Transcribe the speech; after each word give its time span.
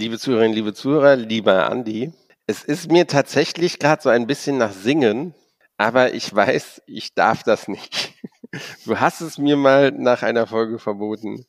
Liebe 0.00 0.18
Zuhörerinnen, 0.18 0.54
liebe 0.54 0.72
Zuhörer, 0.72 1.14
lieber 1.14 1.70
Andi, 1.70 2.10
es 2.46 2.64
ist 2.64 2.90
mir 2.90 3.06
tatsächlich 3.06 3.78
gerade 3.78 4.00
so 4.00 4.08
ein 4.08 4.26
bisschen 4.26 4.56
nach 4.56 4.72
Singen, 4.72 5.34
aber 5.76 6.14
ich 6.14 6.34
weiß, 6.34 6.80
ich 6.86 7.12
darf 7.14 7.42
das 7.42 7.68
nicht. 7.68 8.14
Du 8.86 8.98
hast 8.98 9.20
es 9.20 9.36
mir 9.36 9.58
mal 9.58 9.92
nach 9.92 10.22
einer 10.22 10.46
Folge 10.46 10.78
verboten, 10.78 11.44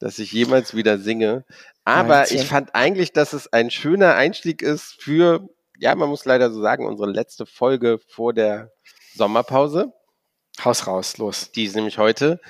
dass 0.00 0.18
ich 0.18 0.32
jemals 0.32 0.74
wieder 0.74 0.98
singe. 0.98 1.44
Aber 1.84 2.30
ich 2.32 2.44
fand 2.44 2.74
eigentlich, 2.74 3.12
dass 3.12 3.32
es 3.32 3.50
ein 3.52 3.70
schöner 3.70 4.16
Einstieg 4.16 4.62
ist 4.62 5.00
für, 5.00 5.48
ja, 5.78 5.94
man 5.94 6.08
muss 6.08 6.24
leider 6.24 6.50
so 6.50 6.60
sagen, 6.60 6.86
unsere 6.86 7.08
letzte 7.08 7.46
Folge 7.46 8.00
vor 8.08 8.34
der 8.34 8.72
Sommerpause. 9.14 9.92
Haus 10.62 10.88
raus, 10.88 11.18
los. 11.18 11.52
Die 11.52 11.64
ist 11.64 11.76
nämlich 11.76 11.98
heute. 11.98 12.40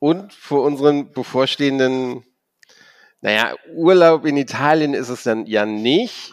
Und 0.00 0.34
vor 0.34 0.62
unseren 0.64 1.10
bevorstehenden, 1.12 2.24
naja, 3.20 3.54
Urlaub 3.74 4.24
in 4.24 4.36
Italien 4.36 4.94
ist 4.94 5.08
es 5.08 5.24
dann 5.24 5.46
ja 5.46 5.66
nicht. 5.66 6.32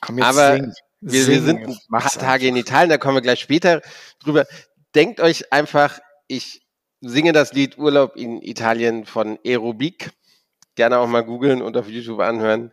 Komm 0.00 0.18
jetzt 0.18 0.26
aber 0.26 0.54
sing. 0.54 0.72
Wir, 1.00 1.22
sing. 1.22 1.32
wir 1.32 1.42
sind 1.42 1.66
ein 1.68 1.78
paar 1.90 2.10
Tage 2.10 2.48
in 2.48 2.56
Italien, 2.56 2.90
da 2.90 2.98
kommen 2.98 3.16
wir 3.16 3.22
gleich 3.22 3.40
später 3.40 3.82
drüber. 4.22 4.46
Denkt 4.94 5.20
euch 5.20 5.52
einfach, 5.52 6.00
ich 6.28 6.62
singe 7.00 7.32
das 7.32 7.52
Lied 7.52 7.78
Urlaub 7.78 8.16
in 8.16 8.40
Italien 8.42 9.04
von 9.04 9.38
Aerobik. 9.44 10.10
Gerne 10.74 10.98
auch 10.98 11.06
mal 11.06 11.22
googeln 11.22 11.62
und 11.62 11.76
auf 11.76 11.88
YouTube 11.88 12.20
anhören. 12.20 12.72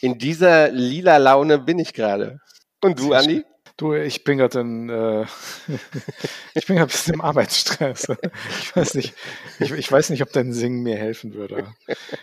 In 0.00 0.18
dieser 0.18 0.70
lila 0.70 1.16
Laune 1.16 1.58
bin 1.58 1.78
ich 1.78 1.94
gerade. 1.94 2.40
Und 2.80 2.98
du, 2.98 3.12
Andi? 3.12 3.44
Du, 3.78 3.94
ich 3.94 4.24
bin 4.24 4.38
gerade 4.38 4.58
in, 4.58 4.88
äh, 4.88 5.22
ich 6.54 6.66
bin 6.66 6.74
gerade 6.74 6.88
ein 6.90 6.92
bisschen 6.92 7.14
im 7.14 7.20
Arbeitsstress. 7.20 8.08
Ich 8.60 8.74
weiß 8.74 8.94
nicht, 8.94 9.14
ich, 9.60 9.70
ich, 9.70 9.90
weiß 9.90 10.10
nicht, 10.10 10.20
ob 10.22 10.32
dein 10.32 10.52
Singen 10.52 10.82
mir 10.82 10.96
helfen 10.96 11.32
würde. 11.32 11.72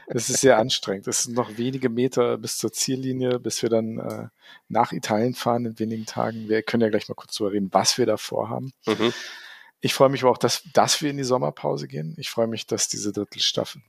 Es 0.08 0.30
ist 0.30 0.42
sehr 0.42 0.58
anstrengend. 0.58 1.08
Es 1.08 1.24
sind 1.24 1.34
noch 1.34 1.58
wenige 1.58 1.88
Meter 1.88 2.38
bis 2.38 2.58
zur 2.58 2.74
Ziellinie, 2.74 3.40
bis 3.40 3.62
wir 3.62 3.70
dann 3.70 4.00
äh, 4.00 4.28
nach 4.68 4.92
Italien 4.92 5.34
fahren 5.34 5.66
in 5.66 5.80
wenigen 5.80 6.06
Tagen. 6.06 6.50
Wir 6.50 6.62
können 6.62 6.84
ja 6.84 6.90
gleich 6.90 7.08
mal 7.08 7.16
kurz 7.16 7.38
darüber 7.38 7.54
reden, 7.54 7.70
was 7.72 7.98
wir 7.98 8.06
da 8.06 8.18
vorhaben. 8.18 8.74
Mhm. 8.86 9.14
Ich 9.80 9.94
freue 9.94 10.10
mich 10.10 10.24
aber 10.24 10.32
auch, 10.32 10.38
dass, 10.38 10.62
dass 10.74 11.02
wir 11.02 11.10
in 11.10 11.18
die 11.18 11.24
Sommerpause 11.24 11.88
gehen. 11.88 12.16
Ich 12.18 12.30
freue 12.30 12.48
mich, 12.48 12.68
dass 12.68 12.90
diese 12.90 13.14
Drittelstaffel, 13.14 13.82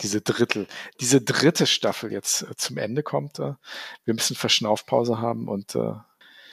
diese 0.00 0.22
Drittel, 0.22 0.66
diese 1.00 1.20
dritte 1.20 1.66
Staffel 1.66 2.12
jetzt 2.12 2.44
äh, 2.44 2.56
zum 2.56 2.78
Ende 2.78 3.02
kommt. 3.02 3.40
Äh, 3.40 3.56
wir 4.06 4.14
müssen 4.14 4.36
Verschnaufpause 4.36 5.18
haben 5.18 5.48
und 5.48 5.74
äh, 5.74 5.92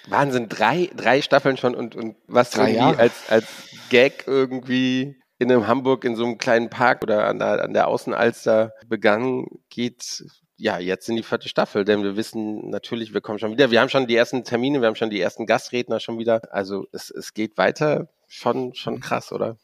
Wahnsinn, 0.09 0.49
drei, 0.49 0.89
drei 0.95 1.21
Staffeln 1.21 1.57
schon 1.57 1.75
und, 1.75 1.95
und 1.95 2.15
was 2.27 2.51
drei 2.51 2.69
irgendwie 2.69 2.77
Jahre. 2.77 2.99
als, 2.99 3.29
als 3.29 3.47
Gag 3.89 4.23
irgendwie 4.27 5.17
in 5.39 5.51
einem 5.51 5.67
Hamburg 5.67 6.03
in 6.03 6.15
so 6.15 6.25
einem 6.25 6.37
kleinen 6.37 6.69
Park 6.69 7.03
oder 7.03 7.27
an 7.27 7.39
der, 7.39 7.63
an 7.63 7.73
der 7.73 7.87
Außenalster 7.87 8.73
begangen, 8.87 9.45
geht 9.69 10.23
ja 10.57 10.79
jetzt 10.79 11.07
in 11.09 11.15
die 11.15 11.23
vierte 11.23 11.49
Staffel, 11.49 11.85
denn 11.85 12.03
wir 12.03 12.15
wissen 12.15 12.69
natürlich, 12.69 13.13
wir 13.13 13.21
kommen 13.21 13.37
schon 13.37 13.51
wieder. 13.51 13.69
Wir 13.69 13.79
haben 13.79 13.89
schon 13.89 14.07
die 14.07 14.15
ersten 14.15 14.43
Termine, 14.43 14.81
wir 14.81 14.87
haben 14.87 14.95
schon 14.95 15.11
die 15.11 15.21
ersten 15.21 15.45
Gastredner 15.45 15.99
schon 15.99 16.17
wieder. 16.17 16.41
Also 16.51 16.87
es, 16.91 17.11
es 17.11 17.33
geht 17.33 17.57
weiter. 17.57 18.09
Schon, 18.27 18.73
schon 18.73 18.95
mhm. 18.95 18.99
krass, 18.99 19.31
oder? 19.31 19.57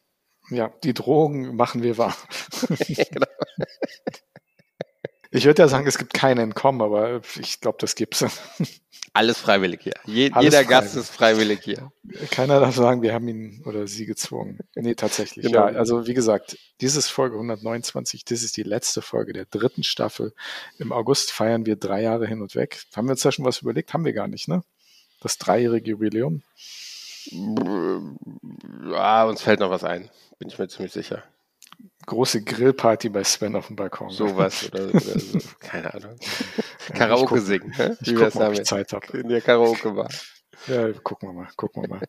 Ja, 0.49 0.71
die 0.83 0.94
Drogen 0.94 1.55
machen 1.55 1.83
wir 1.83 1.97
wahr. 1.97 2.16
genau. 2.88 3.27
Ich 5.31 5.45
würde 5.45 5.64
ja 5.64 5.67
sagen, 5.67 5.88
es 5.88 5.97
gibt 5.97 6.14
kein 6.14 6.38
Entkommen, 6.38 6.81
aber 6.81 7.21
ich 7.39 7.59
glaube, 7.59 7.77
das 7.81 7.95
gibt's. 7.95 8.23
Alles 9.16 9.38
freiwillig 9.38 9.81
hier. 9.83 9.94
Je, 10.06 10.31
Alles 10.31 10.45
jeder 10.45 10.64
freiwillig. 10.64 10.69
Gast 10.69 10.95
ist 10.95 11.09
freiwillig 11.11 11.59
hier. 11.61 11.92
Keiner 12.31 12.59
darf 12.59 12.75
sagen, 12.75 13.03
wir 13.03 13.14
haben 13.14 13.28
ihn 13.28 13.61
oder 13.64 13.86
sie 13.86 14.08
gezwungen. 14.08 14.58
Nee, 14.73 14.95
tatsächlich. 14.95 15.45
Genau. 15.45 15.67
Ja, 15.67 15.78
also 15.78 16.08
wie 16.08 16.16
gesagt, 16.16 16.58
dieses 16.81 17.09
Folge 17.09 17.36
129, 17.36 18.25
das 18.25 18.42
ist 18.42 18.58
die 18.58 18.64
letzte 18.64 19.03
Folge 19.03 19.33
der 19.33 19.45
dritten 19.45 19.83
Staffel. 19.83 20.33
Im 20.80 20.92
August 20.92 21.31
feiern 21.31 21.67
wir 21.67 21.75
drei 21.75 22.02
Jahre 22.02 22.25
hin 22.25 22.42
und 22.42 22.55
weg. 22.55 22.81
Haben 22.95 23.08
wir 23.08 23.11
uns 23.11 23.22
da 23.22 23.31
schon 23.31 23.45
was 23.45 23.61
überlegt? 23.61 23.94
Haben 23.94 24.03
wir 24.03 24.14
gar 24.14 24.28
nicht, 24.28 24.47
ne? 24.47 24.64
Das 25.22 25.38
dreijährige 25.38 25.92
Jubiläum. 25.92 26.42
Ja, 28.89 29.25
uns 29.25 29.44
fällt 29.44 29.59
noch 29.59 29.70
was 29.70 29.83
ein. 29.83 30.10
Bin 30.39 30.49
ich 30.49 30.58
mir 30.58 30.67
ziemlich 30.67 30.92
sicher 30.92 31.23
große 32.05 32.43
Grillparty 32.43 33.10
bei 33.10 33.23
Sven 33.23 33.55
auf 33.55 33.67
dem 33.67 33.76
Balkon. 33.76 34.10
Sowas 34.10 34.70
oder, 34.71 34.89
oder 34.89 35.20
so. 35.20 35.39
Keine 35.60 35.93
Ahnung. 35.93 36.17
Karaoke 36.94 37.36
guck, 37.36 37.39
singen. 37.39 37.73
Ne? 37.77 37.98
Ich 38.02 38.16
guck 38.16 38.36
mal, 38.36 38.48
ob 38.48 38.54
ich 38.54 38.64
Zeit 38.64 38.94
habe. 38.94 39.17
In 39.17 39.30
der 39.30 39.42
Karaoke 39.42 39.95
war. 39.95 40.10
Ja, 40.67 40.94
gucken 40.94 41.30
wir 41.30 41.33
mal, 41.33 41.49
gucken 41.58 41.83
wir 41.83 41.89
mal. 41.89 42.02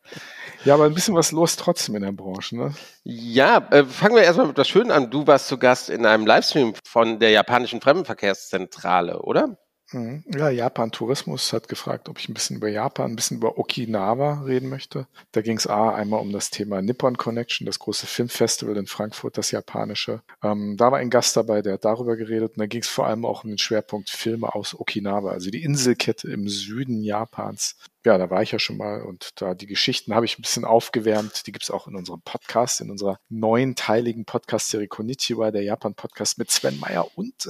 Ja, 0.64 0.74
aber 0.74 0.84
ein 0.84 0.94
bisschen 0.94 1.14
was 1.14 1.32
los 1.32 1.56
trotzdem 1.56 1.96
in 1.96 2.02
der 2.02 2.12
Branche, 2.12 2.56
ne? 2.56 2.72
Ja, 3.02 3.66
äh, 3.72 3.84
fangen 3.84 4.14
wir 4.14 4.22
erstmal 4.22 4.46
mit 4.46 4.56
was 4.56 4.68
Schönes 4.68 4.92
an. 4.92 5.10
Du 5.10 5.26
warst 5.26 5.48
zu 5.48 5.58
Gast 5.58 5.90
in 5.90 6.06
einem 6.06 6.24
Livestream 6.24 6.74
von 6.84 7.18
der 7.18 7.30
japanischen 7.30 7.80
Fremdenverkehrszentrale, 7.80 9.22
oder? 9.22 9.58
Mhm. 9.94 10.24
Ja, 10.36 10.50
Japan 10.50 10.90
Tourismus 10.90 11.52
hat 11.52 11.68
gefragt, 11.68 12.08
ob 12.08 12.18
ich 12.18 12.28
ein 12.28 12.34
bisschen 12.34 12.56
über 12.56 12.68
Japan, 12.68 13.12
ein 13.12 13.16
bisschen 13.16 13.36
über 13.36 13.58
Okinawa 13.58 14.42
reden 14.42 14.68
möchte. 14.68 15.06
Da 15.30 15.40
ging 15.40 15.56
es 15.56 15.68
A, 15.68 15.94
einmal 15.94 16.20
um 16.20 16.32
das 16.32 16.50
Thema 16.50 16.82
Nippon 16.82 17.16
Connection, 17.16 17.64
das 17.64 17.78
große 17.78 18.06
Filmfestival 18.06 18.76
in 18.76 18.88
Frankfurt, 18.88 19.38
das 19.38 19.52
japanische. 19.52 20.22
Ähm, 20.42 20.76
da 20.76 20.90
war 20.90 20.98
ein 20.98 21.10
Gast 21.10 21.36
dabei, 21.36 21.62
der 21.62 21.74
hat 21.74 21.84
darüber 21.84 22.16
geredet 22.16 22.54
und 22.54 22.58
da 22.58 22.66
ging 22.66 22.82
es 22.82 22.88
vor 22.88 23.06
allem 23.06 23.24
auch 23.24 23.44
um 23.44 23.50
den 23.50 23.58
Schwerpunkt 23.58 24.10
Filme 24.10 24.52
aus 24.54 24.78
Okinawa, 24.78 25.30
also 25.30 25.50
die 25.50 25.62
Inselkette 25.62 26.28
im 26.28 26.48
Süden 26.48 27.02
Japans. 27.02 27.76
Ja, 28.04 28.18
da 28.18 28.28
war 28.28 28.42
ich 28.42 28.52
ja 28.52 28.58
schon 28.58 28.76
mal 28.76 29.02
und 29.02 29.40
da 29.40 29.54
die 29.54 29.66
Geschichten 29.66 30.14
habe 30.14 30.26
ich 30.26 30.38
ein 30.38 30.42
bisschen 30.42 30.64
aufgewärmt. 30.64 31.46
Die 31.46 31.52
gibt 31.52 31.62
es 31.62 31.70
auch 31.70 31.86
in 31.86 31.94
unserem 31.94 32.20
Podcast, 32.20 32.80
in 32.80 32.90
unserer 32.90 33.18
neunteiligen 33.30 34.24
Podcast-Serie 34.26 34.88
Konnichiwa, 34.88 35.52
der 35.52 35.62
Japan-Podcast 35.62 36.36
mit 36.38 36.50
Sven 36.50 36.78
Meyer 36.80 37.06
und 37.16 37.48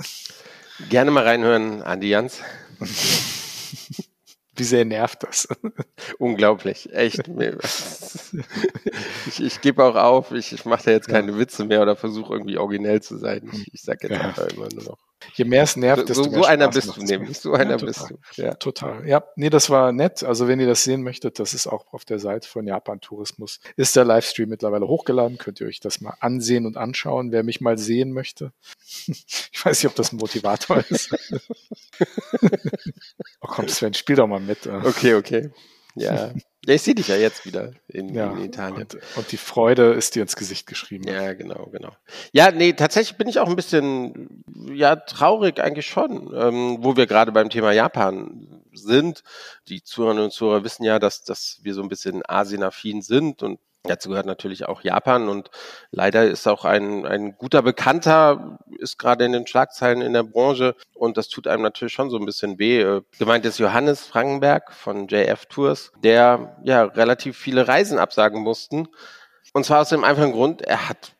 Gerne 0.88 1.10
mal 1.10 1.24
reinhören, 1.24 1.82
Andi 1.82 2.08
Jans. 2.08 2.40
Wie 4.56 4.64
sehr 4.64 4.84
nervt 4.84 5.24
das? 5.24 5.48
Unglaublich, 6.18 6.92
echt. 6.92 7.28
ich, 9.26 9.42
ich 9.42 9.60
gebe 9.60 9.84
auch 9.84 9.96
auf, 9.96 10.30
ich, 10.32 10.52
ich 10.52 10.64
mache 10.64 10.84
da 10.84 10.90
jetzt 10.92 11.08
keine. 11.08 11.36
Witze 11.38 11.64
mehr 11.64 11.82
oder 11.82 11.96
versuche 11.96 12.32
irgendwie 12.34 12.58
originell 12.58 13.02
zu 13.02 13.18
sein. 13.18 13.50
Ich, 13.52 13.74
ich 13.74 13.82
sage 13.82 14.08
jetzt 14.08 14.16
ja. 14.16 14.28
einfach 14.28 14.46
immer 14.48 14.68
nur 14.72 14.84
noch. 14.84 14.98
Je 15.34 15.44
mehr 15.44 15.62
es 15.62 15.76
nervt, 15.76 16.08
desto 16.08 16.24
so, 16.24 16.30
mehr 16.30 16.40
So 16.40 16.44
einer 16.46 16.68
bist 16.68 16.96
du 16.96 17.02
nämlich, 17.02 17.38
so 17.38 17.52
einer 17.52 17.78
ja, 17.78 17.84
bist 17.84 18.10
du. 18.10 18.42
Ja. 18.42 18.54
Total. 18.54 19.06
Ja, 19.08 19.24
nee, 19.36 19.50
das 19.50 19.70
war 19.70 19.92
nett. 19.92 20.22
Also 20.22 20.46
wenn 20.48 20.60
ihr 20.60 20.66
das 20.66 20.84
sehen 20.84 21.02
möchtet, 21.02 21.38
das 21.38 21.54
ist 21.54 21.66
auch 21.66 21.92
auf 21.92 22.04
der 22.04 22.18
Seite 22.18 22.48
von 22.48 22.66
Japan 22.66 23.00
Tourismus. 23.00 23.60
Ist 23.76 23.96
der 23.96 24.04
Livestream 24.04 24.48
mittlerweile 24.48 24.86
hochgeladen, 24.86 25.38
könnt 25.38 25.60
ihr 25.60 25.66
euch 25.66 25.80
das 25.80 26.00
mal 26.00 26.14
ansehen 26.20 26.66
und 26.66 26.76
anschauen, 26.76 27.32
wer 27.32 27.42
mich 27.42 27.60
mal 27.60 27.78
sehen 27.78 28.12
möchte. 28.12 28.52
Ich 29.06 29.64
weiß 29.64 29.82
nicht, 29.82 29.90
ob 29.90 29.96
das 29.96 30.12
ein 30.12 30.16
Motivator 30.16 30.84
ist. 30.90 31.14
oh 33.40 33.46
komm, 33.48 33.68
Sven, 33.68 33.94
spiel 33.94 34.16
doch 34.16 34.26
mal 34.26 34.40
mit. 34.40 34.66
Okay, 34.66 35.14
okay. 35.14 35.50
Ja. 35.94 36.32
Ja, 36.66 36.74
ich 36.74 36.82
sehe 36.82 36.94
dich 36.94 37.08
ja 37.08 37.16
jetzt 37.16 37.44
wieder 37.44 37.72
in, 37.88 38.14
ja, 38.14 38.32
in 38.32 38.44
Italien. 38.44 38.82
Und, 38.82 38.98
und, 39.16 39.32
die 39.32 39.36
Freude 39.36 39.92
ist 39.92 40.14
dir 40.14 40.22
ins 40.22 40.36
Gesicht 40.36 40.66
geschrieben. 40.66 41.06
Ja, 41.06 41.34
genau, 41.34 41.66
genau. 41.66 41.92
Ja, 42.32 42.50
nee, 42.50 42.72
tatsächlich 42.72 43.18
bin 43.18 43.28
ich 43.28 43.38
auch 43.38 43.48
ein 43.48 43.56
bisschen, 43.56 44.44
ja, 44.72 44.96
traurig 44.96 45.60
eigentlich 45.60 45.86
schon, 45.86 46.32
ähm, 46.34 46.78
wo 46.80 46.96
wir 46.96 47.06
gerade 47.06 47.32
beim 47.32 47.50
Thema 47.50 47.72
Japan 47.72 48.62
sind. 48.72 49.22
Die 49.68 49.82
Zuhörerinnen 49.82 50.24
und 50.24 50.32
Zuhörer 50.32 50.64
wissen 50.64 50.84
ja, 50.84 50.98
dass, 50.98 51.24
dass 51.24 51.58
wir 51.62 51.74
so 51.74 51.82
ein 51.82 51.88
bisschen 51.88 52.22
asienaffin 52.26 53.02
sind 53.02 53.42
und 53.42 53.58
Dazu 53.86 54.08
gehört 54.08 54.24
natürlich 54.24 54.66
auch 54.66 54.82
Japan 54.82 55.28
und 55.28 55.50
leider 55.90 56.24
ist 56.24 56.46
auch 56.46 56.64
ein, 56.64 57.04
ein 57.04 57.36
guter 57.36 57.60
Bekannter, 57.60 58.58
ist 58.78 58.98
gerade 58.98 59.26
in 59.26 59.32
den 59.32 59.46
Schlagzeilen 59.46 60.00
in 60.00 60.14
der 60.14 60.22
Branche 60.22 60.74
und 60.94 61.18
das 61.18 61.28
tut 61.28 61.46
einem 61.46 61.62
natürlich 61.62 61.92
schon 61.92 62.08
so 62.08 62.16
ein 62.16 62.24
bisschen 62.24 62.58
weh. 62.58 62.80
Äh, 62.80 63.02
gemeint 63.18 63.44
ist 63.44 63.58
Johannes 63.58 64.06
Frankenberg 64.06 64.72
von 64.72 65.06
JF 65.06 65.46
Tours, 65.46 65.92
der 66.02 66.56
ja 66.64 66.84
relativ 66.84 67.36
viele 67.36 67.68
Reisen 67.68 67.98
absagen 67.98 68.40
mussten. 68.42 68.88
Und 69.52 69.66
zwar 69.66 69.82
aus 69.82 69.90
dem 69.90 70.02
einfachen 70.02 70.32
Grund, 70.32 70.62
er 70.62 70.88
hat, 70.88 71.12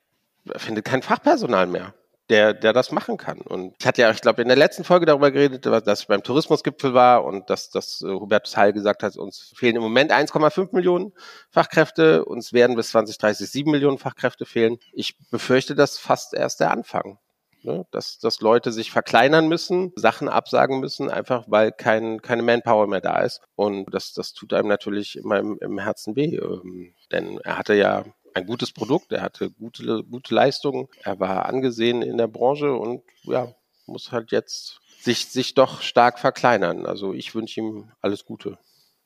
er 0.50 0.58
findet 0.58 0.86
kein 0.86 1.02
Fachpersonal 1.02 1.66
mehr 1.66 1.92
der, 2.30 2.54
der 2.54 2.72
das 2.72 2.90
machen 2.90 3.16
kann. 3.16 3.40
Und 3.40 3.74
ich 3.78 3.86
hatte 3.86 4.02
ja, 4.02 4.10
ich 4.10 4.20
glaube, 4.20 4.40
in 4.40 4.48
der 4.48 4.56
letzten 4.56 4.84
Folge 4.84 5.04
darüber 5.06 5.30
geredet, 5.30 5.66
dass 5.66 6.00
ich 6.00 6.06
beim 6.06 6.22
Tourismusgipfel 6.22 6.94
war 6.94 7.25
und 7.25 7.50
dass, 7.50 7.70
dass 7.70 8.00
äh, 8.00 8.08
Hubertus 8.08 8.56
Heil 8.56 8.72
gesagt 8.72 9.02
hat, 9.02 9.16
uns 9.16 9.52
fehlen 9.54 9.76
im 9.76 9.82
Moment 9.82 10.10
1,5 10.10 10.75
Millionen 10.75 11.12
Fachkräfte, 11.50 12.25
uns 12.25 12.52
werden 12.52 12.76
bis 12.76 12.90
2030 12.90 13.50
7 13.50 13.70
Millionen 13.70 13.99
Fachkräfte 13.99 14.46
fehlen. 14.46 14.78
Ich 14.93 15.16
befürchte, 15.31 15.75
das 15.75 15.99
fast 15.99 16.34
erst 16.34 16.60
der 16.60 16.70
Anfang. 16.70 17.19
Ne? 17.62 17.87
Dass, 17.90 18.19
dass 18.19 18.40
Leute 18.40 18.72
sich 18.72 18.90
verkleinern 18.90 19.49
müssen, 19.49 19.93
Sachen 19.96 20.28
absagen 20.28 20.81
müssen, 20.81 21.10
einfach 21.10 21.44
weil 21.49 21.72
kein, 21.72 22.20
keine 22.20 22.43
Manpower 22.43 22.87
mehr 22.87 23.00
da 23.00 23.20
ist. 23.20 23.40
Und 23.54 23.87
das, 23.93 24.12
das 24.12 24.34
tut 24.34 24.52
einem 24.52 24.69
natürlich 24.69 25.16
immer 25.16 25.38
im, 25.38 25.58
im 25.60 25.78
Herzen 25.78 26.14
weh. 26.14 26.37
Ähm, 26.37 26.94
denn 27.10 27.38
er 27.43 27.58
hatte 27.58 27.75
ja 27.75 28.04
ein 28.34 28.46
gutes 28.46 28.72
Produkt, 28.72 29.12
er 29.12 29.22
hatte 29.22 29.50
gute, 29.50 30.04
gute 30.04 30.34
Leistungen, 30.34 30.88
er 31.02 31.20
war 31.20 31.46
angesehen 31.46 32.02
in 32.02 32.19
der 32.19 32.26
Branche 32.26 32.72
und 32.75 33.02
ja, 33.22 33.54
muss 33.86 34.12
halt 34.12 34.32
jetzt 34.32 34.81
sich, 35.00 35.26
sich 35.26 35.54
doch 35.54 35.82
stark 35.82 36.19
verkleinern. 36.19 36.86
Also 36.86 37.12
ich 37.12 37.34
wünsche 37.34 37.60
ihm 37.60 37.92
alles 38.00 38.25
Gute. 38.25 38.58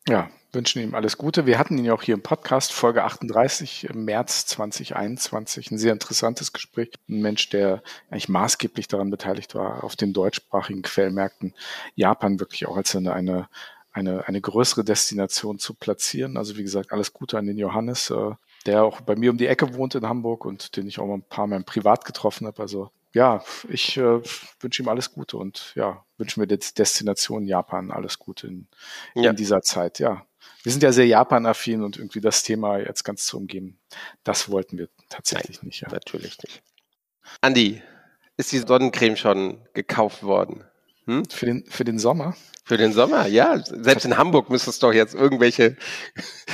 Ja, 0.08 0.30
wünschen 0.52 0.82
ihm 0.82 0.94
alles 0.94 1.18
Gute. 1.18 1.44
Wir 1.44 1.58
hatten 1.58 1.76
ihn 1.76 1.84
ja 1.84 1.92
auch 1.92 2.02
hier 2.02 2.14
im 2.14 2.22
Podcast, 2.22 2.72
Folge 2.72 3.04
38 3.04 3.84
im 3.90 4.06
März 4.06 4.46
2021. 4.46 5.70
Ein 5.70 5.78
sehr 5.78 5.92
interessantes 5.92 6.54
Gespräch. 6.54 6.92
Ein 7.08 7.20
Mensch, 7.20 7.50
der 7.50 7.82
eigentlich 8.08 8.30
maßgeblich 8.30 8.88
daran 8.88 9.10
beteiligt 9.10 9.54
war, 9.54 9.84
auf 9.84 9.96
den 9.96 10.14
deutschsprachigen 10.14 10.80
Quellmärkten 10.80 11.52
Japan 11.94 12.40
wirklich 12.40 12.66
auch 12.66 12.78
als 12.78 12.96
eine, 12.96 13.12
eine, 13.12 13.48
eine, 13.92 14.26
eine 14.26 14.40
größere 14.40 14.82
Destination 14.82 15.58
zu 15.58 15.74
platzieren. 15.74 16.38
Also 16.38 16.56
wie 16.56 16.62
gesagt, 16.62 16.92
alles 16.92 17.12
Gute 17.12 17.36
an 17.36 17.46
den 17.46 17.58
Johannes, 17.58 18.08
äh, 18.08 18.30
der 18.68 18.84
auch 18.84 19.00
bei 19.00 19.16
mir 19.16 19.30
um 19.30 19.38
die 19.38 19.46
Ecke 19.46 19.74
wohnt 19.74 19.94
in 19.94 20.06
Hamburg 20.06 20.44
und 20.44 20.76
den 20.76 20.86
ich 20.86 20.98
auch 20.98 21.06
mal 21.06 21.14
ein 21.14 21.22
paar 21.22 21.46
Mal 21.46 21.62
privat 21.64 22.04
getroffen 22.04 22.46
habe. 22.46 22.60
Also 22.60 22.90
ja, 23.14 23.42
ich 23.68 23.96
äh, 23.96 24.20
wünsche 24.60 24.82
ihm 24.82 24.88
alles 24.88 25.10
Gute 25.12 25.38
und 25.38 25.72
ja, 25.74 26.04
wünsche 26.18 26.38
mir 26.38 26.46
der 26.46 26.58
Destination 26.58 27.46
Japan 27.46 27.90
alles 27.90 28.18
Gute 28.18 28.46
in, 28.46 28.68
ja. 29.14 29.30
in 29.30 29.36
dieser 29.36 29.62
Zeit. 29.62 29.98
Ja, 29.98 30.26
wir 30.62 30.72
sind 30.72 30.82
ja 30.82 30.92
sehr 30.92 31.06
Japan-affin 31.06 31.82
und 31.82 31.96
irgendwie 31.96 32.20
das 32.20 32.42
Thema 32.42 32.78
jetzt 32.78 33.04
ganz 33.04 33.24
zu 33.24 33.38
umgeben, 33.38 33.78
das 34.22 34.50
wollten 34.50 34.76
wir 34.76 34.90
tatsächlich 35.08 35.62
Nein, 35.62 35.68
nicht. 35.68 35.80
Ja. 35.80 35.88
Natürlich 35.90 36.36
nicht. 36.42 36.62
Andi, 37.40 37.82
ist 38.36 38.52
die 38.52 38.58
Sonnencreme 38.58 39.16
schon 39.16 39.66
gekauft 39.72 40.22
worden? 40.22 40.64
Hm? 41.08 41.24
Für, 41.30 41.46
den, 41.46 41.64
für 41.64 41.84
den 41.84 41.98
Sommer? 41.98 42.36
Für 42.64 42.76
den 42.76 42.92
Sommer, 42.92 43.26
ja. 43.26 43.58
Selbst 43.64 44.04
in 44.04 44.18
Hamburg 44.18 44.50
müsste 44.50 44.68
es 44.68 44.78
doch 44.78 44.92
jetzt 44.92 45.14
irgendwelche, 45.14 45.78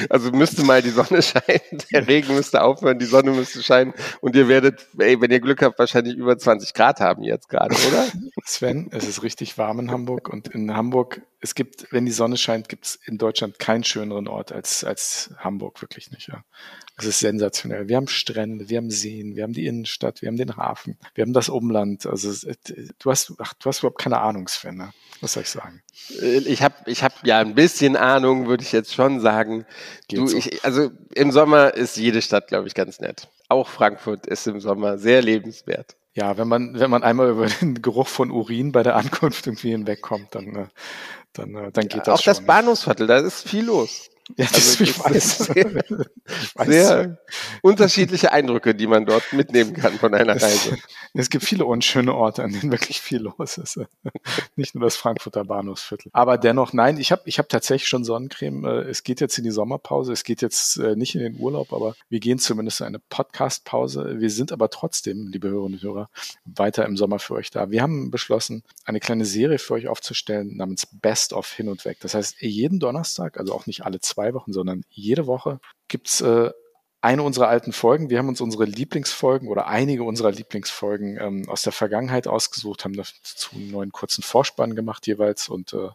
also 0.08 0.30
müsste 0.30 0.62
mal 0.62 0.80
die 0.80 0.90
Sonne 0.90 1.22
scheinen, 1.22 1.82
der 1.92 2.06
Regen 2.06 2.36
müsste 2.36 2.62
aufhören, 2.62 3.00
die 3.00 3.04
Sonne 3.04 3.32
müsste 3.32 3.64
scheinen 3.64 3.94
und 4.20 4.36
ihr 4.36 4.46
werdet, 4.46 4.86
ey, 4.96 5.20
wenn 5.20 5.32
ihr 5.32 5.40
Glück 5.40 5.60
habt, 5.60 5.76
wahrscheinlich 5.80 6.14
über 6.14 6.38
20 6.38 6.72
Grad 6.72 7.00
haben 7.00 7.24
jetzt 7.24 7.48
gerade, 7.48 7.74
oder? 7.74 8.06
Sven, 8.44 8.90
es 8.92 9.08
ist 9.08 9.24
richtig 9.24 9.58
warm 9.58 9.80
in 9.80 9.90
Hamburg 9.90 10.28
und 10.28 10.46
in 10.46 10.72
Hamburg, 10.72 11.22
es 11.40 11.56
gibt, 11.56 11.88
wenn 11.90 12.06
die 12.06 12.12
Sonne 12.12 12.36
scheint, 12.36 12.68
gibt 12.68 12.86
es 12.86 13.00
in 13.06 13.18
Deutschland 13.18 13.58
keinen 13.58 13.82
schöneren 13.82 14.28
Ort 14.28 14.52
als, 14.52 14.84
als 14.84 15.34
Hamburg, 15.38 15.82
wirklich 15.82 16.12
nicht, 16.12 16.28
ja. 16.28 16.44
Es 16.96 17.06
ist 17.06 17.18
sensationell. 17.18 17.88
Wir 17.88 17.96
haben 17.96 18.06
Strände, 18.06 18.68
wir 18.68 18.76
haben 18.76 18.90
Seen, 18.90 19.34
wir 19.34 19.42
haben 19.42 19.52
die 19.52 19.66
Innenstadt, 19.66 20.22
wir 20.22 20.28
haben 20.28 20.36
den 20.36 20.56
Hafen, 20.56 20.96
wir 21.14 21.22
haben 21.22 21.32
das 21.32 21.48
Umland. 21.48 22.06
Also 22.06 22.32
du 22.98 23.10
hast, 23.10 23.32
ach, 23.38 23.52
du 23.54 23.66
hast 23.66 23.80
überhaupt 23.80 24.00
keine 24.00 24.20
Ahnung, 24.20 24.46
Sven. 24.46 24.76
Ne? 24.76 24.92
Was 25.20 25.32
soll 25.32 25.42
ich 25.42 25.50
sagen? 25.50 25.82
Äh, 26.20 26.38
ich 26.38 26.62
habe 26.62 26.74
ich 26.86 27.02
hab 27.02 27.26
ja 27.26 27.40
ein 27.40 27.56
bisschen 27.56 27.96
Ahnung, 27.96 28.46
würde 28.46 28.62
ich 28.62 28.70
jetzt 28.70 28.94
schon 28.94 29.20
sagen. 29.20 29.66
du, 30.08 30.26
so. 30.28 30.36
ich, 30.36 30.64
also 30.64 30.90
im 31.14 31.32
Sommer 31.32 31.74
ist 31.74 31.96
jede 31.96 32.22
Stadt, 32.22 32.46
glaube 32.46 32.68
ich, 32.68 32.74
ganz 32.74 33.00
nett. 33.00 33.28
Auch 33.48 33.68
Frankfurt 33.68 34.26
ist 34.26 34.46
im 34.46 34.60
Sommer 34.60 34.96
sehr 34.98 35.20
lebenswert. 35.20 35.96
Ja, 36.14 36.38
wenn 36.38 36.46
man, 36.46 36.78
wenn 36.78 36.90
man 36.90 37.02
einmal 37.02 37.30
über 37.30 37.46
den 37.46 37.82
Geruch 37.82 38.06
von 38.06 38.30
Urin 38.30 38.70
bei 38.70 38.84
der 38.84 38.94
Ankunft 38.94 39.48
irgendwie 39.48 39.70
hinwegkommt, 39.70 40.34
dann, 40.36 40.54
äh, 40.54 40.66
dann, 41.32 41.54
äh, 41.56 41.72
dann 41.72 41.88
geht 41.88 41.92
ja, 41.92 41.98
das 42.04 42.20
auch 42.20 42.22
schon. 42.22 42.32
Auch 42.32 42.36
das 42.38 42.46
Bahnhofsviertel, 42.46 43.08
da 43.08 43.18
ist 43.18 43.48
viel 43.48 43.64
los. 43.64 44.10
Ja, 44.36 44.46
das 44.46 44.80
also, 44.80 44.84
ich 44.84 44.98
weiß. 44.98 45.38
Sehr, 45.54 45.76
ich 45.76 46.56
weiß. 46.56 46.66
sehr 46.66 47.18
unterschiedliche 47.60 48.32
Eindrücke, 48.32 48.74
die 48.74 48.86
man 48.86 49.04
dort 49.04 49.32
mitnehmen 49.32 49.74
kann 49.74 49.98
von 49.98 50.14
einer 50.14 50.40
Reise. 50.40 50.78
Es 51.12 51.28
gibt 51.28 51.44
viele 51.44 51.66
unschöne 51.66 52.14
Orte, 52.14 52.42
an 52.42 52.52
denen 52.52 52.72
wirklich 52.72 53.00
viel 53.00 53.20
los 53.20 53.58
ist. 53.58 53.80
Nicht 54.56 54.74
nur 54.74 54.84
das 54.84 54.96
Frankfurter 54.96 55.44
Bahnhofsviertel. 55.44 56.10
Aber 56.14 56.38
dennoch, 56.38 56.72
nein, 56.72 56.98
ich 56.98 57.12
habe 57.12 57.22
ich 57.26 57.38
hab 57.38 57.48
tatsächlich 57.48 57.88
schon 57.88 58.04
Sonnencreme. 58.04 58.64
Äh, 58.64 58.80
es 58.88 59.02
geht 59.02 59.20
jetzt 59.20 59.36
in 59.36 59.44
die 59.44 59.50
Sommerpause. 59.50 60.12
Es 60.12 60.24
geht 60.24 60.40
jetzt 60.40 60.78
äh, 60.78 60.96
nicht 60.96 61.14
in 61.14 61.20
den 61.20 61.38
Urlaub, 61.38 61.72
aber 61.72 61.94
wir 62.08 62.18
gehen 62.18 62.38
zumindest 62.38 62.80
in 62.80 62.86
eine 62.86 62.98
Podcast-Pause. 62.98 64.16
Wir 64.20 64.30
sind 64.30 64.52
aber 64.52 64.70
trotzdem, 64.70 65.28
liebe 65.28 65.48
Hörerinnen 65.48 65.78
und 65.78 65.82
Hörer, 65.82 66.08
weiter 66.46 66.86
im 66.86 66.96
Sommer 66.96 67.18
für 67.18 67.34
euch 67.34 67.50
da. 67.50 67.70
Wir 67.70 67.82
haben 67.82 68.10
beschlossen, 68.10 68.64
eine 68.84 69.00
kleine 69.00 69.26
Serie 69.26 69.58
für 69.58 69.74
euch 69.74 69.86
aufzustellen 69.86 70.56
namens 70.56 70.86
Best 70.90 71.32
of 71.32 71.52
Hin 71.52 71.68
und 71.68 71.84
Weg. 71.84 72.00
Das 72.00 72.14
heißt, 72.14 72.40
jeden 72.40 72.80
Donnerstag, 72.80 73.38
also 73.38 73.54
auch 73.54 73.66
nicht 73.66 73.84
alle 73.84 74.00
zwei 74.00 74.13
zwei 74.14 74.34
Wochen, 74.34 74.52
sondern 74.52 74.84
jede 74.90 75.26
Woche 75.26 75.60
gibt's 75.88 76.20
äh, 76.20 76.50
eine 77.00 77.22
unserer 77.22 77.48
alten 77.48 77.72
Folgen. 77.72 78.08
Wir 78.08 78.18
haben 78.18 78.28
uns 78.28 78.40
unsere 78.40 78.64
Lieblingsfolgen 78.64 79.48
oder 79.48 79.66
einige 79.66 80.04
unserer 80.04 80.30
Lieblingsfolgen 80.30 81.18
ähm, 81.20 81.48
aus 81.48 81.62
der 81.62 81.72
Vergangenheit 81.72 82.26
ausgesucht, 82.26 82.84
haben 82.84 82.94
dazu 82.94 83.50
einen 83.54 83.70
neuen 83.70 83.92
kurzen 83.92 84.22
Vorspann 84.22 84.74
gemacht 84.74 85.06
jeweils. 85.06 85.50
Und 85.50 85.74
äh, 85.74 85.90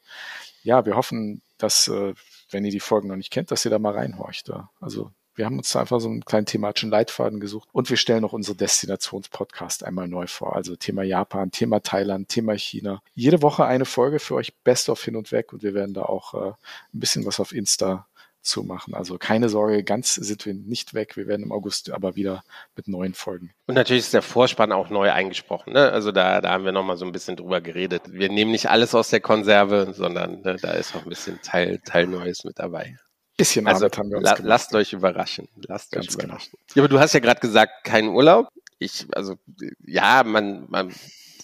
ja, 0.62 0.86
wir 0.86 0.96
hoffen, 0.96 1.42
dass, 1.58 1.88
äh, 1.88 2.14
wenn 2.52 2.66
ihr 2.66 2.72
die 2.72 2.80
Folgen 2.80 3.08
noch 3.08 3.16
nicht 3.16 3.32
kennt, 3.32 3.50
dass 3.50 3.66
ihr 3.66 3.72
da 3.72 3.80
mal 3.80 3.94
reinhorcht. 3.94 4.50
Da. 4.50 4.70
Also 4.80 5.12
wir 5.40 5.46
haben 5.46 5.58
uns 5.58 5.74
einfach 5.76 6.02
so 6.02 6.10
einen 6.10 6.26
kleinen 6.26 6.46
thematischen 6.46 6.92
Leitfaden 6.92 7.40
gesucht 7.40 7.70
und 7.72 7.90
wir 7.90 7.96
stellen 7.96 8.22
noch 8.22 8.34
unsere 8.34 8.58
Destinationspodcast 8.58 9.86
einmal 9.86 10.10
neu 10.10 10.28
vor. 10.28 10.56
Also 10.56 10.76
Thema 10.76 11.04
Japan, 11.04 11.50
Thema 11.50 11.80
Thailand, 11.80 12.28
Thema 12.28 12.54
China. 12.54 13.02
Jede 13.16 13.42
Woche 13.42 13.66
eine 13.66 13.86
Folge 13.86 14.20
für 14.20 14.36
euch 14.36 14.54
Best 14.64 14.90
of 14.90 15.02
hin 15.02 15.16
und 15.16 15.32
weg 15.32 15.54
und 15.54 15.64
wir 15.64 15.74
werden 15.74 15.94
da 15.94 16.04
auch 16.04 16.34
äh, 16.34 16.50
ein 16.50 17.00
bisschen 17.00 17.26
was 17.26 17.40
auf 17.40 17.54
Insta 17.54 18.06
zu 18.50 18.64
machen. 18.64 18.94
Also 18.94 19.18
keine 19.18 19.48
Sorge, 19.48 19.84
ganz 19.84 20.16
sind 20.16 20.46
wir 20.46 20.54
nicht 20.54 20.94
weg. 20.94 21.16
Wir 21.16 21.28
werden 21.28 21.44
im 21.44 21.52
August 21.52 21.92
aber 21.92 22.16
wieder 22.16 22.44
mit 22.76 22.88
neuen 22.88 23.14
Folgen. 23.14 23.52
Und 23.68 23.76
natürlich 23.76 24.04
ist 24.04 24.14
der 24.14 24.22
Vorspann 24.22 24.72
auch 24.72 24.90
neu 24.90 25.12
eingesprochen. 25.12 25.74
Ne? 25.74 25.92
Also 25.92 26.12
da, 26.12 26.42
da 26.42 26.52
haben 26.52 26.66
wir 26.66 26.72
nochmal 26.72 26.98
so 26.98 27.06
ein 27.06 27.12
bisschen 27.12 27.38
drüber 27.38 27.62
geredet. 27.62 28.02
Wir 28.08 28.30
nehmen 28.30 28.52
nicht 28.52 28.70
alles 28.70 28.96
aus 28.96 29.10
der 29.10 29.22
Konserve, 29.22 29.94
sondern 29.96 30.42
ne, 30.42 30.58
da 30.62 30.72
ist 30.72 30.96
auch 30.96 31.04
ein 31.04 31.10
bisschen 31.10 31.40
Teil, 31.42 31.80
Teil 31.86 32.08
Neues 32.08 32.44
mit 32.44 32.60
dabei. 32.60 32.98
Bisschen 33.38 33.68
also, 33.68 33.86
Arbeit 33.86 33.98
haben 33.98 34.10
wir 34.10 34.18
uns 34.18 34.26
la 34.26 34.34
gemacht. 34.34 34.50
Lasst 34.50 34.76
euch 34.76 34.92
überraschen. 34.92 35.48
Lasst 35.68 35.92
Ganz 35.92 36.08
euch 36.08 36.18
genau. 36.18 36.26
überraschen. 36.26 36.52
Genau. 36.52 36.74
Ja, 36.76 36.82
aber 36.82 36.90
du 36.90 37.00
hast 37.00 37.14
ja 37.14 37.20
gerade 37.22 37.40
gesagt, 37.40 37.86
kein 37.86 38.10
Urlaub. 38.10 38.50
Ich, 38.80 39.06
also 39.14 39.36
ja, 39.86 40.24
man, 40.26 40.66
man 40.70 40.94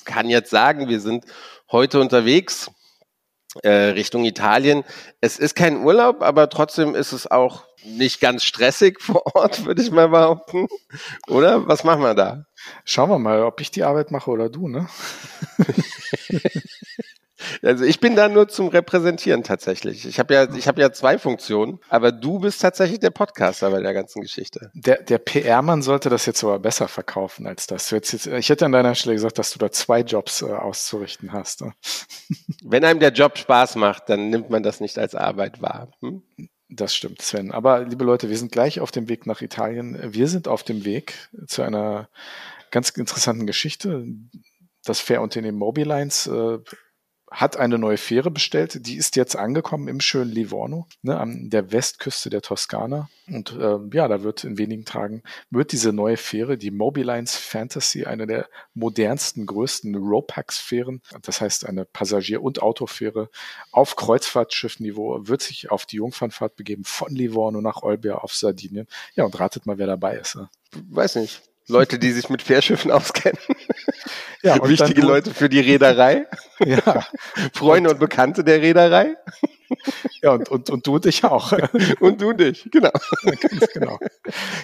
kann 0.03 0.29
jetzt 0.29 0.49
sagen, 0.49 0.89
wir 0.89 0.99
sind 0.99 1.25
heute 1.71 1.99
unterwegs 1.99 2.69
äh, 3.63 3.69
Richtung 3.69 4.25
Italien. 4.25 4.83
Es 5.21 5.37
ist 5.39 5.55
kein 5.55 5.83
Urlaub, 5.83 6.21
aber 6.21 6.49
trotzdem 6.49 6.95
ist 6.95 7.11
es 7.11 7.29
auch 7.29 7.63
nicht 7.85 8.19
ganz 8.19 8.43
stressig 8.43 9.01
vor 9.01 9.35
Ort, 9.35 9.65
würde 9.65 9.81
ich 9.81 9.91
mal 9.91 10.09
behaupten. 10.09 10.67
Oder? 11.27 11.67
Was 11.67 11.83
machen 11.83 12.01
wir 12.01 12.15
da? 12.15 12.45
Schauen 12.83 13.09
wir 13.09 13.19
mal, 13.19 13.43
ob 13.43 13.61
ich 13.61 13.71
die 13.71 13.83
Arbeit 13.83 14.11
mache 14.11 14.31
oder 14.31 14.49
du, 14.49 14.67
ne? 14.67 14.87
Also 17.61 17.83
ich 17.83 17.99
bin 17.99 18.15
da 18.15 18.29
nur 18.29 18.47
zum 18.47 18.69
Repräsentieren 18.69 19.43
tatsächlich. 19.43 20.05
Ich 20.05 20.19
habe 20.19 20.33
ja, 20.33 20.53
ich 20.53 20.67
habe 20.67 20.81
ja 20.81 20.91
zwei 20.91 21.17
Funktionen, 21.17 21.79
aber 21.89 22.11
du 22.11 22.39
bist 22.39 22.61
tatsächlich 22.61 22.99
der 22.99 23.09
Podcaster 23.09 23.69
bei 23.71 23.81
der 23.81 23.93
ganzen 23.93 24.21
Geschichte. 24.21 24.71
Der, 24.73 25.01
der 25.03 25.17
PR-Mann 25.17 25.81
sollte 25.81 26.09
das 26.09 26.25
jetzt 26.25 26.43
aber 26.43 26.59
besser 26.59 26.87
verkaufen 26.87 27.45
als 27.47 27.67
das. 27.67 27.89
Jetzt, 27.89 28.27
ich 28.27 28.49
hätte 28.49 28.65
an 28.65 28.71
deiner 28.71 28.95
Stelle 28.95 29.15
gesagt, 29.15 29.37
dass 29.37 29.51
du 29.51 29.59
da 29.59 29.71
zwei 29.71 30.01
Jobs 30.01 30.41
äh, 30.41 30.45
auszurichten 30.45 31.33
hast. 31.33 31.61
Ne? 31.61 31.73
Wenn 32.63 32.85
einem 32.85 32.99
der 32.99 33.11
Job 33.11 33.37
Spaß 33.37 33.75
macht, 33.75 34.09
dann 34.09 34.29
nimmt 34.29 34.49
man 34.49 34.63
das 34.63 34.79
nicht 34.79 34.97
als 34.97 35.15
Arbeit 35.15 35.61
wahr. 35.61 35.89
Hm? 36.01 36.23
Das 36.69 36.95
stimmt, 36.95 37.21
Sven. 37.21 37.51
Aber 37.51 37.83
liebe 37.83 38.03
Leute, 38.03 38.29
wir 38.29 38.37
sind 38.37 38.51
gleich 38.51 38.79
auf 38.79 38.91
dem 38.91 39.07
Weg 39.07 39.27
nach 39.27 39.41
Italien. 39.41 39.99
Wir 40.13 40.27
sind 40.27 40.47
auf 40.47 40.63
dem 40.63 40.83
Weg 40.83 41.29
zu 41.47 41.61
einer 41.61 42.09
ganz 42.71 42.89
interessanten 42.89 43.45
Geschichte. 43.45 44.05
Das 44.83 44.99
Fährunternehmen 44.99 45.59
Mobilines 45.59 46.27
äh, 46.27 46.59
hat 47.35 47.57
eine 47.57 47.77
neue 47.77 47.97
Fähre 47.97 48.31
bestellt. 48.31 48.87
Die 48.87 48.95
ist 48.95 49.17
jetzt 49.17 49.35
angekommen 49.35 49.89
im 49.89 49.99
schönen 49.99 50.31
Livorno, 50.31 50.87
ne, 51.01 51.19
an 51.19 51.49
der 51.49 51.71
Westküste 51.71 52.29
der 52.29 52.41
Toskana. 52.41 53.09
Und 53.27 53.51
äh, 53.51 53.77
ja, 53.91 54.07
da 54.07 54.23
wird 54.23 54.43
in 54.43 54.57
wenigen 54.57 54.85
Tagen 54.85 55.21
wird 55.49 55.73
diese 55.73 55.91
neue 55.91 56.15
Fähre, 56.15 56.57
die 56.57 56.71
Mobilines 56.71 57.35
Fantasy, 57.35 58.05
eine 58.05 58.25
der 58.25 58.47
modernsten, 58.73 59.45
größten 59.45 59.95
Ropax-Fähren, 59.95 61.01
das 61.23 61.41
heißt 61.41 61.65
eine 61.65 61.85
Passagier- 61.85 62.41
und 62.41 62.61
Autofähre 62.61 63.29
auf 63.71 63.95
Kreuzfahrtschiffniveau, 63.95 65.27
wird 65.27 65.41
sich 65.41 65.71
auf 65.71 65.85
die 65.85 65.97
Jungfernfahrt 65.97 66.55
begeben 66.55 66.83
von 66.85 67.13
Livorno 67.13 67.59
nach 67.61 67.83
Olbia 67.83 68.15
auf 68.15 68.33
Sardinien. 68.33 68.87
Ja, 69.15 69.25
und 69.25 69.37
ratet 69.37 69.65
mal, 69.65 69.77
wer 69.77 69.87
dabei 69.87 70.17
ist. 70.17 70.35
Ne? 70.35 70.49
Weiß 70.89 71.15
nicht. 71.15 71.41
Leute, 71.67 71.99
die 71.99 72.11
sich 72.11 72.29
mit 72.29 72.41
Fährschiffen 72.41 72.91
auskennen. 72.91 73.39
Ja, 74.43 74.63
Wichtige 74.67 75.01
dann, 75.01 75.09
Leute 75.09 75.33
für 75.33 75.49
die 75.49 75.59
Reederei. 75.59 76.27
Ja. 76.65 77.05
Freunde 77.53 77.89
und, 77.89 77.95
und 77.95 77.99
Bekannte 77.99 78.45
der 78.45 78.61
Reederei. 78.61 79.17
Ja, 80.21 80.31
und, 80.31 80.49
und, 80.49 80.69
und 80.69 80.87
du 80.87 80.99
dich 80.99 81.23
auch. 81.23 81.51
Und 81.99 82.21
du 82.21 82.33
dich, 82.33 82.67
genau. 82.71 82.91
Ganz 83.23 83.67
genau. 83.73 83.99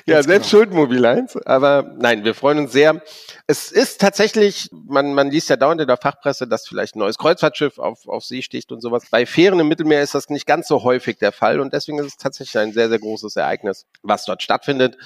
Ja, 0.06 0.16
Ganz 0.16 0.28
selbst 0.28 0.50
genau. 0.50 0.64
schuld 0.64 0.74
Mobilines. 0.74 1.38
Aber 1.46 1.96
nein, 1.98 2.24
wir 2.24 2.34
freuen 2.34 2.60
uns 2.60 2.72
sehr. 2.72 3.02
Es 3.48 3.72
ist 3.72 4.00
tatsächlich, 4.00 4.70
man, 4.72 5.14
man 5.14 5.30
liest 5.30 5.50
ja 5.50 5.56
dauernd 5.58 5.82
in 5.82 5.88
der 5.88 5.98
Fachpresse, 5.98 6.48
dass 6.48 6.68
vielleicht 6.68 6.96
ein 6.96 7.00
neues 7.00 7.18
Kreuzfahrtschiff 7.18 7.78
auf, 7.80 8.08
auf 8.08 8.24
See 8.24 8.42
sticht 8.42 8.72
und 8.72 8.82
sowas. 8.82 9.04
Bei 9.12 9.26
Fähren 9.26 9.60
im 9.60 9.68
Mittelmeer 9.68 10.02
ist 10.02 10.16
das 10.16 10.30
nicht 10.30 10.46
ganz 10.46 10.68
so 10.68 10.84
häufig 10.84 11.18
der 11.18 11.32
Fall 11.32 11.60
und 11.60 11.74
deswegen 11.74 12.00
ist 12.00 12.08
es 12.08 12.18
tatsächlich 12.18 12.58
ein 12.60 12.74
sehr, 12.74 12.90
sehr 12.90 13.00
großes 13.00 13.36
Ereignis, 13.36 13.86
was 14.04 14.26
dort 14.26 14.42
stattfindet. 14.42 14.98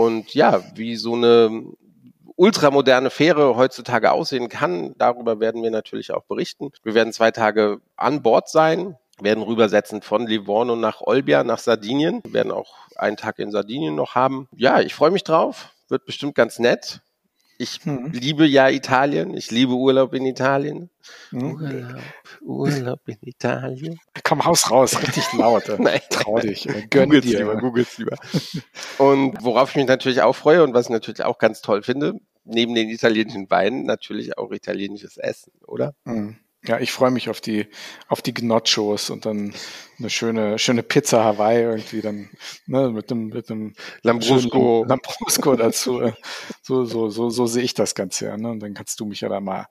Und 0.00 0.32
ja, 0.32 0.62
wie 0.76 0.96
so 0.96 1.12
eine 1.12 1.62
ultramoderne 2.36 3.10
Fähre 3.10 3.54
heutzutage 3.56 4.12
aussehen 4.12 4.48
kann, 4.48 4.94
darüber 4.96 5.40
werden 5.40 5.62
wir 5.62 5.70
natürlich 5.70 6.10
auch 6.10 6.24
berichten. 6.24 6.70
Wir 6.82 6.94
werden 6.94 7.12
zwei 7.12 7.32
Tage 7.32 7.82
an 7.96 8.22
Bord 8.22 8.48
sein, 8.48 8.96
werden 9.20 9.42
rübersetzen 9.42 10.00
von 10.00 10.26
Livorno 10.26 10.74
nach 10.74 11.02
Olbia, 11.02 11.44
nach 11.44 11.58
Sardinien. 11.58 12.22
Wir 12.24 12.32
werden 12.32 12.50
auch 12.50 12.76
einen 12.96 13.18
Tag 13.18 13.38
in 13.40 13.50
Sardinien 13.50 13.94
noch 13.94 14.14
haben. 14.14 14.48
Ja, 14.56 14.80
ich 14.80 14.94
freue 14.94 15.10
mich 15.10 15.22
drauf. 15.22 15.68
Wird 15.88 16.06
bestimmt 16.06 16.34
ganz 16.34 16.58
nett. 16.58 17.02
Ich 17.60 17.80
hm. 17.84 18.10
liebe 18.12 18.46
ja 18.46 18.70
Italien. 18.70 19.36
Ich 19.36 19.50
liebe 19.50 19.74
Urlaub 19.74 20.14
in 20.14 20.24
Italien. 20.24 20.88
Hm. 21.28 21.52
Urlaub, 21.52 22.00
Urlaub 22.40 23.00
in 23.06 23.18
Italien. 23.20 24.00
Komm, 24.24 24.46
haus 24.46 24.70
raus, 24.70 24.98
richtig 25.02 25.30
laut. 25.34 25.64
Nein, 25.78 26.00
Trau 26.08 26.38
dich. 26.38 26.66
Gönn 26.88 27.10
googles 27.10 27.26
dir. 27.26 27.40
lieber, 27.40 27.56
googles 27.58 27.98
lieber. 27.98 28.16
Und 28.96 29.44
worauf 29.44 29.70
ich 29.70 29.76
mich 29.76 29.86
natürlich 29.86 30.22
auch 30.22 30.32
freue 30.32 30.64
und 30.64 30.72
was 30.72 30.86
ich 30.86 30.90
natürlich 30.90 31.22
auch 31.22 31.36
ganz 31.36 31.60
toll 31.60 31.82
finde, 31.82 32.14
neben 32.44 32.74
den 32.74 32.88
italienischen 32.88 33.50
Weinen 33.50 33.84
natürlich 33.84 34.38
auch 34.38 34.52
italienisches 34.52 35.18
Essen, 35.18 35.52
oder? 35.66 35.92
Mhm. 36.04 36.38
Ja, 36.66 36.78
ich 36.78 36.92
freue 36.92 37.10
mich 37.10 37.30
auf 37.30 37.40
die, 37.40 37.66
auf 38.08 38.20
die 38.20 38.34
Gnocchos 38.34 39.08
und 39.08 39.24
dann 39.24 39.54
eine 39.98 40.10
schöne, 40.10 40.58
schöne 40.58 40.82
Pizza 40.82 41.24
Hawaii 41.24 41.62
irgendwie 41.62 42.02
dann, 42.02 42.28
ne, 42.66 42.90
mit 42.90 43.10
einem, 43.10 43.28
mit 43.28 43.50
einem 43.50 43.72
Lambrusco. 44.02 44.84
Lambrusco 44.86 45.56
dazu. 45.56 46.12
So, 46.62 46.84
so, 46.84 47.08
so, 47.08 47.30
so 47.30 47.46
sehe 47.46 47.62
ich 47.62 47.74
das 47.74 47.94
Ganze 47.94 48.26
ja, 48.26 48.36
ne? 48.36 48.50
Und 48.50 48.60
dann 48.60 48.74
kannst 48.74 49.00
du 49.00 49.06
mich 49.06 49.22
ja 49.22 49.28
da 49.30 49.40
mal 49.40 49.68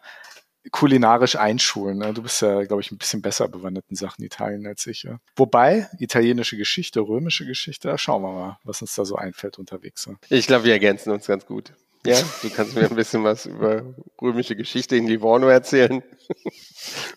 kulinarisch 0.71 1.35
einschulen. 1.35 1.99
Ne? 1.99 2.13
Du 2.13 2.21
bist 2.21 2.41
ja, 2.41 2.63
glaube 2.63 2.81
ich, 2.81 2.91
ein 2.91 2.97
bisschen 2.97 3.21
besser 3.21 3.47
bewandert 3.47 3.85
in 3.89 3.95
Sachen 3.95 4.23
Italien 4.23 4.67
als 4.67 4.85
ich. 4.87 5.03
Ja? 5.03 5.19
Wobei, 5.35 5.87
italienische 5.99 6.57
Geschichte, 6.57 6.99
römische 6.99 7.45
Geschichte, 7.45 7.87
da 7.87 7.97
schauen 7.97 8.21
wir 8.23 8.31
mal, 8.31 8.59
was 8.63 8.81
uns 8.81 8.93
da 8.95 9.05
so 9.05 9.15
einfällt 9.15 9.57
unterwegs. 9.57 10.07
Ne? 10.07 10.17
Ich 10.29 10.47
glaube, 10.47 10.65
wir 10.65 10.73
ergänzen 10.73 11.11
uns 11.11 11.27
ganz 11.27 11.45
gut. 11.45 11.73
Ja, 12.05 12.17
du 12.41 12.49
kannst 12.49 12.75
mir 12.75 12.89
ein 12.89 12.95
bisschen 12.95 13.23
was 13.23 13.45
über 13.45 13.83
römische 14.21 14.55
Geschichte 14.55 14.95
in 14.95 15.07
Livorno 15.07 15.47
erzählen 15.47 16.01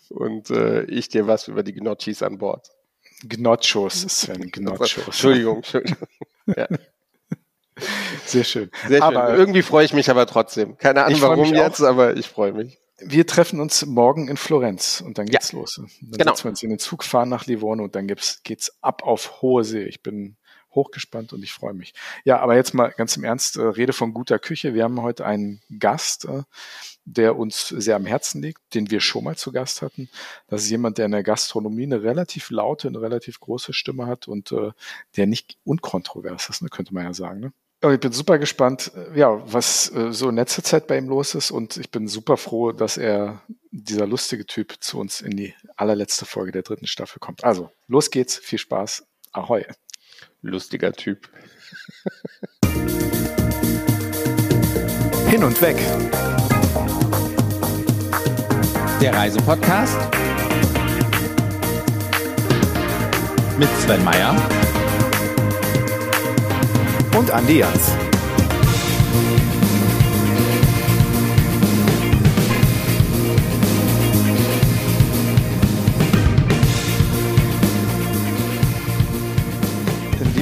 und 0.09 0.49
äh, 0.49 0.83
ich 0.83 1.07
dir 1.07 1.25
was 1.25 1.47
über 1.47 1.63
die 1.63 1.73
Gnocchis 1.73 2.21
an 2.21 2.37
Bord. 2.37 2.69
Gnocchos, 3.23 4.01
Sven, 4.01 4.41
Gnocchos. 4.51 4.97
Entschuldigung, 4.97 5.57
Entschuldigung. 5.57 6.07
Ja. 6.57 6.67
Sehr 8.25 8.43
schön. 8.43 8.69
Sehr 8.89 9.01
schön. 9.01 9.01
Aber 9.01 9.33
irgendwie 9.33 9.61
freue 9.61 9.85
ich 9.85 9.93
mich 9.93 10.09
aber 10.09 10.27
trotzdem. 10.27 10.77
Keine 10.77 11.05
Ahnung 11.05 11.21
warum 11.21 11.53
jetzt, 11.53 11.81
auch. 11.81 11.87
aber 11.87 12.17
ich 12.17 12.27
freue 12.27 12.51
mich. 12.51 12.77
Wir 12.99 13.25
treffen 13.25 13.61
uns 13.61 13.85
morgen 13.85 14.27
in 14.27 14.35
Florenz 14.35 15.01
und 15.05 15.17
dann 15.17 15.25
geht's 15.25 15.53
ja. 15.53 15.59
los. 15.59 15.75
Dann 15.75 16.11
genau. 16.11 16.31
setzen 16.31 16.43
wir 16.43 16.49
uns 16.49 16.63
in 16.63 16.69
den 16.69 16.79
Zug, 16.79 17.05
fahren 17.05 17.29
nach 17.29 17.45
Livorno 17.45 17.85
und 17.85 17.95
dann 17.95 18.07
geht's, 18.07 18.41
geht's 18.43 18.75
ab 18.81 19.03
auf 19.03 19.41
hohe 19.41 19.63
See. 19.63 19.85
Ich 19.85 20.03
bin 20.03 20.35
hochgespannt 20.75 21.33
und 21.33 21.43
ich 21.43 21.53
freue 21.53 21.73
mich. 21.73 21.93
Ja, 22.23 22.39
aber 22.39 22.55
jetzt 22.55 22.73
mal 22.73 22.93
ganz 22.95 23.15
im 23.17 23.23
Ernst, 23.23 23.57
äh, 23.57 23.61
Rede 23.61 23.93
von 23.93 24.13
guter 24.13 24.39
Küche. 24.39 24.73
Wir 24.73 24.83
haben 24.83 25.01
heute 25.01 25.25
einen 25.25 25.61
Gast, 25.79 26.25
äh, 26.25 26.43
der 27.05 27.37
uns 27.37 27.67
sehr 27.67 27.95
am 27.95 28.05
Herzen 28.05 28.41
liegt, 28.41 28.61
den 28.73 28.89
wir 28.89 29.01
schon 29.01 29.23
mal 29.23 29.35
zu 29.35 29.51
Gast 29.51 29.81
hatten. 29.81 30.09
Das 30.47 30.63
ist 30.63 30.69
jemand, 30.69 30.97
der 30.97 31.05
in 31.05 31.11
der 31.11 31.23
Gastronomie 31.23 31.83
eine 31.83 32.03
relativ 32.03 32.49
laute, 32.49 32.87
eine 32.87 33.01
relativ 33.01 33.39
große 33.39 33.73
Stimme 33.73 34.07
hat 34.07 34.27
und 34.27 34.51
äh, 34.51 34.71
der 35.17 35.27
nicht 35.27 35.57
unkontrovers 35.65 36.49
ist, 36.49 36.61
ne, 36.61 36.69
könnte 36.69 36.93
man 36.93 37.03
ja 37.03 37.13
sagen. 37.13 37.39
Ne? 37.39 37.53
Ich 37.91 37.99
bin 37.99 38.13
super 38.13 38.39
gespannt, 38.39 38.93
äh, 38.95 39.19
ja, 39.19 39.41
was 39.51 39.93
äh, 39.93 40.13
so 40.13 40.29
in 40.29 40.35
letzter 40.35 40.63
Zeit 40.63 40.87
bei 40.87 40.97
ihm 40.97 41.09
los 41.09 41.35
ist 41.35 41.51
und 41.51 41.75
ich 41.75 41.91
bin 41.91 42.07
super 42.07 42.37
froh, 42.37 42.71
dass 42.71 42.97
er, 42.97 43.41
dieser 43.71 44.07
lustige 44.07 44.45
Typ, 44.45 44.75
zu 44.79 44.99
uns 44.99 45.19
in 45.19 45.35
die 45.35 45.53
allerletzte 45.75 46.25
Folge 46.25 46.53
der 46.53 46.61
dritten 46.61 46.87
Staffel 46.87 47.19
kommt. 47.19 47.43
Also, 47.43 47.71
los 47.87 48.09
geht's, 48.09 48.37
viel 48.37 48.59
Spaß, 48.59 49.05
ahoi. 49.33 49.65
Lustiger 50.43 50.91
Typ. 50.91 51.29
Hin 55.29 55.41
und 55.41 55.61
weg. 55.61 55.77
Der 59.01 59.15
Reisepodcast 59.15 59.97
mit 63.57 63.69
Sven 63.79 64.03
Meyer 64.03 64.35
und 67.17 67.31
Andi 67.31 67.59
Jans. 67.59 67.91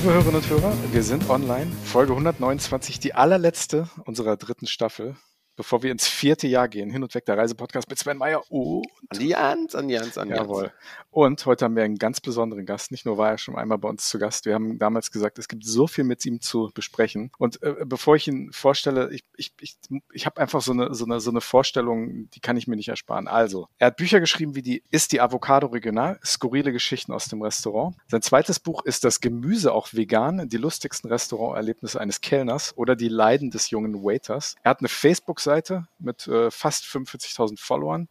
Liebe 0.01 0.13
Hörerinnen 0.15 0.41
und 0.41 0.49
Hörer, 0.49 0.73
wir 0.91 1.03
sind 1.03 1.29
online. 1.29 1.71
Folge 1.83 2.13
129, 2.13 2.99
die 2.99 3.13
allerletzte 3.13 3.87
unserer 4.05 4.35
dritten 4.35 4.65
Staffel 4.65 5.15
bevor 5.55 5.83
wir 5.83 5.91
ins 5.91 6.07
vierte 6.07 6.47
Jahr 6.47 6.67
gehen, 6.67 6.89
hin 6.89 7.03
und 7.03 7.13
weg 7.13 7.25
der 7.25 7.37
Reisepodcast 7.37 7.87
mit 7.87 7.99
Sven 7.99 8.17
Meyer 8.17 8.41
und 8.49 8.87
Allianz, 9.11 9.75
Allianz, 9.75 10.17
Allianz. 10.17 10.39
Jawohl. 10.39 10.71
Und 11.13 11.45
heute 11.45 11.65
haben 11.65 11.75
wir 11.75 11.83
einen 11.83 11.97
ganz 11.97 12.21
besonderen 12.21 12.65
Gast. 12.65 12.91
Nicht 12.91 13.05
nur 13.05 13.17
war 13.17 13.31
er 13.31 13.37
schon 13.37 13.57
einmal 13.57 13.77
bei 13.77 13.89
uns 13.89 14.07
zu 14.07 14.17
Gast. 14.17 14.45
Wir 14.45 14.53
haben 14.53 14.79
damals 14.79 15.11
gesagt, 15.11 15.37
es 15.37 15.49
gibt 15.49 15.65
so 15.65 15.85
viel 15.85 16.05
mit 16.05 16.25
ihm 16.25 16.39
zu 16.39 16.71
besprechen. 16.73 17.31
Und 17.37 17.61
äh, 17.61 17.75
bevor 17.85 18.15
ich 18.15 18.29
ihn 18.29 18.53
vorstelle, 18.53 19.11
ich, 19.11 19.25
ich, 19.35 19.51
ich, 19.59 19.75
ich 20.13 20.25
habe 20.25 20.39
einfach 20.39 20.61
so 20.61 20.71
eine, 20.71 20.95
so, 20.95 21.03
eine, 21.03 21.19
so 21.19 21.29
eine 21.29 21.41
Vorstellung, 21.41 22.29
die 22.29 22.39
kann 22.39 22.55
ich 22.55 22.67
mir 22.67 22.77
nicht 22.77 22.87
ersparen. 22.87 23.27
Also, 23.27 23.67
er 23.77 23.87
hat 23.87 23.97
Bücher 23.97 24.21
geschrieben 24.21 24.55
wie 24.55 24.61
die 24.61 24.83
Ist 24.89 25.11
die 25.11 25.19
Avocado 25.19 25.67
regional? 25.67 26.17
Skurrile 26.23 26.71
Geschichten 26.71 27.11
aus 27.11 27.25
dem 27.25 27.41
Restaurant. 27.41 27.97
Sein 28.07 28.21
zweites 28.21 28.61
Buch 28.61 28.85
ist 28.85 29.03
Das 29.03 29.19
Gemüse 29.19 29.73
auch 29.73 29.89
vegan? 29.91 30.47
Die 30.47 30.57
lustigsten 30.57 31.09
Restauranterlebnisse 31.09 31.99
eines 31.99 32.21
Kellners 32.21 32.71
oder 32.77 32.95
die 32.95 33.09
Leiden 33.09 33.51
des 33.51 33.69
jungen 33.69 34.01
Waiters. 34.05 34.55
Er 34.63 34.69
hat 34.69 34.79
eine 34.79 34.87
Facebook-Seite 34.87 35.87
mit 35.99 36.25
äh, 36.29 36.49
fast 36.51 36.85
45.000 36.85 37.59
Followern. 37.59 38.07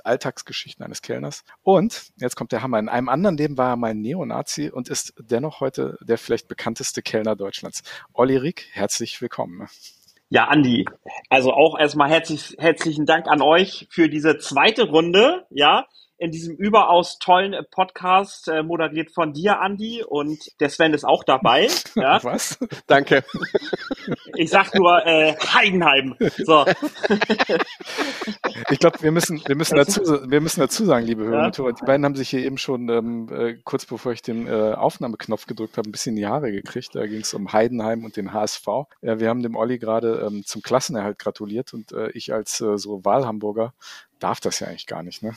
Alltagsgeschichten 0.00 0.84
eines 0.84 1.02
Kellners. 1.02 1.44
Und, 1.62 2.10
jetzt 2.16 2.36
kommt 2.36 2.52
der 2.52 2.62
Hammer, 2.62 2.78
in 2.78 2.88
einem 2.88 3.08
anderen 3.08 3.36
Leben 3.36 3.58
war 3.58 3.70
er 3.70 3.76
mal 3.76 3.94
Neonazi 3.94 4.70
und 4.70 4.88
ist 4.88 5.14
dennoch 5.18 5.60
heute 5.60 5.96
der 6.00 6.18
vielleicht 6.18 6.48
bekannteste 6.48 7.02
Kellner 7.02 7.36
Deutschlands. 7.36 7.82
Olli 8.12 8.36
Rick, 8.36 8.66
herzlich 8.72 9.20
willkommen. 9.20 9.68
Ja, 10.28 10.44
Andi, 10.44 10.84
also 11.28 11.52
auch 11.52 11.76
erstmal 11.76 12.08
herzlich, 12.08 12.54
herzlichen 12.58 13.04
Dank 13.04 13.26
an 13.26 13.42
euch 13.42 13.88
für 13.90 14.08
diese 14.08 14.38
zweite 14.38 14.88
Runde, 14.88 15.46
ja, 15.50 15.86
in 16.20 16.30
diesem 16.30 16.54
überaus 16.56 17.18
tollen 17.18 17.56
Podcast, 17.70 18.48
äh, 18.48 18.62
moderiert 18.62 19.10
von 19.10 19.32
dir, 19.32 19.60
Andi, 19.60 20.04
und 20.06 20.38
der 20.60 20.68
Sven 20.68 20.94
ist 20.94 21.04
auch 21.04 21.24
dabei. 21.24 21.68
Ja. 21.96 22.22
Was? 22.22 22.58
Danke. 22.86 23.24
Ich 24.36 24.50
sag 24.50 24.74
nur 24.74 25.04
äh, 25.04 25.34
Heidenheim. 25.34 26.14
So. 26.38 26.64
Ich 28.70 28.78
glaube, 28.78 29.02
wir 29.02 29.10
müssen, 29.10 29.42
wir 29.44 29.56
müssen 29.56 29.76
dazu, 29.76 30.00
wir 30.30 30.40
müssen 30.40 30.60
dazu 30.60 30.84
sagen, 30.84 31.04
liebe 31.04 31.24
Hörer 31.24 31.40
Hörer, 31.40 31.72
die 31.72 31.84
beiden 31.84 32.04
haben 32.04 32.14
sich 32.14 32.30
hier 32.30 32.44
eben 32.44 32.58
schon 32.58 32.88
ähm, 32.88 33.28
äh, 33.32 33.54
kurz 33.64 33.86
bevor 33.86 34.12
ich 34.12 34.22
den 34.22 34.46
äh, 34.46 34.74
Aufnahmeknopf 34.74 35.46
gedrückt 35.46 35.76
habe, 35.76 35.88
ein 35.88 35.92
bisschen 35.92 36.10
in 36.10 36.16
die 36.16 36.26
Haare 36.26 36.52
gekriegt. 36.52 36.94
Da 36.94 37.06
ging 37.06 37.20
es 37.20 37.34
um 37.34 37.52
Heidenheim 37.52 38.04
und 38.04 38.16
den 38.16 38.32
HSV. 38.32 38.66
Ja, 39.02 39.18
wir 39.18 39.28
haben 39.28 39.42
dem 39.42 39.56
Olli 39.56 39.78
gerade 39.78 40.26
ähm, 40.26 40.44
zum 40.44 40.62
Klassenerhalt 40.62 41.18
gratuliert 41.18 41.74
und 41.74 41.92
äh, 41.92 42.10
ich 42.10 42.32
als 42.32 42.60
äh, 42.60 42.78
so 42.78 43.04
Wahlhamburger 43.04 43.74
darf 44.18 44.40
das 44.40 44.60
ja 44.60 44.68
eigentlich 44.68 44.86
gar 44.86 45.02
nicht, 45.02 45.22
ne? 45.22 45.34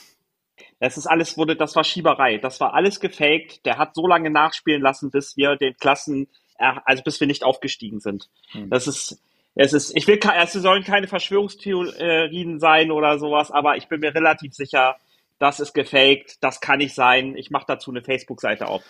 Das 0.83 0.97
ist 0.97 1.07
alles 1.07 1.37
wurde, 1.37 1.55
das 1.55 1.77
war 1.77 1.85
Schieberei. 1.85 2.39
Das 2.39 2.59
war 2.59 2.73
alles 2.73 2.99
gefaked. 2.99 3.65
Der 3.65 3.77
hat 3.77 3.95
so 3.95 4.05
lange 4.05 4.29
nachspielen 4.29 4.81
lassen, 4.81 5.11
bis 5.11 5.37
wir 5.37 5.55
den 5.55 5.77
Klassen, 5.77 6.27
also 6.57 7.03
bis 7.03 7.21
wir 7.21 7.27
nicht 7.27 7.45
aufgestiegen 7.45 8.01
sind. 8.01 8.29
Hm. 8.51 8.69
Das 8.69 8.85
ist, 8.85 9.17
es 9.55 9.71
ist, 9.71 9.95
ich 9.95 10.05
will, 10.07 10.19
es 10.41 10.51
sollen 10.51 10.83
keine 10.83 11.07
Verschwörungstheorien 11.07 12.59
sein 12.59 12.91
oder 12.91 13.17
sowas, 13.17 13.49
aber 13.49 13.77
ich 13.77 13.87
bin 13.87 14.01
mir 14.01 14.13
relativ 14.13 14.53
sicher, 14.55 14.97
das 15.39 15.61
ist 15.61 15.71
gefaked, 15.71 16.43
das 16.43 16.59
kann 16.59 16.79
nicht 16.79 16.95
sein. 16.95 17.37
Ich 17.37 17.49
mache 17.49 17.65
dazu 17.65 17.89
eine 17.89 18.03
Facebook-Seite 18.03 18.67
auf. 18.67 18.83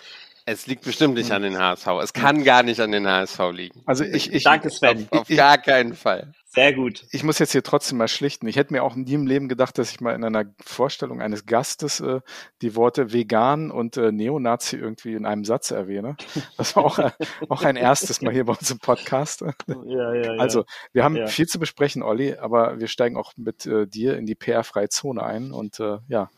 Es 0.45 0.67
liegt 0.67 0.83
bestimmt 0.83 1.15
nicht 1.15 1.29
hm. 1.29 1.38
an 1.38 1.41
den 1.43 1.57
HSV. 1.57 1.88
Es 2.01 2.13
kann 2.13 2.43
gar 2.43 2.63
nicht 2.63 2.79
an 2.79 2.91
den 2.91 3.07
HSV 3.07 3.39
liegen. 3.51 3.81
Also 3.85 4.03
ich, 4.03 4.33
ich 4.33 4.43
danke 4.43 4.69
Sven. 4.69 5.07
Auf, 5.09 5.21
auf 5.21 5.29
ich, 5.29 5.38
gar 5.38 5.57
keinen 5.57 5.95
Fall. 5.95 6.33
Sehr 6.53 6.71
gut. 6.73 7.05
Ich 7.12 7.23
muss 7.23 7.39
jetzt 7.39 7.51
hier 7.53 7.63
trotzdem 7.63 7.97
mal 7.97 8.07
schlichten. 8.07 8.45
Ich 8.45 8.57
hätte 8.57 8.73
mir 8.73 8.83
auch 8.83 8.95
nie 8.95 9.13
im 9.13 9.25
Leben 9.25 9.50
gedacht, 9.50 9.75
dass 9.79 9.89
ich 9.91 10.01
mal 10.01 10.13
in 10.13 10.23
einer 10.23 10.45
Vorstellung 10.63 11.19
eines 11.19 11.47
Gastes 11.47 12.00
äh, 12.00 12.19
die 12.62 12.75
Worte 12.75 13.12
vegan 13.12 13.71
und 13.71 13.97
äh, 13.97 14.12
Neonazi 14.12 14.75
irgendwie 14.75 15.13
in 15.13 15.25
einem 15.25 15.45
Satz 15.45 15.71
erwähne. 15.71 16.15
Das 16.57 16.75
war 16.75 16.85
auch, 16.85 17.00
äh, 17.00 17.09
auch 17.50 17.63
ein 17.63 17.75
erstes 17.75 18.21
Mal 18.21 18.33
hier 18.33 18.45
bei 18.45 18.53
uns 18.53 18.69
im 18.69 18.77
Podcast. 18.77 19.41
Ja, 19.41 20.13
ja, 20.13 20.13
ja. 20.13 20.31
Also, 20.33 20.65
wir 20.91 21.03
haben 21.03 21.15
ja. 21.15 21.25
viel 21.25 21.47
zu 21.47 21.57
besprechen, 21.57 22.03
Olli, 22.03 22.35
aber 22.35 22.79
wir 22.79 22.88
steigen 22.88 23.17
auch 23.17 23.33
mit 23.35 23.65
äh, 23.65 23.88
dir 23.88 24.17
in 24.17 24.27
die 24.27 24.35
PR-freie 24.35 24.89
Zone 24.89 25.23
ein 25.23 25.51
und 25.51 25.79
äh, 25.79 25.97
ja, 26.07 26.29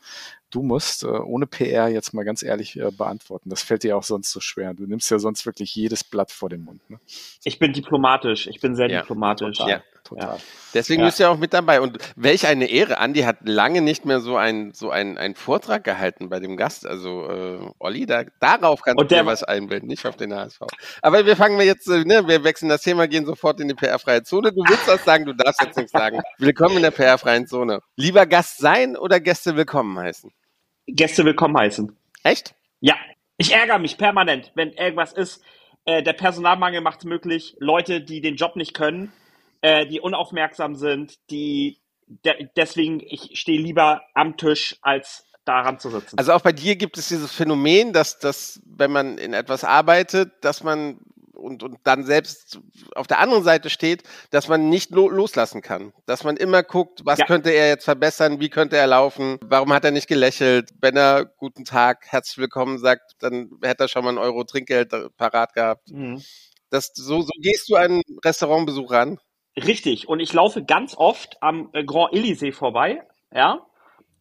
du 0.55 0.63
musst 0.63 1.03
äh, 1.03 1.07
ohne 1.07 1.47
PR 1.47 1.89
jetzt 1.89 2.13
mal 2.13 2.23
ganz 2.23 2.41
ehrlich 2.41 2.79
äh, 2.79 2.89
beantworten. 2.89 3.49
Das 3.49 3.61
fällt 3.61 3.83
dir 3.83 3.97
auch 3.97 4.03
sonst 4.03 4.31
so 4.31 4.39
schwer. 4.39 4.73
Du 4.73 4.85
nimmst 4.85 5.11
ja 5.11 5.19
sonst 5.19 5.45
wirklich 5.45 5.75
jedes 5.75 6.03
Blatt 6.03 6.31
vor 6.31 6.49
den 6.49 6.63
Mund. 6.63 6.89
Ne? 6.89 6.97
Ich 7.43 7.59
bin 7.59 7.73
diplomatisch. 7.73 8.47
Ich 8.47 8.61
bin 8.61 8.73
sehr 8.75 8.89
ja, 8.89 9.01
diplomatisch. 9.01 9.57
Total, 9.57 9.69
ja. 9.69 9.83
total. 10.05 10.37
Ja. 10.37 10.43
Deswegen 10.73 11.01
ja. 11.01 11.07
bist 11.07 11.19
du 11.19 11.23
ja 11.23 11.29
auch 11.29 11.37
mit 11.37 11.53
dabei. 11.53 11.81
Und 11.81 11.97
welch 12.15 12.47
eine 12.47 12.69
Ehre. 12.69 12.99
Andi 12.99 13.23
hat 13.23 13.39
lange 13.43 13.81
nicht 13.81 14.05
mehr 14.05 14.21
so 14.21 14.37
einen 14.37 14.73
so 14.73 14.91
ein, 14.91 15.17
ein 15.17 15.35
Vortrag 15.35 15.83
gehalten 15.83 16.29
bei 16.29 16.39
dem 16.39 16.55
Gast. 16.55 16.87
Also 16.87 17.29
äh, 17.29 17.59
Olli, 17.79 18.05
da, 18.05 18.23
darauf 18.39 18.81
kannst 18.81 19.01
Und 19.01 19.11
du 19.11 19.15
dir 19.15 19.25
was 19.25 19.43
einbilden, 19.43 19.89
nicht 19.89 20.05
auf 20.05 20.15
den 20.15 20.33
HSV. 20.33 20.61
Aber 21.01 21.25
wir 21.25 21.35
fangen 21.35 21.59
wir 21.59 21.65
jetzt, 21.65 21.89
äh, 21.89 22.05
ne, 22.05 22.29
wir 22.29 22.45
wechseln 22.45 22.69
das 22.69 22.81
Thema, 22.81 23.09
gehen 23.09 23.25
sofort 23.25 23.59
in 23.59 23.67
die 23.67 23.73
PR-freie 23.73 24.23
Zone. 24.23 24.53
Du 24.53 24.63
willst 24.69 24.87
was 24.87 25.03
sagen, 25.03 25.25
du 25.25 25.33
darfst 25.33 25.61
jetzt 25.61 25.75
nichts 25.75 25.91
sagen. 25.91 26.21
Willkommen 26.37 26.77
in 26.77 26.83
der 26.83 26.91
PR-freien 26.91 27.45
Zone. 27.45 27.81
Lieber 27.97 28.25
Gast 28.25 28.57
sein 28.59 28.95
oder 28.95 29.19
Gäste 29.19 29.57
willkommen 29.57 29.99
heißen? 29.99 30.31
Gäste 30.87 31.25
willkommen 31.25 31.57
heißen. 31.57 31.95
Echt? 32.23 32.55
Ja. 32.79 32.95
Ich 33.37 33.53
ärgere 33.53 33.79
mich 33.79 33.97
permanent, 33.97 34.51
wenn 34.55 34.71
irgendwas 34.71 35.11
ist. 35.11 35.43
Äh, 35.85 36.03
der 36.03 36.13
Personalmangel 36.13 36.81
macht 36.81 36.99
es 36.99 37.05
möglich, 37.05 37.55
Leute, 37.59 38.01
die 38.01 38.21
den 38.21 38.35
Job 38.35 38.55
nicht 38.55 38.73
können, 38.73 39.11
äh, 39.61 39.85
die 39.85 39.99
unaufmerksam 39.99 40.75
sind, 40.75 41.19
die 41.29 41.79
de 42.07 42.47
deswegen, 42.55 42.99
ich 43.01 43.31
stehe 43.33 43.59
lieber 43.59 44.03
am 44.13 44.37
Tisch 44.37 44.77
als 44.81 45.25
daran 45.43 45.79
zu 45.79 45.89
sitzen. 45.89 46.17
Also 46.17 46.33
auch 46.33 46.41
bei 46.41 46.51
dir 46.51 46.75
gibt 46.75 46.97
es 46.97 47.07
dieses 47.07 47.31
Phänomen, 47.31 47.93
dass, 47.93 48.19
dass 48.19 48.61
wenn 48.65 48.91
man 48.91 49.17
in 49.17 49.33
etwas 49.33 49.63
arbeitet, 49.63 50.31
dass 50.41 50.63
man 50.63 50.99
und, 51.45 51.63
und 51.63 51.77
dann 51.83 52.03
selbst 52.03 52.59
auf 52.95 53.07
der 53.07 53.19
anderen 53.19 53.43
Seite 53.43 53.69
steht, 53.69 54.03
dass 54.31 54.47
man 54.47 54.69
nicht 54.69 54.91
lo 54.91 55.07
loslassen 55.07 55.61
kann. 55.61 55.93
Dass 56.07 56.23
man 56.23 56.35
immer 56.37 56.63
guckt, 56.63 57.01
was 57.05 57.19
ja. 57.19 57.25
könnte 57.25 57.51
er 57.51 57.67
jetzt 57.67 57.85
verbessern, 57.85 58.39
wie 58.39 58.49
könnte 58.49 58.77
er 58.77 58.87
laufen, 58.87 59.37
warum 59.41 59.71
hat 59.71 59.85
er 59.85 59.91
nicht 59.91 60.07
gelächelt. 60.07 60.71
Wenn 60.81 60.97
er 60.97 61.25
guten 61.25 61.63
Tag, 61.63 62.07
herzlich 62.09 62.39
willkommen 62.39 62.79
sagt, 62.79 63.13
dann 63.19 63.51
hätte 63.63 63.83
er 63.83 63.87
schon 63.87 64.03
mal 64.03 64.09
einen 64.09 64.17
Euro 64.17 64.43
Trinkgeld 64.43 64.91
parat 65.17 65.53
gehabt. 65.53 65.91
Mhm. 65.91 66.21
Das, 66.71 66.91
so, 66.93 67.21
so 67.21 67.31
gehst 67.39 67.69
du 67.69 67.75
einen 67.75 68.01
Restaurantbesuch 68.23 68.91
ran? 68.91 69.19
Richtig. 69.55 70.07
Und 70.09 70.19
ich 70.19 70.33
laufe 70.33 70.63
ganz 70.65 70.95
oft 70.97 71.37
am 71.41 71.69
äh, 71.73 71.85
Grand 71.85 72.13
Elysée 72.13 72.51
vorbei. 72.51 73.03
Ja. 73.31 73.65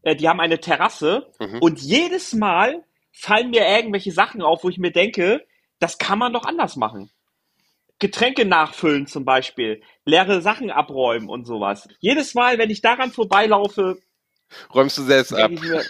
Äh, 0.02 0.14
die 0.14 0.28
haben 0.28 0.40
eine 0.40 0.61
Terrasse. 0.61 1.33
Mhm. 1.40 1.59
Und 1.61 1.81
jedes 1.81 2.35
Mal 2.35 2.85
fallen 3.12 3.50
mir 3.50 3.66
irgendwelche 3.66 4.12
Sachen 4.12 4.43
auf, 4.43 4.62
wo 4.62 4.69
ich 4.69 4.78
mir 4.78 4.93
denke, 4.93 5.45
das 5.78 5.99
kann 5.99 6.19
man 6.19 6.33
doch 6.33 6.45
anders 6.45 6.76
machen. 6.76 7.11
Getränke 7.99 8.45
nachfüllen 8.45 9.07
zum 9.07 9.25
Beispiel, 9.25 9.83
leere 10.04 10.43
Sachen 10.43 10.71
abräumen 10.71 11.28
und 11.28 11.47
sowas. 11.47 11.88
Jedes 12.00 12.35
Mal, 12.35 12.59
wenn 12.59 12.71
ich 12.71 12.83
daran 12.83 13.12
vorbeilaufe, 13.12 13.99
räumst 14.75 14.99
du 14.99 15.02
selbst 15.02 15.33
ab. 15.33 15.50
Mir, 15.50 15.83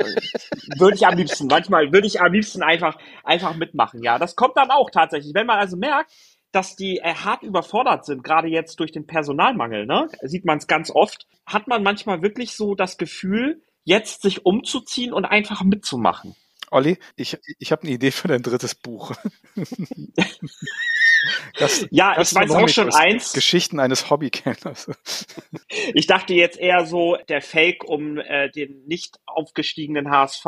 würde 0.78 0.96
ich 0.96 1.06
am 1.06 1.16
liebsten, 1.16 1.46
manchmal 1.46 1.92
würde 1.92 2.06
ich 2.06 2.20
am 2.20 2.32
liebsten 2.32 2.62
einfach, 2.62 2.98
einfach 3.24 3.56
mitmachen. 3.56 4.02
Ja, 4.02 4.18
das 4.18 4.36
kommt 4.36 4.56
dann 4.56 4.70
auch 4.70 4.90
tatsächlich. 4.90 5.34
Wenn 5.34 5.46
man 5.46 5.58
also 5.58 5.76
merkt, 5.76 6.12
dass 6.52 6.76
die 6.76 6.98
äh, 6.98 7.14
hart 7.14 7.42
überfordert 7.42 8.04
sind, 8.04 8.22
gerade 8.22 8.48
jetzt 8.48 8.78
durch 8.78 8.92
den 8.92 9.06
Personalmangel, 9.06 9.86
ne? 9.86 10.08
Sieht 10.22 10.44
man 10.44 10.58
es 10.58 10.66
ganz 10.66 10.90
oft, 10.90 11.26
hat 11.46 11.66
man 11.66 11.82
manchmal 11.82 12.22
wirklich 12.22 12.54
so 12.54 12.74
das 12.74 12.96
Gefühl, 12.96 13.62
jetzt 13.82 14.22
sich 14.22 14.46
umzuziehen 14.46 15.12
und 15.12 15.24
einfach 15.24 15.62
mitzumachen. 15.64 16.36
Olli, 16.74 16.98
ich, 17.14 17.38
ich 17.60 17.70
habe 17.70 17.82
eine 17.82 17.92
Idee 17.92 18.10
für 18.10 18.26
dein 18.26 18.42
drittes 18.42 18.74
Buch. 18.74 19.12
Das, 21.58 21.86
ja, 21.90 22.20
ich 22.20 22.34
weiß 22.34 22.50
auch 22.50 22.68
schon 22.68 22.92
eins. 22.92 23.32
Geschichten 23.32 23.80
eines 23.80 24.10
Hobbykenners. 24.10 24.90
Ich 25.94 26.06
dachte 26.06 26.34
jetzt 26.34 26.58
eher 26.58 26.84
so 26.84 27.16
der 27.30 27.40
Fake 27.40 27.82
um 27.84 28.18
äh, 28.18 28.50
den 28.50 28.84
nicht 28.84 29.18
aufgestiegenen 29.24 30.10
HSV. 30.10 30.44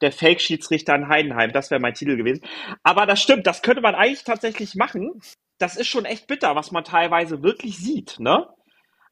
Der 0.00 0.10
Fake-Schiedsrichter 0.10 0.96
in 0.96 1.06
Heidenheim, 1.06 1.52
das 1.52 1.70
wäre 1.70 1.80
mein 1.80 1.94
Titel 1.94 2.16
gewesen. 2.16 2.44
Aber 2.82 3.06
das 3.06 3.22
stimmt, 3.22 3.46
das 3.46 3.62
könnte 3.62 3.82
man 3.82 3.94
eigentlich 3.94 4.24
tatsächlich 4.24 4.74
machen. 4.74 5.20
Das 5.58 5.76
ist 5.76 5.86
schon 5.86 6.06
echt 6.06 6.26
bitter, 6.26 6.56
was 6.56 6.72
man 6.72 6.82
teilweise 6.82 7.44
wirklich 7.44 7.78
sieht, 7.78 8.18
ne? 8.18 8.48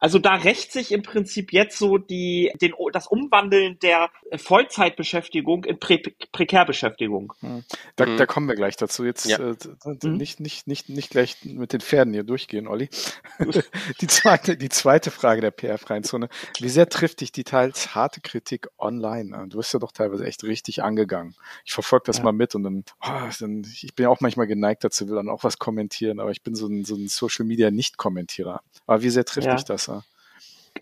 Also 0.00 0.18
da 0.18 0.34
rächt 0.34 0.72
sich 0.72 0.92
im 0.92 1.02
Prinzip 1.02 1.52
jetzt 1.52 1.78
so 1.78 1.98
die, 1.98 2.50
den, 2.60 2.72
das 2.92 3.06
Umwandeln 3.06 3.78
der 3.80 4.08
Vollzeitbeschäftigung 4.34 5.64
in 5.64 5.78
Prä 5.78 5.98
Prekärbeschäftigung. 6.32 7.34
Hm. 7.40 7.64
Da, 7.96 8.06
mhm. 8.06 8.16
da 8.16 8.24
kommen 8.24 8.48
wir 8.48 8.54
gleich 8.54 8.76
dazu. 8.76 9.04
Jetzt 9.04 9.26
ja. 9.26 9.38
äh, 9.38 9.54
mhm. 9.84 10.16
nicht, 10.16 10.40
nicht, 10.40 10.66
nicht, 10.66 10.88
nicht 10.88 11.10
gleich 11.10 11.36
mit 11.44 11.74
den 11.74 11.82
Pferden 11.82 12.14
hier 12.14 12.24
durchgehen, 12.24 12.66
Olli. 12.66 12.88
die, 14.00 14.06
zweite, 14.06 14.56
die 14.56 14.70
zweite 14.70 15.10
Frage 15.10 15.42
der 15.42 15.50
PR-freien 15.50 16.02
Zone. 16.02 16.30
Wie 16.58 16.70
sehr 16.70 16.88
trifft 16.88 17.20
dich 17.20 17.30
die 17.30 17.44
teils 17.44 17.94
harte 17.94 18.22
Kritik 18.22 18.68
online? 18.78 19.48
Du 19.48 19.58
bist 19.58 19.74
ja 19.74 19.78
doch 19.78 19.92
teilweise 19.92 20.24
echt 20.24 20.44
richtig 20.44 20.82
angegangen. 20.82 21.34
Ich 21.66 21.74
verfolge 21.74 22.04
das 22.06 22.18
ja. 22.18 22.24
mal 22.24 22.32
mit 22.32 22.54
und 22.54 22.62
dann, 22.62 22.84
oh, 23.02 23.28
dann, 23.38 23.66
ich 23.82 23.94
bin 23.94 24.06
auch 24.06 24.20
manchmal 24.20 24.46
geneigt 24.46 24.82
dazu, 24.82 25.08
will 25.08 25.16
dann 25.16 25.28
auch 25.28 25.44
was 25.44 25.58
kommentieren, 25.58 26.20
aber 26.20 26.30
ich 26.30 26.42
bin 26.42 26.54
so 26.54 26.66
ein, 26.66 26.84
so 26.84 26.94
ein 26.94 27.08
Social 27.08 27.44
Media 27.44 27.70
Nicht-Kommentierer. 27.70 28.62
Aber 28.86 29.02
wie 29.02 29.10
sehr 29.10 29.26
trifft 29.26 29.46
ja. 29.46 29.56
dich 29.56 29.64
das? 29.64 29.89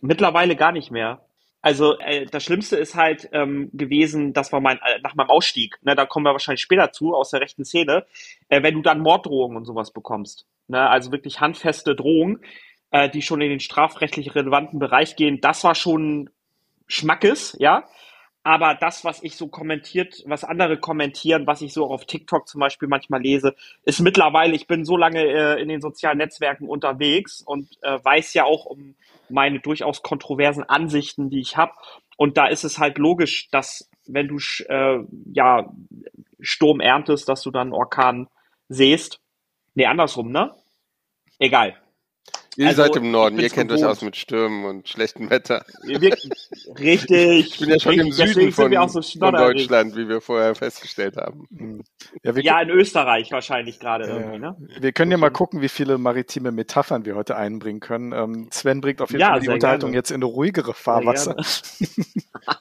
Mittlerweile 0.01 0.57
gar 0.57 0.73
nicht 0.73 0.91
mehr. 0.91 1.21
Also 1.61 1.99
äh, 1.99 2.27
das 2.27 2.45
Schlimmste 2.45 2.77
ist 2.77 2.95
halt 2.95 3.29
ähm, 3.33 3.71
gewesen, 3.73 4.33
das 4.33 4.53
war 4.53 4.61
mein 4.61 4.79
äh, 4.79 5.01
nach 5.03 5.15
meinem 5.15 5.31
Ausstieg. 5.31 5.77
Ne, 5.83 5.97
da 5.97 6.07
kommen 6.07 6.25
wir 6.25 6.33
wahrscheinlich 6.33 6.61
später 6.61 6.93
zu 6.93 7.15
aus 7.15 7.31
der 7.31 7.41
rechten 7.41 7.65
Szene, 7.65 8.07
äh, 8.49 8.63
wenn 8.63 8.75
du 8.75 8.83
dann 8.83 9.01
Morddrohungen 9.01 9.57
und 9.57 9.65
sowas 9.65 9.93
bekommst. 9.93 10.47
Ne, 10.69 10.89
also 10.89 11.11
wirklich 11.11 11.41
handfeste 11.41 11.97
Drohungen, 11.97 12.41
äh, 12.91 13.11
die 13.11 13.23
schon 13.23 13.41
in 13.41 13.51
den 13.51 13.61
strafrechtlich 13.61 14.35
relevanten 14.35 14.79
Bereich 14.79 15.17
gehen. 15.17 15.41
Das 15.41 15.65
war 15.65 15.75
schon 15.75 16.31
Schmackes, 16.87 17.57
ja. 17.59 17.85
Aber 18.45 18.75
das, 18.75 19.05
was 19.05 19.23
ich 19.23 19.37
so 19.37 19.49
kommentiert, 19.49 20.23
was 20.27 20.45
andere 20.45 20.79
kommentieren, 20.79 21.47
was 21.47 21.61
ich 21.61 21.73
so 21.73 21.87
auf 21.87 22.07
TikTok 22.07 22.49
zum 22.49 22.61
Beispiel 22.61 22.89
manchmal 22.89 23.21
lese, 23.21 23.55
ist 23.85 24.01
mittlerweile, 24.01 24.55
ich 24.55 24.67
bin 24.67 24.85
so 24.85 24.97
lange 24.97 25.23
äh, 25.23 25.61
in 25.61 25.69
den 25.69 25.81
sozialen 25.81 26.19
Netzwerken 26.19 26.69
unterwegs 26.69 27.43
und 27.43 27.69
äh, 27.83 27.99
weiß 28.03 28.35
ja 28.35 28.45
auch 28.45 28.65
um 28.65 28.95
meine 29.29 29.61
durchaus 29.61 30.03
kontroversen 30.03 30.65
Ansichten, 30.65 31.31
die 31.31 31.41
ich 31.41 31.57
habe. 31.57 31.73
Und 32.17 32.37
da 32.37 32.47
ist 32.47 32.65
es 32.65 32.79
halt 32.79 32.99
logisch, 32.99 33.49
dass 33.51 33.91
wenn 34.07 34.29
du 34.29 34.39
äh, 34.69 35.05
ja 35.33 35.71
Sturm 36.41 36.81
erntest, 36.81 37.29
dass 37.29 37.43
du 37.43 37.51
dann 37.51 37.73
Orkan 37.73 38.29
siehst. 38.69 39.21
Nee, 39.75 39.87
andersrum, 39.87 40.33
ne? 40.33 40.55
Egal. 41.39 41.77
Ihr 42.59 42.67
also, 42.67 42.83
seid 42.83 42.97
im 42.97 43.13
Norden, 43.13 43.39
ihr 43.39 43.51
kennt 43.51 43.71
euch 43.71 43.85
aus 43.85 44.03
mit 44.03 44.17
Stürmen 44.17 44.65
und 44.65 44.89
schlechtem 44.89 45.31
Wetter. 45.31 45.65
Wir, 45.85 46.01
richtig. 46.77 47.53
Ich 47.53 47.59
bin 47.61 47.71
ja 47.71 47.79
schon 47.79 47.93
richtig, 47.93 48.07
im 48.09 48.13
Süden 48.13 48.53
von, 48.53 48.89
so 48.89 49.01
von, 49.01 49.33
Deutschland, 49.33 49.95
wie 49.95 50.09
wir 50.09 50.21
vorher 50.21 50.57
festgestellt 50.57 51.17
haben. 51.17 51.47
Hm. 51.57 51.85
Ja, 52.25 52.33
ja 52.37 52.61
in 52.61 52.71
Österreich 52.71 53.31
wahrscheinlich 53.31 53.79
gerade 53.79 54.09
ja, 54.09 54.17
irgendwie. 54.17 54.41
Ne? 54.41 54.57
Wir 54.81 54.91
können 54.91 55.13
ja 55.13 55.19
mal 55.19 55.31
gucken, 55.31 55.61
wie 55.61 55.69
viele 55.69 55.99
maritime 55.99 56.51
Metaphern 56.51 57.05
wir 57.05 57.15
heute 57.15 57.37
einbringen 57.37 57.79
können. 57.79 58.11
Ähm, 58.11 58.49
Sven 58.51 58.81
bringt 58.81 59.01
auf 59.03 59.11
jeden 59.11 59.21
ja, 59.21 59.31
Fall 59.31 59.41
die 59.41 59.51
Unterhaltung 59.51 59.91
gerne. 59.91 59.99
jetzt 59.99 60.11
in 60.11 60.25
ruhigere 60.25 60.75
Fahrwasser. 60.75 61.37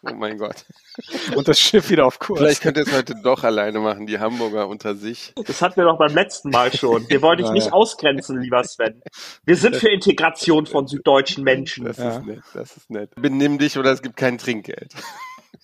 oh 0.03 0.13
mein 0.13 0.37
Gott. 0.37 0.63
Und 1.35 1.47
das 1.47 1.59
Schiff 1.59 1.89
wieder 1.89 2.05
auf 2.05 2.19
Kurs. 2.19 2.37
Vielleicht 2.37 2.61
könnt 2.61 2.77
ihr 2.77 2.83
es 2.83 2.93
heute 2.93 3.15
doch 3.23 3.43
alleine 3.43 3.79
machen, 3.79 4.05
die 4.05 4.19
Hamburger 4.19 4.67
unter 4.67 4.93
sich. 4.93 5.33
Das 5.47 5.59
hatten 5.63 5.77
wir 5.77 5.85
doch 5.85 5.97
beim 5.97 6.13
letzten 6.13 6.51
Mal 6.51 6.71
schon. 6.71 7.09
Wir 7.09 7.23
wollen 7.23 7.39
dich 7.39 7.49
nicht 7.49 7.73
ausgrenzen, 7.73 8.39
lieber 8.41 8.63
Sven. 8.63 9.01
Wir 9.43 9.55
sind 9.55 9.75
für 9.75 9.86
Integration 9.89 10.65
von 10.65 10.87
süddeutschen 10.87 11.43
Menschen. 11.43 11.85
Das 11.85 11.97
ja. 11.97 12.17
ist 12.17 12.25
nett, 12.25 12.41
das 12.53 12.77
ist 12.77 12.89
nett. 12.89 13.11
Benimm 13.15 13.57
dich 13.57 13.77
oder 13.77 13.91
es 13.91 14.01
gibt 14.01 14.17
kein 14.17 14.37
Trinkgeld. 14.37 14.93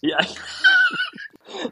Ja. 0.02 0.18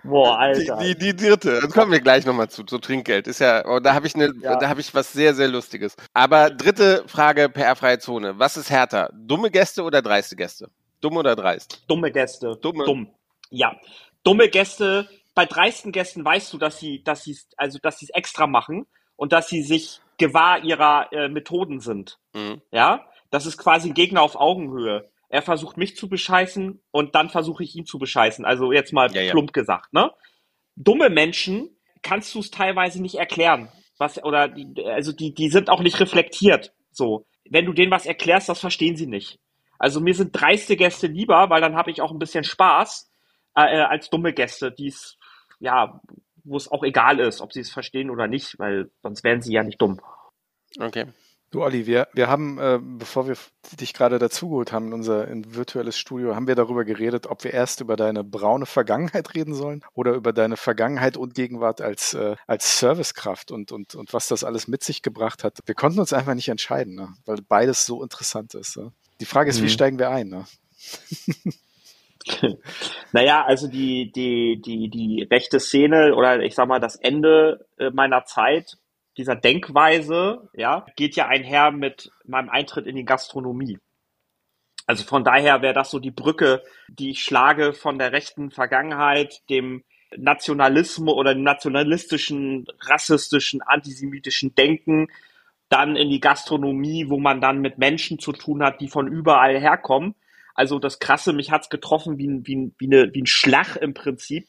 Boah, 0.03 0.39
Alter. 0.39 0.77
Die, 0.77 0.95
die, 0.95 1.15
die 1.15 1.27
dritte, 1.29 1.59
das 1.61 1.73
kommen 1.73 1.91
wir 1.91 1.99
gleich 1.99 2.25
nochmal 2.25 2.49
zu, 2.49 2.63
zu 2.63 2.77
Trinkgeld. 2.77 3.27
Ist 3.27 3.39
ja, 3.39 3.65
oh, 3.65 3.79
da 3.79 3.93
habe 3.93 4.07
ich 4.07 4.15
eine, 4.15 4.31
ja. 4.41 4.57
da 4.57 4.69
habe 4.69 4.81
ich 4.81 4.93
was 4.93 5.11
sehr, 5.11 5.33
sehr 5.33 5.47
Lustiges. 5.47 5.95
Aber 6.13 6.49
dritte 6.49 7.03
Frage, 7.07 7.49
PR-freie 7.49 7.99
Zone. 7.99 8.37
Was 8.37 8.57
ist 8.57 8.69
härter? 8.69 9.09
Dumme 9.13 9.51
Gäste 9.51 9.83
oder 9.83 10.01
dreiste 10.01 10.35
Gäste? 10.35 10.69
Dumm 11.01 11.17
oder 11.17 11.35
dreist? 11.35 11.83
Dumme 11.87 12.11
Gäste. 12.11 12.57
Dumme. 12.61 12.85
Dumm. 12.85 13.09
Ja. 13.49 13.75
Dumme 14.23 14.49
Gäste, 14.49 15.09
bei 15.33 15.45
dreisten 15.45 15.91
Gästen 15.91 16.23
weißt 16.23 16.53
du, 16.53 16.57
dass 16.57 16.79
sie, 16.79 17.03
dass 17.03 17.23
sie, 17.23 17.37
also, 17.57 17.79
dass 17.81 17.99
sie 17.99 18.05
es 18.05 18.11
extra 18.11 18.47
machen 18.47 18.85
und 19.15 19.33
dass 19.33 19.49
sie 19.49 19.63
sich 19.63 19.99
gewahr 20.21 20.63
ihrer 20.63 21.11
äh, 21.11 21.27
Methoden 21.27 21.79
sind. 21.79 22.19
Mhm. 22.33 22.61
Ja, 22.71 23.07
das 23.31 23.45
ist 23.45 23.57
quasi 23.57 23.89
ein 23.89 23.93
Gegner 23.93 24.21
auf 24.21 24.35
Augenhöhe. 24.35 25.09
Er 25.29 25.41
versucht 25.41 25.77
mich 25.77 25.95
zu 25.95 26.07
bescheißen 26.07 26.81
und 26.91 27.15
dann 27.15 27.29
versuche 27.29 27.63
ich 27.63 27.75
ihn 27.75 27.85
zu 27.85 27.97
bescheißen. 27.97 28.45
Also 28.45 28.71
jetzt 28.71 28.93
mal 28.93 29.11
ja, 29.13 29.31
plump 29.31 29.49
ja. 29.49 29.61
gesagt, 29.61 29.93
ne? 29.93 30.11
Dumme 30.75 31.09
Menschen 31.09 31.75
kannst 32.01 32.35
du 32.35 32.39
es 32.39 32.51
teilweise 32.51 33.01
nicht 33.01 33.15
erklären. 33.15 33.69
Was, 33.97 34.23
oder 34.23 34.47
die, 34.47 34.83
also 34.85 35.11
die, 35.11 35.33
die 35.33 35.49
sind 35.49 35.69
auch 35.69 35.81
nicht 35.81 35.99
reflektiert. 35.99 36.73
So. 36.91 37.25
Wenn 37.49 37.65
du 37.65 37.73
denen 37.73 37.91
was 37.91 38.05
erklärst, 38.05 38.49
das 38.49 38.59
verstehen 38.59 38.95
sie 38.95 39.07
nicht. 39.07 39.39
Also 39.79 39.99
mir 39.99 40.13
sind 40.13 40.31
dreiste 40.33 40.75
Gäste 40.75 41.07
lieber, 41.07 41.49
weil 41.49 41.61
dann 41.61 41.75
habe 41.75 41.91
ich 41.91 42.01
auch 42.01 42.11
ein 42.11 42.19
bisschen 42.19 42.43
Spaß, 42.43 43.11
äh, 43.55 43.77
äh 43.77 43.81
als 43.81 44.09
dumme 44.09 44.33
Gäste, 44.33 44.71
die 44.71 44.87
es, 44.87 45.17
ja, 45.59 46.01
wo 46.43 46.57
es 46.57 46.71
auch 46.71 46.83
egal 46.83 47.19
ist, 47.19 47.41
ob 47.41 47.53
sie 47.53 47.61
es 47.61 47.71
verstehen 47.71 48.09
oder 48.09 48.27
nicht, 48.27 48.59
weil 48.59 48.89
sonst 49.01 49.23
wären 49.23 49.41
sie 49.41 49.53
ja 49.53 49.63
nicht 49.63 49.81
dumm. 49.81 49.99
Okay. 50.79 51.07
Du, 51.51 51.63
Olli, 51.63 51.85
wir, 51.85 52.07
wir 52.13 52.29
haben, 52.29 52.57
äh, 52.59 52.79
bevor 52.81 53.27
wir 53.27 53.35
dich 53.77 53.93
gerade 53.93 54.19
dazugeholt 54.19 54.71
haben 54.71 54.87
in 54.87 54.93
unser 54.93 55.27
in 55.27 55.53
virtuelles 55.53 55.97
Studio, 55.97 56.33
haben 56.33 56.47
wir 56.47 56.55
darüber 56.55 56.85
geredet, 56.85 57.27
ob 57.27 57.43
wir 57.43 57.51
erst 57.51 57.81
über 57.81 57.97
deine 57.97 58.23
braune 58.23 58.65
Vergangenheit 58.65 59.35
reden 59.35 59.53
sollen 59.53 59.83
oder 59.93 60.13
über 60.13 60.31
deine 60.31 60.55
Vergangenheit 60.55 61.17
und 61.17 61.33
Gegenwart 61.35 61.81
als, 61.81 62.13
äh, 62.13 62.37
als 62.47 62.79
Servicekraft 62.79 63.51
und, 63.51 63.73
und, 63.73 63.95
und 63.95 64.13
was 64.13 64.29
das 64.29 64.45
alles 64.45 64.69
mit 64.69 64.81
sich 64.81 65.01
gebracht 65.01 65.43
hat. 65.43 65.59
Wir 65.65 65.75
konnten 65.75 65.99
uns 65.99 66.13
einfach 66.13 66.35
nicht 66.35 66.47
entscheiden, 66.47 66.95
ne? 66.95 67.09
weil 67.25 67.39
beides 67.45 67.85
so 67.85 68.01
interessant 68.01 68.53
ist. 68.53 68.77
Ne? 68.77 68.93
Die 69.19 69.25
Frage 69.25 69.49
ist, 69.49 69.59
mhm. 69.59 69.65
wie 69.65 69.69
steigen 69.69 69.99
wir 69.99 70.09
ein? 70.09 70.29
Ne? 70.29 70.45
naja, 73.11 73.43
also 73.45 73.67
die, 73.67 74.11
die, 74.11 74.61
die, 74.61 74.89
die 74.89 75.27
rechte 75.29 75.59
Szene 75.59 76.15
oder 76.15 76.41
ich 76.41 76.55
sag 76.55 76.67
mal 76.67 76.79
das 76.79 76.95
Ende 76.95 77.67
äh, 77.77 77.89
meiner 77.91 78.25
Zeit, 78.25 78.77
dieser 79.17 79.35
Denkweise, 79.35 80.49
ja, 80.53 80.85
geht 80.95 81.15
ja 81.15 81.27
einher 81.27 81.71
mit 81.71 82.11
meinem 82.25 82.49
Eintritt 82.49 82.87
in 82.87 82.95
die 82.95 83.05
Gastronomie. 83.05 83.77
Also 84.87 85.03
von 85.03 85.23
daher 85.23 85.61
wäre 85.61 85.73
das 85.73 85.91
so 85.91 85.99
die 85.99 86.11
Brücke, 86.11 86.63
die 86.87 87.11
ich 87.11 87.23
schlage 87.23 87.73
von 87.73 87.99
der 87.99 88.11
rechten 88.11 88.51
Vergangenheit, 88.51 89.41
dem 89.49 89.83
Nationalismus 90.17 91.13
oder 91.13 91.33
dem 91.33 91.43
nationalistischen, 91.43 92.65
rassistischen, 92.81 93.61
antisemitischen 93.61 94.55
Denken, 94.55 95.07
dann 95.69 95.95
in 95.95 96.09
die 96.09 96.19
Gastronomie, 96.19 97.09
wo 97.09 97.17
man 97.17 97.39
dann 97.39 97.59
mit 97.61 97.77
Menschen 97.77 98.19
zu 98.19 98.33
tun 98.33 98.63
hat, 98.63 98.81
die 98.81 98.89
von 98.89 99.07
überall 99.07 99.57
herkommen 99.59 100.15
Also 100.61 100.77
das 100.77 100.99
Krasse, 100.99 101.33
mich 101.33 101.49
hat's 101.49 101.71
getroffen 101.71 102.19
wie, 102.19 102.27
ein, 102.27 102.45
wie, 102.45 102.71
wie, 102.77 102.85
eine, 102.85 103.11
wie 103.15 103.23
ein 103.23 103.25
Schlag 103.25 103.77
im 103.77 103.95
Prinzip, 103.95 104.47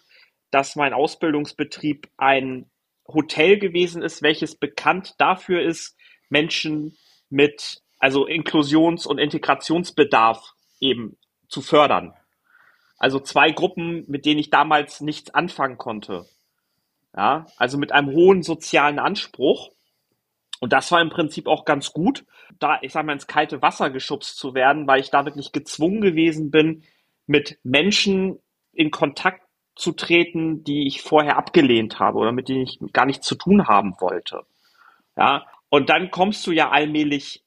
dass 0.50 0.76
mein 0.76 0.92
Ausbildungsbetrieb 0.92 2.06
ein 2.18 2.70
Hotel 3.08 3.58
gewesen 3.58 4.02
ist, 4.02 4.20
welches 4.20 4.54
bekannt 4.54 5.14
dafür 5.16 5.62
ist, 5.62 5.96
Menschen 6.28 6.98
mit, 7.30 7.80
also 7.98 8.26
Inklusions- 8.26 9.06
und 9.06 9.16
Integrationsbedarf 9.16 10.52
eben 10.80 11.16
zu 11.48 11.62
fördern. 11.62 12.12
Also 12.98 13.18
zwei 13.18 13.50
Gruppen, 13.50 14.04
mit 14.06 14.26
denen 14.26 14.38
ich 14.38 14.50
damals 14.50 15.00
nichts 15.00 15.32
anfangen 15.32 15.78
konnte. 15.78 16.26
Ja, 17.16 17.46
also 17.56 17.78
mit 17.78 17.90
einem 17.90 18.10
hohen 18.10 18.42
sozialen 18.42 18.98
Anspruch. 18.98 19.70
Und 20.60 20.74
das 20.74 20.92
war 20.92 21.00
im 21.00 21.08
Prinzip 21.08 21.46
auch 21.46 21.64
ganz 21.64 21.94
gut, 21.94 22.26
da, 22.58 22.78
ich 22.82 22.92
sag 22.92 23.04
mal, 23.06 23.12
ins 23.12 23.26
kalte 23.26 23.62
Wasser 23.62 23.90
geschubst 23.90 24.36
zu 24.36 24.54
werden, 24.54 24.86
weil 24.86 25.00
ich 25.00 25.10
damit 25.10 25.36
nicht 25.36 25.52
gezwungen 25.52 26.00
gewesen 26.00 26.50
bin, 26.50 26.84
mit 27.26 27.58
Menschen 27.62 28.38
in 28.72 28.90
Kontakt 28.90 29.42
zu 29.74 29.92
treten, 29.92 30.64
die 30.64 30.86
ich 30.86 31.02
vorher 31.02 31.36
abgelehnt 31.36 31.98
habe 31.98 32.18
oder 32.18 32.32
mit 32.32 32.48
denen 32.48 32.62
ich 32.62 32.78
gar 32.92 33.06
nichts 33.06 33.26
zu 33.26 33.34
tun 33.34 33.66
haben 33.68 33.94
wollte. 34.00 34.44
Ja, 35.16 35.46
und 35.68 35.88
dann 35.88 36.10
kommst 36.10 36.46
du 36.46 36.52
ja 36.52 36.70
allmählich, 36.70 37.42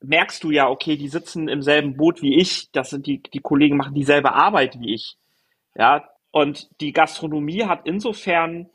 merkst 0.00 0.44
du 0.44 0.50
ja, 0.50 0.68
okay, 0.68 0.96
die 0.96 1.08
sitzen 1.08 1.48
im 1.48 1.62
selben 1.62 1.96
Boot 1.96 2.22
wie 2.22 2.38
ich, 2.38 2.70
das 2.70 2.90
sind 2.90 3.06
die, 3.06 3.22
die 3.22 3.40
Kollegen 3.40 3.76
machen 3.76 3.94
dieselbe 3.94 4.32
Arbeit 4.32 4.78
wie 4.78 4.94
ich. 4.94 5.16
Ja, 5.74 6.08
und 6.30 6.68
die 6.80 6.92
Gastronomie 6.92 7.64
hat 7.64 7.82
insofern 7.84 8.70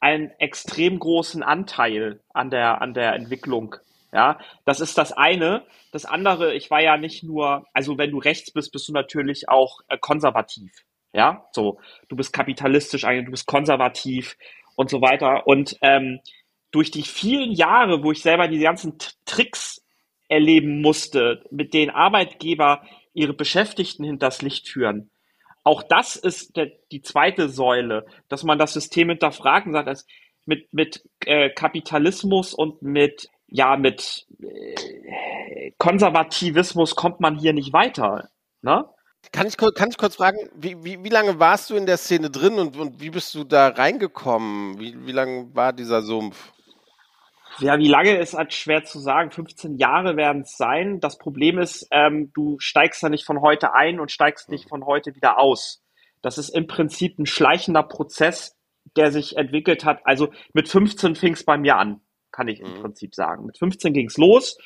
einen 0.00 0.30
extrem 0.38 0.98
großen 0.98 1.42
Anteil 1.42 2.20
an 2.32 2.50
der, 2.50 2.82
an 2.82 2.94
der 2.94 3.14
Entwicklung. 3.14 3.76
Ja, 4.12 4.38
das 4.66 4.80
ist 4.80 4.98
das 4.98 5.12
eine. 5.12 5.64
Das 5.90 6.04
andere, 6.04 6.54
ich 6.54 6.70
war 6.70 6.82
ja 6.82 6.96
nicht 6.98 7.22
nur, 7.22 7.66
also 7.72 7.96
wenn 7.96 8.10
du 8.10 8.18
rechts 8.18 8.52
bist, 8.52 8.72
bist 8.72 8.88
du 8.88 8.92
natürlich 8.92 9.48
auch 9.48 9.80
äh, 9.88 9.96
konservativ. 9.98 10.70
Ja, 11.14 11.46
so, 11.52 11.78
du 12.08 12.16
bist 12.16 12.32
kapitalistisch, 12.32 13.02
du 13.02 13.30
bist 13.30 13.46
konservativ 13.46 14.36
und 14.76 14.90
so 14.90 15.00
weiter. 15.00 15.46
Und 15.46 15.76
ähm, 15.82 16.20
durch 16.70 16.90
die 16.90 17.02
vielen 17.02 17.52
Jahre, 17.52 18.02
wo 18.02 18.12
ich 18.12 18.22
selber 18.22 18.48
diese 18.48 18.64
ganzen 18.64 18.96
Tricks 19.24 19.82
erleben 20.28 20.80
musste, 20.80 21.44
mit 21.50 21.74
denen 21.74 21.90
Arbeitgeber 21.90 22.82
ihre 23.14 23.34
Beschäftigten 23.34 24.04
hinters 24.04 24.40
Licht 24.42 24.68
führen, 24.68 25.10
auch 25.64 25.82
das 25.82 26.16
ist 26.16 26.56
der, 26.56 26.72
die 26.90 27.02
zweite 27.02 27.48
Säule, 27.48 28.06
dass 28.28 28.42
man 28.42 28.58
das 28.58 28.72
System 28.72 29.10
hinterfragt 29.10 29.66
und 29.66 29.72
sagt, 29.72 29.88
dass 29.88 30.06
mit, 30.44 30.72
mit 30.72 31.04
äh, 31.24 31.50
Kapitalismus 31.50 32.52
und 32.52 32.82
mit, 32.82 33.28
ja, 33.52 33.76
mit 33.76 34.26
äh, 34.40 35.72
Konservativismus 35.78 36.96
kommt 36.96 37.20
man 37.20 37.38
hier 37.38 37.52
nicht 37.52 37.72
weiter. 37.72 38.30
Ne? 38.62 38.86
Kann 39.30 39.46
ich, 39.46 39.56
kann 39.56 39.90
ich 39.90 39.98
kurz 39.98 40.16
fragen, 40.16 40.38
wie, 40.54 40.82
wie, 40.82 41.04
wie 41.04 41.08
lange 41.10 41.38
warst 41.38 41.68
du 41.68 41.76
in 41.76 41.86
der 41.86 41.98
Szene 41.98 42.30
drin 42.30 42.58
und, 42.58 42.76
und 42.76 43.00
wie 43.00 43.10
bist 43.10 43.34
du 43.34 43.44
da 43.44 43.68
reingekommen? 43.68 44.80
Wie, 44.80 45.06
wie 45.06 45.12
lange 45.12 45.54
war 45.54 45.74
dieser 45.74 46.02
Sumpf? 46.02 46.52
Ja, 47.58 47.78
wie 47.78 47.88
lange 47.88 48.16
ist 48.16 48.32
halt 48.32 48.54
schwer 48.54 48.84
zu 48.84 48.98
sagen. 48.98 49.30
15 49.30 49.76
Jahre 49.76 50.16
werden 50.16 50.42
es 50.42 50.56
sein. 50.56 51.00
Das 51.00 51.18
Problem 51.18 51.58
ist, 51.58 51.86
ähm, 51.90 52.32
du 52.34 52.56
steigst 52.58 53.02
da 53.02 53.10
nicht 53.10 53.26
von 53.26 53.42
heute 53.42 53.74
ein 53.74 54.00
und 54.00 54.10
steigst 54.10 54.48
nicht 54.48 54.70
von 54.70 54.86
heute 54.86 55.14
wieder 55.14 55.38
aus. 55.38 55.82
Das 56.22 56.38
ist 56.38 56.48
im 56.48 56.66
Prinzip 56.66 57.18
ein 57.18 57.26
schleichender 57.26 57.82
Prozess, 57.82 58.56
der 58.96 59.12
sich 59.12 59.36
entwickelt 59.36 59.84
hat. 59.84 60.00
Also 60.04 60.32
mit 60.54 60.68
15 60.68 61.16
fing 61.16 61.34
es 61.34 61.44
bei 61.44 61.58
mir 61.58 61.76
an, 61.76 62.00
kann 62.32 62.48
ich 62.48 62.60
im 62.60 62.76
mhm. 62.76 62.80
Prinzip 62.80 63.14
sagen. 63.14 63.46
Mit 63.46 63.58
15 63.58 63.92
ging 63.92 64.06
es 64.06 64.16
los. 64.16 64.58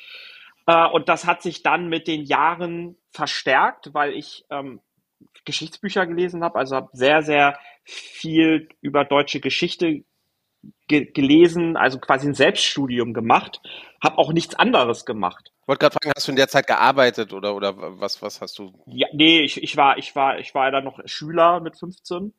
Äh, 0.65 0.87
und 0.87 1.09
das 1.09 1.25
hat 1.25 1.41
sich 1.41 1.63
dann 1.63 1.87
mit 1.87 2.07
den 2.07 2.23
Jahren 2.23 2.97
verstärkt, 3.11 3.93
weil 3.93 4.13
ich 4.13 4.45
ähm, 4.49 4.81
Geschichtsbücher 5.45 6.05
gelesen 6.05 6.43
habe, 6.43 6.59
also 6.59 6.75
habe 6.75 6.89
sehr, 6.93 7.21
sehr 7.21 7.57
viel 7.83 8.67
über 8.81 9.05
deutsche 9.05 9.39
Geschichte 9.39 10.03
ge 10.87 11.05
gelesen, 11.05 11.77
also 11.77 11.99
quasi 11.99 12.27
ein 12.27 12.33
Selbststudium 12.33 13.13
gemacht, 13.13 13.61
habe 14.03 14.17
auch 14.17 14.33
nichts 14.33 14.55
anderes 14.55 15.05
gemacht. 15.05 15.51
Ich 15.61 15.67
wollte 15.67 15.79
gerade 15.79 15.93
fragen, 15.93 16.13
hast 16.15 16.27
du 16.27 16.31
in 16.31 16.37
der 16.37 16.47
Zeit 16.47 16.67
gearbeitet 16.67 17.33
oder 17.33 17.55
oder 17.55 17.75
was 17.99 18.21
was 18.21 18.41
hast 18.41 18.59
du? 18.59 18.73
Ja, 18.87 19.07
nee, 19.13 19.41
ich, 19.41 19.61
ich 19.61 19.77
war 19.77 19.97
ich 19.97 20.15
war 20.15 20.39
ich 20.39 20.53
war 20.53 20.69
dann 20.71 20.83
noch 20.83 20.99
Schüler 21.05 21.59
mit 21.59 21.77
15 21.77 22.33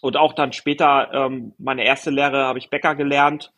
und 0.00 0.16
auch 0.16 0.32
dann 0.32 0.52
später 0.52 1.10
ähm, 1.12 1.54
meine 1.58 1.84
erste 1.84 2.10
Lehre 2.10 2.44
habe 2.44 2.58
ich 2.58 2.70
Bäcker 2.70 2.94
gelernt. 2.94 3.52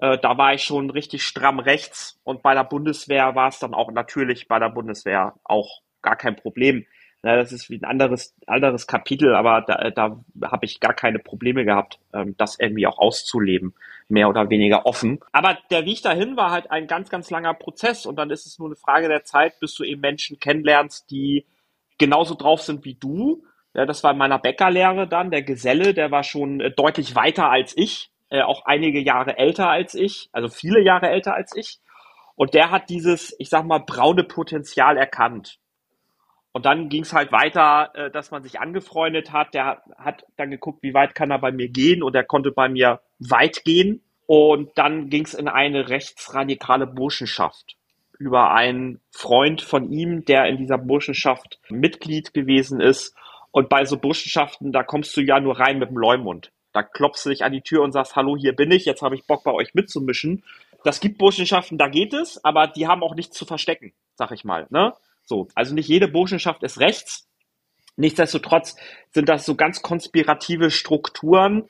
Äh, 0.00 0.18
da 0.18 0.38
war 0.38 0.54
ich 0.54 0.64
schon 0.64 0.90
richtig 0.90 1.22
stramm 1.22 1.60
rechts 1.60 2.18
und 2.24 2.42
bei 2.42 2.54
der 2.54 2.64
Bundeswehr 2.64 3.34
war 3.34 3.48
es 3.48 3.58
dann 3.58 3.74
auch 3.74 3.90
natürlich 3.92 4.48
bei 4.48 4.58
der 4.58 4.70
Bundeswehr 4.70 5.34
auch 5.44 5.82
gar 6.02 6.16
kein 6.16 6.36
Problem. 6.36 6.86
Na, 7.22 7.36
das 7.36 7.52
ist 7.52 7.68
wie 7.68 7.76
ein 7.76 7.84
anderes, 7.84 8.34
anderes 8.46 8.86
Kapitel, 8.86 9.34
aber 9.34 9.60
da, 9.60 9.90
da 9.90 10.24
habe 10.42 10.64
ich 10.64 10.80
gar 10.80 10.94
keine 10.94 11.18
Probleme 11.18 11.66
gehabt, 11.66 11.98
ähm, 12.14 12.34
das 12.38 12.58
irgendwie 12.58 12.86
auch 12.86 12.98
auszuleben, 12.98 13.74
mehr 14.08 14.30
oder 14.30 14.48
weniger 14.48 14.86
offen. 14.86 15.20
Aber 15.32 15.58
der 15.70 15.84
Weg 15.84 16.02
dahin 16.02 16.38
war 16.38 16.50
halt 16.50 16.70
ein 16.70 16.86
ganz, 16.86 17.10
ganz 17.10 17.30
langer 17.30 17.52
Prozess 17.52 18.06
und 18.06 18.16
dann 18.16 18.30
ist 18.30 18.46
es 18.46 18.58
nur 18.58 18.68
eine 18.68 18.76
Frage 18.76 19.08
der 19.08 19.24
Zeit, 19.24 19.60
bis 19.60 19.74
du 19.74 19.84
eben 19.84 20.00
Menschen 20.00 20.40
kennenlernst, 20.40 21.10
die 21.10 21.44
genauso 21.98 22.34
drauf 22.34 22.62
sind 22.62 22.86
wie 22.86 22.94
du. 22.94 23.44
Ja, 23.74 23.84
das 23.84 24.02
war 24.02 24.12
in 24.12 24.18
meiner 24.18 24.38
Bäckerlehre 24.38 25.06
dann, 25.06 25.30
der 25.30 25.42
Geselle, 25.42 25.92
der 25.92 26.10
war 26.10 26.24
schon 26.24 26.62
äh, 26.62 26.70
deutlich 26.70 27.14
weiter 27.14 27.50
als 27.50 27.76
ich, 27.76 28.10
äh, 28.30 28.42
auch 28.42 28.64
einige 28.64 29.00
Jahre 29.00 29.36
älter 29.38 29.68
als 29.68 29.94
ich, 29.94 30.28
also 30.32 30.48
viele 30.48 30.80
Jahre 30.80 31.10
älter 31.10 31.34
als 31.34 31.54
ich. 31.54 31.80
Und 32.36 32.54
der 32.54 32.70
hat 32.70 32.88
dieses, 32.88 33.34
ich 33.38 33.50
sag 33.50 33.66
mal, 33.66 33.80
braune 33.80 34.24
Potenzial 34.24 34.96
erkannt. 34.96 35.58
Und 36.52 36.64
dann 36.64 36.88
ging 36.88 37.02
es 37.02 37.12
halt 37.12 37.32
weiter, 37.32 37.90
äh, 37.94 38.10
dass 38.10 38.30
man 38.30 38.42
sich 38.42 38.60
angefreundet 38.60 39.32
hat. 39.32 39.54
Der 39.54 39.82
hat 39.96 40.24
dann 40.36 40.50
geguckt, 40.50 40.82
wie 40.82 40.94
weit 40.94 41.14
kann 41.14 41.30
er 41.30 41.38
bei 41.38 41.52
mir 41.52 41.68
gehen 41.68 42.02
und 42.02 42.14
er 42.14 42.24
konnte 42.24 42.50
bei 42.50 42.68
mir 42.68 43.00
weit 43.18 43.64
gehen. 43.64 44.02
Und 44.26 44.70
dann 44.76 45.10
ging 45.10 45.24
es 45.24 45.34
in 45.34 45.48
eine 45.48 45.88
rechtsradikale 45.88 46.86
Burschenschaft 46.86 47.76
über 48.18 48.52
einen 48.52 49.00
Freund 49.10 49.62
von 49.62 49.90
ihm, 49.90 50.24
der 50.24 50.44
in 50.46 50.58
dieser 50.58 50.78
Burschenschaft 50.78 51.58
Mitglied 51.68 52.34
gewesen 52.34 52.80
ist. 52.80 53.16
Und 53.50 53.68
bei 53.68 53.84
so 53.84 53.96
Burschenschaften, 53.96 54.72
da 54.72 54.82
kommst 54.82 55.16
du 55.16 55.20
ja 55.20 55.40
nur 55.40 55.58
rein 55.58 55.78
mit 55.78 55.88
dem 55.88 55.96
Leumund. 55.96 56.52
Da 56.72 56.82
klopfst 56.82 57.24
du 57.24 57.30
dich 57.30 57.44
an 57.44 57.52
die 57.52 57.62
Tür 57.62 57.82
und 57.82 57.92
sagst, 57.92 58.16
hallo, 58.16 58.36
hier 58.36 58.54
bin 58.54 58.70
ich, 58.70 58.84
jetzt 58.84 59.02
habe 59.02 59.14
ich 59.14 59.26
Bock 59.26 59.44
bei 59.44 59.52
euch 59.52 59.74
mitzumischen. 59.74 60.44
Das 60.84 61.00
gibt 61.00 61.18
Burschenschaften, 61.18 61.78
da 61.78 61.88
geht 61.88 62.14
es, 62.14 62.42
aber 62.44 62.66
die 62.66 62.86
haben 62.86 63.02
auch 63.02 63.14
nichts 63.14 63.36
zu 63.36 63.44
verstecken, 63.44 63.92
sag 64.14 64.30
ich 64.32 64.44
mal. 64.44 64.66
Ne? 64.70 64.94
So, 65.24 65.48
also 65.54 65.74
nicht 65.74 65.88
jede 65.88 66.08
Burschenschaft 66.08 66.62
ist 66.62 66.80
rechts. 66.80 67.28
Nichtsdestotrotz 67.96 68.76
sind 69.12 69.28
das 69.28 69.44
so 69.44 69.56
ganz 69.56 69.82
konspirative 69.82 70.70
Strukturen, 70.70 71.68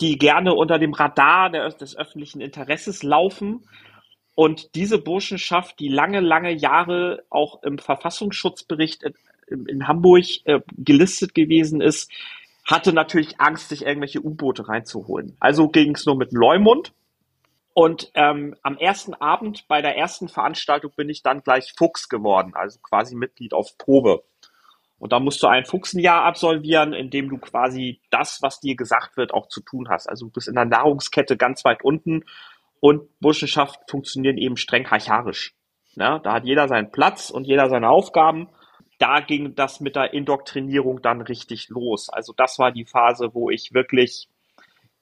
die 0.00 0.18
gerne 0.18 0.54
unter 0.54 0.78
dem 0.78 0.92
Radar 0.92 1.50
des 1.50 1.96
öffentlichen 1.96 2.40
Interesses 2.40 3.02
laufen. 3.02 3.66
Und 4.34 4.74
diese 4.74 4.98
Burschenschaft, 4.98 5.78
die 5.78 5.88
lange, 5.88 6.20
lange 6.20 6.52
Jahre 6.52 7.24
auch 7.30 7.62
im 7.62 7.78
Verfassungsschutzbericht 7.78 9.04
in, 9.46 9.66
in 9.66 9.88
Hamburg 9.88 10.24
äh, 10.44 10.60
gelistet 10.76 11.34
gewesen 11.34 11.80
ist, 11.80 12.10
hatte 12.70 12.92
natürlich 12.92 13.40
Angst, 13.40 13.68
sich 13.68 13.84
irgendwelche 13.84 14.20
U-Boote 14.20 14.68
reinzuholen. 14.68 15.36
Also 15.40 15.68
ging 15.68 15.94
es 15.94 16.06
nur 16.06 16.16
mit 16.16 16.32
Leumund. 16.32 16.92
Und 17.72 18.10
ähm, 18.14 18.56
am 18.62 18.76
ersten 18.78 19.14
Abend 19.14 19.66
bei 19.68 19.80
der 19.80 19.96
ersten 19.96 20.28
Veranstaltung 20.28 20.92
bin 20.96 21.08
ich 21.08 21.22
dann 21.22 21.42
gleich 21.42 21.72
Fuchs 21.76 22.08
geworden, 22.08 22.52
also 22.54 22.78
quasi 22.82 23.14
Mitglied 23.14 23.54
auf 23.54 23.78
Probe. 23.78 24.22
Und 24.98 25.12
da 25.12 25.20
musst 25.20 25.42
du 25.42 25.46
ein 25.46 25.64
Fuchsenjahr 25.64 26.24
absolvieren, 26.24 26.92
in 26.92 27.10
dem 27.10 27.30
du 27.30 27.38
quasi 27.38 28.00
das, 28.10 28.42
was 28.42 28.60
dir 28.60 28.76
gesagt 28.76 29.16
wird, 29.16 29.32
auch 29.32 29.48
zu 29.48 29.62
tun 29.62 29.88
hast. 29.88 30.08
Also 30.08 30.26
du 30.26 30.32
bist 30.32 30.48
in 30.48 30.56
der 30.56 30.66
Nahrungskette 30.66 31.36
ganz 31.36 31.64
weit 31.64 31.82
unten 31.82 32.24
und 32.80 33.08
Burschenschaft 33.20 33.90
funktionieren 33.90 34.36
eben 34.36 34.56
streng 34.56 34.86
archarisch. 34.86 35.54
Ja, 35.94 36.18
da 36.18 36.34
hat 36.34 36.44
jeder 36.44 36.68
seinen 36.68 36.92
Platz 36.92 37.30
und 37.30 37.46
jeder 37.46 37.68
seine 37.68 37.88
Aufgaben. 37.88 38.48
Da 39.00 39.20
ging 39.20 39.54
das 39.54 39.80
mit 39.80 39.96
der 39.96 40.12
Indoktrinierung 40.12 41.00
dann 41.00 41.22
richtig 41.22 41.70
los. 41.70 42.10
Also 42.10 42.34
das 42.36 42.58
war 42.58 42.70
die 42.70 42.84
Phase, 42.84 43.30
wo 43.32 43.48
ich 43.50 43.72
wirklich 43.72 44.28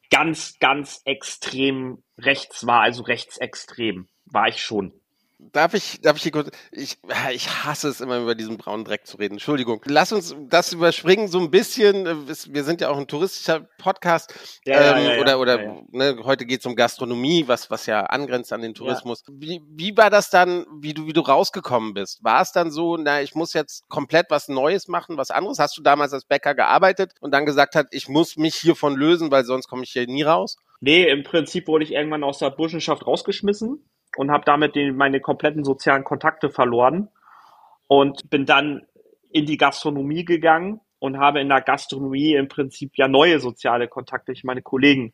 ganz, 0.08 0.58
ganz 0.60 1.02
extrem 1.04 2.02
rechts 2.16 2.64
war, 2.64 2.80
also 2.82 3.02
rechtsextrem 3.02 4.08
war 4.24 4.48
ich 4.48 4.62
schon. 4.62 4.92
Darf 5.40 5.74
ich, 5.74 6.00
darf 6.00 6.16
ich 6.16 6.24
hier 6.24 6.32
kurz, 6.32 6.50
ich, 6.72 6.98
ich 7.32 7.48
hasse 7.64 7.88
es 7.88 8.00
immer 8.00 8.18
über 8.18 8.34
diesen 8.34 8.58
braunen 8.58 8.84
Dreck 8.84 9.06
zu 9.06 9.18
reden. 9.18 9.34
Entschuldigung. 9.34 9.80
Lass 9.84 10.10
uns 10.10 10.34
das 10.48 10.72
überspringen 10.72 11.28
so 11.28 11.38
ein 11.38 11.52
bisschen. 11.52 12.26
Wir 12.26 12.64
sind 12.64 12.80
ja 12.80 12.88
auch 12.90 12.98
ein 12.98 13.06
touristischer 13.06 13.68
Podcast. 13.78 14.34
Ja, 14.64 14.96
ähm, 14.96 15.04
ja, 15.04 15.12
ja, 15.14 15.20
oder 15.20 15.38
oder 15.38 15.82
Ne, 15.90 16.18
heute 16.24 16.44
geht 16.44 16.60
es 16.60 16.66
um 16.66 16.74
Gastronomie, 16.74 17.44
was, 17.46 17.70
was 17.70 17.86
ja 17.86 18.00
angrenzt 18.00 18.52
an 18.52 18.62
den 18.62 18.74
Tourismus. 18.74 19.22
Wie, 19.30 19.62
wie 19.68 19.96
war 19.96 20.10
das 20.10 20.28
dann, 20.28 20.66
wie 20.80 20.92
du, 20.92 21.06
wie 21.06 21.12
du 21.12 21.20
rausgekommen 21.20 21.94
bist? 21.94 22.24
War 22.24 22.42
es 22.42 22.50
dann 22.50 22.72
so, 22.72 22.96
na, 22.96 23.22
ich 23.22 23.36
muss 23.36 23.52
jetzt 23.52 23.88
komplett 23.88 24.26
was 24.30 24.48
Neues 24.48 24.88
machen, 24.88 25.18
was 25.18 25.30
anderes? 25.30 25.60
Hast 25.60 25.78
du 25.78 25.82
damals 25.82 26.12
als 26.12 26.24
Bäcker 26.24 26.56
gearbeitet 26.56 27.12
und 27.20 27.32
dann 27.32 27.46
gesagt 27.46 27.76
hat, 27.76 27.86
ich 27.92 28.08
muss 28.08 28.36
mich 28.36 28.56
hiervon 28.56 28.96
lösen, 28.96 29.30
weil 29.30 29.44
sonst 29.44 29.68
komme 29.68 29.84
ich 29.84 29.92
hier 29.92 30.06
nie 30.08 30.24
raus? 30.24 30.56
Nee, 30.80 31.08
im 31.08 31.22
Prinzip 31.22 31.68
wurde 31.68 31.84
ich 31.84 31.92
irgendwann 31.92 32.24
aus 32.24 32.38
der 32.38 32.50
Burschenschaft 32.50 33.06
rausgeschmissen 33.06 33.84
und 34.16 34.30
habe 34.30 34.44
damit 34.44 34.74
den, 34.74 34.96
meine 34.96 35.20
kompletten 35.20 35.64
sozialen 35.64 36.04
Kontakte 36.04 36.50
verloren 36.50 37.08
und 37.86 38.30
bin 38.30 38.46
dann 38.46 38.86
in 39.30 39.46
die 39.46 39.56
Gastronomie 39.56 40.24
gegangen 40.24 40.80
und 40.98 41.18
habe 41.18 41.40
in 41.40 41.48
der 41.48 41.60
Gastronomie 41.60 42.34
im 42.34 42.48
Prinzip 42.48 42.96
ja 42.96 43.08
neue 43.08 43.40
soziale 43.40 43.88
Kontakte 43.88 44.32
durch 44.32 44.44
meine 44.44 44.62
Kollegen 44.62 45.12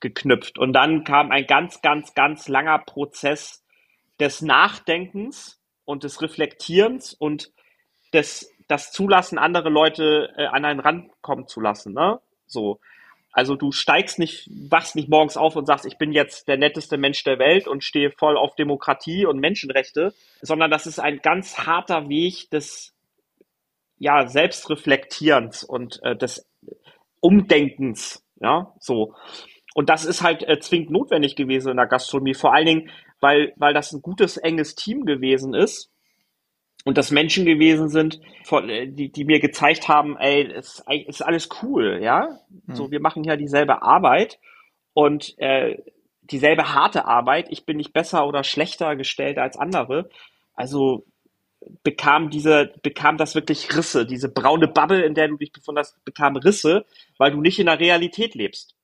geknüpft. 0.00 0.58
Und 0.58 0.72
dann 0.72 1.04
kam 1.04 1.30
ein 1.30 1.46
ganz, 1.46 1.82
ganz, 1.82 2.14
ganz 2.14 2.48
langer 2.48 2.78
Prozess 2.78 3.64
des 4.18 4.42
Nachdenkens 4.42 5.60
und 5.84 6.04
des 6.04 6.22
Reflektierens 6.22 7.14
und 7.14 7.52
des 8.12 8.54
das 8.70 8.92
Zulassen, 8.92 9.36
andere 9.36 9.68
Leute 9.68 10.32
äh, 10.36 10.46
an 10.46 10.64
einen 10.64 10.78
Rand 10.78 11.10
kommen 11.22 11.48
zu 11.48 11.60
lassen. 11.60 11.92
Ne? 11.92 12.20
So. 12.46 12.78
Also 13.32 13.54
du 13.54 13.70
steigst 13.70 14.18
nicht, 14.18 14.48
wachst 14.70 14.96
nicht 14.96 15.08
morgens 15.08 15.36
auf 15.36 15.54
und 15.54 15.66
sagst, 15.66 15.86
ich 15.86 15.98
bin 15.98 16.12
jetzt 16.12 16.48
der 16.48 16.56
netteste 16.56 16.98
Mensch 16.98 17.22
der 17.22 17.38
Welt 17.38 17.68
und 17.68 17.84
stehe 17.84 18.10
voll 18.10 18.36
auf 18.36 18.56
Demokratie 18.56 19.24
und 19.24 19.38
Menschenrechte, 19.38 20.12
sondern 20.42 20.70
das 20.70 20.86
ist 20.86 20.98
ein 20.98 21.20
ganz 21.22 21.58
harter 21.58 22.08
Weg 22.08 22.50
des 22.50 22.92
ja, 23.98 24.26
Selbstreflektierens 24.26 25.62
und 25.62 26.00
äh, 26.02 26.16
des 26.16 26.48
Umdenkens. 27.20 28.24
Ja, 28.40 28.74
so. 28.80 29.14
Und 29.74 29.88
das 29.90 30.04
ist 30.04 30.22
halt 30.22 30.42
äh, 30.48 30.58
zwingend 30.58 30.90
notwendig 30.90 31.36
gewesen 31.36 31.70
in 31.70 31.76
der 31.76 31.86
Gastronomie, 31.86 32.34
vor 32.34 32.52
allen 32.52 32.66
Dingen, 32.66 32.90
weil, 33.20 33.52
weil 33.56 33.74
das 33.74 33.92
ein 33.92 34.02
gutes, 34.02 34.38
enges 34.38 34.74
Team 34.74 35.04
gewesen 35.04 35.54
ist 35.54 35.90
und 36.84 36.96
das 36.96 37.10
Menschen 37.10 37.44
gewesen 37.44 37.88
sind, 37.88 38.20
von, 38.44 38.68
äh, 38.68 38.88
die, 38.88 39.10
die 39.10 39.24
mir 39.24 39.40
gezeigt 39.40 39.88
haben, 39.88 40.16
ey, 40.16 40.50
es 40.50 40.82
ist, 40.88 41.08
ist 41.08 41.22
alles 41.22 41.48
cool, 41.62 42.00
ja. 42.02 42.40
Mhm. 42.66 42.74
So, 42.74 42.90
wir 42.90 43.00
machen 43.00 43.24
ja 43.24 43.36
dieselbe 43.36 43.82
Arbeit 43.82 44.38
und 44.94 45.38
äh, 45.38 45.78
dieselbe 46.22 46.74
harte 46.74 47.04
Arbeit. 47.04 47.48
Ich 47.50 47.66
bin 47.66 47.76
nicht 47.76 47.92
besser 47.92 48.26
oder 48.26 48.44
schlechter 48.44 48.96
gestellt 48.96 49.38
als 49.38 49.56
andere. 49.58 50.08
Also 50.54 51.04
bekam 51.82 52.30
diese, 52.30 52.72
bekam 52.82 53.16
das 53.16 53.34
wirklich 53.34 53.76
Risse, 53.76 54.06
diese 54.06 54.28
braune 54.28 54.68
Bubble, 54.68 55.04
in 55.04 55.14
der 55.14 55.28
du 55.28 55.36
dich 55.36 55.52
befunden 55.52 55.80
hast, 55.80 56.02
bekam 56.04 56.36
Risse, 56.36 56.86
weil 57.18 57.32
du 57.32 57.40
nicht 57.40 57.58
in 57.58 57.66
der 57.66 57.80
Realität 57.80 58.34
lebst. 58.34 58.74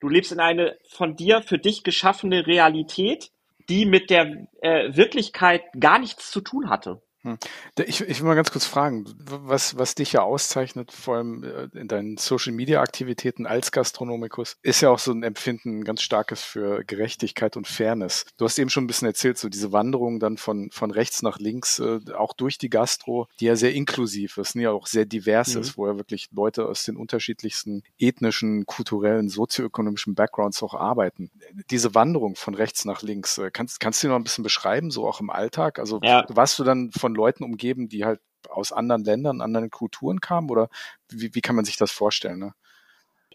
Du 0.00 0.08
lebst 0.08 0.32
in 0.32 0.40
eine 0.40 0.76
von 0.88 1.16
dir 1.16 1.42
für 1.42 1.58
dich 1.58 1.84
geschaffene 1.84 2.46
Realität, 2.46 3.30
die 3.68 3.86
mit 3.86 4.10
der 4.10 4.46
äh, 4.60 4.96
Wirklichkeit 4.96 5.62
gar 5.78 5.98
nichts 5.98 6.30
zu 6.30 6.40
tun 6.40 6.68
hatte. 6.68 7.02
Hm. 7.26 7.38
Ich, 7.84 8.00
ich 8.02 8.20
will 8.20 8.28
mal 8.28 8.36
ganz 8.36 8.52
kurz 8.52 8.66
fragen, 8.66 9.04
was, 9.18 9.76
was 9.76 9.96
dich 9.96 10.12
ja 10.12 10.22
auszeichnet, 10.22 10.92
vor 10.92 11.16
allem 11.16 11.42
äh, 11.42 11.64
in 11.76 11.88
deinen 11.88 12.18
Social 12.18 12.52
Media 12.52 12.80
Aktivitäten 12.80 13.46
als 13.46 13.72
Gastronomikus, 13.72 14.56
ist 14.62 14.80
ja 14.80 14.90
auch 14.90 15.00
so 15.00 15.10
ein 15.10 15.24
Empfinden 15.24 15.82
ganz 15.82 16.02
starkes 16.02 16.42
für 16.42 16.84
Gerechtigkeit 16.84 17.56
und 17.56 17.66
Fairness. 17.66 18.26
Du 18.36 18.44
hast 18.44 18.60
eben 18.60 18.70
schon 18.70 18.84
ein 18.84 18.86
bisschen 18.86 19.08
erzählt, 19.08 19.38
so 19.38 19.48
diese 19.48 19.72
Wanderung 19.72 20.20
dann 20.20 20.36
von, 20.36 20.70
von 20.70 20.92
rechts 20.92 21.22
nach 21.22 21.40
links, 21.40 21.80
äh, 21.80 21.98
auch 22.16 22.32
durch 22.32 22.58
die 22.58 22.70
Gastro, 22.70 23.26
die 23.40 23.46
ja 23.46 23.56
sehr 23.56 23.74
inklusiv 23.74 24.36
ist, 24.38 24.54
die 24.54 24.60
ja 24.60 24.70
auch 24.70 24.86
sehr 24.86 25.04
divers 25.04 25.56
mhm. 25.56 25.62
ist, 25.62 25.76
wo 25.76 25.88
ja 25.88 25.96
wirklich 25.96 26.28
Leute 26.30 26.66
aus 26.66 26.84
den 26.84 26.96
unterschiedlichsten 26.96 27.82
ethnischen, 27.98 28.66
kulturellen, 28.66 29.28
sozioökonomischen 29.28 30.14
Backgrounds 30.14 30.62
auch 30.62 30.74
arbeiten. 30.74 31.32
Diese 31.72 31.96
Wanderung 31.96 32.36
von 32.36 32.54
rechts 32.54 32.84
nach 32.84 33.02
links, 33.02 33.38
äh, 33.38 33.50
kannst, 33.52 33.80
kannst 33.80 34.00
du 34.00 34.06
dir 34.06 34.12
noch 34.12 34.20
ein 34.20 34.24
bisschen 34.24 34.44
beschreiben, 34.44 34.92
so 34.92 35.08
auch 35.08 35.20
im 35.20 35.30
Alltag? 35.30 35.80
Also 35.80 35.98
ja. 36.04 36.24
warst 36.28 36.60
du 36.60 36.62
dann 36.62 36.92
von 36.92 37.15
Leuten 37.16 37.44
umgeben, 37.44 37.88
die 37.88 38.04
halt 38.04 38.20
aus 38.48 38.72
anderen 38.72 39.04
Ländern, 39.04 39.40
anderen 39.40 39.70
Kulturen 39.70 40.20
kamen? 40.20 40.50
Oder 40.50 40.68
wie, 41.10 41.34
wie 41.34 41.40
kann 41.40 41.56
man 41.56 41.64
sich 41.64 41.76
das 41.76 41.90
vorstellen? 41.90 42.38
Ne? 42.38 42.54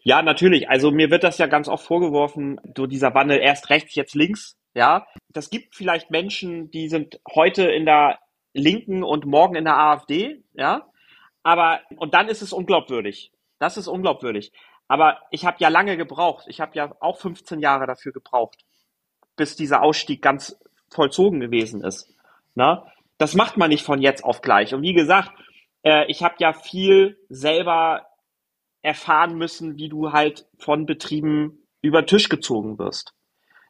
Ja, 0.03 0.21
natürlich. 0.21 0.69
Also 0.69 0.91
mir 0.91 1.11
wird 1.11 1.23
das 1.23 1.37
ja 1.37 1.47
ganz 1.47 1.67
oft 1.67 1.85
vorgeworfen, 1.85 2.59
so 2.75 2.87
dieser 2.87 3.13
Wandel 3.13 3.39
erst 3.39 3.69
rechts, 3.69 3.95
jetzt 3.95 4.15
links. 4.15 4.57
Ja, 4.73 5.05
das 5.29 5.49
gibt 5.49 5.75
vielleicht 5.75 6.11
Menschen, 6.11 6.71
die 6.71 6.87
sind 6.87 7.19
heute 7.29 7.63
in 7.63 7.85
der 7.85 8.19
Linken 8.53 9.03
und 9.03 9.25
morgen 9.25 9.55
in 9.55 9.65
der 9.65 9.77
AfD. 9.77 10.43
Ja, 10.53 10.87
aber 11.43 11.81
und 11.97 12.13
dann 12.13 12.29
ist 12.29 12.41
es 12.41 12.53
unglaubwürdig. 12.53 13.31
Das 13.59 13.77
ist 13.77 13.87
unglaubwürdig. 13.87 14.51
Aber 14.87 15.19
ich 15.29 15.45
habe 15.45 15.57
ja 15.59 15.69
lange 15.69 15.97
gebraucht. 15.97 16.45
Ich 16.47 16.59
habe 16.59 16.75
ja 16.75 16.93
auch 16.99 17.17
15 17.17 17.59
Jahre 17.59 17.85
dafür 17.85 18.11
gebraucht, 18.11 18.65
bis 19.35 19.55
dieser 19.55 19.83
Ausstieg 19.83 20.21
ganz 20.21 20.59
vollzogen 20.89 21.39
gewesen 21.39 21.83
ist. 21.83 22.13
Na? 22.55 22.91
Das 23.21 23.35
macht 23.35 23.55
man 23.55 23.69
nicht 23.69 23.85
von 23.85 24.01
jetzt 24.01 24.23
auf 24.23 24.41
gleich. 24.41 24.73
Und 24.73 24.81
wie 24.81 24.93
gesagt, 24.93 25.31
äh, 25.83 26.09
ich 26.09 26.23
habe 26.23 26.37
ja 26.39 26.53
viel 26.53 27.19
selber 27.29 28.07
erfahren 28.81 29.37
müssen, 29.37 29.77
wie 29.77 29.89
du 29.89 30.11
halt 30.11 30.47
von 30.57 30.87
Betrieben 30.87 31.67
über 31.83 32.01
den 32.01 32.07
Tisch 32.07 32.29
gezogen 32.29 32.79
wirst. 32.79 33.13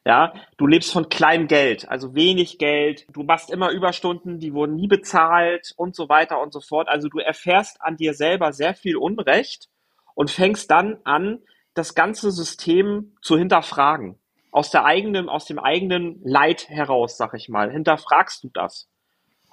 Ja, 0.06 0.32
du 0.56 0.66
lebst 0.66 0.90
von 0.90 1.10
kleinem 1.10 1.48
Geld, 1.48 1.86
also 1.86 2.14
wenig 2.14 2.56
Geld. 2.56 3.06
Du 3.12 3.24
machst 3.24 3.50
immer 3.50 3.70
Überstunden, 3.72 4.38
die 4.38 4.54
wurden 4.54 4.74
nie 4.74 4.88
bezahlt 4.88 5.74
und 5.76 5.94
so 5.94 6.08
weiter 6.08 6.40
und 6.40 6.54
so 6.54 6.62
fort. 6.62 6.88
Also 6.88 7.10
du 7.10 7.18
erfährst 7.18 7.82
an 7.82 7.98
dir 7.98 8.14
selber 8.14 8.54
sehr 8.54 8.72
viel 8.74 8.96
Unrecht 8.96 9.68
und 10.14 10.30
fängst 10.30 10.70
dann 10.70 10.96
an, 11.04 11.40
das 11.74 11.94
ganze 11.94 12.30
System 12.30 13.16
zu 13.20 13.36
hinterfragen. 13.36 14.18
Aus 14.50 14.70
der 14.70 14.86
eigenen, 14.86 15.28
aus 15.28 15.44
dem 15.44 15.58
eigenen 15.58 16.22
Leid 16.24 16.70
heraus, 16.70 17.18
sag 17.18 17.34
ich 17.34 17.50
mal, 17.50 17.70
hinterfragst 17.70 18.44
du 18.44 18.48
das. 18.48 18.88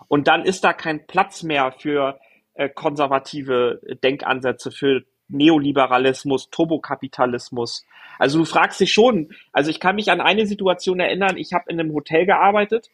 Und 0.07 0.27
dann 0.27 0.43
ist 0.43 0.63
da 0.63 0.73
kein 0.73 1.05
Platz 1.05 1.43
mehr 1.43 1.71
für 1.71 2.19
äh, 2.53 2.69
konservative 2.69 3.79
Denkansätze, 4.03 4.71
für 4.71 5.03
Neoliberalismus, 5.29 6.49
Turbokapitalismus. 6.49 7.85
Also 8.17 8.39
du 8.39 8.45
fragst 8.45 8.79
dich 8.79 8.91
schon, 8.91 9.31
also 9.53 9.69
ich 9.69 9.79
kann 9.79 9.95
mich 9.95 10.11
an 10.11 10.21
eine 10.21 10.45
Situation 10.45 10.99
erinnern, 10.99 11.37
ich 11.37 11.53
habe 11.53 11.65
in 11.67 11.79
einem 11.79 11.93
Hotel 11.93 12.25
gearbeitet, 12.25 12.89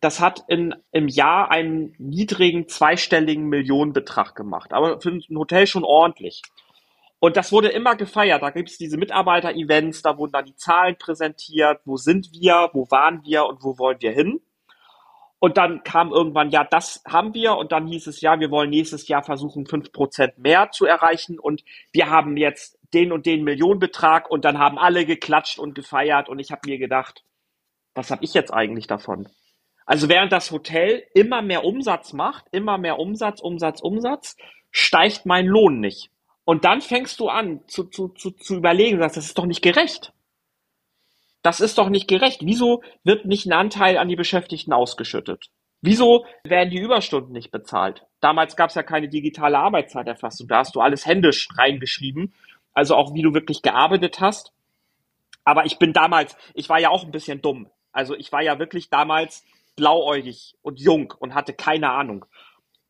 das 0.00 0.20
hat 0.20 0.44
in, 0.48 0.74
im 0.92 1.08
Jahr 1.08 1.50
einen 1.50 1.94
niedrigen 1.98 2.68
zweistelligen 2.68 3.48
Millionenbetrag 3.48 4.34
gemacht, 4.34 4.72
aber 4.72 5.00
für 5.00 5.10
ein 5.10 5.22
Hotel 5.36 5.66
schon 5.66 5.84
ordentlich. 5.84 6.42
Und 7.18 7.36
das 7.36 7.52
wurde 7.52 7.68
immer 7.68 7.96
gefeiert. 7.96 8.42
Da 8.42 8.48
gibt 8.48 8.70
es 8.70 8.78
diese 8.78 8.96
Mitarbeiter-Events, 8.96 10.00
da 10.00 10.16
wurden 10.16 10.32
dann 10.32 10.46
die 10.46 10.56
Zahlen 10.56 10.96
präsentiert, 10.98 11.80
wo 11.84 11.98
sind 11.98 12.30
wir, 12.32 12.70
wo 12.72 12.90
waren 12.90 13.22
wir 13.24 13.44
und 13.44 13.62
wo 13.62 13.76
wollen 13.78 14.00
wir 14.00 14.12
hin. 14.12 14.40
Und 15.40 15.56
dann 15.56 15.82
kam 15.82 16.12
irgendwann, 16.12 16.50
ja, 16.50 16.64
das 16.64 17.02
haben 17.08 17.32
wir. 17.32 17.56
Und 17.56 17.72
dann 17.72 17.86
hieß 17.86 18.06
es, 18.06 18.20
ja, 18.20 18.38
wir 18.38 18.50
wollen 18.50 18.70
nächstes 18.70 19.08
Jahr 19.08 19.22
versuchen, 19.22 19.66
fünf 19.66 19.90
Prozent 19.90 20.38
mehr 20.38 20.70
zu 20.70 20.84
erreichen. 20.84 21.38
Und 21.38 21.64
wir 21.92 22.10
haben 22.10 22.36
jetzt 22.36 22.78
den 22.92 23.10
und 23.10 23.24
den 23.24 23.42
Millionenbetrag. 23.42 24.30
Und 24.30 24.44
dann 24.44 24.58
haben 24.58 24.78
alle 24.78 25.06
geklatscht 25.06 25.58
und 25.58 25.74
gefeiert. 25.74 26.28
Und 26.28 26.38
ich 26.38 26.52
habe 26.52 26.60
mir 26.66 26.78
gedacht, 26.78 27.24
was 27.94 28.10
habe 28.10 28.22
ich 28.22 28.34
jetzt 28.34 28.52
eigentlich 28.52 28.86
davon? 28.86 29.28
Also 29.86 30.10
während 30.10 30.30
das 30.30 30.50
Hotel 30.50 31.04
immer 31.14 31.40
mehr 31.40 31.64
Umsatz 31.64 32.12
macht, 32.12 32.44
immer 32.52 32.76
mehr 32.76 32.98
Umsatz, 32.98 33.40
Umsatz, 33.40 33.80
Umsatz, 33.80 34.36
steigt 34.70 35.24
mein 35.24 35.46
Lohn 35.46 35.80
nicht. 35.80 36.10
Und 36.44 36.64
dann 36.64 36.82
fängst 36.82 37.18
du 37.18 37.28
an 37.28 37.60
zu, 37.66 37.84
zu, 37.84 38.08
zu, 38.08 38.30
zu 38.32 38.56
überlegen, 38.56 38.98
sagst, 38.98 39.16
das 39.16 39.26
ist 39.26 39.38
doch 39.38 39.46
nicht 39.46 39.62
gerecht. 39.62 40.12
Das 41.42 41.60
ist 41.60 41.78
doch 41.78 41.88
nicht 41.88 42.08
gerecht. 42.08 42.40
Wieso 42.44 42.82
wird 43.02 43.24
nicht 43.24 43.46
ein 43.46 43.52
Anteil 43.52 43.96
an 43.96 44.08
die 44.08 44.16
Beschäftigten 44.16 44.72
ausgeschüttet? 44.72 45.50
Wieso 45.82 46.26
werden 46.44 46.70
die 46.70 46.78
Überstunden 46.80 47.32
nicht 47.32 47.50
bezahlt? 47.50 48.04
Damals 48.20 48.54
gab 48.56 48.68
es 48.68 48.74
ja 48.74 48.82
keine 48.82 49.08
digitale 49.08 49.58
Arbeitszeiterfassung. 49.58 50.46
Da 50.46 50.58
hast 50.58 50.74
du 50.74 50.80
alles 50.80 51.06
händisch 51.06 51.48
reingeschrieben. 51.56 52.34
Also 52.74 52.94
auch 52.96 53.14
wie 53.14 53.22
du 53.22 53.32
wirklich 53.32 53.62
gearbeitet 53.62 54.20
hast. 54.20 54.52
Aber 55.44 55.64
ich 55.64 55.78
bin 55.78 55.94
damals, 55.94 56.36
ich 56.54 56.68
war 56.68 56.78
ja 56.78 56.90
auch 56.90 57.04
ein 57.04 57.10
bisschen 57.10 57.40
dumm. 57.40 57.70
Also 57.92 58.14
ich 58.14 58.30
war 58.30 58.42
ja 58.42 58.58
wirklich 58.58 58.90
damals 58.90 59.44
blauäugig 59.74 60.54
und 60.60 60.78
jung 60.78 61.14
und 61.18 61.34
hatte 61.34 61.54
keine 61.54 61.90
Ahnung. 61.90 62.26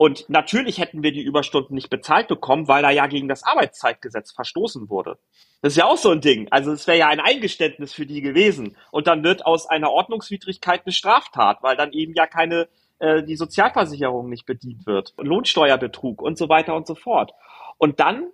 Und 0.01 0.31
natürlich 0.31 0.79
hätten 0.79 1.03
wir 1.03 1.13
die 1.13 1.21
Überstunden 1.21 1.75
nicht 1.75 1.91
bezahlt 1.91 2.27
bekommen, 2.27 2.69
weil 2.69 2.81
da 2.81 2.89
ja 2.89 3.07
gegen 3.07 3.29
das 3.29 3.43
Arbeitszeitgesetz 3.43 4.33
verstoßen 4.33 4.89
wurde. 4.89 5.19
Das 5.61 5.75
ist 5.75 5.77
ja 5.77 5.85
auch 5.85 5.99
so 5.99 6.09
ein 6.09 6.23
Ding. 6.23 6.49
Also 6.51 6.73
es 6.73 6.87
wäre 6.87 6.97
ja 6.97 7.09
ein 7.09 7.21
Eingeständnis 7.21 7.93
für 7.93 8.07
die 8.07 8.23
gewesen. 8.23 8.79
Und 8.93 9.09
dann 9.09 9.23
wird 9.23 9.45
aus 9.45 9.67
einer 9.67 9.91
Ordnungswidrigkeit 9.91 10.87
eine 10.87 10.95
Straftat, 10.95 11.63
weil 11.63 11.77
dann 11.77 11.93
eben 11.93 12.15
ja 12.15 12.27
keine 12.27 12.69
äh, 12.99 13.23
die 13.23 13.37
Sozialversicherung 13.37 14.31
nicht 14.31 14.47
bedient 14.47 14.87
wird. 14.87 15.13
Lohnsteuerbetrug 15.19 16.23
und 16.23 16.39
so 16.39 16.49
weiter 16.49 16.75
und 16.75 16.87
so 16.87 16.95
fort. 16.95 17.33
Und 17.77 18.01
dann 18.01 18.29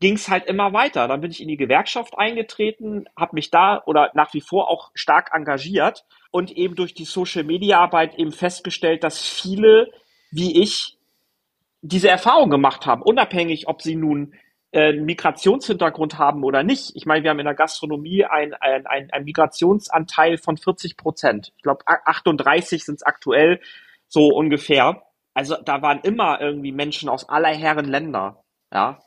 ging 0.00 0.14
es 0.14 0.30
halt 0.30 0.46
immer 0.46 0.72
weiter. 0.72 1.06
Dann 1.06 1.20
bin 1.20 1.30
ich 1.30 1.42
in 1.42 1.48
die 1.48 1.58
Gewerkschaft 1.58 2.16
eingetreten, 2.16 3.10
habe 3.14 3.34
mich 3.34 3.50
da 3.50 3.82
oder 3.84 4.10
nach 4.14 4.32
wie 4.32 4.40
vor 4.40 4.70
auch 4.70 4.90
stark 4.94 5.32
engagiert 5.34 6.06
und 6.30 6.50
eben 6.50 6.76
durch 6.76 6.94
die 6.94 7.04
Social-Media-Arbeit 7.04 8.18
eben 8.18 8.32
festgestellt, 8.32 9.04
dass 9.04 9.20
viele 9.20 9.92
wie 10.30 10.62
ich 10.62 10.96
diese 11.82 12.08
Erfahrung 12.08 12.50
gemacht 12.50 12.86
haben, 12.86 13.02
unabhängig, 13.02 13.68
ob 13.68 13.82
sie 13.82 13.94
nun 13.94 14.34
äh, 14.74 14.88
einen 14.88 15.04
Migrationshintergrund 15.04 16.18
haben 16.18 16.42
oder 16.42 16.62
nicht. 16.62 16.96
Ich 16.96 17.06
meine, 17.06 17.22
wir 17.22 17.30
haben 17.30 17.38
in 17.38 17.44
der 17.44 17.54
Gastronomie 17.54 18.24
einen 18.24 18.54
ein, 18.54 18.86
ein 18.86 19.24
Migrationsanteil 19.24 20.38
von 20.38 20.56
40 20.56 20.96
Prozent. 20.96 21.52
Ich 21.56 21.62
glaube, 21.62 21.84
38 21.86 22.84
sind 22.84 22.96
es 22.96 23.02
aktuell, 23.02 23.60
so 24.08 24.28
ungefähr. 24.28 25.02
Also 25.34 25.56
da 25.64 25.82
waren 25.82 26.00
immer 26.00 26.40
irgendwie 26.40 26.72
Menschen 26.72 27.08
aus 27.08 27.28
aller 27.28 27.54
Herren 27.54 27.84
Länder, 27.84 28.42
ja, 28.72 28.98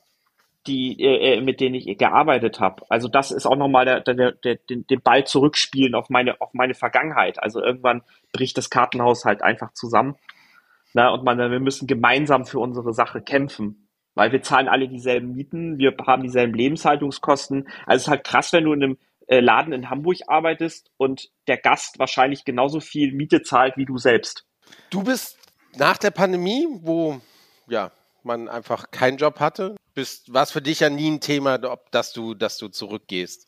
die, 0.68 1.02
äh, 1.02 1.38
äh 1.38 1.42
mit 1.42 1.60
denen 1.60 1.76
ich 1.76 1.98
gearbeitet 1.98 2.60
habe. 2.60 2.84
Also 2.90 3.08
das 3.08 3.32
ist 3.32 3.46
auch 3.46 3.56
nochmal 3.56 3.86
der, 3.86 4.02
der, 4.02 4.34
der, 4.34 4.56
den, 4.56 4.86
den 4.88 5.02
Ball 5.02 5.26
zurückspielen 5.26 5.96
auf 5.96 6.10
meine, 6.10 6.40
auf 6.40 6.54
meine 6.54 6.76
Vergangenheit. 6.76 7.42
Also 7.42 7.62
irgendwann 7.62 8.04
bricht 8.32 8.58
das 8.58 8.70
Kartenhaus 8.70 9.26
halt 9.26 9.42
einfach 9.42 9.74
zusammen. 9.74 10.16
Na, 10.94 11.10
und 11.10 11.24
man, 11.24 11.38
wir 11.38 11.60
müssen 11.60 11.88
gemeinsam 11.88 12.46
für 12.46 12.60
unsere 12.60 12.94
Sache 12.94 13.22
kämpfen. 13.22 13.88
Weil 14.16 14.32
wir 14.32 14.42
zahlen 14.42 14.68
alle 14.68 14.88
dieselben 14.88 15.34
Mieten, 15.34 15.78
wir 15.78 15.96
haben 16.08 16.24
dieselben 16.24 16.56
Lebenshaltungskosten. 16.56 17.68
Also 17.86 17.98
es 17.98 18.02
ist 18.04 18.08
halt 18.08 18.24
krass, 18.24 18.52
wenn 18.52 18.64
du 18.64 18.74
in 18.74 18.84
einem 18.84 18.98
äh, 19.28 19.42
Laden 19.42 19.74
in 19.74 19.92
Hamburg 19.92 20.18
arbeitest 20.28 20.90
und 20.98 21.30
der 21.48 21.58
Gast 21.58 22.00
wahrscheinlich 22.00 22.44
genauso 22.44 22.80
viel 22.80 23.14
Miete 23.14 23.44
zahlt 23.44 23.78
wie 23.78 23.86
du 23.86 23.98
selbst. 23.98 24.46
Du 24.90 25.04
bist 25.04 25.38
nach 25.76 25.98
der 25.98 26.12
Pandemie, 26.12 26.66
wo 26.82 27.22
ja 27.68 27.92
man 28.24 28.50
einfach 28.50 28.92
keinen 28.92 29.18
Job 29.18 29.40
hatte, 29.40 29.76
bist, 29.94 30.34
war 30.34 30.44
es 30.44 30.52
für 30.52 30.62
dich 30.62 30.82
ja 30.82 30.90
nie 30.90 31.10
ein 31.10 31.22
Thema, 31.22 31.60
ob, 31.72 31.92
dass 31.92 32.14
du, 32.14 32.34
dass 32.34 32.58
du 32.58 32.68
zurückgehst 32.68 33.48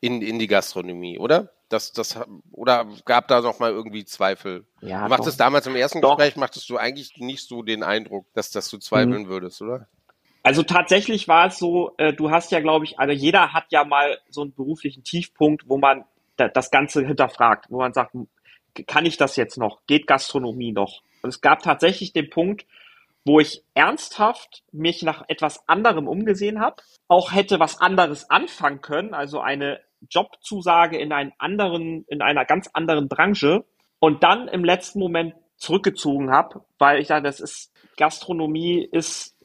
in, 0.00 0.22
in 0.22 0.38
die 0.38 0.46
Gastronomie, 0.46 1.18
oder? 1.18 1.52
Das, 1.68 1.92
das, 1.92 2.18
oder 2.52 2.86
gab 3.04 3.28
da 3.28 3.42
noch 3.42 3.58
mal 3.58 3.70
irgendwie 3.70 4.04
Zweifel? 4.04 4.64
Ja, 4.80 5.04
du 5.04 5.10
machtest 5.10 5.38
doch. 5.38 5.44
damals 5.44 5.66
im 5.66 5.76
ersten 5.76 6.00
Doch. 6.00 6.16
Gespräch, 6.16 6.36
machtest 6.36 6.70
du 6.70 6.78
eigentlich 6.78 7.18
nicht 7.18 7.46
so 7.46 7.62
den 7.62 7.82
Eindruck, 7.82 8.26
dass, 8.32 8.50
dass 8.50 8.70
du 8.70 8.78
zweifeln 8.78 9.28
würdest, 9.28 9.60
oder? 9.60 9.86
Also 10.42 10.62
tatsächlich 10.62 11.28
war 11.28 11.48
es 11.48 11.58
so, 11.58 11.92
äh, 11.98 12.14
du 12.14 12.30
hast 12.30 12.52
ja, 12.52 12.60
glaube 12.60 12.86
ich, 12.86 12.98
also 12.98 13.12
jeder 13.12 13.52
hat 13.52 13.66
ja 13.70 13.84
mal 13.84 14.18
so 14.30 14.40
einen 14.42 14.54
beruflichen 14.54 15.04
Tiefpunkt, 15.04 15.68
wo 15.68 15.76
man 15.76 16.04
da, 16.36 16.48
das 16.48 16.70
Ganze 16.70 17.04
hinterfragt, 17.04 17.66
wo 17.68 17.78
man 17.78 17.92
sagt, 17.92 18.14
kann 18.86 19.04
ich 19.04 19.18
das 19.18 19.36
jetzt 19.36 19.58
noch? 19.58 19.80
Geht 19.86 20.06
Gastronomie 20.06 20.72
noch? 20.72 21.02
Und 21.22 21.30
es 21.30 21.40
gab 21.40 21.62
tatsächlich 21.62 22.12
den 22.12 22.30
Punkt, 22.30 22.64
wo 23.24 23.40
ich 23.40 23.62
ernsthaft 23.74 24.62
mich 24.72 25.02
nach 25.02 25.24
etwas 25.28 25.68
anderem 25.68 26.08
umgesehen 26.08 26.60
habe, 26.60 26.82
auch 27.08 27.32
hätte 27.32 27.60
was 27.60 27.80
anderes 27.80 28.30
anfangen 28.30 28.80
können, 28.80 29.12
also 29.12 29.40
eine 29.40 29.80
Jobzusage 30.10 30.98
in 30.98 31.12
einen 31.12 31.32
anderen, 31.38 32.04
in 32.08 32.22
einer 32.22 32.44
ganz 32.44 32.68
anderen 32.72 33.08
Branche 33.08 33.64
und 33.98 34.22
dann 34.22 34.48
im 34.48 34.64
letzten 34.64 34.98
Moment 34.98 35.34
zurückgezogen 35.56 36.30
habe, 36.30 36.64
weil 36.78 37.00
ich 37.00 37.08
dachte, 37.08 37.24
das 37.24 37.40
ist 37.40 37.72
Gastronomie 37.96 38.88
ist 38.92 39.36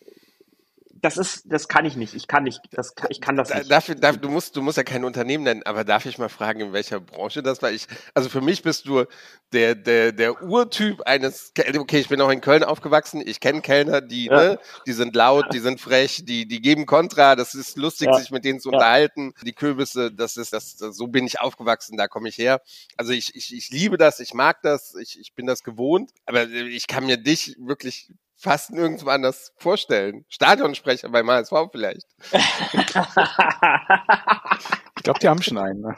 das 1.03 1.17
ist, 1.17 1.43
das 1.45 1.67
kann 1.67 1.83
ich 1.83 1.97
nicht. 1.97 2.13
Ich 2.13 2.27
kann 2.27 2.43
nicht, 2.43 2.61
das, 2.71 2.93
ich 3.09 3.19
kann 3.19 3.35
das 3.35 3.49
Da- 3.49 3.59
nicht. 3.59 3.69
Darf, 3.69 3.93
darf, 3.99 4.17
du, 4.17 4.29
musst, 4.29 4.55
du 4.55 4.61
musst 4.61 4.77
ja 4.77 4.83
kein 4.83 5.03
Unternehmen 5.03 5.43
nennen, 5.43 5.61
aber 5.63 5.83
darf 5.83 6.05
ich 6.05 6.17
mal 6.17 6.29
fragen, 6.29 6.61
in 6.61 6.73
welcher 6.73 7.01
Branche 7.01 7.43
das 7.43 7.61
war? 7.61 7.71
Ich, 7.71 7.87
also 8.13 8.29
für 8.29 8.39
mich 8.39 8.63
bist 8.63 8.87
du 8.87 9.03
der, 9.51 9.75
der, 9.75 10.13
der 10.13 10.41
Urtyp 10.41 11.01
eines, 11.01 11.51
okay, 11.77 11.99
ich 11.99 12.07
bin 12.07 12.21
auch 12.21 12.29
in 12.29 12.39
Köln 12.39 12.63
aufgewachsen, 12.63 13.21
ich 13.23 13.41
kenne 13.41 13.61
Kellner, 13.61 13.99
die, 13.99 14.25
Ja. 14.27 14.35
ne, 14.53 14.59
die 14.87 14.93
sind 14.93 15.13
laut, 15.13 15.53
die 15.53 15.59
sind 15.59 15.81
frech, 15.81 16.23
die, 16.25 16.47
die 16.47 16.61
geben 16.61 16.85
Kontra, 16.85 17.35
das 17.35 17.53
ist 17.53 17.77
lustig, 17.77 18.07
Ja. 18.07 18.17
sich 18.17 18.31
mit 18.31 18.45
denen 18.45 18.61
zu 18.61 18.69
Ja. 18.71 18.77
unterhalten. 18.77 19.33
Die 19.43 19.53
Kürbisse, 19.53 20.09
das 20.09 20.37
ist, 20.37 20.53
das, 20.53 20.77
so 20.77 21.07
bin 21.07 21.27
ich 21.27 21.41
aufgewachsen, 21.41 21.97
da 21.97 22.07
komme 22.07 22.29
ich 22.29 22.37
her. 22.37 22.61
Also 22.95 23.11
ich, 23.11 23.35
ich, 23.35 23.53
ich 23.53 23.69
liebe 23.71 23.97
das, 23.97 24.21
ich 24.21 24.33
mag 24.33 24.61
das, 24.61 24.95
ich, 24.95 25.19
ich 25.19 25.33
bin 25.33 25.47
das 25.47 25.63
gewohnt, 25.63 26.11
aber 26.25 26.47
ich 26.47 26.87
kann 26.87 27.05
mir 27.05 27.17
dich 27.17 27.57
wirklich 27.59 28.09
fast 28.43 28.71
nirgendwo 28.71 29.09
anders 29.09 29.53
vorstellen. 29.57 30.25
Stadionsprecher 30.27 31.09
beim 31.09 31.29
HSV 31.29 31.53
vielleicht. 31.71 32.07
Ich 34.95 35.05
glaube, 35.05 35.19
die 35.19 35.27
haben 35.27 35.41
schon 35.41 35.57
einen. 35.57 35.81
Ne? 35.81 35.95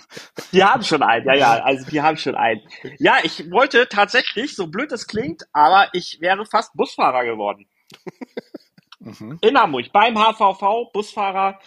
Die 0.52 0.64
haben 0.64 0.82
schon 0.82 1.04
einen, 1.04 1.28
ja, 1.28 1.36
ja, 1.36 1.64
also 1.64 1.88
die 1.92 2.02
haben 2.02 2.18
schon 2.18 2.34
einen. 2.34 2.62
Ja, 2.98 3.18
ich 3.22 3.52
wollte 3.52 3.88
tatsächlich, 3.88 4.56
so 4.56 4.66
blöd 4.66 4.92
es 4.92 5.06
klingt, 5.06 5.44
aber 5.54 5.90
ich 5.94 6.18
wäre 6.22 6.44
fast 6.48 6.74
Busfahrer 6.74 7.24
geworden. 7.24 7.68
Mhm. 9.00 9.38
In 9.42 9.60
Hamburg, 9.60 9.92
beim 9.94 10.18
HVV, 10.18 10.92
Busfahrer, 10.92 11.60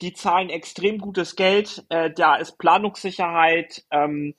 die 0.00 0.12
zahlen 0.12 0.48
extrem 0.48 0.98
gutes 0.98 1.34
Geld, 1.34 1.84
äh, 1.88 2.12
da 2.12 2.36
ist 2.36 2.56
Planungssicherheit, 2.56 3.84
ähm, 3.90 4.36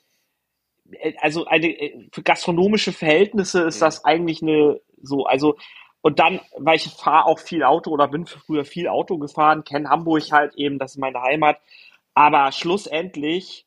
äh, 0.92 1.16
also 1.20 1.48
eine, 1.48 1.68
äh, 1.68 2.08
für 2.14 2.24
gastronomische 2.24 2.94
Verhältnisse 2.94 3.64
ist 3.64 3.82
das 3.82 4.06
eigentlich 4.06 4.42
eine, 4.42 4.80
so, 5.02 5.26
also, 5.26 5.58
und 6.02 6.20
dann, 6.20 6.40
weil 6.58 6.78
ich 6.78 6.88
fahre 6.90 7.26
auch 7.26 7.40
viel 7.40 7.64
Auto 7.64 7.92
oder 7.92 8.08
bin 8.08 8.26
früher 8.26 8.66
viel 8.66 8.88
Auto 8.88 9.18
gefahren, 9.18 9.64
kenne 9.64 9.90
Hamburg 9.90 10.32
halt 10.32 10.56
eben, 10.56 10.80
das 10.80 10.92
ist 10.94 10.98
meine 10.98 11.22
Heimat, 11.22 11.60
aber 12.14 12.52
schlussendlich, 12.52 13.66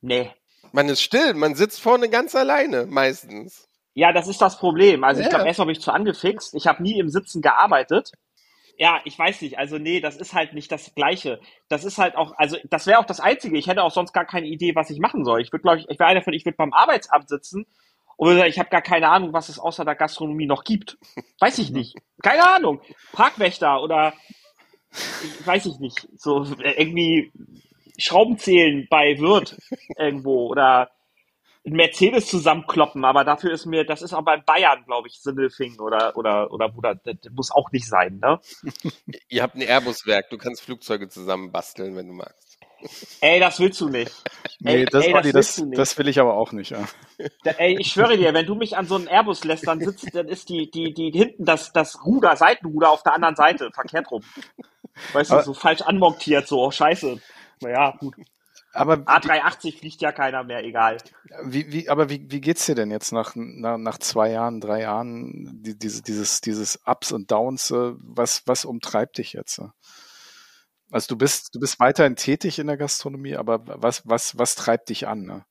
nee, 0.00 0.30
Man 0.72 0.88
ist 0.88 1.02
still, 1.02 1.34
man 1.34 1.54
sitzt 1.54 1.80
vorne 1.80 2.08
ganz 2.08 2.34
alleine, 2.34 2.86
meistens. 2.86 3.68
Ja, 3.94 4.12
das 4.12 4.28
ist 4.28 4.40
das 4.40 4.58
Problem. 4.58 5.04
Also 5.04 5.20
ich 5.20 5.26
Ja. 5.26 5.30
glaube, 5.30 5.46
erstmal 5.46 5.66
bin 5.66 5.74
ich 5.76 5.82
zu 5.82 5.92
angefixt. 5.92 6.54
Ich 6.54 6.66
habe 6.66 6.82
nie 6.82 6.98
im 6.98 7.08
Sitzen 7.08 7.42
gearbeitet. 7.42 8.12
Ja, 8.76 9.00
ich 9.04 9.18
weiß 9.18 9.42
nicht. 9.42 9.58
Also 9.58 9.78
nee, 9.78 10.00
das 10.00 10.16
ist 10.16 10.32
halt 10.34 10.54
nicht 10.54 10.72
das 10.72 10.94
Gleiche. 10.94 11.40
Das 11.68 11.84
ist 11.84 11.98
halt 11.98 12.16
auch, 12.16 12.32
also 12.36 12.56
das 12.70 12.86
wäre 12.86 12.98
auch 12.98 13.04
das 13.04 13.20
Einzige. 13.20 13.58
Ich 13.58 13.66
hätte 13.66 13.82
auch 13.82 13.90
sonst 13.90 14.12
gar 14.12 14.24
keine 14.24 14.46
Idee, 14.46 14.74
was 14.74 14.90
ich 14.90 15.00
machen 15.00 15.24
soll. 15.24 15.40
Ich 15.42 15.52
würde, 15.52 15.62
glaube 15.62 15.78
ich, 15.80 15.88
ich 15.88 15.98
wäre 15.98 16.08
einer 16.08 16.22
von, 16.22 16.32
ich 16.32 16.44
würde 16.46 16.56
beim 16.56 16.72
Arbeitsamt 16.72 17.28
sitzen 17.28 17.66
sagen, 18.26 18.48
ich 18.48 18.58
habe 18.58 18.70
gar 18.70 18.82
keine 18.82 19.08
Ahnung, 19.08 19.32
was 19.32 19.48
es 19.48 19.58
außer 19.58 19.84
der 19.84 19.94
Gastronomie 19.94 20.46
noch 20.46 20.64
gibt. 20.64 20.98
Weiß 21.38 21.58
ich 21.58 21.70
nicht. 21.70 21.96
Keine 22.22 22.46
Ahnung. 22.46 22.80
Parkwächter 23.12 23.82
oder 23.82 24.12
weiß 25.44 25.66
ich 25.66 25.78
nicht. 25.78 26.08
So 26.16 26.44
irgendwie 26.58 27.32
Schrauben 27.98 28.38
zählen 28.38 28.86
bei 28.90 29.18
Wirt 29.18 29.56
irgendwo 29.96 30.48
oder 30.48 30.90
ein 31.66 31.74
Mercedes 31.74 32.26
zusammenkloppen, 32.26 33.04
aber 33.04 33.24
dafür 33.24 33.52
ist 33.52 33.66
mir, 33.66 33.84
das 33.84 34.00
ist 34.00 34.14
auch 34.14 34.24
bei 34.24 34.38
Bayern, 34.38 34.84
glaube 34.86 35.08
ich, 35.08 35.20
Sindelfing 35.20 35.78
oder, 35.78 36.16
oder, 36.16 36.50
oder, 36.52 36.74
oder, 36.74 36.94
das 36.94 37.16
muss 37.32 37.50
auch 37.50 37.70
nicht 37.70 37.86
sein, 37.86 38.18
ne? 38.18 38.40
Ihr 39.28 39.42
habt 39.42 39.56
ein 39.56 39.60
Airbus-Werk, 39.60 40.30
du 40.30 40.38
kannst 40.38 40.62
Flugzeuge 40.62 41.08
zusammen 41.08 41.52
basteln, 41.52 41.96
wenn 41.96 42.08
du 42.08 42.14
magst. 42.14 42.49
Ey, 43.20 43.40
das 43.40 43.58
willst 43.60 43.80
du 43.80 43.88
nicht. 43.88 44.12
Nee, 44.60 44.76
Ey, 44.80 44.84
das, 44.86 45.04
ey, 45.06 45.14
Olli, 45.14 45.32
das, 45.32 45.58
nicht. 45.58 45.78
das 45.78 45.96
will 45.98 46.08
ich 46.08 46.18
aber 46.20 46.34
auch 46.34 46.52
nicht. 46.52 46.70
Ja. 46.70 46.84
Da, 47.44 47.52
ey, 47.52 47.76
ich 47.78 47.88
schwöre 47.92 48.16
dir, 48.16 48.32
wenn 48.34 48.46
du 48.46 48.54
mich 48.54 48.76
an 48.76 48.86
so 48.86 48.96
einen 48.96 49.06
Airbus 49.08 49.44
lässt, 49.44 49.66
dann 49.66 49.80
sitzt, 49.80 50.14
dann 50.14 50.28
ist 50.28 50.48
die, 50.48 50.70
die, 50.70 50.92
die, 50.94 51.10
hinten 51.10 51.44
das, 51.44 51.72
das 51.72 52.04
Ruder, 52.04 52.36
Seitenruder 52.36 52.90
auf 52.90 53.02
der 53.02 53.14
anderen 53.14 53.36
Seite, 53.36 53.70
verkehrt 53.72 54.10
rum. 54.10 54.22
Weißt 55.12 55.30
Aber- 55.32 55.40
du, 55.42 55.46
so 55.46 55.54
falsch 55.54 55.82
anmontiert, 55.82 56.46
so, 56.48 56.60
oh, 56.64 56.70
scheiße. 56.70 57.20
Naja, 57.60 57.94
gut. 57.98 58.14
Aber, 58.72 58.94
A380 58.94 59.78
fliegt 59.80 60.00
ja 60.00 60.12
keiner 60.12 60.44
mehr, 60.44 60.62
egal. 60.62 60.98
wie, 61.42 61.72
wie, 61.72 61.88
aber 61.88 62.08
wie, 62.08 62.24
wie 62.30 62.40
geht's 62.40 62.66
dir 62.66 62.76
denn 62.76 62.90
jetzt 62.92 63.10
nach, 63.12 63.32
nach, 63.34 63.78
nach 63.78 63.98
zwei 63.98 64.30
Jahren, 64.30 64.60
drei 64.60 64.82
Jahren, 64.82 65.60
die, 65.62 65.76
diese, 65.76 66.02
dieses, 66.02 66.40
dieses 66.40 66.78
Ups 66.86 67.10
und 67.10 67.30
Downs, 67.32 67.72
äh, 67.72 67.92
was, 67.96 68.42
was 68.46 68.64
umtreibt 68.64 69.18
dich 69.18 69.32
jetzt? 69.32 69.60
Also 70.90 71.14
du 71.14 71.18
bist, 71.18 71.54
du 71.54 71.60
bist 71.60 71.78
weiterhin 71.80 72.16
tätig 72.16 72.58
in 72.58 72.66
der 72.66 72.76
Gastronomie, 72.76 73.36
aber 73.36 73.60
was, 73.64 74.08
was, 74.08 74.36
was 74.38 74.54
treibt 74.54 74.88
dich 74.88 75.06
an? 75.06 75.22
Ne? 75.22 75.44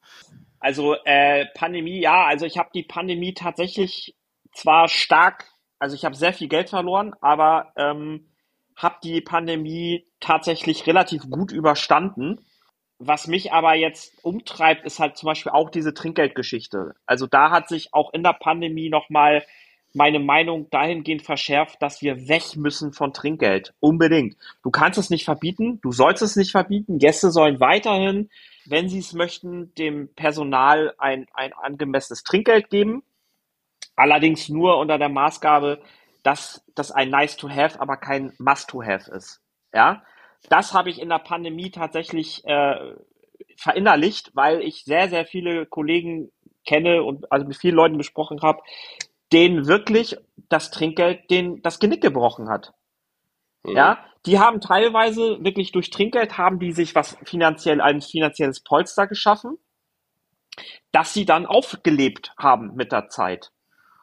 Also 0.59 0.95
äh, 1.05 1.45
Pandemie, 1.55 2.01
ja, 2.01 2.25
also 2.25 2.45
ich 2.45 2.57
habe 2.57 2.69
die 2.73 2.83
Pandemie 2.83 3.33
tatsächlich 3.33 4.15
zwar 4.53 4.89
stark, 4.89 5.45
also 5.79 5.95
ich 5.95 6.03
habe 6.03 6.15
sehr 6.15 6.33
viel 6.33 6.49
Geld 6.49 6.69
verloren, 6.69 7.13
aber 7.21 7.71
ähm, 7.77 8.29
habe 8.75 8.97
die 9.03 9.21
Pandemie 9.21 10.05
tatsächlich 10.19 10.87
relativ 10.87 11.29
gut 11.29 11.51
überstanden. 11.51 12.45
Was 12.97 13.27
mich 13.27 13.53
aber 13.53 13.75
jetzt 13.75 14.13
umtreibt, 14.23 14.85
ist 14.85 14.99
halt 14.99 15.15
zum 15.15 15.27
Beispiel 15.27 15.53
auch 15.53 15.69
diese 15.69 15.93
Trinkgeldgeschichte. 15.93 16.95
Also 17.05 17.27
da 17.27 17.51
hat 17.51 17.69
sich 17.69 17.93
auch 17.93 18.13
in 18.13 18.23
der 18.23 18.33
Pandemie 18.33 18.89
nochmal 18.89 19.45
meine 19.99 20.19
Meinung 20.19 20.69
dahingehend 20.69 21.23
verschärft, 21.23 21.81
dass 21.81 22.01
wir 22.01 22.29
weg 22.29 22.55
müssen 22.55 22.93
von 22.93 23.11
Trinkgeld. 23.11 23.73
Unbedingt. 23.81 24.37
Du 24.63 24.71
kannst 24.71 24.97
es 24.97 25.09
nicht 25.09 25.25
verbieten, 25.25 25.81
du 25.81 25.91
sollst 25.91 26.21
es 26.21 26.37
nicht 26.37 26.51
verbieten. 26.51 26.99
Gäste 26.99 27.31
sollen 27.31 27.59
weiterhin, 27.59 28.29
wenn 28.65 28.87
sie 28.87 28.99
es 28.99 29.11
möchten, 29.11 29.75
dem 29.75 30.07
Personal 30.15 30.93
ein, 30.99 31.27
ein 31.33 31.51
angemessenes 31.51 32.23
Trinkgeld 32.23 32.69
geben. 32.69 33.03
Allerdings 33.97 34.47
nur 34.47 34.77
unter 34.77 34.97
der 34.97 35.09
Maßgabe, 35.09 35.81
dass 36.23 36.63
das 36.75 36.91
ein 36.91 37.09
nice 37.09 37.35
to 37.35 37.49
have, 37.49 37.81
aber 37.81 37.97
kein 37.97 38.31
must 38.37 38.69
to 38.69 38.81
have 38.81 39.11
ist. 39.11 39.41
Ja, 39.73 40.03
das 40.49 40.73
habe 40.73 40.89
ich 40.89 41.01
in 41.01 41.09
der 41.09 41.19
Pandemie 41.19 41.71
tatsächlich 41.71 42.45
äh, 42.45 42.93
verinnerlicht, 43.57 44.31
weil 44.33 44.61
ich 44.61 44.85
sehr, 44.85 45.09
sehr 45.09 45.25
viele 45.25 45.65
Kollegen 45.65 46.31
kenne 46.65 47.03
und 47.03 47.29
also 47.33 47.45
mit 47.45 47.57
vielen 47.57 47.75
Leuten 47.75 47.97
besprochen 47.97 48.41
habe, 48.41 48.61
denen 49.31 49.67
wirklich 49.67 50.17
das 50.49 50.71
Trinkgeld 50.71 51.29
den, 51.29 51.61
das 51.61 51.79
Genick 51.79 52.01
gebrochen 52.01 52.49
hat. 52.49 52.73
Mhm. 53.63 53.75
Ja, 53.75 54.05
die 54.25 54.39
haben 54.39 54.61
teilweise 54.61 55.43
wirklich 55.43 55.71
durch 55.71 55.91
Trinkgeld 55.91 56.37
haben 56.37 56.59
die 56.59 56.71
sich 56.71 56.95
was 56.95 57.17
finanziell, 57.23 57.81
ein 57.81 58.01
finanzielles 58.01 58.61
Polster 58.61 59.07
geschaffen, 59.07 59.57
dass 60.91 61.13
sie 61.13 61.25
dann 61.25 61.45
aufgelebt 61.45 62.33
haben 62.37 62.75
mit 62.75 62.91
der 62.91 63.07
Zeit. 63.09 63.51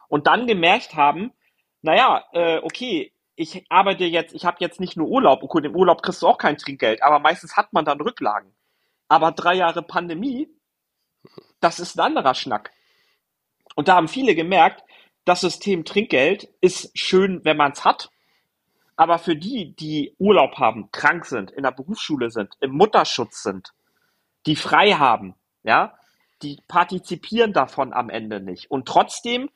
Und 0.07 0.27
dann 0.27 0.47
gemerkt 0.47 0.95
haben, 0.95 1.33
naja, 1.81 2.23
äh, 2.31 2.59
okay, 2.59 3.11
ich 3.35 3.65
arbeite 3.69 4.05
jetzt, 4.05 4.33
ich 4.33 4.45
habe 4.45 4.57
jetzt 4.59 4.79
nicht 4.79 4.97
nur 4.97 5.07
Urlaub, 5.07 5.43
okay, 5.43 5.65
im 5.65 5.75
Urlaub 5.75 6.01
kriegst 6.01 6.23
du 6.23 6.27
auch 6.27 6.39
kein 6.39 6.57
Trinkgeld, 6.57 7.03
aber 7.03 7.19
meistens 7.19 7.55
hat 7.55 7.71
man 7.71 7.85
dann 7.85 8.01
Rücklagen. 8.01 8.55
Aber 9.07 9.31
drei 9.31 9.53
Jahre 9.53 9.83
Pandemie, 9.83 10.49
das 11.59 11.79
ist 11.79 11.97
ein 11.97 12.05
anderer 12.05 12.33
Schnack. 12.33 12.71
Und 13.75 13.87
da 13.87 13.95
haben 13.95 14.07
viele 14.07 14.33
gemerkt, 14.33 14.83
das 15.27 15.41
System 15.41 15.83
Trinkgeld 15.83 16.47
ist 16.61 16.97
schön, 16.97 17.43
wenn 17.43 17.57
man 17.57 17.73
es 17.73 17.83
hat, 17.83 18.09
aber 18.95 19.19
für 19.19 19.35
die, 19.35 19.75
die 19.75 20.15
Urlaub 20.17 20.57
haben, 20.57 20.89
krank 20.91 21.25
sind, 21.25 21.51
in 21.51 21.63
der 21.63 21.71
Berufsschule 21.71 22.31
sind, 22.31 22.55
im 22.61 22.71
Mutterschutz 22.71 23.43
sind, 23.43 23.73
die 24.45 24.55
frei 24.55 24.93
haben, 24.93 25.35
ja, 25.63 25.97
die 26.41 26.59
partizipieren 26.67 27.51
davon 27.51 27.93
am 27.93 28.09
Ende 28.09 28.39
nicht. 28.39 28.71
Und 28.71 28.87
trotzdem 28.87 29.49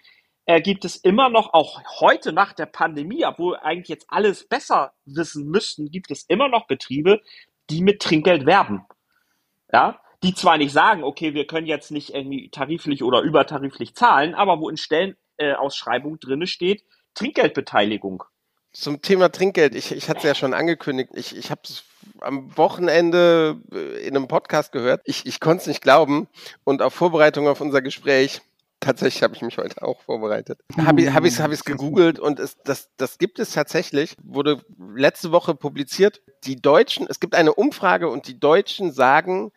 äh, 0.45 0.61
gibt 0.61 0.83
es 0.83 0.97
immer 0.97 1.29
noch, 1.29 1.53
auch 1.53 1.81
heute 2.01 2.33
nach 2.33 2.51
der 2.51 2.65
Pandemie, 2.65 3.25
obwohl 3.25 3.55
eigentlich 3.57 3.87
jetzt 3.87 4.07
alles 4.09 4.47
besser 4.47 4.93
wissen 5.05 5.49
müssten, 5.49 5.89
gibt 5.89 6.11
es 6.11 6.23
immer 6.23 6.49
noch 6.49 6.67
Betriebe, 6.67 7.21
die 7.69 7.81
mit 7.81 8.01
Trinkgeld 8.01 8.45
werben. 8.45 8.85
Ja, 9.71 10.01
die 10.21 10.33
zwar 10.33 10.57
nicht 10.57 10.73
sagen, 10.73 11.03
okay, 11.03 11.33
wir 11.33 11.47
können 11.47 11.65
jetzt 11.65 11.91
nicht 11.91 12.13
irgendwie 12.13 12.49
tariflich 12.49 13.03
oder 13.03 13.21
übertariflich 13.21 13.95
zahlen, 13.95 14.35
aber 14.35 14.59
wo 14.59 14.69
in 14.69 14.77
Stellenausschreibung 14.77 15.20
äh, 15.41 16.17
drinne 16.19 16.47
steht, 16.47 16.83
Trinkgeldbeteiligung. 17.13 18.23
Zum 18.73 19.01
Thema 19.01 19.29
Trinkgeld, 19.29 19.75
ich, 19.75 19.91
ich 19.91 20.07
hatte 20.07 20.19
es 20.19 20.23
ja 20.23 20.35
schon 20.35 20.53
angekündigt, 20.53 21.09
ich, 21.13 21.35
ich 21.35 21.51
habe 21.51 21.61
es 21.65 21.83
am 22.21 22.55
Wochenende 22.57 23.59
äh, 23.73 24.07
in 24.07 24.15
einem 24.15 24.29
Podcast 24.29 24.71
gehört. 24.71 25.01
Ich, 25.03 25.25
ich 25.25 25.39
konnte 25.41 25.61
es 25.61 25.67
nicht 25.67 25.81
glauben 25.81 26.27
und 26.63 26.81
auf 26.81 26.93
Vorbereitung 26.93 27.47
auf 27.47 27.59
unser 27.59 27.81
Gespräch 27.81 28.41
Tatsächlich 28.81 29.21
habe 29.21 29.35
ich 29.35 29.43
mich 29.43 29.59
heute 29.59 29.83
auch 29.83 30.01
vorbereitet. 30.01 30.59
Habe 30.75 31.01
ich 31.01 31.07
es 31.07 31.39
hab 31.39 31.51
hab 31.51 31.65
gegoogelt 31.65 32.17
und 32.17 32.39
es, 32.39 32.57
das, 32.63 32.89
das 32.97 33.19
gibt 33.19 33.37
es 33.37 33.51
tatsächlich. 33.51 34.15
Wurde 34.23 34.59
letzte 34.95 35.31
Woche 35.31 35.53
publiziert. 35.53 36.23
Die 36.45 36.55
Deutschen, 36.55 37.05
es 37.07 37.19
gibt 37.19 37.35
eine 37.35 37.53
Umfrage 37.53 38.09
und 38.09 38.27
die 38.27 38.39
Deutschen 38.39 38.91
sagen, 38.91 39.51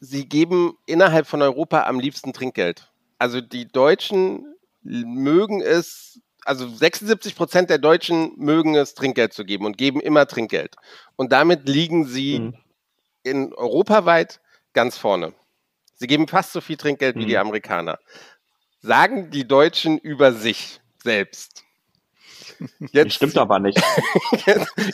sie 0.00 0.26
geben 0.26 0.78
innerhalb 0.86 1.26
von 1.26 1.42
Europa 1.42 1.84
am 1.84 2.00
liebsten 2.00 2.32
Trinkgeld. 2.32 2.90
Also 3.18 3.42
die 3.42 3.68
Deutschen 3.68 4.53
mögen 4.84 5.60
es, 5.60 6.20
also 6.44 6.68
76 6.68 7.34
Prozent 7.34 7.70
der 7.70 7.78
Deutschen 7.78 8.32
mögen 8.36 8.76
es, 8.76 8.94
Trinkgeld 8.94 9.32
zu 9.32 9.44
geben 9.44 9.66
und 9.66 9.78
geben 9.78 10.00
immer 10.00 10.26
Trinkgeld. 10.26 10.76
Und 11.16 11.32
damit 11.32 11.68
liegen 11.68 12.06
sie 12.06 12.38
mhm. 12.38 12.54
in 13.22 13.54
europaweit 13.54 14.40
ganz 14.72 14.96
vorne. 14.96 15.34
Sie 15.96 16.06
geben 16.06 16.28
fast 16.28 16.52
so 16.52 16.60
viel 16.60 16.76
Trinkgeld 16.76 17.16
wie 17.16 17.26
die 17.26 17.34
mhm. 17.34 17.40
Amerikaner 17.40 17.98
sagen 18.84 19.30
die 19.30 19.48
Deutschen 19.48 19.98
über 19.98 20.32
sich 20.32 20.80
selbst. 21.02 21.64
Jetzt, 22.80 22.94
das 22.94 23.14
stimmt 23.14 23.38
aber 23.38 23.58
nicht. 23.58 23.80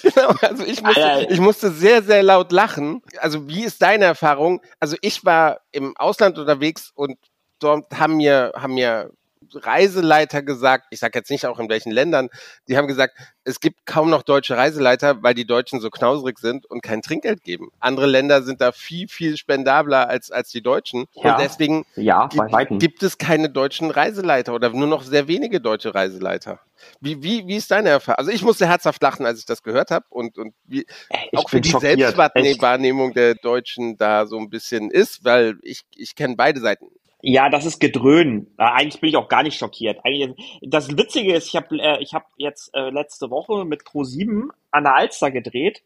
genau, 0.02 0.34
also 0.40 0.64
ich 0.64 0.80
musste, 0.82 1.26
ich 1.28 1.40
musste 1.40 1.70
sehr, 1.72 2.02
sehr 2.02 2.22
laut 2.22 2.52
lachen. 2.52 3.02
Also 3.18 3.48
wie 3.48 3.64
ist 3.64 3.82
deine 3.82 4.04
Erfahrung? 4.04 4.62
Also 4.78 4.96
ich 5.02 5.24
war 5.24 5.60
im 5.72 5.96
Ausland 5.96 6.38
unterwegs 6.38 6.92
und 6.94 7.18
dort 7.58 7.92
haben 7.92 8.16
mir, 8.16 8.52
haben 8.56 8.74
mir 8.74 9.10
Reiseleiter 9.54 10.42
gesagt, 10.42 10.86
ich 10.90 11.00
sage 11.00 11.18
jetzt 11.18 11.30
nicht 11.30 11.46
auch 11.46 11.58
in 11.58 11.68
welchen 11.68 11.92
Ländern, 11.92 12.28
die 12.68 12.76
haben 12.76 12.86
gesagt, 12.86 13.16
es 13.44 13.60
gibt 13.60 13.86
kaum 13.86 14.10
noch 14.10 14.22
deutsche 14.22 14.56
Reiseleiter, 14.56 15.22
weil 15.22 15.34
die 15.34 15.46
Deutschen 15.46 15.80
so 15.80 15.90
knauserig 15.90 16.38
sind 16.38 16.66
und 16.66 16.82
kein 16.82 17.02
Trinkgeld 17.02 17.42
geben. 17.42 17.70
Andere 17.80 18.06
Länder 18.06 18.42
sind 18.42 18.60
da 18.60 18.72
viel, 18.72 19.08
viel 19.08 19.36
spendabler 19.36 20.08
als, 20.08 20.30
als 20.30 20.50
die 20.50 20.62
Deutschen. 20.62 21.06
Ja, 21.14 21.32
und 21.32 21.40
deswegen 21.40 21.84
ja, 21.96 22.28
gibt, 22.28 22.80
gibt 22.80 23.02
es 23.02 23.18
keine 23.18 23.50
deutschen 23.50 23.90
Reiseleiter 23.90 24.54
oder 24.54 24.70
nur 24.70 24.86
noch 24.86 25.02
sehr 25.02 25.26
wenige 25.28 25.60
deutsche 25.60 25.94
Reiseleiter. 25.94 26.60
Wie, 27.00 27.22
wie, 27.22 27.46
wie 27.46 27.56
ist 27.56 27.70
deine 27.70 27.90
Erfahrung? 27.90 28.18
Also 28.18 28.30
ich 28.30 28.42
musste 28.42 28.66
herzhaft 28.66 29.02
lachen, 29.02 29.26
als 29.26 29.38
ich 29.38 29.46
das 29.46 29.62
gehört 29.62 29.90
habe 29.90 30.06
und, 30.08 30.38
und 30.38 30.54
wie, 30.64 30.86
auch 31.34 31.52
wie 31.52 31.60
die 31.60 31.70
Selbstwahrnehmung 31.70 33.12
der 33.12 33.34
Deutschen 33.34 33.96
da 33.96 34.26
so 34.26 34.38
ein 34.38 34.50
bisschen 34.50 34.90
ist, 34.90 35.24
weil 35.24 35.58
ich, 35.62 35.82
ich 35.94 36.14
kenne 36.14 36.36
beide 36.36 36.60
Seiten. 36.60 36.86
Ja, 37.22 37.50
das 37.50 37.66
ist 37.66 37.80
Gedröhn. 37.80 38.52
Eigentlich 38.56 39.00
bin 39.00 39.10
ich 39.10 39.16
auch 39.16 39.28
gar 39.28 39.42
nicht 39.42 39.58
schockiert. 39.58 39.98
Eigentlich, 40.04 40.60
das 40.62 40.96
Witzige 40.96 41.34
ist, 41.34 41.48
ich 41.48 41.56
habe 41.56 41.78
äh, 41.78 42.02
ich 42.02 42.14
hab 42.14 42.26
jetzt 42.36 42.74
äh, 42.74 42.90
letzte 42.90 43.30
Woche 43.30 43.64
mit 43.64 43.82
Pro7 43.82 44.48
an 44.70 44.84
der 44.84 44.94
Alster 44.94 45.30
gedreht 45.30 45.82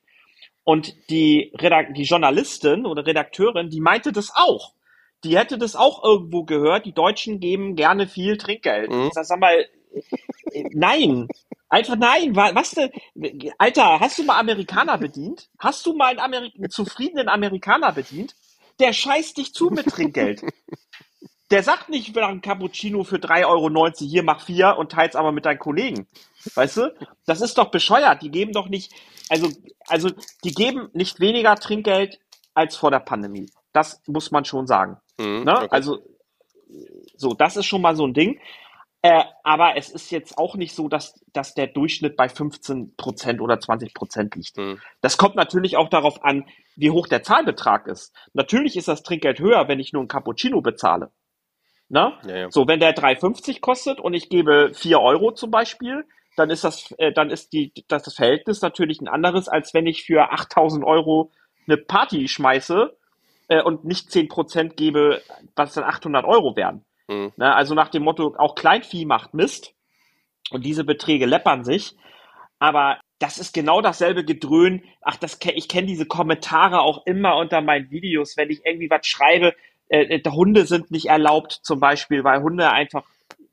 und 0.64 1.11
die, 1.11 1.53
Redak 1.61 1.95
die 1.95 2.05
Journalistin 2.05 2.87
oder 2.87 3.07
Redakteurin, 3.07 3.68
die 3.68 3.80
meinte 3.80 4.12
das 4.12 4.32
auch. 4.35 4.72
Die 5.22 5.39
hätte 5.39 5.59
das 5.59 5.76
auch 5.76 6.05
irgendwo 6.05 6.45
gehört. 6.45 6.87
Die 6.87 6.93
Deutschen 6.93 7.41
geben 7.41 7.76
gerne 7.76 8.07
viel 8.07 8.37
Trinkgeld. 8.37 8.91
Mhm. 8.91 9.11
Sag, 9.12 9.24
sag 9.24 9.41
mal, 9.41 9.66
äh, 10.53 10.64
nein. 10.72 11.28
Einfach 11.68 11.97
nein. 11.97 12.37
Was 12.37 12.72
denn? 12.72 12.91
Alter, 13.59 14.01
hast 14.01 14.18
du 14.18 14.24
mal 14.24 14.39
Amerikaner 14.39 14.99
bedient? 14.99 15.49
Hast 15.59 15.87
du 15.87 15.95
mal 15.95 16.11
einen, 16.11 16.20
Ameri 16.20 16.53
einen 16.57 16.70
zufriedenen 16.70 17.28
Amerikaner 17.28 17.93
bedient? 17.93 18.35
Der 18.80 18.93
scheißt 18.93 19.37
dich 19.39 19.55
zu 19.55 19.70
mit 19.70 19.87
Trinkgeld. 19.87 20.43
Der 21.55 21.63
sagt 21.63 21.89
nicht 21.89 22.17
nach 22.17 22.31
einem 22.31 22.41
Cappuccino 22.41 23.05
für 23.05 23.19
3,90 23.19 23.47
Euro, 23.47 23.93
hier 23.97 24.25
mach 24.25 24.41
vier 24.41 24.75
und 24.77 24.91
teils 24.91 25.15
aber 25.15 25.31
mit 25.31 25.45
deinen 25.45 25.61
Kollegen. 25.61 26.09
Weißt 26.57 26.79
du? 26.79 26.93
Das 27.27 27.41
ist 27.41 27.59
doch 27.59 27.71
bescheuert. 27.71 28.23
Die 28.23 28.33
geben 28.33 28.51
doch 28.51 28.69
nicht, 28.69 28.93
also, 29.29 29.49
also, 29.87 30.11
die 30.43 30.51
geben 30.51 30.89
nicht 30.95 31.21
weniger 31.21 31.55
Trinkgeld 31.55 32.19
als 32.55 32.75
vor 32.75 32.91
der 32.91 32.99
Pandemie. 32.99 33.49
Das 33.73 34.03
muss 34.09 34.33
man 34.33 34.45
schon 34.45 34.67
sagen. 34.67 34.97
Mhm, 35.17 35.45
ne? 35.45 35.59
okay. 35.59 35.69
Also, 35.71 35.99
so, 37.17 37.35
das 37.35 37.57
ist 37.57 37.67
schon 37.67 37.83
mal 37.83 37.95
so 37.95 38.05
ein 38.05 38.15
Ding. 38.15 38.41
Äh, 39.03 39.23
aber 39.45 39.77
es 39.77 39.91
ist 39.91 40.11
jetzt 40.11 40.37
auch 40.39 40.57
nicht 40.57 40.75
so, 40.75 40.89
dass, 40.89 41.25
dass 41.33 41.55
der 41.55 41.69
Durchschnitt 41.69 42.17
bei 42.17 42.29
15 42.29 42.97
Prozent 42.97 43.41
oder 43.41 43.61
20 43.61 43.95
Prozent 43.95 44.35
liegt. 44.35 44.57
Mhm. 44.57 44.81
Das 45.03 45.19
kommt 45.19 45.37
natürlich 45.37 45.77
auch 45.77 45.89
darauf 45.89 46.25
an, 46.25 46.47
wie 46.75 46.91
hoch 46.91 47.07
der 47.07 47.23
Zahlbetrag 47.23 47.87
ist. 47.87 48.13
Natürlich 48.33 48.77
ist 48.77 48.89
das 48.89 49.05
Trinkgeld 49.05 49.39
höher, 49.39 49.69
wenn 49.69 49.79
ich 49.79 49.93
nur 49.93 50.03
ein 50.03 50.09
Cappuccino 50.09 50.61
bezahle. 50.61 51.13
Ne? 51.95 52.12
Ja, 52.26 52.36
ja. 52.36 52.51
So, 52.51 52.66
wenn 52.66 52.80
der 52.80 52.97
3,50 52.97 53.61
kostet 53.61 54.01
und 54.01 54.14
ich 54.14 54.28
gebe 54.28 54.72
4 54.74 54.99
Euro 55.01 55.30
zum 55.30 55.53
Beispiel, 55.53 56.05
dann 56.36 56.51
ist 56.51 56.64
das, 56.64 56.90
äh, 56.99 57.12
dann 57.12 57.30
ist 57.30 57.53
die, 57.53 57.72
das, 57.86 58.03
das 58.03 58.16
Verhältnis 58.16 58.62
natürlich 58.62 59.01
ein 59.01 59.07
anderes, 59.07 59.49
als 59.49 59.74
wenn 59.74 59.86
ich 59.86 60.03
für 60.03 60.32
8000 60.32 60.84
Euro 60.84 61.30
eine 61.68 61.76
Party 61.76 62.26
schmeiße 62.26 62.97
äh, 63.47 63.62
und 63.62 63.84
nicht 63.84 64.09
10% 64.09 64.74
gebe, 64.74 65.22
was 65.55 65.74
dann 65.74 65.84
800 65.84 66.24
Euro 66.24 66.57
wären. 66.57 66.84
Mhm. 67.07 67.32
Ne? 67.36 67.55
Also 67.55 67.76
nach 67.76 67.90
dem 67.90 68.03
Motto, 68.03 68.34
auch 68.38 68.57
Kleinvieh 68.57 69.05
macht 69.05 69.32
Mist 69.32 69.72
und 70.51 70.66
diese 70.66 70.82
Beträge 70.82 71.26
läppern 71.26 71.62
sich. 71.62 71.95
Aber 72.59 72.99
das 73.20 73.38
ist 73.38 73.55
genau 73.55 73.80
dasselbe 73.82 74.24
Gedröhn. 74.24 74.82
Ach, 75.01 75.16
das, 75.16 75.38
ich 75.40 75.68
kenne 75.68 75.86
diese 75.86 76.07
Kommentare 76.07 76.80
auch 76.80 77.07
immer 77.07 77.36
unter 77.36 77.61
meinen 77.61 77.92
Videos, 77.92 78.36
wenn 78.36 78.51
ich 78.51 78.66
irgendwie 78.66 78.90
was 78.90 79.07
schreibe, 79.07 79.55
äh, 79.89 80.18
äh, 80.18 80.30
Hunde 80.30 80.66
sind 80.66 80.91
nicht 80.91 81.07
erlaubt 81.07 81.53
zum 81.62 81.80
Beispiel, 81.80 82.24
weil 82.24 82.43
Hunde 82.43 82.70
einfach, 82.70 83.05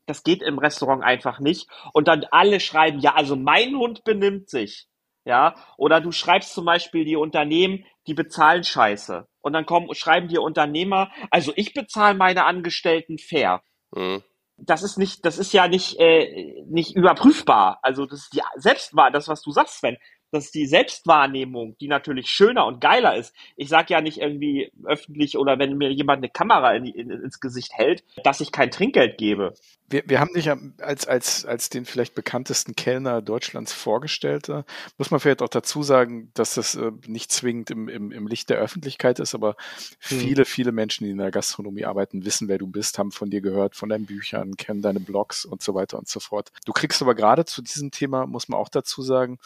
das 0.06 0.24
geht 0.24 0.42
im 0.42 0.60
Restaurant 0.60 1.04
einfach 1.04 1.40
nicht. 1.40 1.70
Und 1.94 2.08
dann 2.08 2.26
alle 2.32 2.60
schreiben, 2.60 3.00
ja, 3.00 3.16
also 3.16 3.36
mein 3.36 3.76
Hund 3.76 4.04
benimmt 4.04 4.50
sich. 4.50 4.88
Ja, 5.24 5.56
oder 5.78 6.02
du 6.02 6.12
schreibst 6.12 6.54
zum 6.54 6.66
Beispiel 6.66 7.06
die 7.06 7.16
Unternehmen, 7.16 7.86
die 8.08 8.16
bezahlen 8.16 8.64
Scheiße. 8.64 9.28
Und 9.42 9.54
dann 9.54 9.68
kommen, 9.68 9.94
schreiben 9.94 10.28
die 10.28 10.40
Unternehmer, 10.40 11.12
also 11.30 11.54
ich 11.56 11.76
bezahle 11.76 12.18
meine 12.18 12.46
Angestellten 12.46 13.20
fair. 13.20 13.62
Mhm. 13.92 14.24
Das 14.58 14.82
ist 14.82 14.98
nicht, 14.98 15.24
das 15.26 15.38
ist 15.38 15.54
ja 15.54 15.68
nicht, 15.68 16.00
äh, 16.00 16.64
nicht 16.68 16.96
überprüfbar. 16.96 17.80
Also 17.84 18.08
das 18.08 18.22
ist 18.22 18.34
die 18.34 18.42
Selbstwahr, 18.56 19.12
das, 19.12 19.28
was 19.28 19.44
du 19.44 19.52
sagst, 19.52 19.78
Sven 19.78 19.98
das 20.32 20.46
ist 20.46 20.56
die 20.56 20.66
Selbstwahrnehmung, 20.66 21.78
die 21.80 21.88
natürlich 21.88 22.30
schöner 22.30 22.66
und 22.66 22.82
geiler 22.82 23.16
ist. 23.16 23.34
Ich 23.58 23.70
sage 23.70 23.94
ja 23.94 24.02
nicht 24.02 24.20
irgendwie 24.20 24.72
öffentlich 24.86 25.38
oder 25.38 25.60
wenn 25.60 25.78
mir 25.78 25.92
jemand 25.92 26.20
eine 26.20 26.30
Kamera 26.30 26.74
in, 26.74 26.86
in, 26.86 27.10
ins 27.10 27.40
Gesicht 27.40 27.74
hält, 27.74 28.04
dass 28.24 28.40
ich 28.40 28.52
kein 28.52 28.72
Trinkgeld 28.72 29.18
gebe. 29.18 29.54
Wir, 29.90 30.04
wir 30.06 30.22
haben 30.22 30.34
dich 30.34 30.46
ja 30.46 30.58
als, 30.80 31.06
als, 31.06 31.46
als 31.46 31.70
den 31.70 31.86
vielleicht 31.86 32.16
bekanntesten 32.16 32.76
Kellner 32.76 33.22
Deutschlands 33.22 33.74
vorgestellt. 33.74 34.50
Muss 34.98 35.12
man 35.12 35.20
vielleicht 35.20 35.42
auch 35.42 35.50
dazu 35.50 35.84
sagen, 35.84 36.32
dass 36.34 36.54
das 36.54 36.76
äh, 36.76 36.92
nicht 37.08 37.30
zwingend 37.32 37.70
im, 37.72 37.90
im, 37.90 38.12
im 38.12 38.28
Licht 38.28 38.50
der 38.50 38.58
Öffentlichkeit 38.58 39.20
ist, 39.20 39.36
aber 39.36 39.58
hm. 40.00 40.20
viele, 40.20 40.46
viele 40.46 40.72
Menschen, 40.72 41.04
die 41.04 41.12
in 41.12 41.18
der 41.18 41.32
Gastronomie 41.32 41.84
arbeiten, 41.84 42.24
wissen, 42.24 42.48
wer 42.48 42.58
du 42.58 42.68
bist, 42.68 42.98
haben 42.98 43.12
von 43.12 43.30
dir 43.30 43.42
gehört, 43.42 43.76
von 43.76 43.90
deinen 43.90 44.06
Büchern, 44.06 44.56
kennen 44.56 44.82
deine 44.82 45.02
Blogs 45.02 45.44
und 45.44 45.62
so 45.62 45.74
weiter 45.74 46.00
und 46.00 46.08
so 46.08 46.22
fort. 46.22 46.52
Du 46.66 46.72
kriegst 46.72 47.02
aber 47.02 47.14
gerade 47.14 47.44
zu 47.44 47.62
diesem 47.62 47.92
Thema, 47.92 48.26
muss 48.26 48.48
man 48.48 48.60
auch 48.60 48.70
dazu 48.70 49.02
sagen, 49.02 49.40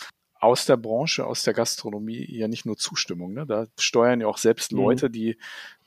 aus 0.46 0.66
der 0.66 0.78
Branche, 0.78 1.26
aus 1.26 1.44
der 1.44 1.54
Gastronomie 1.54 2.26
ja 2.30 2.48
nicht 2.48 2.66
nur 2.66 2.78
Zustimmung. 2.78 3.34
Ne? 3.34 3.46
Da 3.46 3.66
steuern 3.80 4.22
ja 4.22 4.28
auch 4.28 4.38
selbst 4.38 4.72
mhm. 4.72 4.80
Leute, 4.80 5.10
die, 5.10 5.38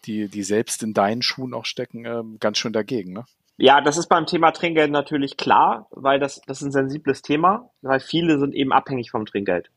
die, 0.05 0.29
die 0.29 0.43
selbst 0.43 0.83
in 0.83 0.95
deinen 0.95 1.23
Schuhen 1.23 1.55
auch 1.55 1.65
stecken, 1.65 2.05
äh, 2.05 2.23
ganz 2.41 2.59
schön 2.59 2.73
dagegen. 2.73 3.13
Ne? 3.13 3.25
Ja, 3.57 3.81
das 3.81 3.97
ist 3.97 4.09
beim 4.09 4.27
Thema 4.27 4.53
Trinkgeld 4.53 4.91
natürlich 4.91 5.37
klar, 5.37 5.89
weil 5.91 6.21
das, 6.21 6.41
das 6.47 6.59
ist 6.59 6.69
ein 6.69 6.73
sensibles 6.73 7.23
Thema, 7.23 7.71
weil 7.83 8.01
viele 8.01 8.39
sind 8.39 8.55
eben 8.55 8.73
abhängig 8.73 9.11
vom 9.11 9.27
Trinkgeld. 9.27 9.71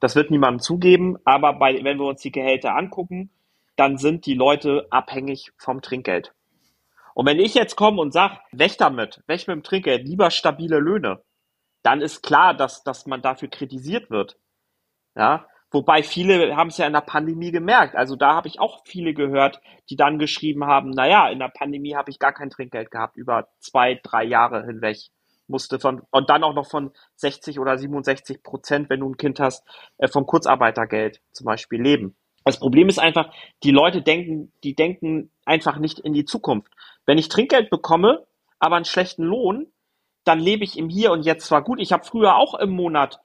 Das 0.00 0.16
wird 0.16 0.30
niemandem 0.30 0.60
zugeben, 0.60 1.16
aber 1.24 1.54
bei, 1.54 1.82
wenn 1.82 1.98
wir 1.98 2.06
uns 2.06 2.20
die 2.20 2.32
Gehälter 2.32 2.76
angucken, 2.76 3.30
dann 3.76 3.96
sind 3.96 4.26
die 4.26 4.34
Leute 4.34 4.86
abhängig 4.90 5.52
vom 5.56 5.80
Trinkgeld. 5.80 6.32
Und 7.14 7.26
wenn 7.26 7.38
ich 7.38 7.54
jetzt 7.54 7.76
komme 7.76 8.02
und 8.02 8.12
sage, 8.12 8.38
weg 8.52 8.76
damit, 8.78 9.22
weg 9.26 9.46
mit 9.46 9.54
dem 9.54 9.62
Trinkgeld, 9.62 10.06
lieber 10.06 10.30
stabile 10.30 10.78
Löhne, 10.78 11.22
dann 11.86 12.00
ist 12.00 12.22
klar, 12.22 12.52
dass, 12.52 12.82
dass 12.82 13.06
man 13.06 13.22
dafür 13.22 13.48
kritisiert 13.48 14.10
wird. 14.10 14.36
Ja, 15.14 15.46
wobei 15.70 16.02
viele 16.02 16.56
haben 16.56 16.68
es 16.68 16.78
ja 16.78 16.86
in 16.86 16.92
der 16.92 17.00
Pandemie 17.00 17.52
gemerkt. 17.52 17.94
Also 17.94 18.16
da 18.16 18.34
habe 18.34 18.48
ich 18.48 18.58
auch 18.58 18.82
viele 18.84 19.14
gehört, 19.14 19.60
die 19.88 19.94
dann 19.94 20.18
geschrieben 20.18 20.64
haben, 20.64 20.90
naja, 20.90 21.28
in 21.28 21.38
der 21.38 21.48
Pandemie 21.48 21.94
habe 21.94 22.10
ich 22.10 22.18
gar 22.18 22.32
kein 22.32 22.50
Trinkgeld 22.50 22.90
gehabt, 22.90 23.16
über 23.16 23.48
zwei, 23.60 24.00
drei 24.02 24.24
Jahre 24.24 24.66
hinweg 24.66 24.98
musste 25.46 25.78
von, 25.78 26.02
und 26.10 26.28
dann 26.28 26.42
auch 26.42 26.54
noch 26.54 26.68
von 26.68 26.90
60 27.14 27.60
oder 27.60 27.78
67 27.78 28.42
Prozent, 28.42 28.90
wenn 28.90 28.98
du 28.98 29.08
ein 29.08 29.16
Kind 29.16 29.38
hast, 29.38 29.64
äh, 29.98 30.08
vom 30.08 30.26
Kurzarbeitergeld 30.26 31.20
zum 31.30 31.44
Beispiel 31.44 31.80
leben. 31.80 32.16
Das 32.44 32.58
Problem 32.58 32.88
ist 32.88 32.98
einfach, 32.98 33.32
die 33.62 33.70
Leute 33.70 34.02
denken, 34.02 34.52
die 34.64 34.74
denken 34.74 35.30
einfach 35.44 35.78
nicht 35.78 36.00
in 36.00 36.14
die 36.14 36.24
Zukunft. 36.24 36.72
Wenn 37.04 37.16
ich 37.16 37.28
Trinkgeld 37.28 37.70
bekomme, 37.70 38.26
aber 38.58 38.74
einen 38.74 38.84
schlechten 38.84 39.22
Lohn, 39.22 39.68
dann 40.26 40.40
lebe 40.40 40.64
ich 40.64 40.76
im 40.76 40.88
Hier 40.88 41.12
und 41.12 41.24
Jetzt 41.24 41.46
zwar 41.46 41.62
gut. 41.62 41.80
Ich 41.80 41.92
habe 41.92 42.04
früher 42.04 42.36
auch 42.36 42.54
im 42.54 42.70
Monat, 42.70 43.20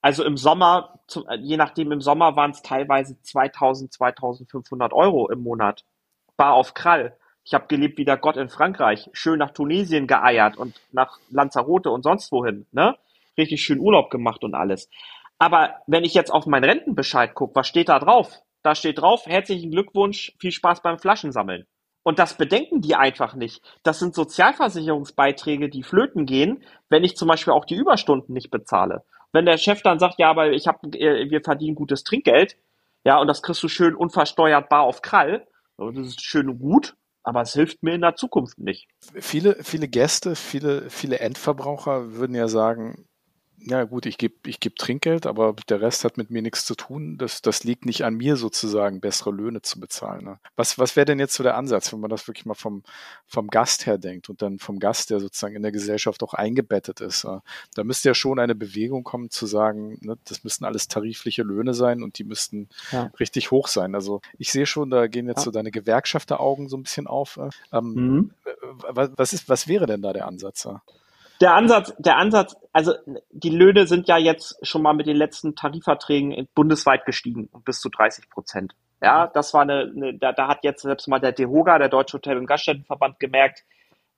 also 0.00 0.24
im 0.24 0.36
Sommer, 0.36 1.00
je 1.40 1.56
nachdem 1.56 1.90
im 1.90 2.00
Sommer 2.00 2.36
waren 2.36 2.52
es 2.52 2.62
teilweise 2.62 3.20
2000, 3.20 3.92
2500 3.92 4.92
Euro 4.92 5.28
im 5.30 5.42
Monat. 5.42 5.84
Bar 6.36 6.54
auf 6.54 6.72
Krall. 6.72 7.16
Ich 7.42 7.54
habe 7.54 7.66
gelebt 7.66 7.98
wie 7.98 8.04
der 8.04 8.16
Gott 8.16 8.36
in 8.36 8.48
Frankreich, 8.48 9.10
schön 9.12 9.38
nach 9.38 9.50
Tunesien 9.50 10.06
geeiert 10.06 10.56
und 10.56 10.80
nach 10.92 11.18
Lanzarote 11.30 11.90
und 11.90 12.02
sonst 12.02 12.32
wohin, 12.32 12.66
ne? 12.72 12.96
Richtig 13.36 13.62
schön 13.62 13.80
Urlaub 13.80 14.10
gemacht 14.10 14.44
und 14.44 14.54
alles. 14.54 14.88
Aber 15.38 15.82
wenn 15.86 16.04
ich 16.04 16.14
jetzt 16.14 16.30
auf 16.30 16.46
meinen 16.46 16.64
Rentenbescheid 16.64 17.34
gucke, 17.34 17.56
was 17.56 17.66
steht 17.66 17.88
da 17.88 17.98
drauf? 17.98 18.40
Da 18.62 18.74
steht 18.74 18.98
drauf, 18.98 19.26
herzlichen 19.26 19.72
Glückwunsch, 19.72 20.32
viel 20.38 20.52
Spaß 20.52 20.82
beim 20.82 20.98
Flaschensammeln. 20.98 21.66
Und 22.04 22.18
das 22.20 22.36
bedenken 22.36 22.82
die 22.82 22.94
einfach 22.94 23.34
nicht. 23.34 23.64
Das 23.82 23.98
sind 23.98 24.14
Sozialversicherungsbeiträge, 24.14 25.68
die 25.68 25.82
flöten 25.82 26.26
gehen, 26.26 26.62
wenn 26.90 27.02
ich 27.02 27.16
zum 27.16 27.26
Beispiel 27.26 27.54
auch 27.54 27.64
die 27.64 27.74
Überstunden 27.74 28.34
nicht 28.34 28.50
bezahle. 28.50 29.04
Wenn 29.32 29.46
der 29.46 29.56
Chef 29.56 29.82
dann 29.82 29.98
sagt, 29.98 30.20
ja, 30.20 30.30
aber 30.30 30.52
ich 30.52 30.68
hab, 30.68 30.84
äh, 30.94 31.28
wir 31.28 31.40
verdienen 31.42 31.74
gutes 31.74 32.04
Trinkgeld, 32.04 32.56
ja, 33.04 33.18
und 33.18 33.26
das 33.26 33.42
kriegst 33.42 33.62
du 33.62 33.68
schön 33.68 33.94
unversteuert 33.96 34.68
bar 34.68 34.82
auf 34.82 35.02
Krall, 35.02 35.46
das 35.76 36.06
ist 36.06 36.22
schön 36.22 36.48
und 36.48 36.58
gut, 36.60 36.94
aber 37.22 37.40
es 37.40 37.54
hilft 37.54 37.82
mir 37.82 37.94
in 37.94 38.02
der 38.02 38.16
Zukunft 38.16 38.58
nicht. 38.58 38.86
Viele, 39.00 39.56
viele 39.62 39.88
Gäste, 39.88 40.36
viele, 40.36 40.90
viele 40.90 41.18
Endverbraucher 41.20 42.12
würden 42.12 42.36
ja 42.36 42.48
sagen, 42.48 43.06
ja 43.66 43.84
gut, 43.84 44.04
ich 44.04 44.18
gebe 44.18 44.34
ich 44.46 44.60
geb 44.60 44.76
Trinkgeld, 44.76 45.26
aber 45.26 45.54
der 45.68 45.80
Rest 45.80 46.04
hat 46.04 46.18
mit 46.18 46.30
mir 46.30 46.42
nichts 46.42 46.66
zu 46.66 46.74
tun. 46.74 47.16
Das, 47.16 47.40
das 47.40 47.64
liegt 47.64 47.86
nicht 47.86 48.04
an 48.04 48.14
mir 48.14 48.36
sozusagen, 48.36 49.00
bessere 49.00 49.30
Löhne 49.30 49.62
zu 49.62 49.80
bezahlen. 49.80 50.24
Ne? 50.24 50.38
Was, 50.54 50.78
was 50.78 50.96
wäre 50.96 51.06
denn 51.06 51.18
jetzt 51.18 51.34
so 51.34 51.42
der 51.42 51.56
Ansatz, 51.56 51.92
wenn 51.92 52.00
man 52.00 52.10
das 52.10 52.28
wirklich 52.28 52.44
mal 52.44 52.54
vom, 52.54 52.82
vom 53.26 53.48
Gast 53.48 53.86
her 53.86 53.96
denkt 53.96 54.28
und 54.28 54.42
dann 54.42 54.58
vom 54.58 54.78
Gast, 54.78 55.10
der 55.10 55.20
sozusagen 55.20 55.56
in 55.56 55.62
der 55.62 55.72
Gesellschaft 55.72 56.22
auch 56.22 56.34
eingebettet 56.34 57.00
ist? 57.00 57.24
Ne? 57.24 57.42
Da 57.74 57.84
müsste 57.84 58.08
ja 58.08 58.14
schon 58.14 58.38
eine 58.38 58.54
Bewegung 58.54 59.02
kommen 59.02 59.30
zu 59.30 59.46
sagen, 59.46 59.98
ne, 60.02 60.18
das 60.24 60.44
müssten 60.44 60.66
alles 60.66 60.88
tarifliche 60.88 61.42
Löhne 61.42 61.72
sein 61.72 62.02
und 62.02 62.18
die 62.18 62.24
müssten 62.24 62.68
ja. 62.92 63.10
richtig 63.18 63.50
hoch 63.50 63.68
sein. 63.68 63.94
Also 63.94 64.20
ich 64.38 64.52
sehe 64.52 64.66
schon, 64.66 64.90
da 64.90 65.06
gehen 65.06 65.26
jetzt 65.26 65.38
ja. 65.38 65.44
so 65.44 65.50
deine 65.50 65.70
Gewerkschafteraugen 65.70 66.68
so 66.68 66.76
ein 66.76 66.82
bisschen 66.82 67.06
auf. 67.06 67.38
Äh, 67.38 67.48
ähm, 67.72 67.94
mhm. 67.94 68.30
was, 68.90 69.32
ist, 69.32 69.48
was 69.48 69.68
wäre 69.68 69.86
denn 69.86 70.02
da 70.02 70.12
der 70.12 70.26
Ansatz? 70.26 70.68
Der 71.40 71.54
Ansatz, 71.54 71.94
der 71.98 72.16
Ansatz, 72.16 72.56
also 72.72 72.94
die 73.30 73.50
Löhne 73.50 73.86
sind 73.86 74.08
ja 74.08 74.18
jetzt 74.18 74.56
schon 74.66 74.82
mal 74.82 74.94
mit 74.94 75.06
den 75.06 75.16
letzten 75.16 75.56
Tarifverträgen 75.56 76.48
bundesweit 76.54 77.04
gestiegen 77.04 77.50
bis 77.64 77.80
zu 77.80 77.88
30 77.88 78.30
Prozent. 78.30 78.74
Ja, 79.02 79.26
das 79.26 79.52
war 79.52 79.62
eine, 79.62 79.92
eine 79.94 80.16
da, 80.16 80.32
da 80.32 80.48
hat 80.48 80.60
jetzt 80.62 80.82
selbst 80.82 81.08
mal 81.08 81.18
der 81.18 81.32
DEHOGA, 81.32 81.78
der 81.78 81.88
Deutsche 81.88 82.18
Hotel- 82.18 82.38
und 82.38 82.46
Gaststättenverband, 82.46 83.20
gemerkt, 83.20 83.64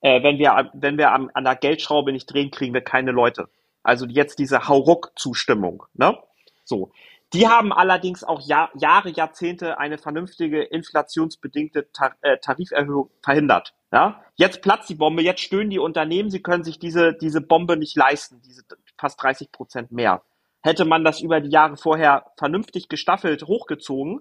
äh, 0.00 0.22
wenn 0.22 0.38
wir, 0.38 0.70
wenn 0.74 0.98
wir 0.98 1.12
an, 1.12 1.30
an 1.34 1.44
der 1.44 1.56
Geldschraube 1.56 2.12
nicht 2.12 2.26
drehen, 2.26 2.50
kriegen 2.50 2.74
wir 2.74 2.82
keine 2.82 3.10
Leute. 3.10 3.48
Also 3.82 4.06
jetzt 4.06 4.38
diese 4.38 4.68
Hauruck-Zustimmung, 4.68 5.84
ne? 5.94 6.16
So. 6.64 6.92
Die 7.32 7.48
haben 7.48 7.72
allerdings 7.72 8.22
auch 8.22 8.40
Jahr, 8.40 8.70
Jahre, 8.74 9.10
Jahrzehnte 9.10 9.78
eine 9.78 9.98
vernünftige 9.98 10.62
inflationsbedingte 10.62 11.90
Tar 11.92 12.14
äh, 12.22 12.38
Tariferhöhung 12.38 13.10
verhindert. 13.22 13.74
Ja? 13.92 14.22
Jetzt 14.36 14.62
platzt 14.62 14.88
die 14.88 14.94
Bombe, 14.94 15.22
jetzt 15.22 15.40
stöhnen 15.40 15.70
die 15.70 15.78
Unternehmen, 15.78 16.30
sie 16.30 16.42
können 16.42 16.64
sich 16.64 16.78
diese, 16.78 17.14
diese 17.14 17.40
Bombe 17.40 17.76
nicht 17.76 17.96
leisten, 17.96 18.40
diese 18.42 18.62
fast 18.96 19.20
30 19.22 19.50
Prozent 19.50 19.90
mehr. 19.90 20.22
Hätte 20.62 20.84
man 20.84 21.04
das 21.04 21.20
über 21.20 21.40
die 21.40 21.50
Jahre 21.50 21.76
vorher 21.76 22.26
vernünftig 22.36 22.88
gestaffelt 22.88 23.42
hochgezogen, 23.42 24.20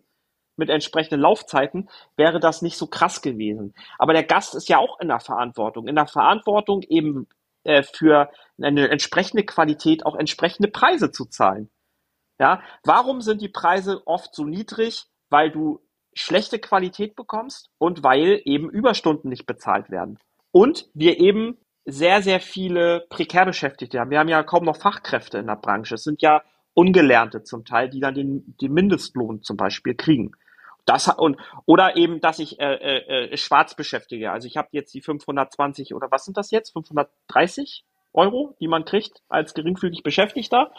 mit 0.57 0.69
entsprechenden 0.69 1.19
Laufzeiten, 1.19 1.89
wäre 2.15 2.39
das 2.39 2.61
nicht 2.61 2.77
so 2.77 2.87
krass 2.87 3.21
gewesen. 3.21 3.73
Aber 3.97 4.13
der 4.13 4.23
Gast 4.23 4.55
ist 4.55 4.69
ja 4.69 4.77
auch 4.77 4.99
in 4.99 5.09
der 5.09 5.19
Verantwortung. 5.19 5.87
In 5.87 5.95
der 5.95 6.07
Verantwortung 6.07 6.81
eben 6.83 7.27
äh, 7.63 7.83
für 7.83 8.29
eine 8.61 8.89
entsprechende 8.89 9.43
Qualität 9.43 10.05
auch 10.05 10.15
entsprechende 10.15 10.69
Preise 10.69 11.11
zu 11.11 11.25
zahlen. 11.25 11.69
Ja, 12.39 12.61
warum 12.83 13.21
sind 13.21 13.41
die 13.41 13.49
Preise 13.49 14.01
oft 14.05 14.35
so 14.35 14.43
niedrig? 14.43 15.05
Weil 15.29 15.51
du 15.51 15.79
schlechte 16.13 16.59
Qualität 16.59 17.15
bekommst 17.15 17.69
und 17.77 18.03
weil 18.03 18.41
eben 18.45 18.69
Überstunden 18.69 19.29
nicht 19.29 19.45
bezahlt 19.45 19.89
werden. 19.89 20.17
Und 20.51 20.89
wir 20.93 21.19
eben 21.19 21.57
sehr, 21.85 22.21
sehr 22.21 22.39
viele 22.39 23.05
prekär 23.09 23.45
Beschäftigte 23.45 23.99
haben. 23.99 24.09
Wir 24.09 24.19
haben 24.19 24.29
ja 24.29 24.43
kaum 24.43 24.63
noch 24.65 24.77
Fachkräfte 24.77 25.37
in 25.37 25.47
der 25.47 25.57
Branche. 25.57 25.95
Es 25.95 26.03
sind 26.03 26.21
ja 26.21 26.41
Ungelernte 26.73 27.43
zum 27.43 27.63
Teil, 27.63 27.89
die 27.89 27.99
dann 27.99 28.15
den, 28.15 28.55
den 28.61 28.73
Mindestlohn 28.73 29.43
zum 29.43 29.57
Beispiel 29.57 29.95
kriegen. 29.95 30.31
Das 30.85 31.07
und 31.07 31.37
oder 31.65 31.95
eben, 31.95 32.21
dass 32.21 32.39
ich 32.39 32.59
äh, 32.59 32.75
äh, 32.75 33.33
äh 33.33 33.37
schwarz 33.37 33.75
beschäftige. 33.75 34.31
Also 34.31 34.47
ich 34.47 34.57
habe 34.57 34.69
jetzt 34.71 34.93
die 34.93 35.01
520 35.01 35.95
oder 35.95 36.11
was 36.11 36.25
sind 36.25 36.37
das 36.37 36.51
jetzt? 36.51 36.73
530 36.73 37.85
Euro, 38.15 38.55
die 38.59 38.67
man 38.67 38.85
kriegt 38.85 39.21
als 39.29 39.53
geringfügig 39.53 40.03
Beschäftigter 40.03 40.71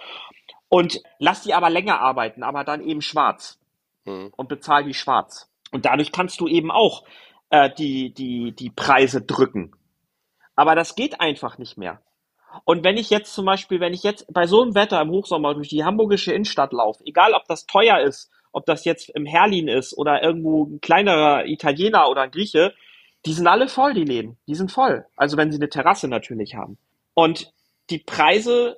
und 0.69 1.01
lass 1.19 1.43
die 1.43 1.55
aber 1.55 1.71
länger 1.71 2.01
arbeiten, 2.01 2.43
aber 2.43 2.65
dann 2.65 2.83
eben 2.83 3.03
schwarz 3.03 3.59
mhm. 4.05 4.33
und 4.37 4.49
bezahl 4.49 4.85
die 4.85 4.95
schwarz. 4.95 5.51
Und 5.73 5.85
dadurch 5.85 6.13
kannst 6.13 6.41
du 6.41 6.49
eben 6.49 6.71
auch 6.71 7.05
äh, 7.51 7.71
die, 7.71 8.13
die, 8.13 8.53
die 8.53 8.71
Preise 8.71 9.23
drücken. 9.23 9.73
Aber 10.55 10.75
das 10.75 10.95
geht 10.95 11.21
einfach 11.21 11.59
nicht 11.59 11.77
mehr. 11.77 12.01
Und 12.65 12.85
wenn 12.85 12.97
ich 12.97 13.11
jetzt 13.11 13.35
zum 13.35 13.45
Beispiel, 13.45 13.81
wenn 13.81 13.93
ich 13.93 14.03
jetzt 14.03 14.33
bei 14.33 14.47
so 14.47 14.63
einem 14.63 14.75
Wetter 14.75 15.01
im 15.01 15.11
Hochsommer 15.11 15.55
durch 15.55 15.69
die 15.69 15.85
hamburgische 15.85 16.33
Innenstadt 16.33 16.73
laufe, 16.73 17.05
egal 17.05 17.35
ob 17.35 17.45
das 17.47 17.67
teuer 17.67 18.01
ist, 18.01 18.31
ob 18.53 18.65
das 18.65 18.85
jetzt 18.87 19.11
im 19.11 19.27
Herlin 19.27 19.69
ist 19.69 19.97
oder 19.97 20.23
irgendwo 20.23 20.65
ein 20.65 20.81
kleinerer 20.81 21.47
Italiener 21.47 22.09
oder 22.09 22.23
ein 22.23 22.31
Grieche, 22.31 22.73
die 23.27 23.33
sind 23.33 23.47
alle 23.47 23.69
voll, 23.69 23.93
die 23.93 24.05
Läden. 24.05 24.39
Die 24.47 24.55
sind 24.55 24.73
voll. 24.73 25.05
Also 25.17 25.37
wenn 25.37 25.51
sie 25.51 25.59
eine 25.59 25.69
Terrasse 25.69 26.09
natürlich 26.09 26.55
haben. 26.55 26.79
Und 27.17 27.51
die 27.89 27.99
Preise 27.99 28.77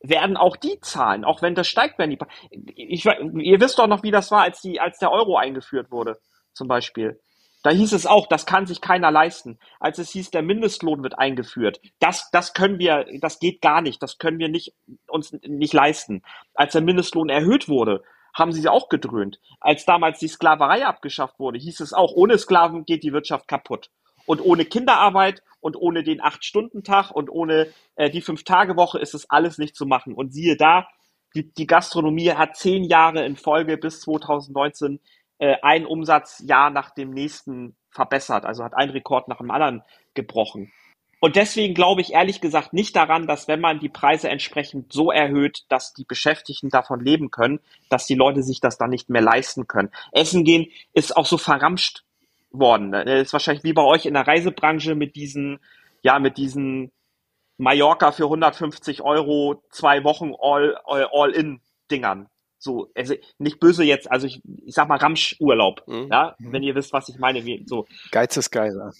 werden 0.00 0.38
auch 0.38 0.56
die 0.56 0.80
zahlen, 0.80 1.24
auch 1.24 1.42
wenn 1.42 1.54
das 1.54 1.68
steigt, 1.68 1.98
werden 1.98 2.10
die. 2.10 2.72
Ich, 2.76 3.04
ihr 3.04 3.60
wisst 3.60 3.78
doch 3.78 3.86
noch, 3.86 4.02
wie 4.02 4.10
das 4.10 4.30
war, 4.30 4.40
als 4.40 4.62
die, 4.62 4.80
als 4.80 4.98
der 4.98 5.12
Euro 5.12 5.36
eingeführt 5.36 5.90
wurde, 5.90 6.18
zum 6.54 6.66
Beispiel. 6.66 7.20
Da 7.62 7.70
hieß 7.70 7.92
es 7.92 8.06
auch, 8.06 8.26
das 8.26 8.46
kann 8.46 8.66
sich 8.66 8.80
keiner 8.80 9.10
leisten. 9.10 9.58
Als 9.80 9.98
es 9.98 10.10
hieß, 10.10 10.30
der 10.30 10.42
Mindestlohn 10.42 11.02
wird 11.02 11.18
eingeführt, 11.18 11.80
das, 11.98 12.30
das 12.30 12.54
können 12.54 12.78
wir, 12.78 13.06
das 13.20 13.38
geht 13.38 13.60
gar 13.60 13.82
nicht, 13.82 14.02
das 14.02 14.16
können 14.18 14.38
wir 14.38 14.48
nicht, 14.48 14.74
uns 15.06 15.32
nicht 15.42 15.74
leisten. 15.74 16.22
Als 16.54 16.72
der 16.72 16.82
Mindestlohn 16.82 17.28
erhöht 17.28 17.68
wurde, 17.68 18.02
haben 18.34 18.52
sie 18.52 18.66
auch 18.66 18.88
gedröhnt. 18.88 19.40
Als 19.60 19.84
damals 19.84 20.18
die 20.18 20.28
Sklaverei 20.28 20.86
abgeschafft 20.86 21.38
wurde, 21.38 21.58
hieß 21.58 21.80
es 21.80 21.92
auch, 21.92 22.12
ohne 22.12 22.38
Sklaven 22.38 22.84
geht 22.84 23.02
die 23.02 23.12
Wirtschaft 23.12 23.46
kaputt. 23.46 23.90
Und 24.26 24.40
ohne 24.40 24.64
Kinderarbeit 24.64 25.42
und 25.60 25.76
ohne 25.76 26.02
den 26.02 26.20
Acht-Stunden-Tag 26.20 27.10
und 27.10 27.30
ohne 27.30 27.68
äh, 27.96 28.10
die 28.10 28.20
Fünf-Tage-Woche 28.20 28.98
ist 28.98 29.14
es 29.14 29.28
alles 29.30 29.58
nicht 29.58 29.76
zu 29.76 29.86
machen. 29.86 30.14
Und 30.14 30.32
siehe 30.32 30.56
da, 30.56 30.86
die, 31.34 31.52
die 31.52 31.66
Gastronomie 31.66 32.32
hat 32.32 32.56
zehn 32.56 32.84
Jahre 32.84 33.24
in 33.24 33.36
Folge 33.36 33.76
bis 33.76 34.00
2019 34.00 35.00
äh, 35.38 35.56
ein 35.62 35.86
Umsatzjahr 35.86 36.70
nach 36.70 36.90
dem 36.90 37.10
nächsten 37.10 37.76
verbessert, 37.90 38.44
also 38.44 38.64
hat 38.64 38.74
ein 38.74 38.90
Rekord 38.90 39.28
nach 39.28 39.38
dem 39.38 39.50
anderen 39.50 39.82
gebrochen. 40.14 40.72
Und 41.20 41.36
deswegen 41.36 41.72
glaube 41.72 42.02
ich 42.02 42.12
ehrlich 42.12 42.42
gesagt 42.42 42.74
nicht 42.74 42.94
daran, 42.94 43.26
dass 43.26 43.48
wenn 43.48 43.60
man 43.60 43.80
die 43.80 43.88
Preise 43.88 44.28
entsprechend 44.28 44.92
so 44.92 45.10
erhöht, 45.10 45.64
dass 45.70 45.94
die 45.94 46.04
Beschäftigten 46.04 46.68
davon 46.68 47.00
leben 47.00 47.30
können, 47.30 47.60
dass 47.88 48.06
die 48.06 48.14
Leute 48.14 48.42
sich 48.42 48.60
das 48.60 48.76
dann 48.76 48.90
nicht 48.90 49.08
mehr 49.08 49.22
leisten 49.22 49.66
können. 49.66 49.90
Essen 50.12 50.44
gehen 50.44 50.66
ist 50.92 51.16
auch 51.16 51.24
so 51.24 51.38
verramscht 51.38 52.04
worden. 52.58 52.92
Das 52.92 53.06
ist 53.06 53.32
wahrscheinlich 53.32 53.64
wie 53.64 53.72
bei 53.72 53.82
euch 53.82 54.06
in 54.06 54.14
der 54.14 54.26
Reisebranche 54.26 54.94
mit 54.94 55.16
diesen, 55.16 55.60
ja, 56.02 56.18
mit 56.18 56.36
diesen 56.38 56.92
Mallorca 57.58 58.12
für 58.12 58.24
150 58.24 59.02
Euro, 59.02 59.62
zwei 59.70 60.04
Wochen 60.04 60.32
all, 60.40 60.76
all 60.86 61.30
in 61.30 61.60
Dingern. 61.90 62.28
So, 62.58 62.90
also 62.94 63.14
nicht 63.38 63.60
böse 63.60 63.84
jetzt, 63.84 64.10
also 64.10 64.26
ich, 64.26 64.40
ich 64.64 64.74
sag 64.74 64.88
mal 64.88 64.96
Ramschurlaub, 64.96 65.86
mhm. 65.86 66.08
ja, 66.10 66.34
wenn 66.38 66.62
ihr 66.62 66.74
wisst, 66.74 66.94
was 66.94 67.08
ich 67.10 67.18
meine. 67.18 67.44
Wie, 67.44 67.62
so. 67.66 67.86
Geiz 68.10 68.36
ist 68.38 68.50
geil. 68.50 68.74
Ja. 68.74 68.90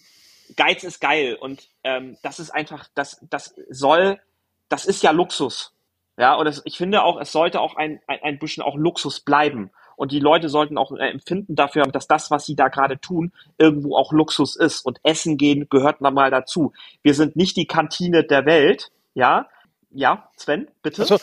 Geiz 0.56 0.84
ist 0.84 1.00
geil 1.00 1.38
und 1.40 1.68
ähm, 1.82 2.18
das 2.22 2.38
ist 2.38 2.50
einfach, 2.50 2.86
das, 2.94 3.24
das 3.30 3.54
soll, 3.70 4.20
das 4.68 4.84
ist 4.84 5.02
ja 5.02 5.12
Luxus. 5.12 5.72
Ja, 6.18 6.34
und 6.34 6.44
das, 6.44 6.60
ich 6.64 6.76
finde 6.76 7.02
auch, 7.02 7.18
es 7.20 7.32
sollte 7.32 7.60
auch 7.60 7.76
ein, 7.76 8.00
ein, 8.06 8.18
ein 8.22 8.38
bisschen 8.38 8.62
auch 8.62 8.76
Luxus 8.76 9.20
bleiben. 9.20 9.70
Und 9.96 10.12
die 10.12 10.20
Leute 10.20 10.48
sollten 10.48 10.78
auch 10.78 10.92
äh, 10.92 11.10
empfinden 11.10 11.54
dafür 11.54 11.84
dass 11.92 12.06
das, 12.06 12.30
was 12.30 12.46
sie 12.46 12.56
da 12.56 12.68
gerade 12.68 12.98
tun, 12.98 13.32
irgendwo 13.58 13.96
auch 13.96 14.12
Luxus 14.12 14.56
ist. 14.56 14.84
Und 14.84 14.98
Essen 15.02 15.36
gehen 15.36 15.66
gehört 15.70 16.00
mal 16.10 16.30
dazu. 16.30 16.72
Wir 17.02 17.14
sind 17.14 17.36
nicht 17.36 17.56
die 17.56 17.66
Kantine 17.66 18.24
der 18.24 18.46
Welt, 18.46 18.90
ja. 19.14 19.48
Ja, 19.96 20.28
Sven, 20.36 20.66
bitte. 20.82 21.04
So. 21.04 21.18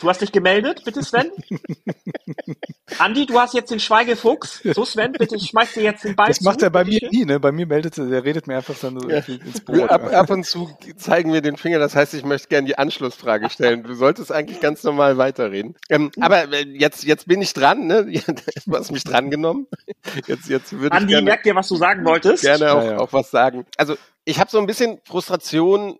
Du 0.00 0.08
hast 0.08 0.20
dich 0.20 0.30
gemeldet, 0.30 0.82
bitte 0.84 1.02
Sven. 1.02 1.32
Andi, 2.98 3.26
du 3.26 3.40
hast 3.40 3.54
jetzt 3.54 3.72
den 3.72 3.80
Schweigefuchs. 3.80 4.62
So 4.62 4.84
Sven, 4.84 5.12
bitte, 5.12 5.34
ich 5.34 5.48
schmeiß 5.48 5.72
dir 5.72 5.82
jetzt 5.82 6.04
den 6.04 6.14
Ball 6.14 6.28
Das 6.28 6.42
macht 6.42 6.62
er 6.62 6.70
bei 6.70 6.84
mir 6.84 7.00
nie, 7.10 7.24
ne? 7.24 7.40
Bei 7.40 7.50
mir 7.50 7.66
meldet 7.66 7.98
er, 7.98 8.06
der 8.06 8.24
redet 8.24 8.46
mir 8.46 8.56
einfach 8.56 8.76
dann 8.80 9.00
so 9.00 9.10
ja. 9.10 9.18
ins 9.18 9.62
Brot. 9.62 9.90
Ab, 9.90 10.12
ab, 10.12 10.30
und 10.30 10.46
zu 10.46 10.70
zeigen 10.96 11.32
wir 11.32 11.40
den 11.40 11.56
Finger, 11.56 11.80
das 11.80 11.96
heißt, 11.96 12.14
ich 12.14 12.24
möchte 12.24 12.46
gerne 12.48 12.68
die 12.68 12.78
Anschlussfrage 12.78 13.50
stellen. 13.50 13.82
Du 13.82 13.94
solltest 13.94 14.30
eigentlich 14.30 14.60
ganz 14.60 14.84
normal 14.84 15.18
weiterreden. 15.18 15.74
Ähm, 15.88 16.12
aber 16.20 16.52
äh, 16.52 16.66
jetzt, 16.68 17.02
jetzt 17.02 17.26
bin 17.26 17.42
ich 17.42 17.52
dran, 17.52 17.86
ne? 17.86 18.06
Du 18.66 18.76
hast 18.76 18.92
mich 18.92 19.02
dran 19.02 19.30
genommen. 19.30 19.66
Jetzt, 20.26 20.48
jetzt 20.48 20.72
würde 20.72 20.94
Andi, 20.94 21.06
ich 21.06 21.10
gerne, 21.16 21.24
merk 21.24 21.42
dir, 21.42 21.56
was 21.56 21.66
du 21.66 21.76
sagen 21.76 22.04
wolltest. 22.04 22.44
Gerne 22.44 22.72
auch, 22.72 22.84
ja, 22.84 22.92
ja. 22.92 22.98
auch 22.98 23.12
was 23.12 23.30
sagen. 23.30 23.66
Also, 23.76 23.96
ich 24.24 24.38
habe 24.38 24.50
so 24.50 24.58
ein 24.58 24.66
bisschen 24.66 25.00
Frustration 25.04 25.98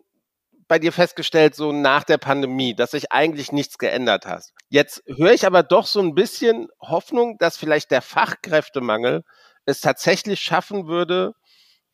bei 0.71 0.79
dir 0.79 0.93
festgestellt, 0.93 1.57
so 1.57 1.73
nach 1.73 2.05
der 2.05 2.17
Pandemie, 2.17 2.75
dass 2.75 2.93
sich 2.93 3.11
eigentlich 3.11 3.51
nichts 3.51 3.77
geändert 3.77 4.25
hat. 4.25 4.45
Jetzt 4.69 5.03
höre 5.07 5.33
ich 5.33 5.45
aber 5.45 5.65
doch 5.65 5.85
so 5.85 5.99
ein 5.99 6.15
bisschen 6.15 6.69
Hoffnung, 6.81 7.39
dass 7.39 7.57
vielleicht 7.57 7.91
der 7.91 8.03
Fachkräftemangel 8.03 9.25
es 9.67 9.81
tatsächlich 9.81 10.41
schaffen 10.41 10.87
würde, 10.87 11.35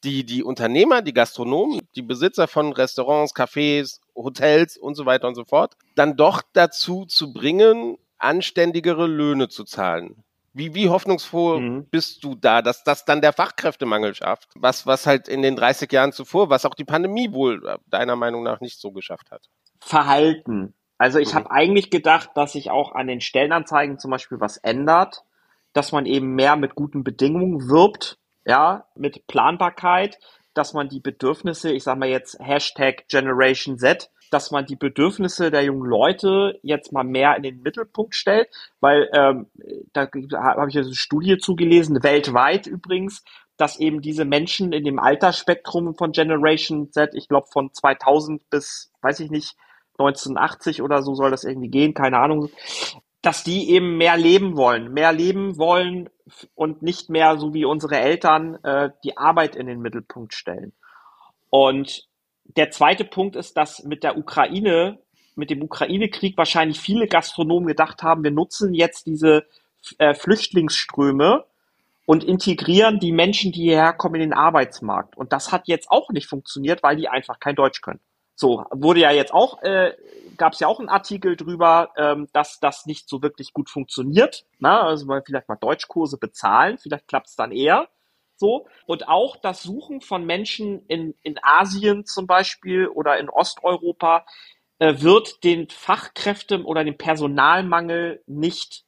die, 0.04 0.26
die 0.26 0.44
Unternehmer, 0.44 1.00
die 1.00 1.14
Gastronomen, 1.14 1.88
die 1.96 2.02
Besitzer 2.02 2.48
von 2.48 2.74
Restaurants, 2.74 3.34
Cafés, 3.34 4.00
Hotels 4.14 4.76
und 4.76 4.94
so 4.94 5.06
weiter 5.06 5.26
und 5.26 5.36
so 5.36 5.46
fort, 5.46 5.72
dann 5.94 6.18
doch 6.18 6.42
dazu 6.52 7.06
zu 7.06 7.32
bringen, 7.32 7.96
anständigere 8.18 9.06
Löhne 9.06 9.48
zu 9.48 9.64
zahlen. 9.64 10.22
Wie, 10.56 10.74
wie 10.74 10.88
hoffnungsvoll 10.88 11.60
mhm. 11.60 11.86
bist 11.90 12.24
du 12.24 12.34
da, 12.34 12.62
dass 12.62 12.82
das 12.82 13.04
dann 13.04 13.20
der 13.20 13.34
Fachkräftemangel 13.34 14.14
schafft? 14.14 14.48
Was, 14.54 14.86
was 14.86 15.06
halt 15.06 15.28
in 15.28 15.42
den 15.42 15.54
30 15.54 15.92
Jahren 15.92 16.12
zuvor, 16.12 16.48
was 16.48 16.64
auch 16.64 16.74
die 16.74 16.86
Pandemie 16.86 17.30
wohl 17.30 17.62
äh, 17.68 17.76
deiner 17.88 18.16
Meinung 18.16 18.42
nach 18.42 18.62
nicht 18.62 18.80
so 18.80 18.90
geschafft 18.90 19.30
hat? 19.30 19.50
Verhalten. 19.80 20.72
Also 20.96 21.18
ich 21.18 21.32
mhm. 21.32 21.36
habe 21.36 21.50
eigentlich 21.50 21.90
gedacht, 21.90 22.30
dass 22.36 22.52
sich 22.52 22.70
auch 22.70 22.94
an 22.94 23.06
den 23.06 23.20
Stellenanzeigen 23.20 23.98
zum 23.98 24.10
Beispiel 24.10 24.40
was 24.40 24.56
ändert, 24.56 25.24
dass 25.74 25.92
man 25.92 26.06
eben 26.06 26.34
mehr 26.34 26.56
mit 26.56 26.74
guten 26.74 27.04
Bedingungen 27.04 27.68
wirbt, 27.68 28.16
ja, 28.46 28.86
mit 28.94 29.26
Planbarkeit, 29.26 30.18
dass 30.54 30.72
man 30.72 30.88
die 30.88 31.00
Bedürfnisse, 31.00 31.70
ich 31.70 31.82
sage 31.82 32.00
mal 32.00 32.08
jetzt 32.08 32.38
Hashtag 32.40 33.06
Generation 33.08 33.76
Z, 33.76 34.10
dass 34.30 34.50
man 34.50 34.66
die 34.66 34.76
Bedürfnisse 34.76 35.50
der 35.50 35.62
jungen 35.64 35.88
Leute 35.88 36.58
jetzt 36.62 36.92
mal 36.92 37.04
mehr 37.04 37.36
in 37.36 37.42
den 37.42 37.62
Mittelpunkt 37.62 38.14
stellt, 38.14 38.48
weil 38.80 39.08
ähm, 39.14 39.46
da 39.92 40.08
habe 40.34 40.68
ich 40.68 40.78
eine 40.78 40.94
Studie 40.94 41.38
zugelesen, 41.38 42.02
weltweit 42.02 42.66
übrigens, 42.66 43.24
dass 43.56 43.78
eben 43.78 44.02
diese 44.02 44.24
Menschen 44.24 44.72
in 44.72 44.84
dem 44.84 44.98
Altersspektrum 44.98 45.94
von 45.94 46.12
Generation 46.12 46.90
Z, 46.92 47.14
ich 47.14 47.28
glaube 47.28 47.46
von 47.50 47.72
2000 47.72 48.48
bis, 48.50 48.92
weiß 49.00 49.20
ich 49.20 49.30
nicht, 49.30 49.56
1980 49.98 50.82
oder 50.82 51.02
so 51.02 51.14
soll 51.14 51.30
das 51.30 51.44
irgendwie 51.44 51.70
gehen, 51.70 51.94
keine 51.94 52.18
Ahnung, 52.18 52.50
dass 53.22 53.44
die 53.44 53.70
eben 53.70 53.96
mehr 53.96 54.16
leben 54.16 54.56
wollen, 54.56 54.92
mehr 54.92 55.12
leben 55.12 55.56
wollen 55.58 56.10
und 56.54 56.82
nicht 56.82 57.08
mehr 57.08 57.38
so 57.38 57.54
wie 57.54 57.64
unsere 57.64 57.98
Eltern 57.98 58.62
äh, 58.62 58.90
die 59.04 59.16
Arbeit 59.16 59.56
in 59.56 59.66
den 59.66 59.80
Mittelpunkt 59.80 60.34
stellen. 60.34 60.72
Und 61.48 62.06
der 62.56 62.70
zweite 62.70 63.04
Punkt 63.04 63.36
ist, 63.36 63.56
dass 63.56 63.82
mit 63.84 64.02
der 64.02 64.16
Ukraine, 64.16 64.98
mit 65.34 65.50
dem 65.50 65.62
Ukraine-Krieg 65.62 66.36
wahrscheinlich 66.36 66.80
viele 66.80 67.06
Gastronomen 67.06 67.66
gedacht 67.66 68.02
haben, 68.02 68.24
wir 68.24 68.30
nutzen 68.30 68.74
jetzt 68.74 69.06
diese 69.06 69.46
äh, 69.98 70.14
Flüchtlingsströme 70.14 71.44
und 72.06 72.24
integrieren 72.24 73.00
die 73.00 73.12
Menschen, 73.12 73.52
die 73.52 73.62
hierher 73.62 73.92
kommen, 73.92 74.14
in 74.16 74.20
den 74.20 74.32
Arbeitsmarkt. 74.32 75.16
Und 75.16 75.32
das 75.32 75.52
hat 75.52 75.66
jetzt 75.66 75.90
auch 75.90 76.10
nicht 76.10 76.28
funktioniert, 76.28 76.82
weil 76.82 76.96
die 76.96 77.08
einfach 77.08 77.40
kein 77.40 77.56
Deutsch 77.56 77.82
können. 77.82 78.00
So, 78.36 78.64
wurde 78.70 79.00
ja 79.00 79.10
jetzt 79.10 79.32
auch, 79.32 79.62
äh, 79.62 79.92
gab 80.36 80.52
es 80.52 80.60
ja 80.60 80.68
auch 80.68 80.78
einen 80.78 80.90
Artikel 80.90 81.36
drüber, 81.36 81.90
ähm, 81.96 82.28
dass 82.32 82.60
das 82.60 82.86
nicht 82.86 83.08
so 83.08 83.22
wirklich 83.22 83.52
gut 83.52 83.70
funktioniert. 83.70 84.44
Na, 84.58 84.82
also 84.82 85.06
mal 85.06 85.22
vielleicht 85.24 85.48
mal 85.48 85.56
Deutschkurse 85.56 86.18
bezahlen, 86.18 86.78
vielleicht 86.78 87.08
klappt 87.08 87.28
es 87.28 87.36
dann 87.36 87.50
eher. 87.50 87.88
So. 88.36 88.66
Und 88.86 89.08
auch 89.08 89.36
das 89.36 89.62
Suchen 89.62 90.00
von 90.00 90.24
Menschen 90.24 90.84
in, 90.86 91.14
in 91.22 91.36
Asien 91.42 92.04
zum 92.04 92.26
Beispiel 92.26 92.86
oder 92.86 93.18
in 93.18 93.28
Osteuropa 93.28 94.26
äh, 94.78 95.00
wird 95.00 95.42
den 95.42 95.68
Fachkräften 95.68 96.64
oder 96.64 96.84
den 96.84 96.98
Personalmangel 96.98 98.22
nicht 98.26 98.84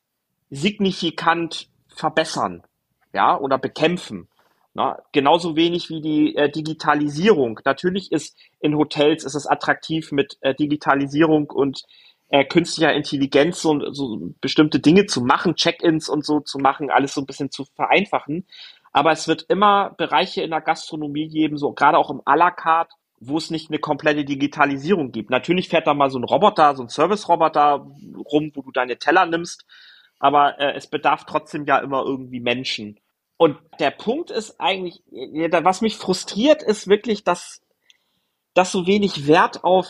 signifikant 0.51 1.69
verbessern, 1.89 2.63
ja, 3.13 3.39
oder 3.39 3.59
bekämpfen. 3.59 4.29
Na, 4.75 5.03
genauso 5.13 5.57
wenig 5.57 5.89
wie 5.89 6.01
die 6.01 6.37
äh, 6.37 6.51
Digitalisierung. 6.51 7.59
Natürlich 7.65 8.13
ist 8.13 8.37
in 8.61 8.77
Hotels 8.77 9.25
ist 9.25 9.35
es 9.35 9.47
attraktiv 9.47 10.13
mit 10.13 10.39
äh, 10.41 10.55
Digitalisierung 10.55 11.51
und 11.51 11.83
äh, 12.29 12.45
künstlicher 12.45 12.93
Intelligenz 12.93 13.65
und 13.65 13.95
so 13.95 14.35
bestimmte 14.41 14.79
Dinge 14.79 15.07
zu 15.07 15.23
machen, 15.23 15.57
Check-ins 15.57 16.09
und 16.09 16.25
so 16.25 16.41
zu 16.41 16.59
machen, 16.59 16.91
alles 16.91 17.15
so 17.15 17.23
ein 17.23 17.27
bisschen 17.27 17.51
zu 17.51 17.65
vereinfachen. 17.65 18.47
Aber 18.93 19.13
es 19.13 19.29
wird 19.29 19.43
immer 19.49 19.95
Bereiche 19.97 20.43
in 20.43 20.51
der 20.51 20.61
Gastronomie 20.61 21.29
geben, 21.29 21.59
so 21.59 21.73
gerade 21.73 21.99
auch 21.99 22.11
im 22.11 22.21
à 22.23 22.37
la 22.37 22.51
carte, 22.51 22.95
wo 23.21 23.37
es 23.37 23.51
nicht 23.51 23.71
eine 23.71 23.79
komplette 23.79 24.25
Digitalisierung 24.25 25.11
gibt. 25.13 25.31
Natürlich 25.31 25.69
fährt 25.69 25.87
da 25.87 25.95
mal 25.95 26.11
so 26.11 26.19
ein 26.19 26.25
Roboter, 26.25 26.77
so 26.77 26.83
ein 26.83 26.89
Service-Roboter 26.89 27.87
rum, 28.33 28.53
wo 28.55 28.63
du 28.63 28.71
deine 28.71 28.99
Teller 28.99 29.27
nimmst, 29.27 29.67
aber 30.19 30.59
äh, 30.59 30.75
es 30.75 30.87
bedarf 30.87 31.25
trotzdem 31.25 31.65
ja 31.65 31.79
immer 31.79 32.05
irgendwie 32.05 32.41
Menschen. 32.41 32.99
Und 33.37 33.57
der 33.79 33.93
Punkt 33.93 34.31
ist 34.31 34.61
eigentlich, 34.61 35.03
was 35.11 35.81
mich 35.81 35.97
frustriert, 35.97 36.63
ist 36.63 36.89
wirklich, 36.89 37.23
dass, 37.23 37.63
dass 38.55 38.73
so 38.73 38.87
wenig 38.87 39.29
Wert 39.29 39.63
auf 39.63 39.87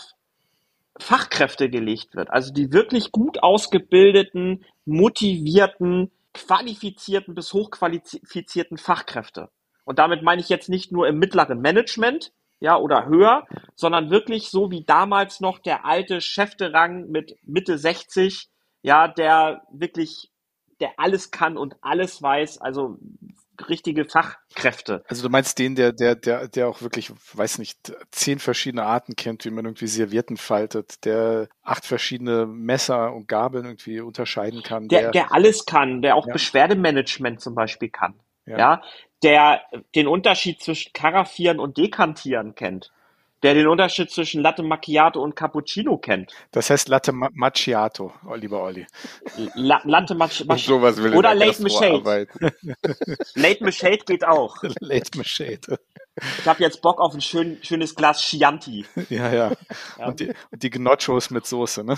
Fachkräfte 0.98 1.70
gelegt 1.70 2.14
wird. 2.14 2.30
Also 2.30 2.52
die 2.52 2.72
wirklich 2.72 3.10
gut 3.10 3.42
ausgebildeten, 3.42 4.64
motivierten, 4.84 6.10
qualifizierten 6.34 7.34
bis 7.34 7.52
hochqualifizierten 7.52 8.78
Fachkräfte. 8.78 9.50
Und 9.84 9.98
damit 9.98 10.22
meine 10.22 10.40
ich 10.40 10.48
jetzt 10.48 10.68
nicht 10.68 10.92
nur 10.92 11.08
im 11.08 11.18
mittleren 11.18 11.60
Management, 11.60 12.32
ja, 12.60 12.76
oder 12.76 13.06
höher, 13.06 13.46
sondern 13.74 14.10
wirklich 14.10 14.50
so 14.50 14.70
wie 14.70 14.84
damals 14.84 15.40
noch 15.40 15.58
der 15.58 15.84
alte 15.84 16.20
Chefterang 16.20 17.08
mit 17.08 17.36
Mitte 17.42 17.78
60, 17.78 18.48
ja, 18.82 19.08
der 19.08 19.62
wirklich, 19.70 20.30
der 20.80 20.92
alles 20.96 21.30
kann 21.30 21.56
und 21.56 21.76
alles 21.82 22.20
weiß, 22.20 22.58
also 22.58 22.98
richtige 23.68 24.04
Fachkräfte. 24.04 25.04
Also 25.08 25.22
du 25.22 25.30
meinst 25.30 25.58
den, 25.58 25.74
der, 25.74 25.92
der, 25.92 26.14
der, 26.14 26.48
der 26.48 26.68
auch 26.68 26.82
wirklich, 26.82 27.12
weiß 27.34 27.58
nicht, 27.58 27.92
zehn 28.10 28.38
verschiedene 28.38 28.84
Arten 28.84 29.16
kennt, 29.16 29.44
wie 29.44 29.50
man 29.50 29.64
irgendwie 29.64 29.86
Servietten 29.86 30.36
faltet, 30.36 31.04
der 31.04 31.48
acht 31.62 31.84
verschiedene 31.84 32.46
Messer 32.46 33.12
und 33.12 33.28
Gabeln 33.28 33.64
irgendwie 33.64 34.00
unterscheiden 34.00 34.62
kann. 34.62 34.88
Der, 34.88 35.02
der, 35.02 35.10
der 35.10 35.32
alles 35.32 35.64
kann, 35.66 36.02
der 36.02 36.16
auch 36.16 36.26
ja. 36.26 36.32
Beschwerdemanagement 36.32 37.40
zum 37.40 37.54
Beispiel 37.54 37.90
kann. 37.90 38.14
Ja. 38.46 38.58
ja. 38.58 38.82
der 39.22 39.62
den 39.94 40.06
Unterschied 40.06 40.62
zwischen 40.62 40.92
Karaffieren 40.92 41.58
und 41.58 41.76
Dekantieren 41.76 42.54
kennt 42.54 42.90
der 43.42 43.54
den 43.54 43.66
Unterschied 43.66 44.10
zwischen 44.10 44.42
Latte 44.42 44.62
Macchiato 44.62 45.22
und 45.22 45.36
Cappuccino 45.36 45.98
kennt. 45.98 46.32
Das 46.50 46.70
heißt 46.70 46.88
Latte 46.88 47.12
Macchiato, 47.12 48.12
oh, 48.28 48.34
lieber 48.34 48.62
Olli. 48.62 48.86
La 49.54 49.80
Latte 49.84 50.14
Macchiato. 50.14 51.16
Oder 51.16 51.34
Late 51.34 51.62
Machade. 51.62 52.28
Late 53.34 53.64
Machade 53.64 54.04
geht 54.06 54.26
auch. 54.26 54.56
Late 54.80 55.16
Machade. 55.16 55.78
Ich 56.38 56.48
habe 56.48 56.62
jetzt 56.62 56.82
Bock 56.82 57.00
auf 57.00 57.14
ein 57.14 57.20
schön, 57.20 57.58
schönes 57.62 57.94
Glas 57.94 58.20
Chianti. 58.20 58.84
Ja, 59.08 59.32
ja. 59.32 59.52
ja. 59.98 60.06
Und, 60.06 60.20
die, 60.20 60.32
und 60.50 60.62
die 60.62 60.70
Gnocchos 60.70 61.30
mit 61.30 61.46
Soße, 61.46 61.84
ne? 61.84 61.96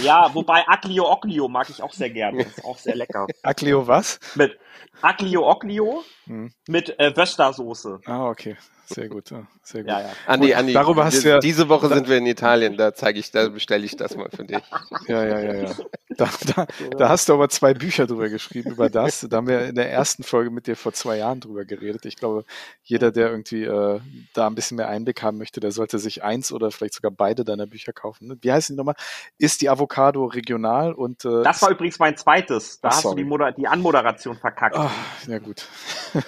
Ja, 0.00 0.34
wobei 0.34 0.64
Aglio 0.66 1.10
Oglio 1.10 1.48
mag 1.48 1.70
ich 1.70 1.82
auch 1.82 1.92
sehr 1.92 2.10
gerne. 2.10 2.42
ist 2.42 2.64
auch 2.64 2.78
sehr 2.78 2.96
lecker. 2.96 3.26
Aglio 3.42 3.86
was? 3.86 4.18
Mit 4.34 4.58
Aglio 5.00 5.48
Oglio 5.48 6.04
hm. 6.26 6.52
mit 6.66 6.98
äh, 6.98 7.16
Wöstersoße. 7.16 8.00
Ah, 8.06 8.26
okay. 8.28 8.56
Sehr 8.92 9.08
gut, 9.08 9.28
sehr 9.62 9.82
gut. 9.82 9.90
Ja, 9.90 10.00
ja. 10.00 10.10
Andi, 10.26 10.54
Andi, 10.54 10.72
Darüber 10.72 11.04
hast 11.04 11.24
du 11.24 11.28
ja, 11.28 11.38
diese 11.38 11.68
Woche 11.68 11.88
sind 11.88 12.08
wir 12.08 12.18
in 12.18 12.26
Italien, 12.26 12.76
da 12.76 12.94
zeige 12.94 13.18
ich, 13.18 13.30
da 13.30 13.48
bestelle 13.48 13.84
ich 13.84 13.96
das 13.96 14.16
mal 14.16 14.28
für 14.30 14.44
dich. 14.44 14.62
Ja, 15.08 15.24
ja, 15.24 15.40
ja, 15.40 15.54
ja. 15.54 15.70
Da, 16.16 16.28
da, 16.54 16.66
da 16.96 17.08
hast 17.08 17.28
du 17.28 17.34
aber 17.34 17.48
zwei 17.48 17.74
Bücher 17.74 18.06
drüber 18.06 18.28
geschrieben, 18.28 18.72
über 18.72 18.90
das. 18.90 19.26
Da 19.28 19.38
haben 19.38 19.46
wir 19.46 19.66
in 19.66 19.74
der 19.74 19.90
ersten 19.90 20.22
Folge 20.22 20.50
mit 20.50 20.66
dir 20.66 20.76
vor 20.76 20.92
zwei 20.92 21.18
Jahren 21.18 21.40
drüber 21.40 21.64
geredet. 21.64 22.04
Ich 22.04 22.16
glaube, 22.16 22.44
jeder, 22.82 23.10
der 23.12 23.30
irgendwie 23.30 23.64
äh, 23.64 24.00
da 24.34 24.46
ein 24.46 24.54
bisschen 24.54 24.76
mehr 24.76 24.88
Einblick 24.88 25.22
haben 25.22 25.38
möchte, 25.38 25.60
der 25.60 25.72
sollte 25.72 25.98
sich 25.98 26.22
eins 26.22 26.52
oder 26.52 26.70
vielleicht 26.70 26.94
sogar 26.94 27.10
beide 27.10 27.44
deiner 27.44 27.66
Bücher 27.66 27.92
kaufen. 27.92 28.38
Wie 28.40 28.52
heißt 28.52 28.70
die 28.70 28.74
nochmal? 28.74 28.96
Ist 29.38 29.62
die 29.62 29.70
Avocado 29.70 30.24
regional? 30.24 30.92
Und, 30.92 31.24
äh, 31.24 31.42
das 31.42 31.62
war 31.62 31.70
übrigens 31.70 31.98
mein 31.98 32.16
zweites. 32.16 32.80
Da 32.80 32.88
oh, 32.88 32.90
hast 32.92 33.04
du 33.04 33.14
die, 33.14 33.24
Moder 33.24 33.52
die 33.52 33.66
Anmoderation 33.66 34.36
verkackt. 34.36 34.76
Oh, 34.78 34.90
ja 35.30 35.38
gut. 35.38 35.66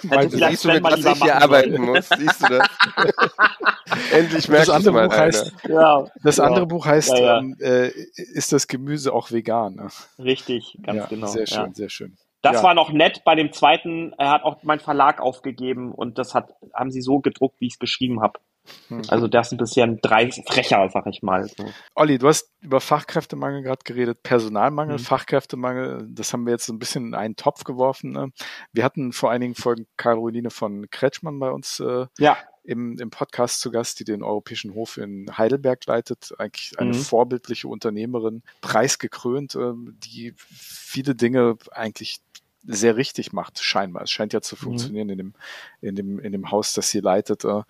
Also, 0.09 0.37
siehst 0.37 0.65
du, 0.65 0.69
mit 0.69 0.83
was 0.83 1.05
ich 1.05 1.23
hier 1.23 1.41
arbeiten 1.41 1.81
muss? 1.81 2.09
Siehst 2.09 2.41
du 2.41 2.47
das? 2.47 2.67
Endlich 4.11 4.47
das 4.47 4.69
andere 4.69 5.07
Buch 5.07 5.17
heißt, 5.17 5.53
ja, 5.67 6.05
das 6.23 6.37
ja. 6.37 6.43
andere 6.43 6.65
Buch 6.65 6.85
heißt, 6.85 7.17
ja, 7.17 7.37
ähm, 7.37 7.55
äh, 7.59 7.89
ist 8.15 8.51
das 8.51 8.67
Gemüse 8.67 9.13
auch 9.13 9.31
vegan? 9.31 9.74
Ne? 9.75 9.87
Richtig, 10.19 10.77
ganz 10.83 11.09
genau. 11.09 11.27
Sehr 11.27 11.47
schön, 11.47 11.73
sehr 11.73 11.89
schön. 11.89 12.17
Das 12.41 12.61
war 12.61 12.75
noch 12.75 12.91
nett. 12.91 13.23
Bei 13.25 13.33
dem 13.33 13.51
zweiten 13.51 14.13
er 14.17 14.29
hat 14.29 14.43
auch 14.43 14.61
mein 14.61 14.79
Verlag 14.79 15.19
aufgegeben 15.19 15.91
und 15.91 16.19
das 16.19 16.35
hat, 16.35 16.53
haben 16.73 16.91
sie 16.91 17.01
so 17.01 17.19
gedruckt, 17.19 17.59
wie 17.59 17.67
ich 17.67 17.73
es 17.73 17.79
geschrieben 17.79 18.21
habe. 18.21 18.39
Hm. 18.87 19.01
Also 19.07 19.27
das 19.27 19.47
ist 19.47 19.53
ein 19.53 19.57
bisschen 19.57 19.99
drei 20.01 20.29
frecher, 20.31 20.87
sag 20.91 21.05
ich 21.07 21.21
mal. 21.21 21.47
So. 21.47 21.65
Olli, 21.95 22.17
du 22.17 22.27
hast 22.27 22.51
über 22.61 22.81
Fachkräftemangel 22.81 23.61
gerade 23.61 23.83
geredet, 23.83 24.23
Personalmangel, 24.23 24.97
mhm. 24.97 25.03
Fachkräftemangel, 25.03 26.07
das 26.09 26.33
haben 26.33 26.45
wir 26.45 26.53
jetzt 26.53 26.65
so 26.65 26.73
ein 26.73 26.79
bisschen 26.79 27.07
in 27.07 27.13
einen 27.15 27.35
Topf 27.35 27.63
geworfen. 27.63 28.11
Ne? 28.11 28.29
Wir 28.73 28.83
hatten 28.83 29.11
vor 29.11 29.31
einigen 29.31 29.55
Folgen 29.55 29.87
Caroline 29.97 30.49
von 30.49 30.89
Kretschmann 30.89 31.39
bei 31.39 31.51
uns 31.51 31.79
äh, 31.79 32.07
ja 32.17 32.37
im, 32.65 32.97
im 32.99 33.09
Podcast 33.09 33.61
zu 33.61 33.71
Gast, 33.71 33.99
die 33.99 34.03
den 34.03 34.23
Europäischen 34.23 34.73
Hof 34.73 34.97
in 34.97 35.37
Heidelberg 35.37 35.85
leitet. 35.85 36.33
Eigentlich 36.37 36.77
eine 36.79 36.93
mhm. 36.93 37.01
vorbildliche 37.01 37.67
Unternehmerin, 37.67 38.43
preisgekrönt, 38.61 39.55
äh, 39.55 39.73
die 39.75 40.33
viele 40.37 41.15
Dinge 41.15 41.57
eigentlich 41.71 42.19
sehr 42.63 42.97
richtig 42.97 43.31
macht, 43.31 43.63
scheinbar. 43.63 44.03
Es 44.03 44.11
scheint 44.11 44.33
ja 44.33 44.41
zu 44.41 44.55
mhm. 44.55 44.59
funktionieren 44.59 45.07
mhm. 45.07 45.11
in 45.11 45.17
dem, 45.17 45.33
in 45.81 45.95
dem, 45.95 46.19
in 46.19 46.31
dem 46.31 46.51
Haus, 46.51 46.73
das 46.73 46.89
sie 46.89 46.99
leitet. 46.99 47.45
Äh, 47.45 47.61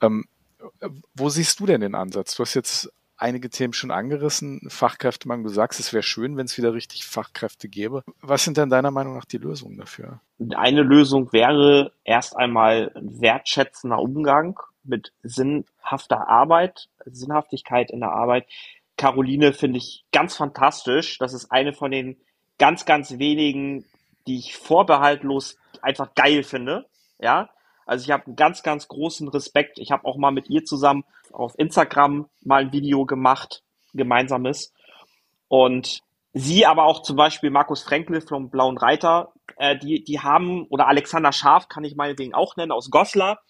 ähm, 0.00 0.24
Wo 1.14 1.28
siehst 1.28 1.60
du 1.60 1.66
denn 1.66 1.80
den 1.80 1.94
Ansatz? 1.94 2.36
Du 2.36 2.42
hast 2.42 2.54
jetzt 2.54 2.92
einige 3.24 3.48
Themen 3.48 3.72
schon 3.72 3.90
angerissen. 3.90 4.60
Fachkräftemangel, 4.68 5.44
du 5.44 5.48
sagst, 5.48 5.80
es 5.80 5.94
wäre 5.94 6.02
schön, 6.02 6.36
wenn 6.36 6.44
es 6.44 6.58
wieder 6.58 6.74
richtig 6.74 7.06
Fachkräfte 7.06 7.68
gäbe. 7.68 8.04
Was 8.20 8.44
sind 8.44 8.58
denn 8.58 8.68
deiner 8.68 8.90
Meinung 8.90 9.14
nach 9.14 9.24
die 9.24 9.38
Lösungen 9.38 9.78
dafür? 9.78 10.20
Eine 10.54 10.82
Lösung 10.82 11.32
wäre 11.32 11.92
erst 12.04 12.36
einmal 12.36 12.92
ein 12.94 13.20
wertschätzender 13.22 13.98
Umgang 13.98 14.60
mit 14.82 15.12
sinnhafter 15.22 16.28
Arbeit, 16.28 16.90
Sinnhaftigkeit 17.06 17.90
in 17.90 18.00
der 18.00 18.10
Arbeit. 18.12 18.46
Caroline 18.98 19.54
finde 19.54 19.78
ich 19.78 20.04
ganz 20.12 20.36
fantastisch. 20.36 21.16
Das 21.16 21.32
ist 21.32 21.50
eine 21.50 21.72
von 21.72 21.90
den 21.90 22.18
ganz, 22.58 22.84
ganz 22.84 23.18
wenigen, 23.18 23.86
die 24.26 24.38
ich 24.38 24.54
vorbehaltlos 24.54 25.56
einfach 25.80 26.14
geil 26.14 26.42
finde. 26.42 26.84
Ja, 27.18 27.48
also 27.86 28.04
ich 28.04 28.10
habe 28.10 28.26
einen 28.26 28.36
ganz, 28.36 28.62
ganz 28.62 28.86
großen 28.88 29.28
Respekt. 29.28 29.78
Ich 29.78 29.90
habe 29.90 30.04
auch 30.04 30.18
mal 30.18 30.30
mit 30.30 30.50
ihr 30.50 30.64
zusammen 30.64 31.04
auf 31.34 31.58
Instagram 31.58 32.26
mal 32.42 32.62
ein 32.62 32.72
Video 32.72 33.04
gemacht, 33.06 33.62
gemeinsames. 33.92 34.72
Und 35.48 36.00
sie, 36.32 36.66
aber 36.66 36.84
auch 36.84 37.02
zum 37.02 37.16
Beispiel 37.16 37.50
Markus 37.50 37.82
Frenkel 37.82 38.20
vom 38.20 38.50
Blauen 38.50 38.78
Reiter, 38.78 39.32
äh, 39.56 39.78
die, 39.78 40.02
die 40.02 40.20
haben, 40.20 40.66
oder 40.68 40.88
Alexander 40.88 41.32
Scharf 41.32 41.68
kann 41.68 41.84
ich 41.84 41.96
meinetwegen 41.96 42.34
auch 42.34 42.56
nennen, 42.56 42.72
aus 42.72 42.90
Goslar, 42.90 43.40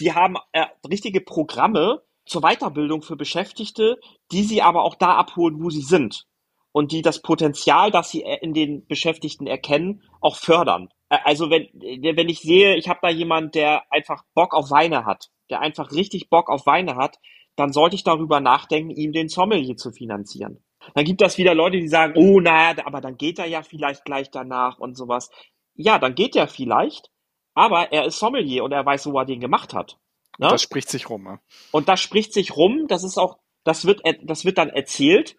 die 0.00 0.12
haben 0.12 0.36
äh, 0.52 0.66
richtige 0.88 1.20
Programme 1.20 2.02
zur 2.26 2.42
Weiterbildung 2.42 3.02
für 3.02 3.16
Beschäftigte, 3.16 3.98
die 4.32 4.44
sie 4.44 4.62
aber 4.62 4.82
auch 4.84 4.94
da 4.94 5.14
abholen, 5.14 5.62
wo 5.62 5.70
sie 5.70 5.82
sind. 5.82 6.26
Und 6.72 6.90
die 6.90 7.02
das 7.02 7.22
Potenzial, 7.22 7.90
das 7.90 8.10
sie 8.10 8.22
in 8.22 8.52
den 8.52 8.86
Beschäftigten 8.86 9.46
erkennen, 9.46 10.02
auch 10.20 10.36
fördern. 10.36 10.88
Also 11.08 11.48
wenn, 11.50 11.68
wenn 11.72 12.28
ich 12.28 12.40
sehe, 12.40 12.74
ich 12.76 12.88
habe 12.88 12.98
da 13.02 13.10
jemand, 13.10 13.54
der 13.54 13.84
einfach 13.92 14.24
Bock 14.34 14.54
auf 14.54 14.70
Weine 14.70 15.04
hat, 15.04 15.28
der 15.50 15.60
einfach 15.60 15.92
richtig 15.92 16.30
Bock 16.30 16.48
auf 16.48 16.66
Weine 16.66 16.96
hat, 16.96 17.18
dann 17.56 17.72
sollte 17.72 17.96
ich 17.96 18.04
darüber 18.04 18.40
nachdenken, 18.40 18.90
ihm 18.90 19.12
den 19.12 19.28
Sommelier 19.28 19.76
zu 19.76 19.92
finanzieren. 19.92 20.64
Dann 20.94 21.04
gibt 21.04 21.22
es 21.22 21.38
wieder 21.38 21.54
Leute, 21.54 21.78
die 21.78 21.88
sagen, 21.88 22.14
oh 22.16 22.40
naja, 22.40 22.84
aber 22.84 23.00
dann 23.00 23.16
geht 23.16 23.38
er 23.38 23.46
ja 23.46 23.62
vielleicht 23.62 24.04
gleich 24.04 24.30
danach 24.30 24.78
und 24.78 24.96
sowas. 24.96 25.30
Ja, 25.74 25.98
dann 25.98 26.14
geht 26.14 26.36
er 26.36 26.46
vielleicht, 26.46 27.10
aber 27.54 27.92
er 27.92 28.04
ist 28.04 28.18
Sommelier 28.18 28.64
und 28.64 28.72
er 28.72 28.84
weiß, 28.84 29.06
wo 29.06 29.18
er 29.18 29.24
den 29.24 29.40
gemacht 29.40 29.72
hat. 29.72 29.98
Ne? 30.38 30.48
Das 30.48 30.62
spricht 30.62 30.88
sich 30.88 31.08
rum. 31.08 31.26
Ja. 31.26 31.40
Und 31.70 31.88
das 31.88 32.00
spricht 32.00 32.32
sich 32.32 32.56
rum, 32.56 32.86
das 32.88 33.04
ist 33.04 33.18
auch, 33.18 33.38
das 33.64 33.86
wird, 33.86 34.02
das 34.22 34.44
wird 34.44 34.58
dann 34.58 34.68
erzählt. 34.68 35.36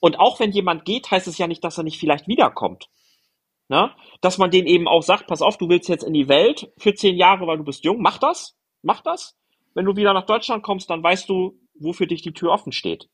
Und 0.00 0.18
auch 0.18 0.40
wenn 0.40 0.50
jemand 0.50 0.84
geht, 0.84 1.10
heißt 1.10 1.26
es 1.26 1.38
ja 1.38 1.46
nicht, 1.46 1.62
dass 1.62 1.78
er 1.78 1.84
nicht 1.84 1.98
vielleicht 1.98 2.26
wiederkommt. 2.26 2.88
Ne? 3.68 3.92
Dass 4.20 4.38
man 4.38 4.50
denen 4.50 4.66
eben 4.66 4.88
auch 4.88 5.02
sagt, 5.02 5.26
pass 5.26 5.42
auf, 5.42 5.58
du 5.58 5.68
willst 5.68 5.88
jetzt 5.88 6.04
in 6.04 6.12
die 6.12 6.28
Welt 6.28 6.72
für 6.78 6.94
zehn 6.94 7.16
Jahre, 7.16 7.46
weil 7.46 7.58
du 7.58 7.64
bist 7.64 7.84
jung, 7.84 8.00
mach 8.00 8.18
das, 8.18 8.56
mach 8.82 9.02
das. 9.02 9.36
Wenn 9.76 9.84
du 9.84 9.94
wieder 9.94 10.14
nach 10.14 10.24
Deutschland 10.24 10.62
kommst, 10.62 10.88
dann 10.88 11.02
weißt 11.02 11.28
du, 11.28 11.60
wo 11.74 11.92
für 11.92 12.06
dich 12.06 12.22
die 12.22 12.32
Tür 12.32 12.50
offen 12.50 12.72
steht. 12.72 13.10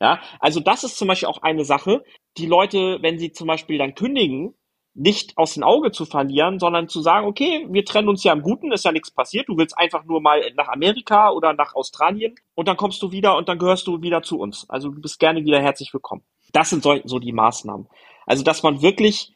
Ja, 0.00 0.20
also 0.38 0.60
das 0.60 0.84
ist 0.84 0.96
zum 0.96 1.08
Beispiel 1.08 1.28
auch 1.28 1.42
eine 1.42 1.64
Sache, 1.64 2.04
die 2.36 2.46
Leute, 2.46 2.98
wenn 3.02 3.18
sie 3.18 3.32
zum 3.32 3.48
Beispiel 3.48 3.78
dann 3.78 3.96
kündigen, 3.96 4.54
nicht 4.94 5.36
aus 5.36 5.54
dem 5.54 5.64
Auge 5.64 5.90
zu 5.90 6.04
verlieren, 6.04 6.60
sondern 6.60 6.88
zu 6.88 7.00
sagen, 7.00 7.26
okay, 7.26 7.66
wir 7.68 7.84
trennen 7.84 8.08
uns 8.08 8.22
ja 8.22 8.32
im 8.32 8.42
Guten, 8.42 8.70
ist 8.70 8.84
ja 8.84 8.92
nichts 8.92 9.10
passiert, 9.10 9.48
du 9.48 9.56
willst 9.56 9.76
einfach 9.76 10.04
nur 10.04 10.20
mal 10.20 10.40
nach 10.54 10.68
Amerika 10.68 11.30
oder 11.30 11.52
nach 11.52 11.74
Australien 11.74 12.36
und 12.54 12.68
dann 12.68 12.76
kommst 12.76 13.02
du 13.02 13.10
wieder 13.10 13.36
und 13.36 13.48
dann 13.48 13.58
gehörst 13.58 13.88
du 13.88 14.00
wieder 14.00 14.22
zu 14.22 14.38
uns. 14.38 14.70
Also 14.70 14.90
du 14.90 15.00
bist 15.00 15.18
gerne 15.18 15.44
wieder 15.44 15.60
herzlich 15.60 15.92
willkommen. 15.92 16.22
Das 16.52 16.70
sind 16.70 16.84
so, 16.84 16.96
so 17.06 17.18
die 17.18 17.32
Maßnahmen. 17.32 17.88
Also 18.24 18.44
dass 18.44 18.62
man 18.62 18.82
wirklich 18.82 19.34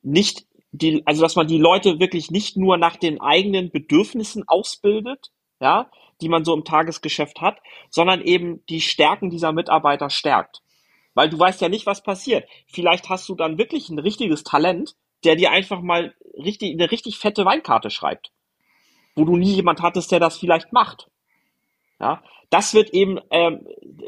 nicht 0.00 0.46
die, 0.72 1.02
also 1.04 1.20
dass 1.20 1.36
man 1.36 1.46
die 1.46 1.58
Leute 1.58 2.00
wirklich 2.00 2.30
nicht 2.30 2.56
nur 2.56 2.78
nach 2.78 2.96
den 2.96 3.20
eigenen 3.20 3.70
Bedürfnissen 3.70 4.48
ausbildet, 4.48 5.32
ja, 5.60 5.90
die 6.20 6.28
man 6.28 6.44
so 6.44 6.54
im 6.54 6.64
Tagesgeschäft 6.64 7.40
hat, 7.40 7.58
sondern 7.90 8.20
eben 8.22 8.64
die 8.66 8.80
Stärken 8.80 9.30
dieser 9.30 9.52
Mitarbeiter 9.52 10.10
stärkt. 10.10 10.62
Weil 11.14 11.28
du 11.28 11.38
weißt 11.38 11.60
ja 11.60 11.68
nicht, 11.68 11.86
was 11.86 12.02
passiert. 12.02 12.48
Vielleicht 12.66 13.08
hast 13.08 13.28
du 13.28 13.34
dann 13.34 13.58
wirklich 13.58 13.88
ein 13.88 13.98
richtiges 13.98 14.44
Talent, 14.44 14.94
der 15.24 15.36
dir 15.36 15.50
einfach 15.50 15.80
mal 15.80 16.14
richtig, 16.36 16.72
eine 16.72 16.90
richtig 16.90 17.18
fette 17.18 17.44
Weinkarte 17.44 17.90
schreibt. 17.90 18.30
Wo 19.16 19.24
du 19.24 19.36
nie 19.36 19.54
jemand 19.54 19.82
hattest, 19.82 20.12
der 20.12 20.20
das 20.20 20.38
vielleicht 20.38 20.72
macht. 20.72 21.10
Ja, 22.00 22.22
das 22.50 22.72
wird 22.72 22.90
eben 22.90 23.18
ähm, 23.30 23.66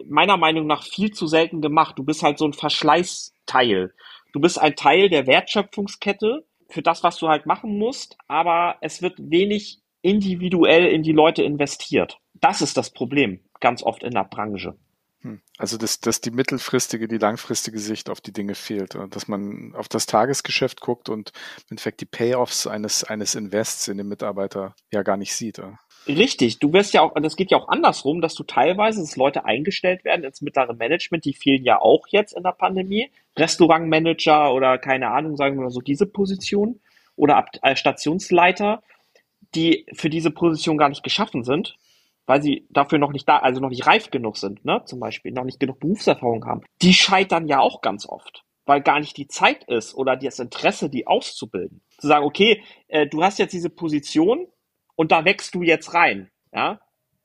meiner 0.09 0.37
Meinung 0.37 0.67
nach 0.67 0.85
viel 0.85 1.11
zu 1.11 1.27
selten 1.27 1.61
gemacht. 1.61 1.99
Du 1.99 2.05
bist 2.05 2.23
halt 2.23 2.39
so 2.39 2.45
ein 2.45 2.53
Verschleißteil. 2.53 3.93
Du 4.33 4.41
bist 4.41 4.61
ein 4.61 4.77
Teil 4.77 5.09
der 5.09 5.27
Wertschöpfungskette 5.27 6.47
für 6.69 6.83
das, 6.83 7.03
was 7.03 7.17
du 7.17 7.29
halt 7.29 7.47
machen 7.47 7.79
musst, 7.79 8.17
aber 8.29 8.77
es 8.81 9.03
wird 9.03 9.15
wenig 9.19 9.81
individuell 10.03 10.87
in 10.87 11.03
die 11.03 11.13
Leute 11.13 11.43
investiert. 11.43 12.19
Das 12.35 12.63
ist 12.63 12.77
das 12.77 12.91
Problem 12.91 13.41
ganz 13.61 13.83
oft 13.83 14.03
in 14.03 14.13
der 14.13 14.25
Branche. 14.25 14.77
Hm. 15.23 15.41
Also 15.59 15.77
dass, 15.77 16.01
dass 16.01 16.23
die 16.23 16.31
mittelfristige, 16.31 17.07
die 17.07 17.19
langfristige 17.19 17.79
Sicht 17.79 18.09
auf 18.09 18.21
die 18.23 18.33
Dinge 18.33 18.55
fehlt, 18.55 18.97
dass 19.11 19.29
man 19.29 19.75
auf 19.75 19.89
das 19.89 20.07
Tagesgeschäft 20.07 20.81
guckt 20.81 21.11
und 21.11 21.33
im 21.59 21.73
Endeffekt 21.73 22.01
die 22.01 22.07
Payoffs 22.07 22.67
eines, 22.67 23.05
eines 23.05 23.35
Invests 23.35 23.89
in 23.89 23.99
den 23.99 24.09
Mitarbeiter 24.09 24.75
ja 24.91 25.03
gar 25.03 25.19
nicht 25.19 25.35
sieht. 25.35 25.61
Richtig, 26.07 26.59
du 26.59 26.73
wirst 26.73 26.95
ja 26.95 27.03
auch, 27.03 27.13
das 27.15 27.37
geht 27.37 27.51
ja 27.51 27.59
auch 27.59 27.69
andersrum, 27.69 28.23
dass 28.23 28.35
du 28.35 28.43
teilweise, 28.43 29.01
dass 29.01 29.17
Leute 29.17 29.45
eingestellt 29.45 30.05
werden 30.05 30.25
ins 30.25 30.41
mittlere 30.41 30.73
Management, 30.73 31.27
die 31.27 31.35
fehlen 31.35 31.63
ja 31.65 31.79
auch 31.79 32.07
jetzt 32.09 32.33
in 32.35 32.43
der 32.43 32.53
Pandemie. 32.53 33.11
Restaurantmanager 33.37 34.55
oder 34.55 34.79
keine 34.79 35.11
Ahnung, 35.11 35.37
sagen 35.37 35.57
wir 35.57 35.65
mal 35.65 35.71
so 35.71 35.81
diese 35.81 36.07
Position 36.07 36.81
oder 37.17 37.37
Ab 37.37 37.51
äh, 37.63 37.77
Stationsleiter, 37.77 38.83
die 39.55 39.87
für 39.95 40.11
diese 40.11 40.31
Position 40.31 40.79
gar 40.79 40.89
nicht 40.89 41.03
geschaffen 41.03 41.45
sind, 41.45 41.77
weil 42.27 42.43
sie 42.43 42.67
dafür 42.71 42.99
noch 42.99 43.13
nicht 43.13 43.29
da, 43.29 43.39
also 43.39 43.61
noch 43.61 43.71
nicht 43.71 43.87
reif 43.87 44.11
genug 44.11 44.37
sind, 44.37 44.65
ne, 44.65 44.83
zum 44.85 45.01
Beispiel, 45.01 45.33
noch 45.33 45.45
nicht 45.45 45.61
genug 45.61 45.81
Berufserfahrung 45.81 46.45
haben. 46.47 46.63
Die 46.83 46.95
scheitern 46.95 47.49
ja 47.49 47.61
auch 47.61 47.81
ganz 47.81 48.07
oft, 48.07 48.45
weil 48.67 48.81
gar 48.83 49.01
nicht 49.01 49.17
die 49.17 49.27
Zeit 49.27 49.65
ist 49.65 49.95
oder 49.95 50.17
das 50.17 50.39
Interesse, 50.39 50.91
die 50.91 51.07
auszubilden. 51.07 51.83
Zu 51.99 52.07
sagen, 52.07 52.25
okay, 52.25 52.63
äh, 52.89 53.07
du 53.07 53.23
hast 53.23 53.39
jetzt 53.39 53.53
diese 53.53 53.71
Position, 53.71 54.47
und 55.01 55.13
da 55.13 55.25
wächst 55.25 55.55
du 55.55 55.63
jetzt 55.63 55.95
rein, 55.95 56.31
ja. 56.53 56.79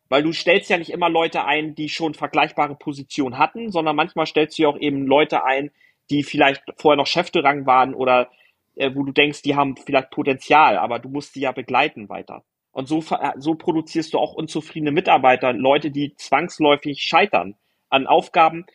Weil 0.08 0.24
du 0.24 0.32
stellst 0.32 0.70
ja 0.70 0.78
nicht 0.78 0.92
immer 0.92 1.10
Leute 1.10 1.44
ein, 1.44 1.76
die 1.76 1.90
schon 1.90 2.14
vergleichbare 2.14 2.76
Positionen 2.76 3.38
hatten, 3.38 3.70
sondern 3.70 3.98
manchmal 3.98 4.28
stellst 4.28 4.58
du 4.58 4.62
ja 4.64 4.70
auch 4.70 4.78
eben 4.78 5.06
Leute 5.06 5.44
ein, 5.44 5.72
die 6.10 6.24
vielleicht 6.24 6.64
vorher 6.78 6.96
noch 6.96 7.08
Chefterang 7.08 7.66
waren 7.66 7.94
oder 7.94 8.32
äh, 8.76 8.92
wo 8.94 9.04
du 9.04 9.12
denkst, 9.12 9.42
die 9.42 9.56
haben 9.56 9.76
vielleicht 9.78 10.12
Potenzial, 10.12 10.78
aber 10.78 11.00
du 11.00 11.10
musst 11.10 11.34
sie 11.34 11.42
ja 11.42 11.52
begleiten 11.52 12.10
weiter. 12.10 12.44
Und 12.72 12.88
so, 12.88 13.04
so 13.38 13.56
produzierst 13.56 14.14
du 14.14 14.20
auch 14.20 14.34
unzufriedene 14.34 14.92
Mitarbeiter, 14.92 15.54
Leute, 15.54 15.92
die 15.92 16.14
zwangsläufig 16.16 17.02
scheitern 17.02 17.56
an 17.90 18.06
Aufgaben, 18.06 18.66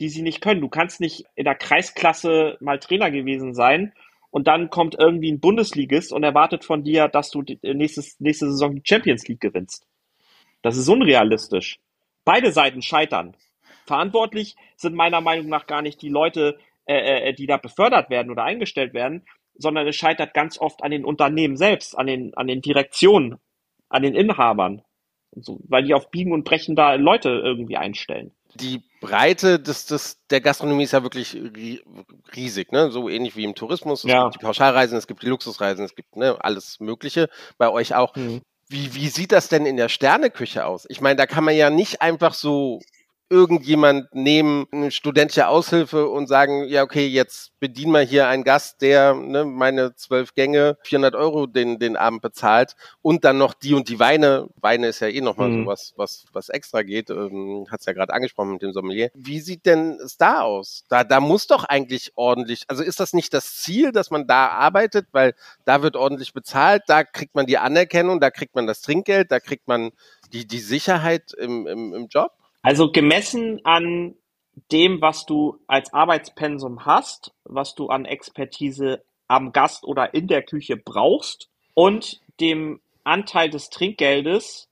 die 0.00 0.08
sie 0.08 0.22
nicht 0.22 0.40
können. 0.40 0.62
Du 0.62 0.68
kannst 0.68 1.00
nicht 1.00 1.26
in 1.34 1.44
der 1.44 1.54
Kreisklasse 1.54 2.56
mal 2.60 2.78
Trainer 2.78 3.10
gewesen 3.10 3.52
sein 3.52 3.92
und 4.30 4.46
dann 4.46 4.70
kommt 4.70 4.96
irgendwie 4.98 5.30
ein 5.30 5.40
Bundesligist 5.40 6.12
und 6.12 6.22
erwartet 6.22 6.64
von 6.64 6.84
dir, 6.84 7.08
dass 7.08 7.30
du 7.30 7.44
nächstes, 7.62 8.18
nächste 8.18 8.46
Saison 8.50 8.76
die 8.76 8.82
Champions 8.84 9.28
League 9.28 9.40
gewinnst. 9.40 9.86
Das 10.62 10.76
ist 10.76 10.88
unrealistisch. 10.88 11.78
Beide 12.24 12.52
Seiten 12.52 12.80
scheitern. 12.80 13.36
Verantwortlich 13.86 14.56
sind 14.76 14.94
meiner 14.94 15.20
Meinung 15.20 15.48
nach 15.48 15.66
gar 15.66 15.82
nicht 15.82 16.00
die 16.00 16.08
Leute, 16.08 16.58
äh, 16.86 17.28
äh, 17.28 17.32
die 17.34 17.46
da 17.46 17.56
befördert 17.56 18.08
werden 18.08 18.30
oder 18.30 18.44
eingestellt 18.44 18.94
werden, 18.94 19.26
sondern 19.60 19.86
es 19.86 19.96
scheitert 19.96 20.34
ganz 20.34 20.58
oft 20.58 20.82
an 20.82 20.90
den 20.90 21.04
Unternehmen 21.04 21.56
selbst, 21.56 21.96
an 21.96 22.06
den, 22.06 22.34
an 22.34 22.46
den 22.46 22.60
Direktionen, 22.60 23.36
an 23.88 24.02
den 24.02 24.14
Inhabern. 24.14 24.82
So, 25.36 25.60
weil 25.68 25.84
die 25.84 25.94
auf 25.94 26.10
Biegen 26.10 26.32
und 26.32 26.44
Brechen 26.44 26.74
da 26.74 26.94
Leute 26.94 27.28
irgendwie 27.28 27.76
einstellen 27.76 28.32
die 28.54 28.82
Breite 29.00 29.58
des, 29.58 29.86
des, 29.86 30.18
der 30.28 30.40
Gastronomie 30.40 30.84
ist 30.84 30.92
ja 30.92 31.02
wirklich 31.02 31.36
riesig, 32.36 32.72
ne? 32.72 32.90
So 32.90 33.08
ähnlich 33.08 33.36
wie 33.36 33.44
im 33.44 33.54
Tourismus. 33.54 34.04
Es 34.04 34.10
ja. 34.10 34.24
gibt 34.24 34.36
die 34.36 34.44
Pauschalreisen, 34.44 34.98
es 34.98 35.06
gibt 35.06 35.22
die 35.22 35.28
Luxusreisen, 35.28 35.84
es 35.84 35.94
gibt 35.94 36.16
ne, 36.16 36.36
alles 36.40 36.80
Mögliche. 36.80 37.28
Bei 37.58 37.70
euch 37.70 37.94
auch. 37.94 38.14
Mhm. 38.16 38.42
Wie, 38.68 38.94
wie 38.94 39.08
sieht 39.08 39.32
das 39.32 39.48
denn 39.48 39.66
in 39.66 39.76
der 39.76 39.88
Sterneküche 39.88 40.64
aus? 40.64 40.86
Ich 40.88 41.00
meine, 41.00 41.16
da 41.16 41.26
kann 41.26 41.42
man 41.42 41.56
ja 41.56 41.70
nicht 41.70 42.02
einfach 42.02 42.34
so 42.34 42.80
irgendjemand 43.30 44.12
nehmen, 44.12 44.66
eine 44.72 44.90
studentische 44.90 45.46
Aushilfe 45.46 46.08
und 46.08 46.26
sagen, 46.26 46.64
ja, 46.64 46.82
okay, 46.82 47.06
jetzt 47.06 47.58
bedien 47.60 47.92
mal 47.92 48.04
hier 48.04 48.26
einen 48.26 48.42
Gast, 48.42 48.82
der 48.82 49.14
ne, 49.14 49.44
meine 49.44 49.94
zwölf 49.94 50.34
Gänge, 50.34 50.76
400 50.82 51.14
Euro 51.14 51.46
den, 51.46 51.78
den 51.78 51.96
Abend 51.96 52.22
bezahlt 52.22 52.74
und 53.02 53.24
dann 53.24 53.38
noch 53.38 53.54
die 53.54 53.74
und 53.74 53.88
die 53.88 54.00
Weine. 54.00 54.48
Weine 54.60 54.88
ist 54.88 54.98
ja 54.98 55.06
eh 55.06 55.20
nochmal 55.20 55.48
mhm. 55.48 55.62
so 55.62 55.66
was, 55.70 55.92
was, 55.96 56.24
was 56.32 56.48
extra 56.48 56.82
geht. 56.82 57.10
Ähm, 57.10 57.66
Hat 57.70 57.80
es 57.80 57.86
ja 57.86 57.92
gerade 57.92 58.12
angesprochen 58.12 58.50
mit 58.50 58.62
dem 58.62 58.72
Sommelier. 58.72 59.10
Wie 59.14 59.40
sieht 59.40 59.64
denn 59.64 60.00
es 60.04 60.16
da 60.16 60.40
aus? 60.40 60.84
Da, 60.88 61.04
da 61.04 61.20
muss 61.20 61.46
doch 61.46 61.62
eigentlich 61.62 62.10
ordentlich, 62.16 62.64
also 62.66 62.82
ist 62.82 62.98
das 62.98 63.12
nicht 63.12 63.32
das 63.32 63.54
Ziel, 63.54 63.92
dass 63.92 64.10
man 64.10 64.26
da 64.26 64.48
arbeitet, 64.48 65.06
weil 65.12 65.34
da 65.64 65.82
wird 65.82 65.94
ordentlich 65.94 66.32
bezahlt, 66.32 66.82
da 66.88 67.04
kriegt 67.04 67.36
man 67.36 67.46
die 67.46 67.58
Anerkennung, 67.58 68.18
da 68.18 68.32
kriegt 68.32 68.56
man 68.56 68.66
das 68.66 68.80
Trinkgeld, 68.82 69.30
da 69.30 69.38
kriegt 69.38 69.68
man 69.68 69.92
die, 70.32 70.48
die 70.48 70.58
Sicherheit 70.58 71.32
im, 71.34 71.68
im, 71.68 71.94
im 71.94 72.08
Job? 72.08 72.32
Also 72.62 72.90
gemessen 72.92 73.60
an 73.64 74.14
dem, 74.70 75.00
was 75.00 75.26
du 75.26 75.58
als 75.66 75.92
Arbeitspensum 75.92 76.84
hast, 76.84 77.32
was 77.44 77.74
du 77.74 77.88
an 77.88 78.04
Expertise 78.04 79.02
am 79.28 79.52
Gast 79.52 79.84
oder 79.84 80.12
in 80.14 80.26
der 80.26 80.42
Küche 80.42 80.76
brauchst 80.76 81.48
und 81.74 82.20
dem 82.40 82.80
Anteil 83.04 83.48
des 83.48 83.70
Trinkgeldes 83.70 84.68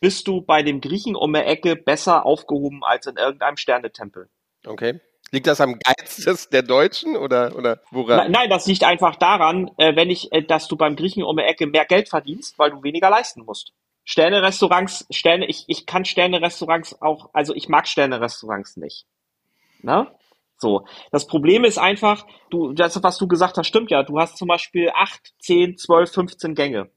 bist 0.00 0.28
du 0.28 0.42
bei 0.42 0.62
dem 0.62 0.80
Griechen 0.80 1.16
um 1.16 1.32
die 1.32 1.40
Ecke 1.40 1.76
besser 1.76 2.26
aufgehoben 2.26 2.82
als 2.84 3.06
in 3.06 3.16
irgendeinem 3.16 3.56
Sternetempel. 3.56 4.28
Okay. 4.66 5.00
Liegt 5.30 5.46
das 5.46 5.60
am 5.60 5.78
Geiz 5.78 6.48
der 6.50 6.62
Deutschen 6.62 7.16
oder, 7.16 7.56
oder 7.56 7.80
woran? 7.90 8.30
Nein, 8.30 8.50
das 8.50 8.66
liegt 8.66 8.84
einfach 8.84 9.16
daran, 9.16 9.70
äh, 9.78 9.96
wenn 9.96 10.10
ich, 10.10 10.30
äh, 10.32 10.42
dass 10.42 10.68
du 10.68 10.76
beim 10.76 10.94
Griechen 10.94 11.22
um 11.22 11.36
die 11.36 11.42
Ecke 11.42 11.66
mehr 11.66 11.86
Geld 11.86 12.08
verdienst, 12.08 12.58
weil 12.58 12.70
du 12.70 12.82
weniger 12.82 13.10
leisten 13.10 13.42
musst. 13.44 13.72
Sterne-Restaurants, 14.04 15.06
Sterne, 15.10 15.46
ich, 15.46 15.64
ich 15.66 15.86
kann 15.86 16.04
Sterne-Restaurants 16.04 17.00
auch, 17.00 17.30
also 17.32 17.54
ich 17.54 17.68
mag 17.68 17.88
Sterne-Restaurants 17.88 18.76
nicht. 18.76 19.06
Ne? 19.82 20.06
So. 20.58 20.86
Das 21.10 21.26
Problem 21.26 21.64
ist 21.64 21.78
einfach, 21.78 22.26
du, 22.50 22.72
das, 22.72 23.02
was 23.02 23.18
du 23.18 23.26
gesagt 23.28 23.58
hast, 23.58 23.66
stimmt 23.66 23.90
ja. 23.90 24.02
Du 24.02 24.18
hast 24.18 24.36
zum 24.36 24.48
Beispiel 24.48 24.90
acht, 24.94 25.34
zehn, 25.38 25.76
zwölf, 25.76 26.12
15 26.12 26.54
Gänge. 26.54 26.90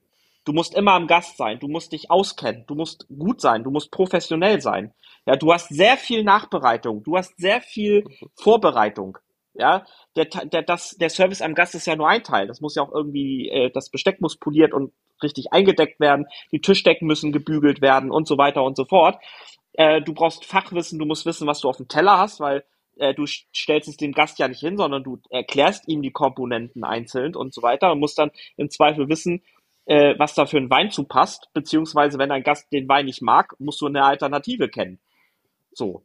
Du 0.44 0.52
musst 0.52 0.74
immer 0.74 0.92
am 0.92 1.06
Gast 1.06 1.36
sein. 1.36 1.58
Du 1.58 1.68
musst 1.68 1.92
dich 1.92 2.10
auskennen. 2.10 2.64
Du 2.66 2.74
musst 2.74 3.06
gut 3.08 3.40
sein. 3.40 3.64
Du 3.64 3.70
musst 3.70 3.90
professionell 3.90 4.60
sein. 4.62 4.94
Ja, 5.26 5.36
du 5.36 5.52
hast 5.52 5.68
sehr 5.68 5.98
viel 5.98 6.24
Nachbereitung. 6.24 7.02
Du 7.02 7.16
hast 7.16 7.36
sehr 7.36 7.60
viel 7.60 8.04
Vorbereitung. 8.34 9.18
Ja, 9.58 9.84
der, 10.16 10.26
der, 10.26 10.62
das, 10.62 10.96
der 10.96 11.10
Service 11.10 11.42
am 11.42 11.54
Gast 11.54 11.74
ist 11.74 11.86
ja 11.86 11.96
nur 11.96 12.08
ein 12.08 12.22
Teil. 12.22 12.46
Das 12.46 12.60
muss 12.60 12.76
ja 12.76 12.82
auch 12.82 12.92
irgendwie, 12.92 13.48
äh, 13.48 13.70
das 13.70 13.90
Besteck 13.90 14.20
muss 14.20 14.36
poliert 14.36 14.72
und 14.72 14.92
richtig 15.22 15.52
eingedeckt 15.52 15.98
werden. 15.98 16.26
Die 16.52 16.60
Tischdecken 16.60 17.08
müssen 17.08 17.32
gebügelt 17.32 17.82
werden 17.82 18.12
und 18.12 18.28
so 18.28 18.38
weiter 18.38 18.62
und 18.62 18.76
so 18.76 18.84
fort. 18.84 19.20
Äh, 19.72 20.00
du 20.00 20.14
brauchst 20.14 20.44
Fachwissen. 20.44 20.98
Du 20.98 21.06
musst 21.06 21.26
wissen, 21.26 21.48
was 21.48 21.60
du 21.60 21.68
auf 21.68 21.76
dem 21.76 21.88
Teller 21.88 22.18
hast, 22.18 22.38
weil 22.38 22.64
äh, 22.98 23.14
du 23.14 23.26
stellst 23.26 23.88
es 23.88 23.96
dem 23.96 24.12
Gast 24.12 24.38
ja 24.38 24.46
nicht 24.46 24.60
hin, 24.60 24.76
sondern 24.76 25.02
du 25.02 25.18
erklärst 25.30 25.88
ihm 25.88 26.02
die 26.02 26.12
Komponenten 26.12 26.84
einzeln 26.84 27.34
und 27.34 27.52
so 27.52 27.62
weiter 27.62 27.90
und 27.92 28.00
musst 28.00 28.18
dann 28.18 28.30
im 28.56 28.70
Zweifel 28.70 29.08
wissen, 29.08 29.42
äh, 29.86 30.14
was 30.18 30.34
da 30.34 30.46
für 30.46 30.58
ein 30.58 30.70
Wein 30.70 30.90
zu 30.90 31.04
passt, 31.04 31.48
beziehungsweise 31.52 32.18
wenn 32.18 32.30
ein 32.30 32.42
Gast 32.42 32.70
den 32.72 32.88
Wein 32.88 33.06
nicht 33.06 33.22
mag, 33.22 33.54
musst 33.58 33.80
du 33.80 33.86
eine 33.86 34.04
Alternative 34.04 34.68
kennen. 34.68 35.00
So. 35.72 36.04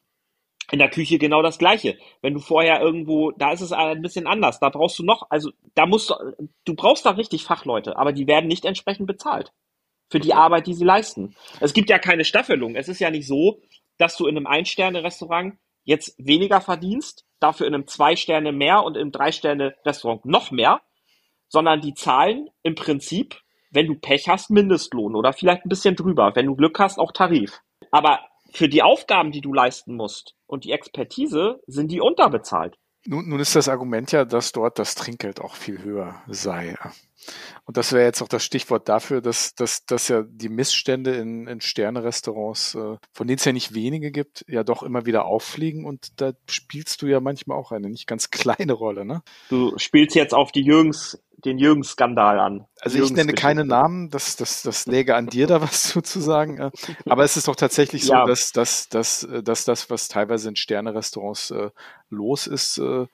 In 0.74 0.80
der 0.80 0.90
Küche 0.90 1.20
genau 1.20 1.44
das 1.44 1.60
Gleiche. 1.60 2.00
Wenn 2.24 2.34
du 2.34 2.40
vorher 2.40 2.82
irgendwo, 2.82 3.30
da 3.30 3.52
ist 3.52 3.62
es 3.62 3.72
ein 3.72 4.02
bisschen 4.02 4.26
anders. 4.26 4.60
Da 4.60 4.70
brauchst 4.70 4.98
du 4.98 5.04
noch, 5.04 5.28
also 5.30 5.52
da 5.76 5.86
musst 5.86 6.10
du, 6.10 6.16
du 6.66 6.74
brauchst 6.74 7.06
da 7.06 7.12
richtig 7.12 7.44
Fachleute, 7.44 7.96
aber 7.96 8.12
die 8.12 8.26
werden 8.26 8.48
nicht 8.48 8.66
entsprechend 8.66 9.06
bezahlt 9.06 9.54
für 10.10 10.20
die 10.20 10.34
Arbeit, 10.34 10.66
die 10.66 10.74
sie 10.74 10.84
leisten. 10.84 11.36
Es 11.60 11.74
gibt 11.74 11.92
ja 11.92 12.00
keine 12.00 12.26
Staffelung. 12.26 12.76
Es 12.76 12.88
ist 12.88 13.00
ja 13.00 13.12
nicht 13.12 13.28
so, 13.28 13.62
dass 14.00 14.18
du 14.18 14.26
in 14.26 14.36
einem 14.36 14.48
Ein-Sterne-Restaurant 14.48 15.60
jetzt 15.84 16.16
weniger 16.18 16.60
verdienst, 16.60 17.24
dafür 17.40 17.68
in 17.68 17.76
einem 17.76 17.86
Zwei-Sterne 17.86 18.52
mehr 18.52 18.84
und 18.84 18.98
im 18.98 19.12
Drei-Sterne-Restaurant 19.12 20.26
noch 20.26 20.50
mehr, 20.50 20.82
sondern 21.50 21.82
die 21.82 21.94
zahlen 21.94 22.50
im 22.64 22.74
Prinzip, 22.74 23.40
wenn 23.70 23.86
du 23.86 23.94
Pech 23.94 24.28
hast, 24.28 24.50
Mindestlohn 24.50 25.16
oder 25.16 25.34
vielleicht 25.34 25.66
ein 25.66 25.70
bisschen 25.70 25.96
drüber, 25.96 26.32
wenn 26.34 26.48
du 26.48 26.56
Glück 26.56 26.80
hast, 26.80 26.98
auch 26.98 27.12
Tarif. 27.12 27.62
Aber 27.92 28.22
für 28.54 28.70
die 28.70 28.84
Aufgaben, 28.84 29.32
die 29.32 29.42
du 29.42 29.54
leisten 29.54 29.96
musst 29.96 30.36
und 30.46 30.64
die 30.64 30.72
Expertise, 30.72 31.60
sind 31.66 31.92
die 31.92 32.00
unterbezahlt. 32.00 32.78
Nun, 33.06 33.28
nun 33.28 33.40
ist 33.40 33.56
das 33.56 33.68
Argument 33.68 34.12
ja, 34.12 34.24
dass 34.24 34.54
dort 34.54 34.80
das 34.80 34.96
Trinkgeld 34.96 35.42
auch 35.42 35.56
viel 35.56 35.84
höher 35.84 36.22
sei. 36.28 36.78
Und 37.66 37.78
das 37.78 37.94
wäre 37.94 38.04
jetzt 38.04 38.22
auch 38.22 38.28
das 38.28 38.44
Stichwort 38.44 38.90
dafür, 38.90 39.22
dass, 39.22 39.56
dass, 39.56 39.86
dass 39.86 40.08
ja 40.08 40.24
die 40.28 40.50
Missstände 40.50 41.16
in, 41.16 41.48
in 41.48 41.62
Sterne-Restaurants, 41.62 42.76
äh, 42.76 42.98
von 43.14 43.28
denen 43.28 43.38
es 43.38 43.46
ja 43.46 43.54
nicht 43.54 43.74
wenige 43.74 44.12
gibt, 44.12 44.44
ja 44.48 44.64
doch 44.64 44.84
immer 44.84 45.06
wieder 45.06 45.26
auffliegen 45.26 45.86
und 45.86 46.22
da 46.22 46.34
spielst 46.50 47.02
du 47.02 47.08
ja 47.08 47.20
manchmal 47.20 47.58
auch 47.58 47.72
eine 47.72 47.90
nicht 47.90 48.08
ganz 48.08 48.30
kleine 48.32 48.74
Rolle. 48.74 49.06
Ne? 49.06 49.22
Du 49.50 49.78
spielst 49.78 50.16
jetzt 50.16 50.34
auf 50.34 50.52
die 50.52 50.62
Jürgens 50.64 51.20
den 51.46 51.58
Jürgens-Skandal 51.58 52.40
an. 52.40 52.66
Also 52.80 53.04
ich 53.04 53.12
nenne 53.12 53.34
keine 53.34 53.66
Namen, 53.66 54.10
das, 54.10 54.36
das, 54.36 54.64
das 54.64 54.86
läge 54.86 55.16
an 55.16 55.28
dir 55.28 55.48
da 55.48 55.62
was 55.62 55.84
zuzusagen. 55.90 56.58
Äh. 56.58 56.72
Aber 57.06 57.24
es 57.24 57.38
ist 57.38 57.48
doch 57.48 57.56
tatsächlich 57.56 58.06
so, 58.06 58.14
ja. 58.14 58.26
dass, 58.26 58.52
dass, 58.52 58.90
dass, 58.90 59.24
äh, 59.24 59.44
dass 59.44 59.66
das, 59.66 59.90
was 59.90 60.08
teilweise 60.08 60.50
in 60.50 60.56
Sterne-Restaurants 60.56 61.52
äh, 61.52 61.70
los 62.10 62.48
ist, 62.48 62.78
äh, 62.78 63.08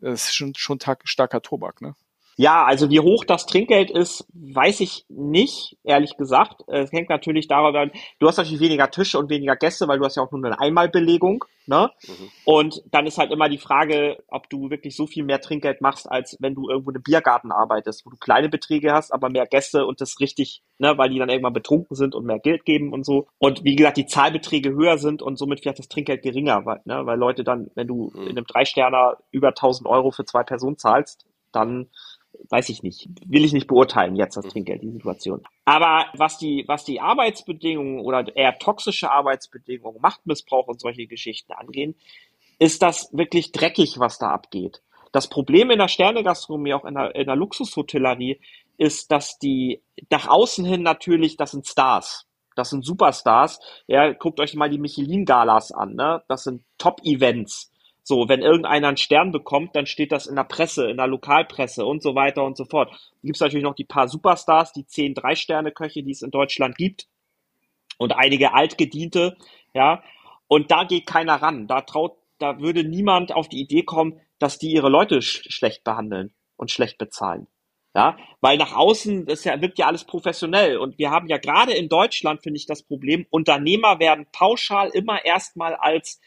ist 0.00 0.34
schon, 0.34 0.54
schon 0.56 0.78
starker 1.04 1.42
Tobak, 1.42 1.80
ne? 1.80 1.94
Ja, 2.36 2.64
also 2.64 2.90
wie 2.90 3.00
hoch 3.00 3.24
das 3.24 3.46
Trinkgeld 3.46 3.90
ist, 3.90 4.26
weiß 4.34 4.80
ich 4.80 5.06
nicht, 5.08 5.78
ehrlich 5.84 6.18
gesagt. 6.18 6.62
Es 6.66 6.92
hängt 6.92 7.08
natürlich 7.08 7.48
darüber 7.48 7.80
an, 7.80 7.92
du 8.18 8.28
hast 8.28 8.36
natürlich 8.36 8.60
weniger 8.60 8.90
Tische 8.90 9.18
und 9.18 9.30
weniger 9.30 9.56
Gäste, 9.56 9.88
weil 9.88 9.98
du 9.98 10.04
hast 10.04 10.16
ja 10.16 10.22
auch 10.22 10.30
nur 10.30 10.44
eine 10.44 10.60
Einmalbelegung. 10.60 11.44
Ne? 11.66 11.90
Mhm. 12.06 12.30
Und 12.44 12.82
dann 12.92 13.06
ist 13.06 13.16
halt 13.18 13.32
immer 13.32 13.48
die 13.48 13.58
Frage, 13.58 14.22
ob 14.28 14.50
du 14.50 14.70
wirklich 14.70 14.94
so 14.94 15.06
viel 15.06 15.24
mehr 15.24 15.40
Trinkgeld 15.40 15.80
machst, 15.80 16.08
als 16.08 16.36
wenn 16.38 16.54
du 16.54 16.68
irgendwo 16.68 16.90
im 16.90 17.02
Biergarten 17.02 17.50
arbeitest, 17.50 18.04
wo 18.04 18.10
du 18.10 18.16
kleine 18.18 18.50
Beträge 18.50 18.92
hast, 18.92 19.12
aber 19.12 19.30
mehr 19.30 19.46
Gäste 19.46 19.86
und 19.86 20.00
das 20.02 20.20
richtig, 20.20 20.62
ne, 20.78 20.96
weil 20.96 21.08
die 21.08 21.18
dann 21.18 21.30
irgendwann 21.30 21.54
betrunken 21.54 21.96
sind 21.96 22.14
und 22.14 22.26
mehr 22.26 22.38
Geld 22.38 22.66
geben 22.66 22.92
und 22.92 23.04
so. 23.04 23.26
Und 23.38 23.64
wie 23.64 23.74
gesagt, 23.74 23.96
die 23.96 24.06
Zahlbeträge 24.06 24.70
höher 24.74 24.98
sind 24.98 25.22
und 25.22 25.38
somit 25.38 25.60
vielleicht 25.60 25.78
das 25.78 25.88
Trinkgeld 25.88 26.22
geringer, 26.22 26.66
weil, 26.66 26.82
ne, 26.84 27.04
weil 27.06 27.18
Leute 27.18 27.42
dann, 27.42 27.70
wenn 27.74 27.88
du 27.88 28.12
mhm. 28.14 28.22
in 28.22 28.30
einem 28.30 28.46
Dreisterner 28.46 29.16
über 29.30 29.48
1000 29.48 29.88
Euro 29.88 30.10
für 30.10 30.26
zwei 30.26 30.44
Personen 30.44 30.78
zahlst, 30.78 31.26
dann 31.50 31.88
weiß 32.48 32.68
ich 32.68 32.82
nicht, 32.82 33.08
will 33.26 33.44
ich 33.44 33.52
nicht 33.52 33.66
beurteilen 33.66 34.16
jetzt 34.16 34.36
das 34.36 34.46
Trinkgeld, 34.46 34.82
die 34.82 34.90
Situation. 34.90 35.42
Aber 35.64 36.06
was 36.14 36.38
die, 36.38 36.64
was 36.66 36.84
die 36.84 37.00
Arbeitsbedingungen 37.00 38.00
oder 38.00 38.24
eher 38.36 38.58
toxische 38.58 39.10
Arbeitsbedingungen, 39.10 40.00
Machtmissbrauch 40.00 40.68
und 40.68 40.80
solche 40.80 41.06
Geschichten 41.06 41.52
angehen, 41.52 41.94
ist 42.58 42.82
das 42.82 43.10
wirklich 43.12 43.52
dreckig, 43.52 43.98
was 43.98 44.18
da 44.18 44.30
abgeht. 44.30 44.82
Das 45.12 45.28
Problem 45.28 45.70
in 45.70 45.78
der 45.78 45.88
Sternegastronomie, 45.88 46.74
auch 46.74 46.84
in 46.84 46.94
der, 46.94 47.14
in 47.14 47.26
der 47.26 47.36
Luxushotellerie, 47.36 48.40
ist, 48.78 49.10
dass 49.10 49.38
die 49.38 49.82
nach 50.10 50.28
außen 50.28 50.64
hin 50.64 50.82
natürlich, 50.82 51.36
das 51.36 51.52
sind 51.52 51.66
Stars. 51.66 52.26
Das 52.54 52.70
sind 52.70 52.84
Superstars. 52.84 53.60
Ja, 53.86 54.12
guckt 54.12 54.40
euch 54.40 54.54
mal 54.54 54.70
die 54.70 54.78
Michelin-Galas 54.78 55.72
an, 55.72 55.94
ne? 55.94 56.22
Das 56.28 56.44
sind 56.44 56.62
Top-Events 56.78 57.70
so, 58.08 58.28
wenn 58.28 58.40
irgendeiner 58.40 58.86
einen 58.86 58.96
Stern 58.96 59.32
bekommt, 59.32 59.74
dann 59.74 59.86
steht 59.86 60.12
das 60.12 60.28
in 60.28 60.36
der 60.36 60.44
Presse, 60.44 60.88
in 60.88 60.96
der 60.96 61.08
Lokalpresse 61.08 61.84
und 61.84 62.04
so 62.04 62.14
weiter 62.14 62.44
und 62.44 62.56
so 62.56 62.64
fort. 62.64 62.88
Gibt 63.24 63.34
es 63.34 63.40
natürlich 63.40 63.64
noch 63.64 63.74
die 63.74 63.84
paar 63.84 64.06
Superstars, 64.06 64.72
die 64.72 64.86
zehn 64.86 65.12
Drei-Sterne-Köche, 65.12 66.04
die 66.04 66.12
es 66.12 66.22
in 66.22 66.30
Deutschland 66.30 66.76
gibt. 66.76 67.08
Und 67.98 68.12
einige 68.12 68.54
altgediente, 68.54 69.36
ja. 69.74 70.04
Und 70.46 70.70
da 70.70 70.84
geht 70.84 71.08
keiner 71.08 71.42
ran. 71.42 71.66
Da 71.66 71.80
traut, 71.80 72.16
da 72.38 72.60
würde 72.60 72.84
niemand 72.84 73.32
auf 73.32 73.48
die 73.48 73.60
Idee 73.60 73.82
kommen, 73.82 74.20
dass 74.38 74.60
die 74.60 74.70
ihre 74.70 74.88
Leute 74.88 75.20
sch 75.20 75.42
schlecht 75.52 75.82
behandeln 75.82 76.32
und 76.56 76.70
schlecht 76.70 76.98
bezahlen. 76.98 77.48
Ja, 77.92 78.16
weil 78.40 78.56
nach 78.56 78.76
außen 78.76 79.26
ist 79.26 79.42
ja, 79.42 79.60
wirkt 79.60 79.80
ja 79.80 79.88
alles 79.88 80.04
professionell. 80.04 80.76
Und 80.76 80.96
wir 80.96 81.10
haben 81.10 81.26
ja 81.26 81.38
gerade 81.38 81.72
in 81.72 81.88
Deutschland, 81.88 82.44
finde 82.44 82.58
ich, 82.58 82.66
das 82.66 82.84
Problem, 82.84 83.26
Unternehmer 83.30 83.98
werden 83.98 84.28
pauschal 84.30 84.90
immer 84.90 85.24
erstmal 85.24 85.74
als 85.74 86.20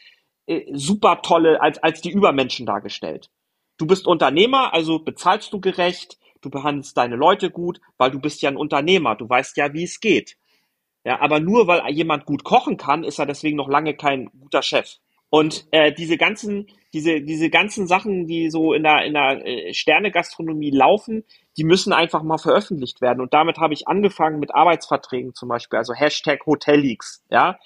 äh, 0.50 0.66
super 0.72 1.22
tolle, 1.22 1.60
als, 1.62 1.78
als 1.78 2.00
die 2.00 2.10
Übermenschen 2.10 2.66
dargestellt. 2.66 3.30
Du 3.78 3.86
bist 3.86 4.06
Unternehmer, 4.06 4.74
also 4.74 4.98
bezahlst 4.98 5.52
du 5.52 5.60
gerecht, 5.60 6.18
du 6.40 6.50
behandelst 6.50 6.96
deine 6.96 7.16
Leute 7.16 7.50
gut, 7.50 7.80
weil 7.98 8.10
du 8.10 8.18
bist 8.18 8.42
ja 8.42 8.50
ein 8.50 8.56
Unternehmer, 8.56 9.14
du 9.14 9.28
weißt 9.28 9.56
ja, 9.56 9.72
wie 9.72 9.84
es 9.84 10.00
geht. 10.00 10.36
Ja, 11.04 11.20
aber 11.20 11.40
nur 11.40 11.66
weil 11.66 11.88
jemand 11.92 12.26
gut 12.26 12.44
kochen 12.44 12.76
kann, 12.76 13.04
ist 13.04 13.18
er 13.18 13.26
deswegen 13.26 13.56
noch 13.56 13.68
lange 13.68 13.94
kein 13.94 14.30
guter 14.38 14.62
Chef. 14.62 14.96
Und 15.30 15.66
äh, 15.70 15.92
diese 15.92 16.16
ganzen, 16.16 16.66
diese, 16.92 17.20
diese 17.20 17.48
ganzen 17.50 17.86
Sachen, 17.86 18.26
die 18.26 18.50
so 18.50 18.74
in 18.74 18.82
der, 18.82 19.04
in 19.04 19.14
der 19.14 19.46
äh, 19.46 19.72
Sterne-Gastronomie 19.72 20.72
laufen, 20.72 21.24
die 21.56 21.64
müssen 21.64 21.92
einfach 21.92 22.22
mal 22.22 22.38
veröffentlicht 22.38 23.00
werden. 23.00 23.20
Und 23.20 23.32
damit 23.32 23.58
habe 23.58 23.72
ich 23.72 23.86
angefangen 23.86 24.40
mit 24.40 24.52
Arbeitsverträgen 24.54 25.34
zum 25.34 25.48
Beispiel, 25.48 25.78
also 25.78 25.94
Hashtag 25.94 26.44
Hotelleaks, 26.46 27.24
ja. 27.30 27.58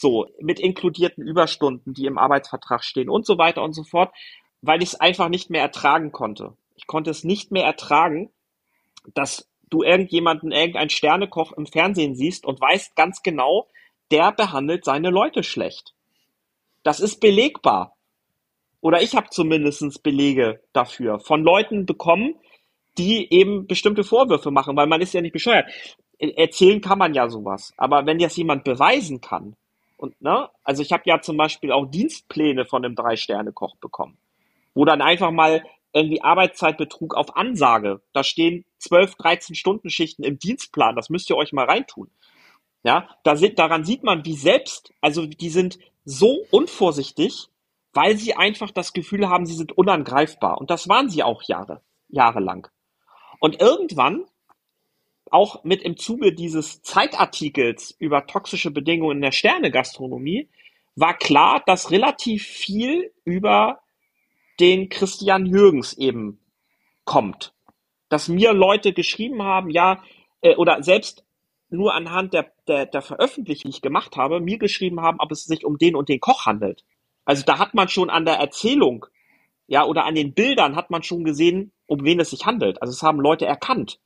So, 0.00 0.28
mit 0.38 0.60
inkludierten 0.60 1.26
Überstunden, 1.26 1.92
die 1.92 2.06
im 2.06 2.18
Arbeitsvertrag 2.18 2.84
stehen 2.84 3.10
und 3.10 3.26
so 3.26 3.36
weiter 3.36 3.64
und 3.64 3.72
so 3.72 3.82
fort, 3.82 4.14
weil 4.62 4.80
ich 4.80 4.90
es 4.90 5.00
einfach 5.00 5.28
nicht 5.28 5.50
mehr 5.50 5.60
ertragen 5.60 6.12
konnte. 6.12 6.52
Ich 6.76 6.86
konnte 6.86 7.10
es 7.10 7.24
nicht 7.24 7.50
mehr 7.50 7.64
ertragen, 7.64 8.30
dass 9.12 9.48
du 9.70 9.82
irgendjemanden, 9.82 10.52
irgendein 10.52 10.88
Sternekoch 10.88 11.50
im 11.50 11.66
Fernsehen 11.66 12.14
siehst 12.14 12.46
und 12.46 12.60
weißt 12.60 12.94
ganz 12.94 13.24
genau, 13.24 13.66
der 14.12 14.30
behandelt 14.30 14.84
seine 14.84 15.10
Leute 15.10 15.42
schlecht. 15.42 15.94
Das 16.84 17.00
ist 17.00 17.18
belegbar. 17.18 17.96
Oder 18.80 19.02
ich 19.02 19.16
habe 19.16 19.30
zumindest 19.30 20.04
Belege 20.04 20.60
dafür 20.72 21.18
von 21.18 21.42
Leuten 21.42 21.86
bekommen, 21.86 22.36
die 22.98 23.32
eben 23.34 23.66
bestimmte 23.66 24.04
Vorwürfe 24.04 24.52
machen, 24.52 24.76
weil 24.76 24.86
man 24.86 25.00
ist 25.00 25.12
ja 25.12 25.20
nicht 25.20 25.32
bescheuert. 25.32 25.68
Erzählen 26.20 26.80
kann 26.80 26.98
man 26.98 27.14
ja 27.14 27.28
sowas. 27.28 27.72
Aber 27.76 28.06
wenn 28.06 28.20
das 28.20 28.36
jemand 28.36 28.62
beweisen 28.62 29.20
kann, 29.20 29.56
und, 29.98 30.20
ne? 30.22 30.48
Also 30.62 30.82
ich 30.82 30.92
habe 30.92 31.02
ja 31.06 31.20
zum 31.20 31.36
Beispiel 31.36 31.72
auch 31.72 31.84
Dienstpläne 31.84 32.64
von 32.64 32.84
einem 32.84 32.94
Drei-Sterne-Koch 32.94 33.76
bekommen, 33.76 34.16
wo 34.74 34.84
dann 34.84 35.02
einfach 35.02 35.32
mal 35.32 35.62
irgendwie 35.92 36.22
Arbeitszeitbetrug 36.22 37.14
auf 37.14 37.36
Ansage. 37.36 38.00
Da 38.12 38.22
stehen 38.22 38.64
12, 38.78 39.16
13 39.16 39.56
Stunden 39.56 39.90
Schichten 39.90 40.22
im 40.22 40.38
Dienstplan. 40.38 40.94
Das 40.94 41.10
müsst 41.10 41.28
ihr 41.30 41.36
euch 41.36 41.52
mal 41.52 41.66
reintun. 41.66 42.10
Ja, 42.84 43.08
da 43.24 43.34
sind, 43.36 43.58
daran 43.58 43.84
sieht 43.84 44.04
man, 44.04 44.24
wie 44.24 44.36
selbst, 44.36 44.92
also 45.00 45.26
die 45.26 45.50
sind 45.50 45.78
so 46.04 46.44
unvorsichtig, 46.52 47.48
weil 47.92 48.16
sie 48.16 48.34
einfach 48.34 48.70
das 48.70 48.92
Gefühl 48.92 49.28
haben, 49.28 49.46
sie 49.46 49.54
sind 49.54 49.76
unangreifbar. 49.76 50.58
Und 50.58 50.70
das 50.70 50.88
waren 50.88 51.10
sie 51.10 51.24
auch 51.24 51.42
Jahre, 51.42 51.82
jahrelang. 52.08 52.68
Und 53.40 53.60
irgendwann 53.60 54.26
auch 55.32 55.64
mit 55.64 55.82
im 55.82 55.96
Zuge 55.96 56.32
dieses 56.32 56.82
Zeitartikels 56.82 57.94
über 57.98 58.26
toxische 58.26 58.70
Bedingungen 58.70 59.18
in 59.18 59.22
der 59.22 59.32
Sternegastronomie 59.32 60.48
war 60.96 61.16
klar, 61.16 61.62
dass 61.66 61.90
relativ 61.90 62.44
viel 62.44 63.12
über 63.24 63.80
den 64.60 64.88
Christian 64.88 65.46
Jürgens 65.46 65.92
eben 65.92 66.40
kommt. 67.04 67.54
Dass 68.08 68.28
mir 68.28 68.52
Leute 68.52 68.92
geschrieben 68.92 69.42
haben, 69.42 69.70
ja, 69.70 70.02
äh, 70.40 70.56
oder 70.56 70.82
selbst 70.82 71.24
nur 71.70 71.94
anhand 71.94 72.32
der, 72.32 72.52
der, 72.66 72.86
der 72.86 73.02
Veröffentlichung, 73.02 73.70
die 73.70 73.76
ich 73.76 73.82
gemacht 73.82 74.16
habe, 74.16 74.40
mir 74.40 74.58
geschrieben 74.58 75.00
haben, 75.00 75.20
ob 75.20 75.30
es 75.30 75.44
sich 75.44 75.64
um 75.64 75.78
den 75.78 75.94
und 75.94 76.08
den 76.08 76.20
Koch 76.20 76.46
handelt. 76.46 76.84
Also 77.24 77.44
da 77.44 77.58
hat 77.58 77.74
man 77.74 77.88
schon 77.88 78.10
an 78.10 78.24
der 78.24 78.36
Erzählung, 78.36 79.06
ja, 79.66 79.84
oder 79.84 80.06
an 80.06 80.14
den 80.14 80.32
Bildern 80.32 80.76
hat 80.76 80.90
man 80.90 81.02
schon 81.02 81.24
gesehen, 81.24 81.72
um 81.86 82.04
wen 82.04 82.20
es 82.20 82.30
sich 82.30 82.46
handelt. 82.46 82.80
Also 82.80 82.92
es 82.92 83.02
haben 83.02 83.20
Leute 83.20 83.44
erkannt 83.44 84.00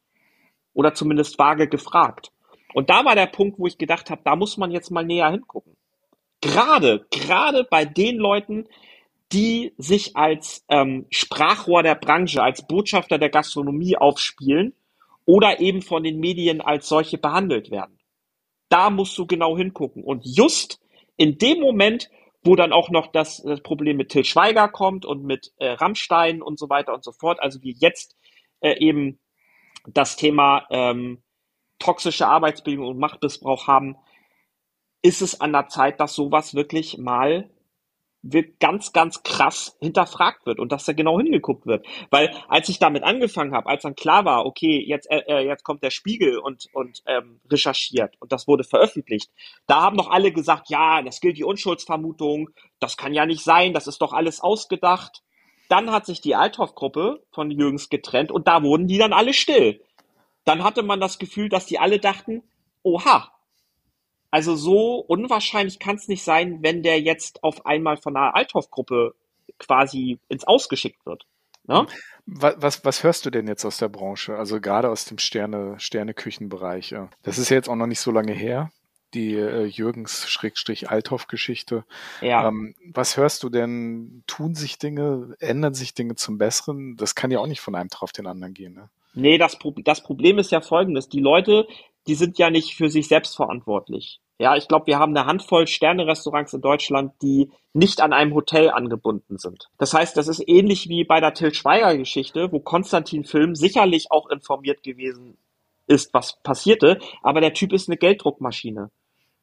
oder 0.75 0.95
zumindest 0.95 1.39
vage 1.39 1.69
gefragt. 1.69 2.33
Und 2.75 2.91
da 2.91 3.05
war 3.05 3.15
der 3.15 3.27
Punkt, 3.27 3.59
wo 3.59 3.67
ich 3.67 3.79
gedacht 3.79 4.11
habe, 4.11 4.23
da 4.25 4.37
muss 4.37 4.57
man 4.57 4.71
jetzt 4.71 4.91
mal 4.91 5.05
näher 5.05 5.31
hingucken. 5.31 5.77
Gerade, 6.41 7.07
gerade 7.11 7.65
bei 7.71 7.85
den 7.85 8.17
Leuten, 8.17 8.67
die 9.33 9.73
sich 9.79 10.17
als 10.17 10.65
ähm, 10.69 11.07
Sprachrohr 11.11 11.83
der 11.83 11.95
Branche, 11.95 12.43
als 12.43 12.67
Botschafter 12.67 13.19
der 13.19 13.31
Gastronomie 13.31 13.97
aufspielen 13.97 14.75
oder 15.25 15.61
eben 15.61 15.83
von 15.83 16.03
den 16.03 16.19
Medien 16.19 16.61
als 16.61 16.89
solche 16.89 17.19
behandelt 17.19 17.71
werden. 17.71 17.99
Da 18.69 18.91
musst 18.91 19.17
du 19.17 19.27
genau 19.27 19.57
hingucken. 19.57 20.03
Und 20.03 20.23
just 20.25 20.81
in 21.17 21.39
dem 21.39 21.61
Moment, 21.61 22.11
wo 22.43 22.57
dann 22.57 22.73
auch 22.73 22.91
noch 22.91 23.13
das, 23.13 23.43
das 23.43 23.61
Problem 23.61 23.97
mit 23.97 24.11
Till 24.11 24.25
Schweiger 24.25 24.69
kommt 24.69 25.05
und 25.05 25.25
mit 25.25 25.53
äh, 25.59 25.69
Rammstein 25.69 26.43
und 26.43 26.59
so 26.59 26.69
weiter 26.69 26.93
und 26.93 27.05
so 27.05 27.13
fort, 27.13 27.41
also 27.41 27.63
wie 27.63 27.77
jetzt 27.79 28.17
äh, 28.61 28.79
eben 28.79 29.19
das 29.87 30.17
Thema 30.17 30.67
ähm, 30.71 31.23
toxische 31.79 32.27
Arbeitsbedingungen 32.27 32.93
und 32.93 32.99
Machtmissbrauch 32.99 33.67
haben, 33.67 33.97
ist 35.03 35.23
es 35.23 35.41
an 35.41 35.53
der 35.53 35.69
Zeit, 35.69 36.01
dass 36.01 36.15
sowas 36.15 36.55
wirklich 36.55 36.99
mal 36.99 37.51
wird 38.23 38.61
ganz, 38.61 38.93
ganz 38.93 39.23
krass 39.25 39.77
hinterfragt 39.81 40.47
wird 40.47 40.61
und 40.61 40.71
dass 40.71 40.85
da 40.85 40.93
genau 40.93 41.19
hingeguckt 41.19 41.67
wird. 41.67 41.85
Weil 42.11 42.33
als 42.49 42.69
ich 42.69 42.79
damit 42.79 43.03
angefangen 43.03 43.53
habe, 43.53 43.69
als 43.69 43.83
dann 43.83 43.97
klar 43.97 44.25
war, 44.25 44.47
okay, 44.47 44.81
jetzt, 44.87 45.11
äh, 45.11 45.23
äh, 45.27 45.47
jetzt 45.47 45.65
kommt 45.65 45.83
der 45.83 45.91
Spiegel 45.91 46.39
und, 46.39 46.69
und 46.73 47.03
ähm, 47.07 47.41
recherchiert 47.51 48.15
und 48.21 48.31
das 48.31 48.47
wurde 48.47 48.63
veröffentlicht, 48.63 49.31
da 49.67 49.83
haben 49.83 49.97
doch 49.97 50.09
alle 50.09 50.33
gesagt, 50.33 50.71
ja, 50.71 51.03
das 51.03 51.21
gilt 51.21 51.37
die 51.37 51.45
Unschuldsvermutung, 51.45 52.51
das 52.79 52.97
kann 52.97 53.13
ja 53.13 53.27
nicht 53.27 53.43
sein, 53.43 53.75
das 53.75 53.89
ist 53.89 54.01
doch 54.01 54.13
alles 54.13 54.41
ausgedacht. 54.41 55.23
Dann 55.69 55.91
hat 55.91 56.07
sich 56.07 56.21
die 56.21 56.35
Althoff-Gruppe 56.35 57.23
von 57.31 57.51
Jürgens 57.51 57.89
getrennt 57.89 58.31
und 58.31 58.47
da 58.47 58.63
wurden 58.63 58.87
die 58.87 58.99
dann 58.99 59.13
alle 59.13 59.33
still. 59.33 59.81
Dann 60.45 60.65
hatte 60.65 60.83
man 60.83 61.01
das 61.01 61.19
Gefühl, 61.19 61.49
dass 61.49 61.67
die 61.67 61.79
alle 61.79 61.99
dachten, 61.99 62.43
oha, 62.83 63.33
also 64.31 64.57
so 64.57 64.97
unwahrscheinlich 64.97 65.79
kann 65.79 65.97
es 65.97 66.09
nicht 66.09 66.25
sein, 66.25 66.63
wenn 66.63 66.83
der 66.83 67.01
jetzt 67.01 67.45
auf 67.45 67.67
einmal 67.67 67.97
von 67.97 68.17
einer 68.17 68.35
Althoff-Gruppe 68.35 69.15
quasi 69.59 70.19
ins 70.29 70.45
Ausgeschickt 70.45 71.05
wird. 71.05 71.27
Ne? 71.65 71.87
Was, 72.27 72.55
was, 72.59 72.85
was 72.85 73.05
hörst 73.05 73.27
du 73.27 73.31
denn 73.31 73.47
jetzt 73.47 73.65
aus 73.65 73.77
der 73.77 73.89
Branche? 73.89 74.37
Also 74.37 74.61
gerade 74.61 74.89
aus 74.89 75.05
dem 75.05 75.19
Sterne, 75.19 75.79
Sterneküchenbereich. 75.79 76.95
Das 77.23 77.39
ist 77.39 77.51
ja 77.51 77.57
jetzt 77.57 77.69
auch 77.69 77.77
noch 77.77 77.87
nicht 77.87 78.01
so 78.01 78.11
lange 78.11 78.33
her, 78.33 78.71
die 79.15 79.35
äh, 79.35 79.65
Jürgens-Althoff-Geschichte. 79.65 81.85
Ja. 82.21 82.49
Ähm, 82.49 82.75
was 82.93 83.17
hörst 83.17 83.43
du 83.43 83.49
denn? 83.49 84.25
Tun 84.27 84.55
sich 84.55 84.79
Dinge, 84.79 85.35
ändern 85.41 85.75
sich 85.75 85.95
Dinge 85.95 86.17
zum 86.17 86.39
Besseren? 86.39 86.97
Das 86.97 87.15
kann 87.15 87.31
ja 87.31 87.39
auch 87.39 87.47
nicht 87.47 87.61
von 87.61 87.75
einem 87.75 87.91
Tag 87.91 88.03
auf 88.03 88.13
den 88.13 88.27
anderen 88.27 88.55
gehen. 88.55 88.75
Ne? 88.75 88.89
Nee, 89.15 89.39
das, 89.39 89.59
das 89.85 90.03
Problem 90.03 90.39
ist 90.39 90.51
ja 90.51 90.61
folgendes. 90.61 91.09
Die 91.09 91.21
Leute, 91.21 91.67
die 92.07 92.15
sind 92.15 92.39
ja 92.39 92.51
nicht 92.51 92.75
für 92.75 92.89
sich 92.89 93.09
selbst 93.09 93.37
verantwortlich. 93.37 94.21
Ja, 94.39 94.57
ich 94.57 94.67
glaube, 94.67 94.87
wir 94.87 94.99
haben 94.99 95.17
eine 95.17 95.27
Handvoll 95.27 95.69
Sterne-Restaurants 95.69 96.53
in 96.53 96.63
Deutschland, 96.63 97.13
die 97.23 97.51
nicht 97.75 98.01
an 98.01 98.13
einem 98.13 98.35
Hotel 98.35 98.71
angebunden 98.71 99.39
sind. 99.39 99.69
Das 99.79 99.95
heißt, 99.95 100.17
das 100.17 100.27
ist 100.27 100.43
ähnlich 100.49 100.89
wie 100.89 101.05
bei 101.05 101.21
der 101.21 101.35
Till 101.35 101.55
Schweiger-Geschichte, 101.55 102.51
wo 102.51 102.59
Konstantin 102.59 103.25
Film 103.25 103.55
sicherlich 103.55 104.11
auch 104.11 104.29
informiert 104.31 104.83
gewesen 104.83 105.37
ist, 105.87 106.15
was 106.15 106.41
passierte, 106.43 106.99
aber 107.23 107.41
der 107.41 107.55
Typ 107.55 107.73
ist 107.73 107.89
eine 107.89 107.97
Gelddruckmaschine. 107.97 108.91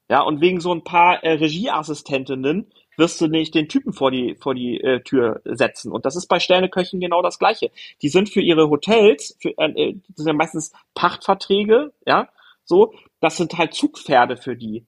Ja, 0.09 0.21
und 0.21 0.41
wegen 0.41 0.59
so 0.59 0.73
ein 0.73 0.83
paar 0.83 1.23
äh, 1.23 1.33
Regieassistentinnen 1.33 2.71
wirst 2.97 3.21
du 3.21 3.27
nicht 3.27 3.53
den 3.53 3.69
Typen 3.69 3.93
vor 3.93 4.09
die, 4.11 4.35
vor 4.35 4.55
die 4.55 4.81
äh, 4.81 5.01
Tür 5.01 5.41
setzen. 5.45 5.91
Und 5.91 6.05
das 6.05 6.15
ist 6.15 6.27
bei 6.27 6.39
Sterneköchen 6.39 6.99
genau 6.99 7.21
das 7.21 7.37
Gleiche. 7.37 7.71
Die 8.01 8.09
sind 8.09 8.29
für 8.29 8.41
ihre 8.41 8.69
Hotels, 8.69 9.37
für, 9.39 9.57
äh, 9.57 9.71
äh 9.71 9.95
das 10.07 10.17
sind 10.17 10.27
ja 10.27 10.33
meistens 10.33 10.73
Pachtverträge, 10.95 11.93
ja, 12.05 12.27
so, 12.65 12.93
das 13.19 13.37
sind 13.37 13.57
halt 13.57 13.73
Zugpferde 13.73 14.35
für 14.35 14.55
die. 14.55 14.85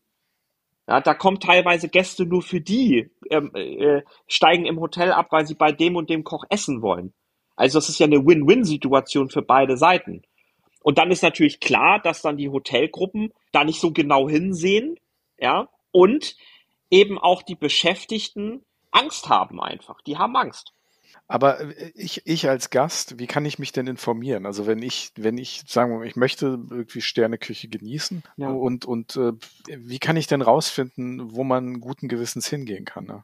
Ja, 0.87 0.99
da 1.01 1.13
kommen 1.13 1.39
teilweise 1.39 1.87
Gäste 1.87 2.25
nur 2.25 2.41
für 2.41 2.59
die, 2.59 3.11
ähm, 3.29 3.51
äh, 3.53 4.01
steigen 4.27 4.65
im 4.65 4.79
Hotel 4.79 5.11
ab, 5.11 5.27
weil 5.31 5.45
sie 5.45 5.55
bei 5.55 5.71
dem 5.71 5.95
und 5.95 6.09
dem 6.09 6.23
Koch 6.23 6.43
essen 6.49 6.81
wollen. 6.81 7.13
Also 7.55 7.77
das 7.77 7.89
ist 7.89 7.99
ja 7.99 8.07
eine 8.07 8.25
Win-Win-Situation 8.25 9.29
für 9.29 9.43
beide 9.43 9.77
Seiten. 9.77 10.23
Und 10.83 10.97
dann 10.97 11.11
ist 11.11 11.21
natürlich 11.21 11.59
klar, 11.59 12.01
dass 12.01 12.23
dann 12.23 12.37
die 12.37 12.49
Hotelgruppen 12.49 13.31
da 13.51 13.63
nicht 13.63 13.79
so 13.79 13.91
genau 13.91 14.27
hinsehen, 14.27 14.97
ja, 15.41 15.67
und 15.91 16.35
eben 16.89 17.17
auch 17.17 17.41
die 17.41 17.55
Beschäftigten 17.55 18.63
Angst 18.91 19.29
haben 19.29 19.61
einfach. 19.61 20.01
Die 20.01 20.17
haben 20.17 20.35
Angst. 20.35 20.73
Aber 21.27 21.61
äh, 21.61 21.91
ich, 21.95 22.21
ich 22.25 22.49
als 22.49 22.69
Gast, 22.69 23.17
wie 23.19 23.27
kann 23.27 23.45
ich 23.45 23.57
mich 23.57 23.71
denn 23.71 23.87
informieren? 23.87 24.45
Also 24.45 24.67
wenn 24.67 24.81
ich, 24.81 25.11
wenn 25.15 25.37
ich, 25.37 25.63
sagen 25.65 25.91
wir 25.91 25.99
mal, 25.99 26.07
ich 26.07 26.15
möchte 26.15 26.59
irgendwie 26.69 27.01
Sterneküche 27.01 27.69
genießen 27.69 28.23
ja. 28.37 28.49
und, 28.49 28.85
und 28.85 29.15
äh, 29.15 29.33
wie 29.67 29.99
kann 29.99 30.17
ich 30.17 30.27
denn 30.27 30.41
rausfinden, 30.41 31.33
wo 31.33 31.43
man 31.43 31.79
guten 31.79 32.07
Gewissens 32.07 32.47
hingehen 32.47 32.85
kann? 32.85 33.05
Ne? 33.05 33.23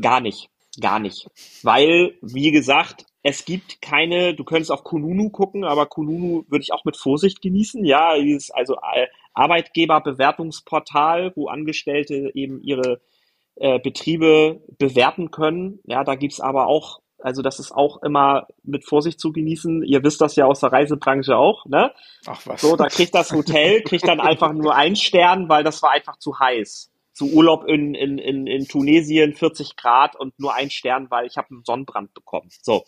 Gar 0.00 0.20
nicht. 0.20 0.50
Gar 0.78 1.00
nicht. 1.00 1.28
Weil, 1.62 2.14
wie 2.20 2.52
gesagt, 2.52 3.06
es 3.22 3.44
gibt 3.44 3.82
keine, 3.82 4.34
du 4.34 4.44
könntest 4.44 4.72
auf 4.72 4.82
Kununu 4.82 5.30
gucken, 5.30 5.64
aber 5.64 5.86
Kununu 5.86 6.44
würde 6.48 6.62
ich 6.62 6.72
auch 6.72 6.84
mit 6.84 6.96
Vorsicht 6.96 7.42
genießen. 7.42 7.84
Ja, 7.84 8.18
dieses 8.18 8.50
also 8.50 8.76
äh, 8.76 9.08
Arbeitgeberbewertungsportal, 9.34 11.32
wo 11.36 11.48
Angestellte 11.48 12.30
eben 12.34 12.62
ihre 12.62 13.00
äh, 13.56 13.78
Betriebe 13.78 14.62
bewerten 14.78 15.30
können. 15.30 15.80
Ja, 15.84 16.02
da 16.02 16.14
gibt's 16.14 16.40
aber 16.40 16.66
auch 16.66 17.00
also 17.22 17.42
das 17.42 17.58
ist 17.58 17.72
auch 17.72 18.02
immer 18.02 18.46
mit 18.62 18.84
Vorsicht 18.86 19.20
zu 19.20 19.32
genießen. 19.32 19.82
Ihr 19.82 20.02
wisst 20.02 20.20
das 20.20 20.36
ja 20.36 20.46
aus 20.46 20.60
der 20.60 20.72
Reisebranche 20.72 21.36
auch, 21.36 21.66
ne? 21.66 21.92
Ach 22.26 22.40
was. 22.46 22.60
So, 22.60 22.76
da 22.76 22.86
kriegt 22.86 23.14
das 23.14 23.32
Hotel, 23.32 23.82
kriegt 23.82 24.08
dann 24.08 24.20
einfach 24.20 24.52
nur 24.52 24.74
einen 24.74 24.96
Stern, 24.96 25.48
weil 25.48 25.62
das 25.62 25.82
war 25.82 25.90
einfach 25.90 26.16
zu 26.16 26.38
heiß. 26.38 26.90
Zu 27.12 27.26
Urlaub 27.26 27.64
in, 27.66 27.94
in, 27.94 28.18
in, 28.18 28.46
in 28.46 28.66
Tunesien 28.66 29.34
40 29.34 29.76
Grad 29.76 30.16
und 30.16 30.38
nur 30.38 30.54
ein 30.54 30.70
Stern, 30.70 31.10
weil 31.10 31.26
ich 31.26 31.36
habe 31.36 31.50
einen 31.50 31.64
Sonnenbrand 31.64 32.14
bekommen. 32.14 32.48
So. 32.62 32.84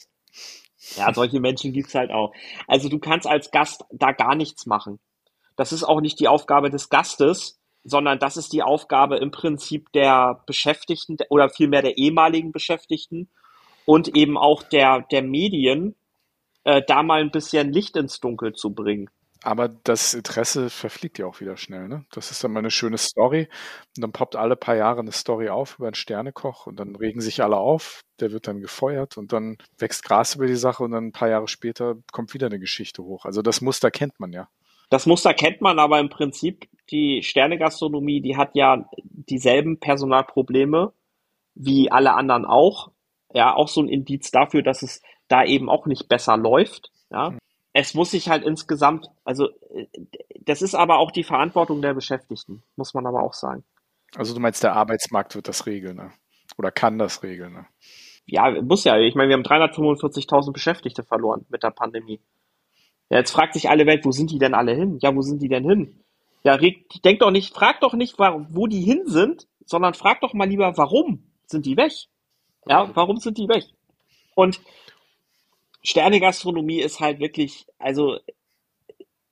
Ja, 0.97 1.12
solche 1.14 1.41
Menschen 1.41 1.72
gibt's 1.72 1.95
halt 1.95 2.11
auch. 2.11 2.33
Also 2.66 2.89
du 2.89 2.99
kannst 2.99 3.26
als 3.26 3.51
Gast 3.51 3.85
da 3.91 4.12
gar 4.12 4.35
nichts 4.35 4.66
machen. 4.66 4.99
Das 5.57 5.72
ist 5.72 5.85
auch 5.85 6.01
nicht 6.01 6.18
die 6.18 6.28
Aufgabe 6.28 6.70
des 6.70 6.89
Gastes, 6.89 7.61
sondern 7.85 8.18
das 8.18 8.37
ist 8.37 8.53
die 8.53 8.62
Aufgabe 8.62 9.16
im 9.16 9.30
Prinzip 9.30 9.93
der 9.93 10.43
Beschäftigten 10.47 11.16
oder 11.30 11.51
vielmehr 11.51 11.83
der 11.83 11.99
ehemaligen 11.99 12.53
Beschäftigten 12.53 13.28
und 13.85 14.16
eben 14.16 14.39
auch 14.39 14.62
der, 14.62 15.03
der 15.11 15.22
Medien, 15.22 15.95
äh, 16.64 16.83
da 16.87 17.03
mal 17.03 17.20
ein 17.20 17.30
bisschen 17.30 17.72
Licht 17.72 17.97
ins 17.97 18.20
Dunkel 18.20 18.55
zu 18.55 18.72
bringen. 18.74 19.11
Aber 19.43 19.68
das 19.68 20.14
Interesse 20.14 20.70
verfliegt 20.70 21.18
ja 21.18 21.26
auch 21.26 21.40
wieder 21.40 21.57
schnell, 21.57 21.88
ne? 21.88 22.05
Das 22.12 22.30
ist 22.30 22.45
dann 22.45 22.53
mal 22.53 22.61
eine 22.61 22.70
schöne 22.70 22.99
Story. 22.99 23.49
Und 23.97 24.03
dann 24.03 24.12
poppt 24.12 24.36
alle 24.36 24.57
paar 24.57 24.76
Jahre 24.76 25.01
eine 25.01 25.12
Story 25.12 25.49
auf 25.49 25.78
über 25.78 25.88
einen 25.88 25.95
Sternekoch 25.95 26.66
und 26.66 26.78
dann 26.78 26.95
regen 26.95 27.20
sich 27.20 27.43
alle 27.43 27.57
auf, 27.57 28.03
der 28.20 28.30
wird 28.30 28.47
dann 28.47 28.61
gefeuert 28.61 29.18
und 29.18 29.32
dann 29.32 29.59
wächst 29.78 30.05
Gras 30.05 30.36
über 30.36 30.47
die 30.47 30.55
Sache 30.55 30.84
und 30.84 30.93
dann 30.93 31.09
ein 31.09 31.12
paar 31.12 31.28
Jahre 31.28 31.49
später 31.49 31.97
kommt 32.12 32.34
wieder 32.34 32.47
eine 32.47 32.61
Geschichte 32.61 33.03
hoch. 33.03 33.24
Also 33.24 33.43
das 33.43 33.61
Muster 33.61 33.90
kennt 33.90 34.20
man 34.20 34.32
ja. 34.32 34.49
Das 34.90 35.07
Muster 35.07 35.34
kennt 35.34 35.61
man, 35.61 35.78
aber 35.78 35.99
im 35.99 36.11
Prinzip 36.11 36.68
die 36.90 37.22
Sternegastronomie, 37.22 38.20
die 38.20 38.36
hat 38.36 38.55
ja 38.55 38.88
dieselben 39.03 39.80
Personalprobleme 39.80 40.93
wie 41.55 41.90
alle 41.90 42.14
anderen 42.14 42.45
auch 42.45 42.90
ja, 43.34 43.55
auch 43.55 43.68
so 43.68 43.80
ein 43.82 43.88
Indiz 43.88 44.30
dafür, 44.30 44.62
dass 44.62 44.82
es 44.82 45.03
da 45.28 45.45
eben 45.45 45.68
auch 45.68 45.86
nicht 45.86 46.09
besser 46.09 46.36
läuft, 46.36 46.90
ja. 47.11 47.30
Mhm. 47.30 47.38
Es 47.73 47.95
muss 47.95 48.11
sich 48.11 48.29
halt 48.29 48.45
insgesamt, 48.45 49.09
also 49.25 49.49
das 50.41 50.61
ist 50.61 50.75
aber 50.75 50.99
auch 50.99 51.11
die 51.11 51.25
Verantwortung 51.25 51.81
der 51.81 51.95
Beschäftigten, 51.95 52.62
muss 52.77 52.93
man 52.95 53.07
aber 53.07 53.23
auch 53.23 53.33
sagen. 53.33 53.64
Also 54.14 54.35
du 54.35 54.41
meinst, 54.41 54.62
der 54.62 54.75
Arbeitsmarkt 54.75 55.35
wird 55.35 55.49
das 55.49 55.64
regeln, 55.66 55.97
ne? 55.97 56.12
Oder 56.59 56.70
kann 56.70 56.99
das 56.99 57.23
regeln, 57.23 57.55
ne? 57.55 57.66
Ja, 58.27 58.51
muss 58.62 58.85
ja. 58.85 58.99
Ich 58.99 59.14
meine, 59.14 59.31
wir 59.31 59.37
haben 59.37 59.43
345.000 59.43 60.53
Beschäftigte 60.53 61.03
verloren 61.03 61.47
mit 61.49 61.62
der 61.62 61.70
Pandemie. 61.70 62.20
Ja, 63.09 63.18
jetzt 63.18 63.31
fragt 63.31 63.55
sich 63.55 63.70
alle 63.70 63.87
Welt, 63.87 64.05
wo 64.05 64.12
sind 64.12 64.31
die 64.31 64.39
denn 64.39 64.55
alle 64.55 64.75
hin? 64.75 64.99
Ja, 65.01 65.14
wo 65.16 65.23
sind 65.23 65.41
die 65.41 65.49
denn 65.49 65.64
hin? 65.64 66.05
Ja, 66.45 66.59
denk 66.59 67.20
doch 67.20 67.31
nicht, 67.31 67.55
frag 67.55 67.81
doch 67.81 67.95
nicht, 67.95 68.18
wo 68.18 68.66
die 68.66 68.83
hin 68.83 69.03
sind, 69.07 69.47
sondern 69.64 69.95
frag 69.95 70.20
doch 70.20 70.35
mal 70.35 70.49
lieber, 70.49 70.77
warum 70.77 71.25
sind 71.47 71.64
die 71.64 71.77
weg? 71.77 71.93
Ja, 72.66 72.91
warum 72.95 73.16
sind 73.16 73.39
die 73.39 73.49
weg? 73.49 73.64
Und 74.35 74.61
Sternegastronomie 75.83 76.80
ist 76.80 77.01
halt 77.01 77.20
wirklich, 77.20 77.66
also 77.78 78.18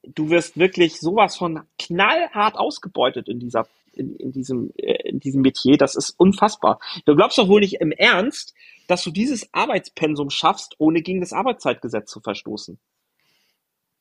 du 0.03 0.31
wirst 0.31 0.59
wirklich 0.59 0.99
sowas 1.01 1.37
von 1.37 1.61
knallhart 1.79 2.57
ausgebeutet 2.57 3.29
in 3.29 3.39
dieser, 3.39 3.67
in, 3.93 4.17
in 4.17 4.33
diesem, 4.33 4.73
äh, 4.77 5.09
in 5.09 5.21
diesem 5.21 5.43
Metier. 5.43 5.77
Das 5.77 5.95
ist 5.95 6.11
unfassbar. 6.19 6.81
Du 7.05 7.15
glaubst 7.15 7.39
doch 7.39 7.49
wohl 7.49 7.61
nicht 7.61 7.81
im 7.81 7.93
Ernst, 7.93 8.55
dass 8.89 9.05
du 9.05 9.11
dieses 9.11 9.49
Arbeitspensum 9.53 10.31
schaffst, 10.31 10.75
ohne 10.79 11.03
gegen 11.03 11.21
das 11.21 11.33
Arbeitszeitgesetz 11.33 12.11
zu 12.11 12.21
verstoßen. 12.21 12.79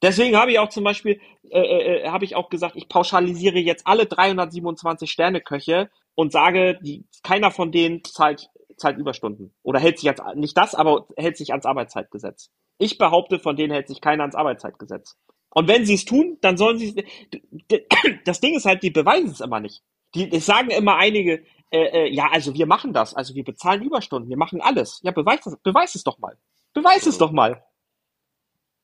Deswegen 0.01 0.37
habe 0.37 0.51
ich 0.51 0.59
auch 0.59 0.69
zum 0.69 0.85
Beispiel, 0.85 1.19
äh, 1.49 1.59
äh, 1.59 2.07
habe 2.07 2.23
ich 2.25 2.35
auch 2.35 2.49
gesagt, 2.49 2.75
ich 2.75 2.87
pauschalisiere 2.87 3.59
jetzt 3.59 3.85
alle 3.85 4.05
327 4.05 5.11
Sterneköche 5.11 5.89
und 6.15 6.31
sage, 6.31 6.79
die, 6.81 7.03
keiner 7.21 7.51
von 7.51 7.71
denen 7.71 8.03
zahlt, 8.03 8.49
zahlt 8.79 8.97
Überstunden. 8.97 9.53
Oder 9.63 9.79
hält 9.79 9.97
sich 9.97 10.05
jetzt, 10.05 10.21
nicht 10.35 10.57
das, 10.57 10.75
aber 10.75 11.07
hält 11.17 11.37
sich 11.37 11.51
ans 11.51 11.65
Arbeitszeitgesetz. 11.65 12.51
Ich 12.77 12.97
behaupte, 12.97 13.39
von 13.39 13.55
denen 13.55 13.73
hält 13.73 13.87
sich 13.87 14.01
keiner 14.01 14.23
ans 14.23 14.35
Arbeitszeitgesetz. 14.35 15.17
Und 15.51 15.67
wenn 15.67 15.85
sie 15.85 15.95
es 15.95 16.05
tun, 16.05 16.37
dann 16.41 16.57
sollen 16.57 16.77
sie 16.77 16.95
es. 16.95 17.81
Das 18.25 18.39
Ding 18.39 18.55
ist 18.55 18.65
halt, 18.65 18.83
die 18.83 18.91
beweisen 18.91 19.31
es 19.31 19.41
immer 19.41 19.59
nicht. 19.59 19.83
Die 20.15 20.31
es 20.31 20.45
sagen 20.45 20.69
immer 20.69 20.95
einige, 20.95 21.43
äh, 21.71 22.05
äh, 22.05 22.13
ja, 22.13 22.29
also 22.31 22.53
wir 22.53 22.65
machen 22.65 22.93
das, 22.93 23.13
also 23.13 23.35
wir 23.35 23.43
bezahlen 23.43 23.83
Überstunden, 23.83 24.29
wir 24.29 24.37
machen 24.37 24.61
alles. 24.61 24.99
Ja, 25.03 25.11
beweis, 25.11 25.41
das, 25.43 25.57
beweis 25.57 25.95
es 25.95 26.03
doch 26.03 26.19
mal. 26.19 26.37
Beweis 26.73 27.05
es 27.05 27.17
doch 27.17 27.31
mal. 27.31 27.63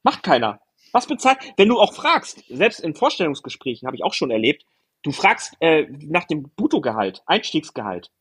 Macht 0.04 0.24
keiner. 0.24 0.60
Was 0.92 1.08
bezahlt? 1.08 1.40
Wenn 1.58 1.70
du 1.70 1.80
auch 1.80 1.94
fragst, 1.94 2.44
selbst 2.48 2.80
in 2.80 2.96
Vorstellungsgesprächen 2.96 3.88
habe 3.88 3.96
ich 3.98 4.04
auch 4.04 4.14
schon 4.14 4.32
erlebt, 4.32 4.66
du 5.02 5.12
fragst 5.12 5.56
äh, 5.60 5.88
nach 5.90 6.26
dem 6.26 6.52
Bruttogehalt, 6.56 7.24
Einstiegsgehalt. 7.26 8.12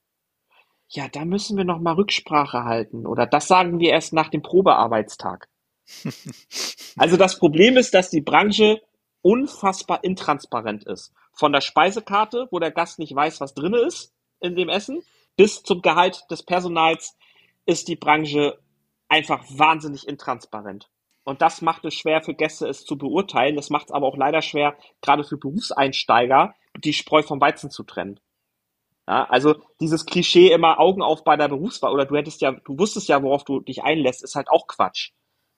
Ja, 0.88 1.08
da 1.08 1.24
müssen 1.24 1.56
wir 1.56 1.64
noch 1.64 1.80
mal 1.80 1.94
Rücksprache 1.94 2.64
halten 2.64 3.06
oder 3.06 3.26
das 3.26 3.48
sagen 3.48 3.78
wir 3.78 3.90
erst 3.90 4.12
nach 4.12 4.28
dem 4.28 4.42
Probearbeitstag. 4.42 5.48
also 6.96 7.16
das 7.16 7.38
Problem 7.38 7.76
ist, 7.76 7.94
dass 7.94 8.10
die 8.10 8.20
Branche 8.20 8.80
unfassbar 9.22 10.04
intransparent 10.04 10.84
ist. 10.84 11.12
Von 11.32 11.52
der 11.52 11.62
Speisekarte, 11.62 12.48
wo 12.50 12.58
der 12.58 12.70
Gast 12.70 12.98
nicht 12.98 13.14
weiß, 13.14 13.40
was 13.40 13.54
drin 13.54 13.74
ist 13.74 14.12
in 14.40 14.54
dem 14.54 14.68
Essen, 14.68 15.02
bis 15.36 15.62
zum 15.62 15.82
Gehalt 15.82 16.24
des 16.30 16.42
Personals 16.42 17.16
ist 17.66 17.88
die 17.88 17.96
Branche 17.96 18.58
einfach 19.08 19.44
wahnsinnig 19.48 20.06
intransparent. 20.06 20.90
Und 21.24 21.40
das 21.40 21.62
macht 21.62 21.84
es 21.86 21.94
schwer 21.94 22.22
für 22.22 22.34
Gäste, 22.34 22.68
es 22.68 22.84
zu 22.84 22.98
beurteilen. 22.98 23.56
Das 23.56 23.70
macht 23.70 23.86
es 23.86 23.92
aber 23.92 24.06
auch 24.06 24.16
leider 24.16 24.42
schwer, 24.42 24.76
gerade 25.00 25.24
für 25.24 25.38
Berufseinsteiger, 25.38 26.54
die 26.76 26.92
Spreu 26.92 27.22
vom 27.22 27.40
Weizen 27.40 27.70
zu 27.70 27.82
trennen. 27.82 28.20
Ja, 29.06 29.24
also 29.24 29.56
dieses 29.80 30.06
Klischee 30.06 30.50
immer 30.50 30.80
Augen 30.80 31.02
auf 31.02 31.24
bei 31.24 31.36
der 31.36 31.48
Berufswahl 31.48 31.92
oder 31.92 32.06
du 32.06 32.16
hättest 32.16 32.40
ja, 32.40 32.52
du 32.52 32.78
wusstest 32.78 33.08
ja, 33.08 33.22
worauf 33.22 33.44
du 33.44 33.60
dich 33.60 33.82
einlässt, 33.82 34.24
ist 34.24 34.34
halt 34.34 34.48
auch 34.48 34.66
Quatsch. 34.66 35.10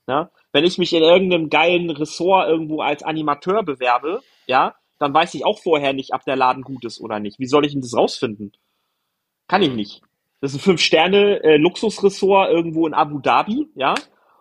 Ja? 0.08 0.30
Wenn 0.52 0.64
ich 0.64 0.78
mich 0.78 0.92
in 0.92 1.02
irgendeinem 1.02 1.48
geilen 1.48 1.90
Ressort 1.90 2.48
irgendwo 2.48 2.80
als 2.80 3.02
Animateur 3.02 3.62
bewerbe, 3.62 4.20
ja, 4.46 4.74
dann 4.98 5.14
weiß 5.14 5.34
ich 5.34 5.44
auch 5.44 5.60
vorher 5.60 5.92
nicht, 5.92 6.12
ob 6.12 6.24
der 6.24 6.36
Laden 6.36 6.62
gut 6.62 6.84
ist 6.84 7.00
oder 7.00 7.20
nicht. 7.20 7.38
Wie 7.38 7.46
soll 7.46 7.64
ich 7.66 7.72
denn 7.72 7.82
das 7.82 7.96
rausfinden? 7.96 8.52
Kann 9.46 9.62
ich 9.62 9.72
nicht. 9.72 10.02
Das 10.40 10.52
ist 10.52 10.58
ein 10.58 10.62
Fünf-Sterne-Luxusressort 10.62 12.50
irgendwo 12.50 12.86
in 12.86 12.94
Abu 12.94 13.20
Dhabi, 13.20 13.68
ja. 13.74 13.94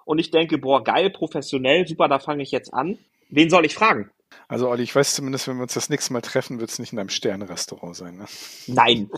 Und 0.05 0.19
ich 0.19 0.31
denke, 0.31 0.57
boah, 0.57 0.83
geil, 0.83 1.09
professionell, 1.09 1.87
super, 1.87 2.07
da 2.07 2.19
fange 2.19 2.43
ich 2.43 2.51
jetzt 2.51 2.73
an. 2.73 2.97
Wen 3.29 3.49
soll 3.49 3.65
ich 3.65 3.75
fragen? 3.75 4.11
Also 4.47 4.69
Olli, 4.69 4.83
ich 4.83 4.95
weiß 4.95 5.15
zumindest, 5.15 5.47
wenn 5.47 5.57
wir 5.57 5.63
uns 5.63 5.73
das 5.73 5.89
nächste 5.89 6.13
Mal 6.13 6.21
treffen, 6.21 6.59
wird 6.59 6.69
es 6.69 6.77
nicht 6.77 6.93
in 6.93 6.99
einem 6.99 7.09
Sterne-Restaurant 7.09 7.95
sein. 7.95 8.17
Ne? 8.17 8.25
Nein. 8.67 9.09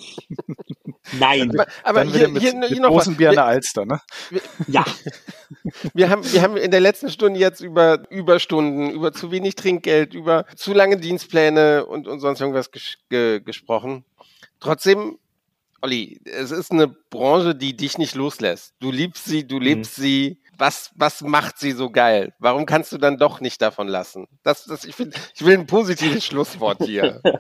Nein. 1.20 1.51
Aber, 1.51 1.68
aber 1.84 2.05
Dann 2.05 2.14
hier, 2.14 2.28
mit, 2.30 2.41
hier, 2.41 2.55
mit 2.55 2.70
hier 2.70 2.82
noch 2.82 2.89
was. 2.89 3.05
großen 3.05 3.18
Bier 3.18 3.30
an 3.30 3.36
der 3.36 3.45
Alster, 3.45 3.86
ne? 3.86 4.01
Ja. 4.68 4.86
Wir 5.93 6.10
haben, 6.10 6.24
wir 6.32 6.41
haben 6.41 6.58
in 6.58 6.72
der 6.72 6.80
letzten 6.80 7.10
Stunde 7.10 7.39
jetzt 7.39 7.62
über 7.62 8.10
Überstunden, 8.10 8.89
über 8.89 9.14
zu 9.14 9.32
wenig 9.32 9.55
Trinkgeld, 9.55 10.14
über 10.14 10.45
zu 10.55 10.74
lange 10.74 10.97
Dienstpläne 10.97 11.86
und, 11.86 12.08
und 12.08 12.20
sonst 12.20 12.41
irgendwas 12.41 12.72
ges 12.72 12.97
ge 13.10 13.41
gesprochen. 13.41 14.05
Trotzdem, 14.60 15.18
Olli, 15.82 16.20
es 16.26 16.51
ist 16.51 16.72
eine 16.72 16.88
Branche, 16.88 17.55
die 17.55 17.76
dich 17.76 17.97
nicht 17.97 18.16
loslässt. 18.16 18.74
Du 18.80 18.91
liebst 18.91 19.26
sie, 19.26 19.45
du 19.45 19.60
lebst 19.60 19.95
sie. 19.95 20.39
Was, 20.58 20.91
was 20.95 21.22
macht 21.22 21.60
sie 21.60 21.72
so 21.72 21.89
geil? 21.91 22.34
Warum 22.39 22.66
kannst 22.66 22.91
du 22.91 22.97
dann 22.97 23.18
doch 23.18 23.41
nicht 23.41 23.62
davon 23.62 23.88
lassen? 23.88 24.28
Das, 24.43 24.66
das, 24.66 24.86
ich, 24.86 24.95
find, 24.95 25.16
ich 25.36 25.45
will 25.45 25.53
ein 25.53 25.68
positives 25.68 26.26
Schlusswort 26.26 26.84
hier. 26.84 27.22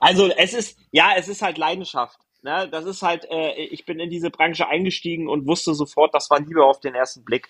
Also 0.00 0.28
es 0.28 0.54
ist, 0.54 0.78
ja, 0.90 1.12
es 1.16 1.28
ist 1.28 1.42
halt 1.42 1.58
Leidenschaft. 1.58 2.18
Ne? 2.42 2.68
Das 2.70 2.84
ist 2.84 3.02
halt, 3.02 3.26
äh, 3.30 3.52
ich 3.52 3.84
bin 3.84 4.00
in 4.00 4.10
diese 4.10 4.30
Branche 4.30 4.66
eingestiegen 4.66 5.28
und 5.28 5.46
wusste 5.46 5.74
sofort, 5.74 6.14
das 6.14 6.30
war 6.30 6.40
Liebe 6.40 6.64
auf 6.64 6.80
den 6.80 6.94
ersten 6.94 7.24
Blick. 7.24 7.48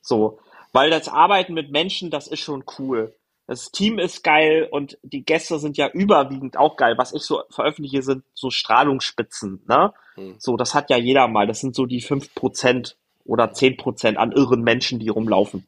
So. 0.00 0.38
Weil 0.72 0.90
das 0.90 1.08
Arbeiten 1.08 1.54
mit 1.54 1.70
Menschen, 1.70 2.10
das 2.10 2.26
ist 2.26 2.40
schon 2.40 2.64
cool. 2.78 3.14
Das 3.46 3.70
Team 3.70 3.98
ist 4.00 4.24
geil 4.24 4.68
und 4.70 4.98
die 5.02 5.24
Gäste 5.24 5.58
sind 5.60 5.76
ja 5.76 5.88
überwiegend 5.88 6.56
auch 6.56 6.76
geil. 6.76 6.98
Was 6.98 7.14
ich 7.14 7.22
so 7.22 7.42
veröffentliche, 7.50 8.02
sind 8.02 8.24
so 8.34 8.50
Strahlungsspitzen. 8.50 9.62
Ne? 9.68 9.92
Hm. 10.16 10.34
So, 10.38 10.56
das 10.56 10.74
hat 10.74 10.90
ja 10.90 10.96
jeder 10.96 11.28
mal. 11.28 11.46
Das 11.46 11.60
sind 11.60 11.76
so 11.76 11.86
die 11.86 12.00
fünf 12.00 12.34
Prozent 12.34 12.96
oder 13.26 13.52
zehn 13.52 13.76
Prozent 13.76 14.18
an 14.18 14.32
irren 14.32 14.62
Menschen, 14.62 14.98
die 14.98 15.08
rumlaufen. 15.08 15.66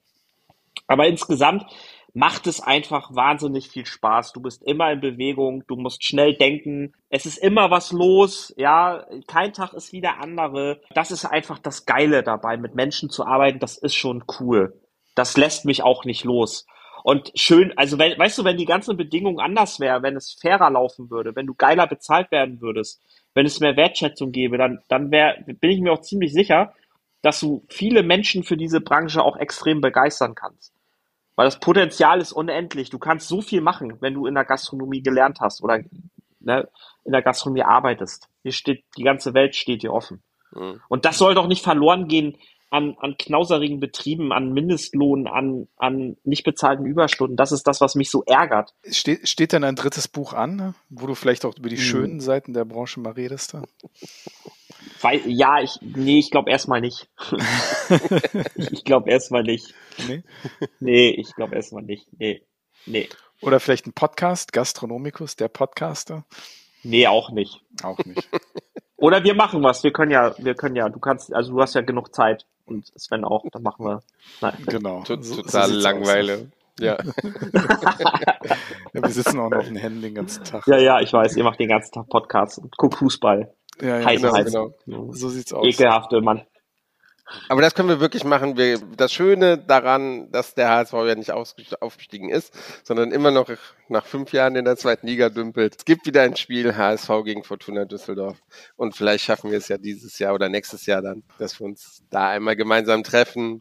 Aber 0.86 1.06
insgesamt 1.06 1.66
macht 2.14 2.46
es 2.46 2.60
einfach 2.60 3.14
wahnsinnig 3.14 3.68
viel 3.68 3.86
Spaß. 3.86 4.32
Du 4.32 4.40
bist 4.40 4.62
immer 4.64 4.90
in 4.90 5.00
Bewegung, 5.00 5.64
du 5.68 5.76
musst 5.76 6.04
schnell 6.04 6.34
denken. 6.34 6.94
Es 7.10 7.26
ist 7.26 7.38
immer 7.38 7.70
was 7.70 7.92
los, 7.92 8.54
ja. 8.56 9.06
Kein 9.26 9.52
Tag 9.52 9.74
ist 9.74 9.92
wie 9.92 10.00
der 10.00 10.20
andere. 10.20 10.80
Das 10.94 11.10
ist 11.10 11.24
einfach 11.24 11.58
das 11.58 11.86
Geile 11.86 12.22
dabei, 12.22 12.56
mit 12.56 12.74
Menschen 12.74 13.10
zu 13.10 13.24
arbeiten. 13.24 13.60
Das 13.60 13.76
ist 13.76 13.94
schon 13.94 14.24
cool. 14.40 14.74
Das 15.14 15.36
lässt 15.36 15.64
mich 15.64 15.82
auch 15.82 16.04
nicht 16.04 16.24
los. 16.24 16.66
Und 17.04 17.30
schön, 17.34 17.72
also 17.76 17.98
wenn, 17.98 18.18
weißt 18.18 18.38
du, 18.38 18.44
wenn 18.44 18.56
die 18.56 18.64
ganzen 18.64 18.96
Bedingungen 18.96 19.40
anders 19.40 19.78
wären, 19.80 20.02
wenn 20.02 20.16
es 20.16 20.36
fairer 20.40 20.70
laufen 20.70 21.10
würde, 21.10 21.36
wenn 21.36 21.46
du 21.46 21.54
geiler 21.54 21.86
bezahlt 21.86 22.30
werden 22.30 22.60
würdest, 22.60 23.00
wenn 23.34 23.46
es 23.46 23.60
mehr 23.60 23.76
Wertschätzung 23.76 24.32
gäbe, 24.32 24.58
dann, 24.58 24.80
dann 24.88 25.10
wär, 25.10 25.36
bin 25.46 25.70
ich 25.70 25.80
mir 25.80 25.92
auch 25.92 26.00
ziemlich 26.00 26.32
sicher, 26.32 26.74
dass 27.22 27.40
du 27.40 27.64
viele 27.68 28.02
Menschen 28.02 28.44
für 28.44 28.56
diese 28.56 28.80
Branche 28.80 29.22
auch 29.22 29.36
extrem 29.36 29.80
begeistern 29.80 30.34
kannst. 30.34 30.72
Weil 31.36 31.46
das 31.46 31.60
Potenzial 31.60 32.20
ist 32.20 32.32
unendlich. 32.32 32.90
Du 32.90 32.98
kannst 32.98 33.28
so 33.28 33.40
viel 33.40 33.60
machen, 33.60 33.96
wenn 34.00 34.14
du 34.14 34.26
in 34.26 34.34
der 34.34 34.44
Gastronomie 34.44 35.02
gelernt 35.02 35.38
hast 35.40 35.62
oder 35.62 35.80
ne, 36.40 36.68
in 37.04 37.12
der 37.12 37.22
Gastronomie 37.22 37.62
arbeitest. 37.62 38.28
Hier 38.42 38.52
steht, 38.52 38.84
die 38.96 39.04
ganze 39.04 39.34
Welt 39.34 39.54
steht 39.54 39.82
dir 39.82 39.92
offen. 39.92 40.22
Mhm. 40.52 40.80
Und 40.88 41.04
das 41.04 41.18
soll 41.18 41.34
doch 41.34 41.46
nicht 41.46 41.62
verloren 41.62 42.08
gehen 42.08 42.36
an, 42.70 42.96
an 43.00 43.16
knauserigen 43.16 43.80
Betrieben, 43.80 44.32
an 44.32 44.52
Mindestlohn, 44.52 45.26
an, 45.26 45.68
an 45.76 46.16
nicht 46.24 46.44
bezahlten 46.44 46.84
Überstunden. 46.84 47.36
Das 47.36 47.52
ist 47.52 47.66
das, 47.66 47.80
was 47.80 47.94
mich 47.94 48.10
so 48.10 48.24
ärgert. 48.24 48.74
Steht, 48.90 49.28
steht 49.28 49.52
denn 49.52 49.64
ein 49.64 49.76
drittes 49.76 50.08
Buch 50.08 50.32
an, 50.32 50.74
wo 50.88 51.06
du 51.06 51.14
vielleicht 51.14 51.44
auch 51.44 51.56
über 51.56 51.68
die 51.68 51.76
Hm. 51.76 51.82
schönen 51.82 52.20
Seiten 52.20 52.52
der 52.52 52.64
Branche 52.64 53.00
mal 53.00 53.12
redest? 53.12 53.56
Weil, 55.00 55.20
ja, 55.26 55.60
ich, 55.60 55.78
nee, 55.80 56.18
ich 56.18 56.30
glaube 56.30 56.50
erstmal 56.50 56.80
nicht. 56.80 57.08
ich 58.56 58.84
glaube 58.84 59.10
erstmal 59.10 59.42
nicht. 59.42 59.74
Nee? 60.06 60.22
Nee, 60.80 61.10
ich 61.10 61.34
glaube 61.34 61.54
erstmal 61.56 61.82
nicht. 61.82 62.06
Nee, 62.18 62.42
nee, 62.86 63.08
Oder 63.40 63.60
vielleicht 63.60 63.86
ein 63.86 63.92
Podcast, 63.92 64.52
Gastronomikus, 64.52 65.36
der 65.36 65.48
Podcaster? 65.48 66.24
nee, 66.82 67.06
auch 67.06 67.30
nicht. 67.30 67.60
Auch 67.82 67.98
nicht. 68.04 68.28
Oder 68.96 69.22
wir 69.22 69.34
machen 69.34 69.62
was. 69.62 69.84
Wir 69.84 69.92
können 69.92 70.10
ja, 70.10 70.34
wir 70.38 70.54
können 70.54 70.74
ja, 70.74 70.88
du 70.88 70.98
kannst, 70.98 71.32
also 71.32 71.52
du 71.52 71.60
hast 71.60 71.74
ja 71.74 71.82
genug 71.82 72.14
Zeit 72.14 72.46
und 72.66 72.90
Sven 72.98 73.24
auch, 73.24 73.44
dann 73.52 73.62
machen 73.62 73.84
wir. 73.86 74.02
Nein. 74.40 74.56
Genau. 74.66 75.02
T 75.02 75.14
So- 75.20 75.22
so 75.22 75.42
Total 75.42 75.68
sieht's 75.68 75.82
Langweile. 75.82 76.50
Ja. 76.80 76.96
Ja, 78.94 79.02
wir 79.02 79.10
sitzen 79.10 79.38
auch 79.38 79.50
noch 79.50 79.58
auf 79.58 79.66
den 79.66 79.76
Händen 79.76 80.00
den 80.00 80.14
ganzen 80.14 80.44
Tag. 80.44 80.66
Ja, 80.66 80.78
ja, 80.78 81.00
ich 81.00 81.12
weiß, 81.12 81.36
ihr 81.36 81.44
macht 81.44 81.60
den 81.60 81.68
ganzen 81.68 81.92
Tag 81.92 82.08
Podcasts 82.08 82.58
und 82.58 82.74
guckt 82.76 82.96
Fußball. 82.96 83.52
Ja, 83.80 84.00
ja 84.00 84.06
Heiß, 84.06 84.20
genau, 84.20 84.34
heiß. 84.34 84.52
genau. 84.84 85.12
So 85.12 85.28
sieht's 85.28 85.52
aus. 85.52 85.66
Ekelhafte 85.66 86.20
Mann. 86.20 86.42
Aber 87.50 87.60
das 87.60 87.74
können 87.74 87.90
wir 87.90 88.00
wirklich 88.00 88.24
machen. 88.24 88.56
Wir, 88.56 88.78
das 88.96 89.12
Schöne 89.12 89.58
daran, 89.58 90.30
dass 90.32 90.54
der 90.54 90.70
HSV 90.70 90.94
ja 90.94 91.14
nicht 91.14 91.30
aufgestiegen 91.30 92.30
ist, 92.30 92.54
sondern 92.84 93.12
immer 93.12 93.30
noch 93.30 93.50
nach 93.88 94.06
fünf 94.06 94.32
Jahren 94.32 94.56
in 94.56 94.64
der 94.64 94.76
zweiten 94.78 95.06
Liga 95.06 95.28
dümpelt. 95.28 95.76
Es 95.78 95.84
gibt 95.84 96.06
wieder 96.06 96.22
ein 96.22 96.36
Spiel 96.36 96.74
HSV 96.74 97.10
gegen 97.26 97.44
Fortuna 97.44 97.84
Düsseldorf. 97.84 98.38
Und 98.76 98.96
vielleicht 98.96 99.24
schaffen 99.24 99.50
wir 99.50 99.58
es 99.58 99.68
ja 99.68 99.76
dieses 99.76 100.18
Jahr 100.18 100.32
oder 100.32 100.48
nächstes 100.48 100.86
Jahr 100.86 101.02
dann, 101.02 101.22
dass 101.38 101.60
wir 101.60 101.66
uns 101.66 102.02
da 102.08 102.28
einmal 102.30 102.56
gemeinsam 102.56 103.04
treffen. 103.04 103.60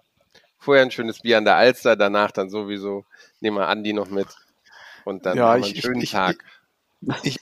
Vorher 0.59 0.83
ein 0.83 0.91
schönes 0.91 1.19
Bier 1.19 1.37
an 1.37 1.43
der 1.45 1.57
Alster, 1.57 1.97
danach 1.97 2.31
dann 2.31 2.49
sowieso 2.49 3.03
nehmen 3.41 3.57
wir 3.57 3.67
Andi 3.67 3.91
noch 3.91 4.09
mit. 4.09 4.27
Und 5.03 5.25
dann 5.25 5.35
Ja, 5.37 5.49
haben 5.49 5.61
wir 5.63 5.67
ich- 5.67 5.73
einen 5.73 5.81
schönen 5.81 6.01
ich- 6.01 6.11
Tag. 6.11 6.37
Ich, 6.39 6.56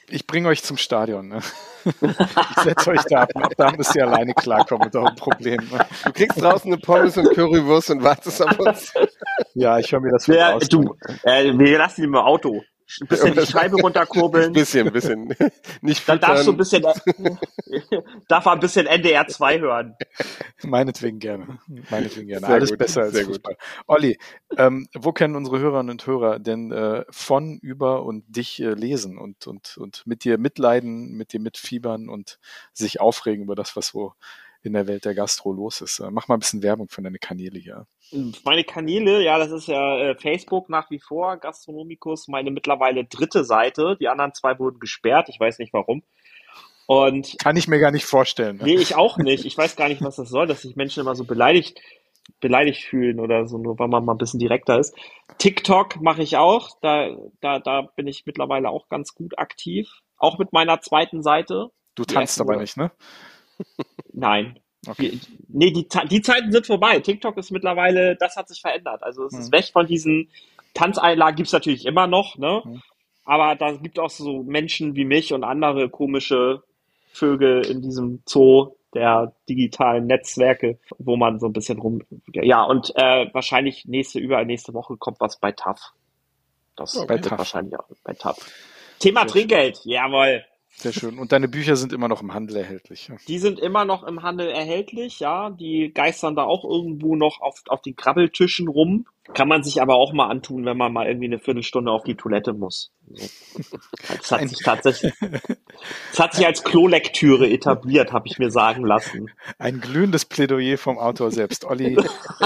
ich 0.09 0.27
bringe 0.27 0.47
euch 0.49 0.63
zum 0.63 0.77
Stadion. 0.77 1.27
Ne? 1.27 1.39
Ich 1.85 2.63
setze 2.63 2.89
euch 2.89 3.03
da 3.09 3.21
ab. 3.21 3.29
Ab 3.35 3.53
Da 3.57 3.71
müsst 3.71 3.95
ihr 3.95 4.07
alleine 4.07 4.33
klarkommen 4.33 4.85
mit 4.87 4.95
eurem 4.95 5.15
Problem. 5.15 5.59
Ne? 5.71 5.85
Du 6.05 6.11
kriegst 6.13 6.41
draußen 6.41 6.71
eine 6.73 6.81
Pommes 6.81 7.15
und 7.15 7.29
Currywurst 7.35 7.91
und 7.91 8.01
wartest 8.03 8.41
auf 8.41 8.57
uns. 8.59 8.91
Ja, 9.53 9.77
ich 9.77 9.91
höre 9.91 9.99
mir 9.99 10.11
das 10.11 10.25
Ja, 10.25 10.55
aus. 10.55 10.67
du, 10.67 10.95
äh, 11.23 11.53
wir 11.55 11.77
lassen 11.77 12.01
ihn 12.01 12.07
im 12.09 12.15
Auto. 12.15 12.63
Ein 13.01 13.07
bisschen 13.07 13.33
die 13.33 13.45
Scheibe 13.45 13.75
runterkurbeln. 13.77 14.45
Ein 14.47 14.53
bisschen, 14.53 14.87
ein 14.87 14.93
bisschen. 14.93 15.35
Nicht 15.81 16.07
Dann 16.07 16.19
darfst 16.19 16.47
du 16.47 16.51
ein 16.51 16.63
füttern. 16.63 16.93
bisschen, 17.05 17.39
darf 18.27 18.45
er 18.45 18.51
ein 18.51 18.59
bisschen 18.59 18.85
NDR 18.85 19.27
2 19.27 19.59
hören. 19.59 19.95
Meinetwegen 20.63 21.19
gerne. 21.19 21.59
Meinetwegen 21.89 22.27
gerne. 22.27 22.45
Sehr 22.45 22.55
Alles 22.55 22.69
gut, 22.69 22.77
besser 22.79 23.01
als 23.01 23.13
sehr 23.13 23.23
gut. 23.23 23.35
Fußball. 23.35 23.57
Olli, 23.87 24.17
ähm, 24.57 24.87
wo 24.93 25.11
können 25.13 25.35
unsere 25.35 25.59
Hörerinnen 25.59 25.89
und 25.89 26.05
Hörer 26.05 26.39
denn 26.39 26.71
äh, 26.71 27.05
von, 27.09 27.57
über 27.59 28.03
und 28.03 28.23
dich 28.27 28.61
äh, 28.61 28.73
lesen 28.73 29.17
und, 29.17 29.47
und, 29.47 29.77
und 29.77 30.05
mit 30.05 30.23
dir 30.23 30.37
mitleiden, 30.37 31.13
mit 31.13 31.33
dir 31.33 31.39
mitfiebern 31.39 32.07
und 32.07 32.39
sich 32.73 33.01
aufregen 33.01 33.43
über 33.43 33.55
das, 33.55 33.75
was 33.75 33.87
so 33.87 34.13
in 34.65 34.73
der 34.73 34.87
Welt 34.87 35.05
der 35.05 35.15
Gastro 35.15 35.51
los 35.51 35.81
ist? 35.81 35.99
Äh, 35.99 36.11
mach 36.11 36.27
mal 36.27 36.35
ein 36.35 36.39
bisschen 36.39 36.63
Werbung 36.63 36.89
für 36.89 37.01
deine 37.01 37.19
Kanäle 37.19 37.59
hier. 37.59 37.87
Meine 38.43 38.63
Kanäle, 38.63 39.23
ja, 39.23 39.37
das 39.37 39.51
ist 39.51 39.67
ja 39.67 39.99
äh, 39.99 40.15
Facebook 40.15 40.69
nach 40.69 40.89
wie 40.91 40.99
vor, 40.99 41.37
Gastronomikus, 41.37 42.27
meine 42.27 42.51
mittlerweile 42.51 43.05
dritte 43.05 43.43
Seite. 43.43 43.97
Die 43.99 44.07
anderen 44.07 44.33
zwei 44.33 44.57
wurden 44.59 44.79
gesperrt, 44.79 45.29
ich 45.29 45.39
weiß 45.39 45.59
nicht 45.59 45.73
warum. 45.73 46.03
Und 46.87 47.37
Kann 47.39 47.57
ich 47.57 47.67
mir 47.67 47.79
gar 47.79 47.91
nicht 47.91 48.05
vorstellen. 48.05 48.57
Ne? 48.57 48.65
nee, 48.65 48.75
ich 48.75 48.95
auch 48.95 49.17
nicht. 49.17 49.45
Ich 49.45 49.57
weiß 49.57 49.75
gar 49.75 49.87
nicht, 49.87 50.03
was 50.03 50.17
das 50.17 50.29
soll, 50.29 50.45
dass 50.47 50.61
sich 50.61 50.75
Menschen 50.75 51.01
immer 51.01 51.15
so 51.15 51.23
beleidigt, 51.23 51.79
beleidigt 52.39 52.83
fühlen 52.83 53.19
oder 53.19 53.47
so, 53.47 53.57
nur 53.57 53.79
weil 53.79 53.87
man 53.87 54.05
mal 54.05 54.13
ein 54.13 54.19
bisschen 54.19 54.39
direkter 54.39 54.79
ist. 54.79 54.95
TikTok 55.39 55.99
mache 56.01 56.21
ich 56.21 56.37
auch. 56.37 56.77
Da, 56.81 57.15
da, 57.41 57.59
da 57.59 57.81
bin 57.95 58.07
ich 58.07 58.23
mittlerweile 58.25 58.69
auch 58.69 58.87
ganz 58.87 59.15
gut 59.15 59.37
aktiv. 59.39 59.89
Auch 60.17 60.37
mit 60.37 60.53
meiner 60.53 60.79
zweiten 60.81 61.23
Seite. 61.23 61.71
Du 61.95 62.05
tanzt 62.05 62.39
aber 62.39 62.57
nicht, 62.57 62.77
ne? 62.77 62.91
Nein. 64.15 64.59
Okay. 64.87 65.09
Die, 65.11 65.19
nee, 65.47 65.71
die, 65.71 65.87
die 66.09 66.21
Zeiten 66.21 66.51
sind 66.51 66.67
vorbei. 66.67 66.99
TikTok 66.99 67.37
ist 67.37 67.51
mittlerweile, 67.51 68.15
das 68.15 68.35
hat 68.35 68.47
sich 68.47 68.61
verändert. 68.61 69.01
Also 69.03 69.25
es 69.25 69.33
ist 69.33 69.47
Mhm. 69.49 69.57
weg 69.57 69.65
von 69.73 69.87
diesen 69.87 70.29
Tanzeinlagen, 70.73 71.35
gibt's 71.37 71.53
natürlich 71.53 71.85
immer 71.85 72.07
noch, 72.07 72.37
ne? 72.37 72.61
Mhm. 72.63 72.81
Aber 73.25 73.55
da 73.55 73.71
gibt 73.71 73.97
auch 73.97 74.09
so 74.11 74.43
Menschen 74.43 74.95
wie 74.95 75.05
mich 75.05 75.33
und 75.33 75.43
andere 75.43 75.89
komische 75.89 76.61
Vögel 77.11 77.65
in 77.65 77.81
diesem 77.81 78.21
Zoo 78.27 78.75
der 78.93 79.33
digitalen 79.49 80.05
Netzwerke, 80.05 80.77
wo 80.99 81.17
man 81.17 81.39
so 81.39 81.47
ein 81.47 81.53
bisschen 81.53 81.79
rum. 81.79 82.03
Ja, 82.33 82.63
und 82.63 82.93
äh, 82.95 83.27
wahrscheinlich 83.33 83.85
nächste, 83.85 84.19
überall 84.19 84.45
nächste 84.45 84.73
Woche 84.75 84.95
kommt 84.97 85.19
was 85.19 85.39
bei 85.39 85.51
TAF. 85.51 85.79
Das 86.75 86.95
Oh, 86.95 87.09
wird 87.09 87.25
TAF. 87.25 87.39
wahrscheinlich 87.39 87.77
auch 87.79 87.87
bei 88.03 88.13
TAF. 88.13 88.37
Thema 88.99 89.25
Trinkgeld, 89.25 89.81
jawohl. 89.85 90.45
Sehr 90.77 90.91
schön. 90.91 91.17
Und 91.17 91.31
deine 91.31 91.47
Bücher 91.47 91.75
sind 91.77 91.93
immer 91.93 92.07
noch 92.07 92.21
im 92.21 92.33
Handel 92.33 92.57
erhältlich. 92.57 93.09
Die 93.27 93.39
sind 93.39 93.59
immer 93.59 93.85
noch 93.85 94.03
im 94.03 94.23
Handel 94.23 94.49
erhältlich, 94.49 95.19
ja. 95.19 95.49
Die 95.49 95.91
geistern 95.93 96.35
da 96.35 96.43
auch 96.43 96.65
irgendwo 96.65 97.15
noch 97.15 97.39
auf, 97.41 97.61
auf 97.67 97.81
den 97.81 97.95
Krabbeltischen 97.95 98.67
rum. 98.67 99.07
Kann 99.33 99.47
man 99.47 99.63
sich 99.63 99.81
aber 99.81 99.95
auch 99.95 100.13
mal 100.13 100.27
antun, 100.27 100.65
wenn 100.65 100.77
man 100.77 100.93
mal 100.93 101.07
irgendwie 101.07 101.25
eine 101.25 101.39
Viertelstunde 101.39 101.91
auf 101.91 102.03
die 102.03 102.15
Toilette 102.15 102.53
muss. 102.53 102.91
Das 104.07 104.31
hat 104.31 104.49
sich 104.49 104.59
tatsächlich, 104.59 105.13
das 106.11 106.19
hat 106.19 106.33
sich 106.33 106.45
als 106.45 106.63
Klolektüre 106.63 107.47
etabliert, 107.49 108.11
habe 108.11 108.27
ich 108.27 108.39
mir 108.39 108.49
sagen 108.49 108.83
lassen. 108.85 109.29
Ein 109.59 109.79
glühendes 109.79 110.25
Plädoyer 110.25 110.77
vom 110.77 110.97
Autor 110.97 111.31
selbst. 111.31 111.65
Olli, 111.65 111.97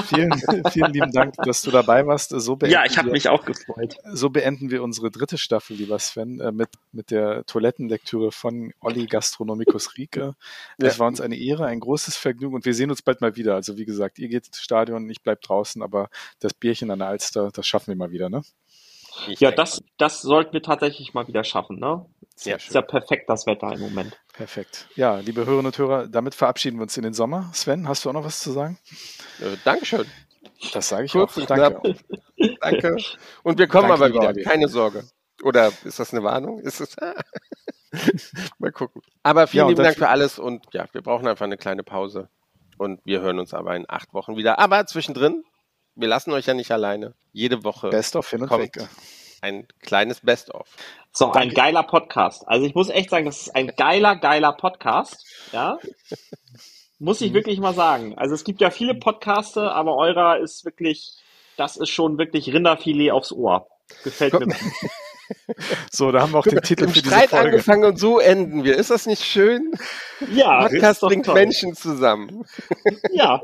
vielen, 0.05 0.33
vielen 0.71 0.93
lieben 0.93 1.11
Dank, 1.11 1.35
dass 1.35 1.61
du 1.61 1.71
dabei 1.71 2.05
warst. 2.05 2.31
So 2.31 2.57
Ja, 2.63 2.83
ich 2.85 2.97
habe 2.97 3.11
mich 3.11 3.29
auch 3.29 3.45
gefreut. 3.45 3.95
So 4.11 4.29
beenden 4.29 4.69
wir 4.69 4.83
unsere 4.83 5.11
dritte 5.11 5.37
Staffel, 5.37 5.77
lieber 5.77 5.97
Sven, 5.99 6.39
äh, 6.39 6.51
mit, 6.51 6.69
mit 6.91 7.11
der 7.11 7.45
Toilettenlektüre 7.45 8.31
von 8.31 8.73
Olli 8.81 9.05
Gastronomicus 9.05 9.97
Rieke. 9.97 10.35
Es 10.77 10.95
Ja. 10.95 10.99
war 10.99 11.07
uns 11.07 11.21
eine 11.21 11.37
Ehre, 11.37 11.65
ein 11.67 11.79
großes 11.79 12.17
Vergnügen 12.17 12.55
und 12.55 12.65
wir 12.65 12.73
sehen 12.73 12.89
uns 12.89 13.01
bald 13.01 13.21
mal 13.21 13.35
wieder. 13.35 13.55
Also 13.55 13.77
wie 13.77 13.85
gesagt, 13.85 14.19
ihr 14.19 14.27
geht 14.27 14.47
ins 14.47 14.59
Stadion, 14.61 15.09
ich 15.09 15.21
bleib 15.21 15.41
draußen, 15.41 15.81
aber 15.81 16.09
das 16.39 16.53
Bierchen 16.69 16.91
an 16.91 16.99
der 16.99 17.07
Alster, 17.07 17.49
das 17.51 17.65
schaffen 17.65 17.87
wir 17.87 17.95
mal 17.95 18.11
wieder, 18.11 18.29
ne? 18.29 18.43
Ich 19.27 19.39
Ja, 19.39 19.49
das, 19.49 19.81
das 19.97 20.21
sollten 20.21 20.53
wir 20.53 20.61
tatsächlich 20.61 21.15
mal 21.15 21.27
wieder 21.27 21.43
schaffen, 21.43 21.79
ne? 21.79 22.05
Sehr 22.35 22.57
Ist 22.57 22.75
ja 22.75 22.83
perfekt, 22.83 23.27
das 23.27 23.47
Wetter 23.47 23.73
im 23.73 23.79
Moment. 23.79 24.15
Perfekt. 24.33 24.87
Ja, 24.95 25.17
liebe 25.17 25.41
Hörerinnen 25.47 25.65
und 25.65 25.77
Hörer, 25.79 26.07
damit 26.07 26.35
verabschieden 26.35 26.77
wir 26.77 26.83
uns 26.83 26.95
in 26.95 27.01
den 27.01 27.15
Sommer. 27.15 27.49
Sven, 27.53 27.87
hast 27.87 28.05
du 28.05 28.09
auch 28.09 28.13
noch 28.13 28.23
was 28.23 28.39
zu 28.39 28.51
sagen? 28.51 28.77
Äh, 29.39 29.57
Dankeschön. 29.65 30.05
Das 30.71 30.89
sage 30.89 31.05
ich 31.05 31.11
Kurz 31.11 31.33
auch. 31.33 31.37
und 31.37 31.49
Danke. 31.49 31.95
Danke. 32.61 32.97
Und 33.43 33.57
wir 33.57 33.67
kommen 33.67 33.89
Danke, 33.89 34.05
aber 34.05 34.13
wieder. 34.13 34.27
Olli. 34.27 34.43
Keine 34.43 34.67
Sorge. 34.67 35.05
Oder 35.41 35.71
ist 35.83 35.97
das 35.99 36.13
eine 36.13 36.23
Warnung? 36.23 36.59
Ist 36.59 36.81
es? 36.81 36.95
Mal 38.59 38.71
gucken. 38.71 39.01
Aber 39.23 39.47
vielen 39.47 39.63
Ja, 39.65 39.69
lieben 39.69 39.83
Dank 39.83 39.97
für 39.97 40.09
alles 40.09 40.37
und 40.37 40.65
ja, 40.71 40.85
wir 40.91 41.01
brauchen 41.01 41.27
einfach 41.27 41.45
eine 41.45 41.57
kleine 41.57 41.83
Pause. 41.83 42.29
Und 42.77 43.01
wir 43.05 43.21
hören 43.21 43.39
uns 43.39 43.53
aber 43.55 43.75
in 43.75 43.85
acht 43.89 44.13
Wochen 44.13 44.37
wieder. 44.37 44.59
Aber 44.59 44.85
zwischendrin, 44.85 45.43
wir 45.99 46.07
lassen 46.07 46.31
euch 46.31 46.45
ja 46.45 46.53
nicht 46.53 46.71
alleine. 46.71 47.13
Jede 47.33 47.63
Woche 47.63 47.89
Best 47.89 48.15
of 48.15 48.29
hin 48.29 48.41
und 48.41 48.47
kommt 48.47 48.63
weg. 48.63 48.87
ein 49.41 49.67
kleines 49.81 50.21
Best-of. 50.21 50.67
So, 51.11 51.31
ein 51.31 51.49
geiler 51.49 51.83
Podcast. 51.83 52.47
Also 52.47 52.65
ich 52.65 52.75
muss 52.75 52.89
echt 52.89 53.09
sagen, 53.09 53.25
das 53.25 53.41
ist 53.41 53.55
ein 53.55 53.67
geiler, 53.75 54.15
geiler 54.15 54.53
Podcast. 54.53 55.25
Ja. 55.51 55.77
Muss 56.99 57.21
ich 57.21 57.33
wirklich 57.33 57.59
mal 57.59 57.73
sagen. 57.73 58.17
Also 58.17 58.35
es 58.35 58.43
gibt 58.43 58.61
ja 58.61 58.71
viele 58.71 58.95
Podcaste, 58.95 59.71
aber 59.71 59.95
eurer 59.95 60.39
ist 60.39 60.65
wirklich, 60.65 61.17
das 61.57 61.77
ist 61.77 61.89
schon 61.89 62.17
wirklich 62.17 62.53
Rinderfilet 62.53 63.11
aufs 63.11 63.31
Ohr. 63.31 63.67
Gefällt 64.03 64.33
mir. 64.39 64.55
So, 65.91 66.11
da 66.11 66.21
haben 66.21 66.31
wir 66.33 66.39
auch 66.39 66.47
den 66.47 66.61
Titel 66.61 66.83
Im 66.85 66.89
für 66.91 67.01
diese 67.01 67.13
Streit 67.13 67.29
Folge. 67.29 67.45
angefangen 67.45 67.83
und 67.83 67.99
so 67.99 68.19
enden 68.19 68.63
wir. 68.63 68.77
Ist 68.77 68.89
das 68.91 69.05
nicht 69.05 69.23
schön? 69.23 69.71
Ja, 70.31 70.59
Podcast 70.67 71.01
bringt 71.01 71.25
toll. 71.25 71.35
Menschen 71.35 71.75
zusammen. 71.75 72.45
Ja, 73.11 73.41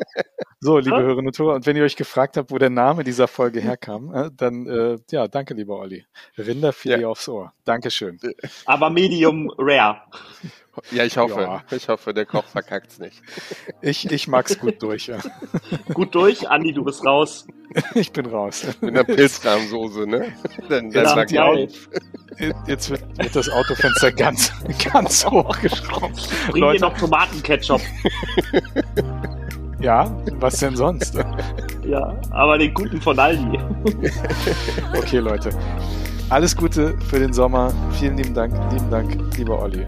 So, 0.59 0.77
liebe 0.77 0.95
Ja? 0.95 1.01
Hörerinnen 1.01 1.27
und 1.27 1.37
Hörer, 1.39 1.55
und 1.55 1.65
wenn 1.65 1.75
ihr 1.75 1.83
euch 1.83 1.95
gefragt 1.95 2.37
habt, 2.37 2.51
wo 2.51 2.57
der 2.57 2.69
Name 2.69 3.03
dieser 3.03 3.27
Folge 3.27 3.59
herkam, 3.59 4.13
äh, 4.13 4.29
dann 4.35 4.65
äh, 4.67 4.97
ja, 5.11 5.27
danke, 5.27 5.53
lieber 5.53 5.77
Olli. 5.79 6.05
Rinderfilet 6.37 7.01
Ja. 7.01 7.07
aufs 7.07 7.27
Ohr. 7.27 7.53
Dankeschön. 7.65 8.19
aber 8.65 8.89
Medium 8.89 9.51
Rare. 9.57 10.01
Ja, 10.91 11.03
ich 11.05 11.17
hoffe. 11.17 11.41
Ja. 11.41 11.63
Ich 11.71 11.87
hoffe, 11.89 12.13
der 12.13 12.25
Koch 12.25 12.43
verkackt's 12.45 12.99
nicht. 12.99 13.21
Ich, 13.81 14.09
ich 14.11 14.27
mag's 14.27 14.57
gut 14.59 14.81
durch. 14.81 15.07
Ja. 15.07 15.17
Gut 15.93 16.13
durch. 16.15 16.49
Andi, 16.49 16.73
du 16.73 16.83
bist 16.83 17.05
raus. 17.05 17.47
Ich 17.93 18.11
bin 18.11 18.25
raus. 18.27 18.65
Mit 18.81 18.91
einer 18.91 19.03
Pilzrahmsoße, 19.03 20.07
ne? 20.07 20.31
Dann, 20.69 20.91
dann 20.91 21.27
die 21.27 21.39
auch. 21.39 21.47
Augen- 21.53 21.67
Jetzt 22.67 22.89
wird, 22.89 23.01
wird 23.17 23.35
das 23.35 23.49
Autofenster 23.49 24.11
ganz, 24.11 24.51
ganz 24.91 25.25
hochgeschraubt. 25.25 26.29
Bring 26.51 26.71
dir 26.73 26.79
noch 26.81 26.97
Tomatenketchup. 26.97 27.81
Ja, 29.79 30.09
was 30.39 30.59
denn 30.59 30.75
sonst? 30.75 31.15
Ja, 31.85 32.19
aber 32.31 32.57
den 32.57 32.73
guten 32.73 33.01
von 33.01 33.17
Aldi. 33.19 33.59
Okay, 34.97 35.19
Leute. 35.19 35.49
Alles 36.29 36.55
Gute 36.55 36.97
für 37.09 37.19
den 37.19 37.33
Sommer. 37.33 37.71
Vielen 37.99 38.17
lieben 38.17 38.33
Dank, 38.33 38.53
lieben 38.71 38.89
Dank, 38.89 39.37
lieber 39.37 39.61
Olli. 39.61 39.85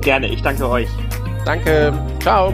Gerne, 0.00 0.28
ich 0.28 0.42
danke 0.42 0.68
euch. 0.68 0.88
Danke. 1.44 1.92
Ciao. 2.20 2.52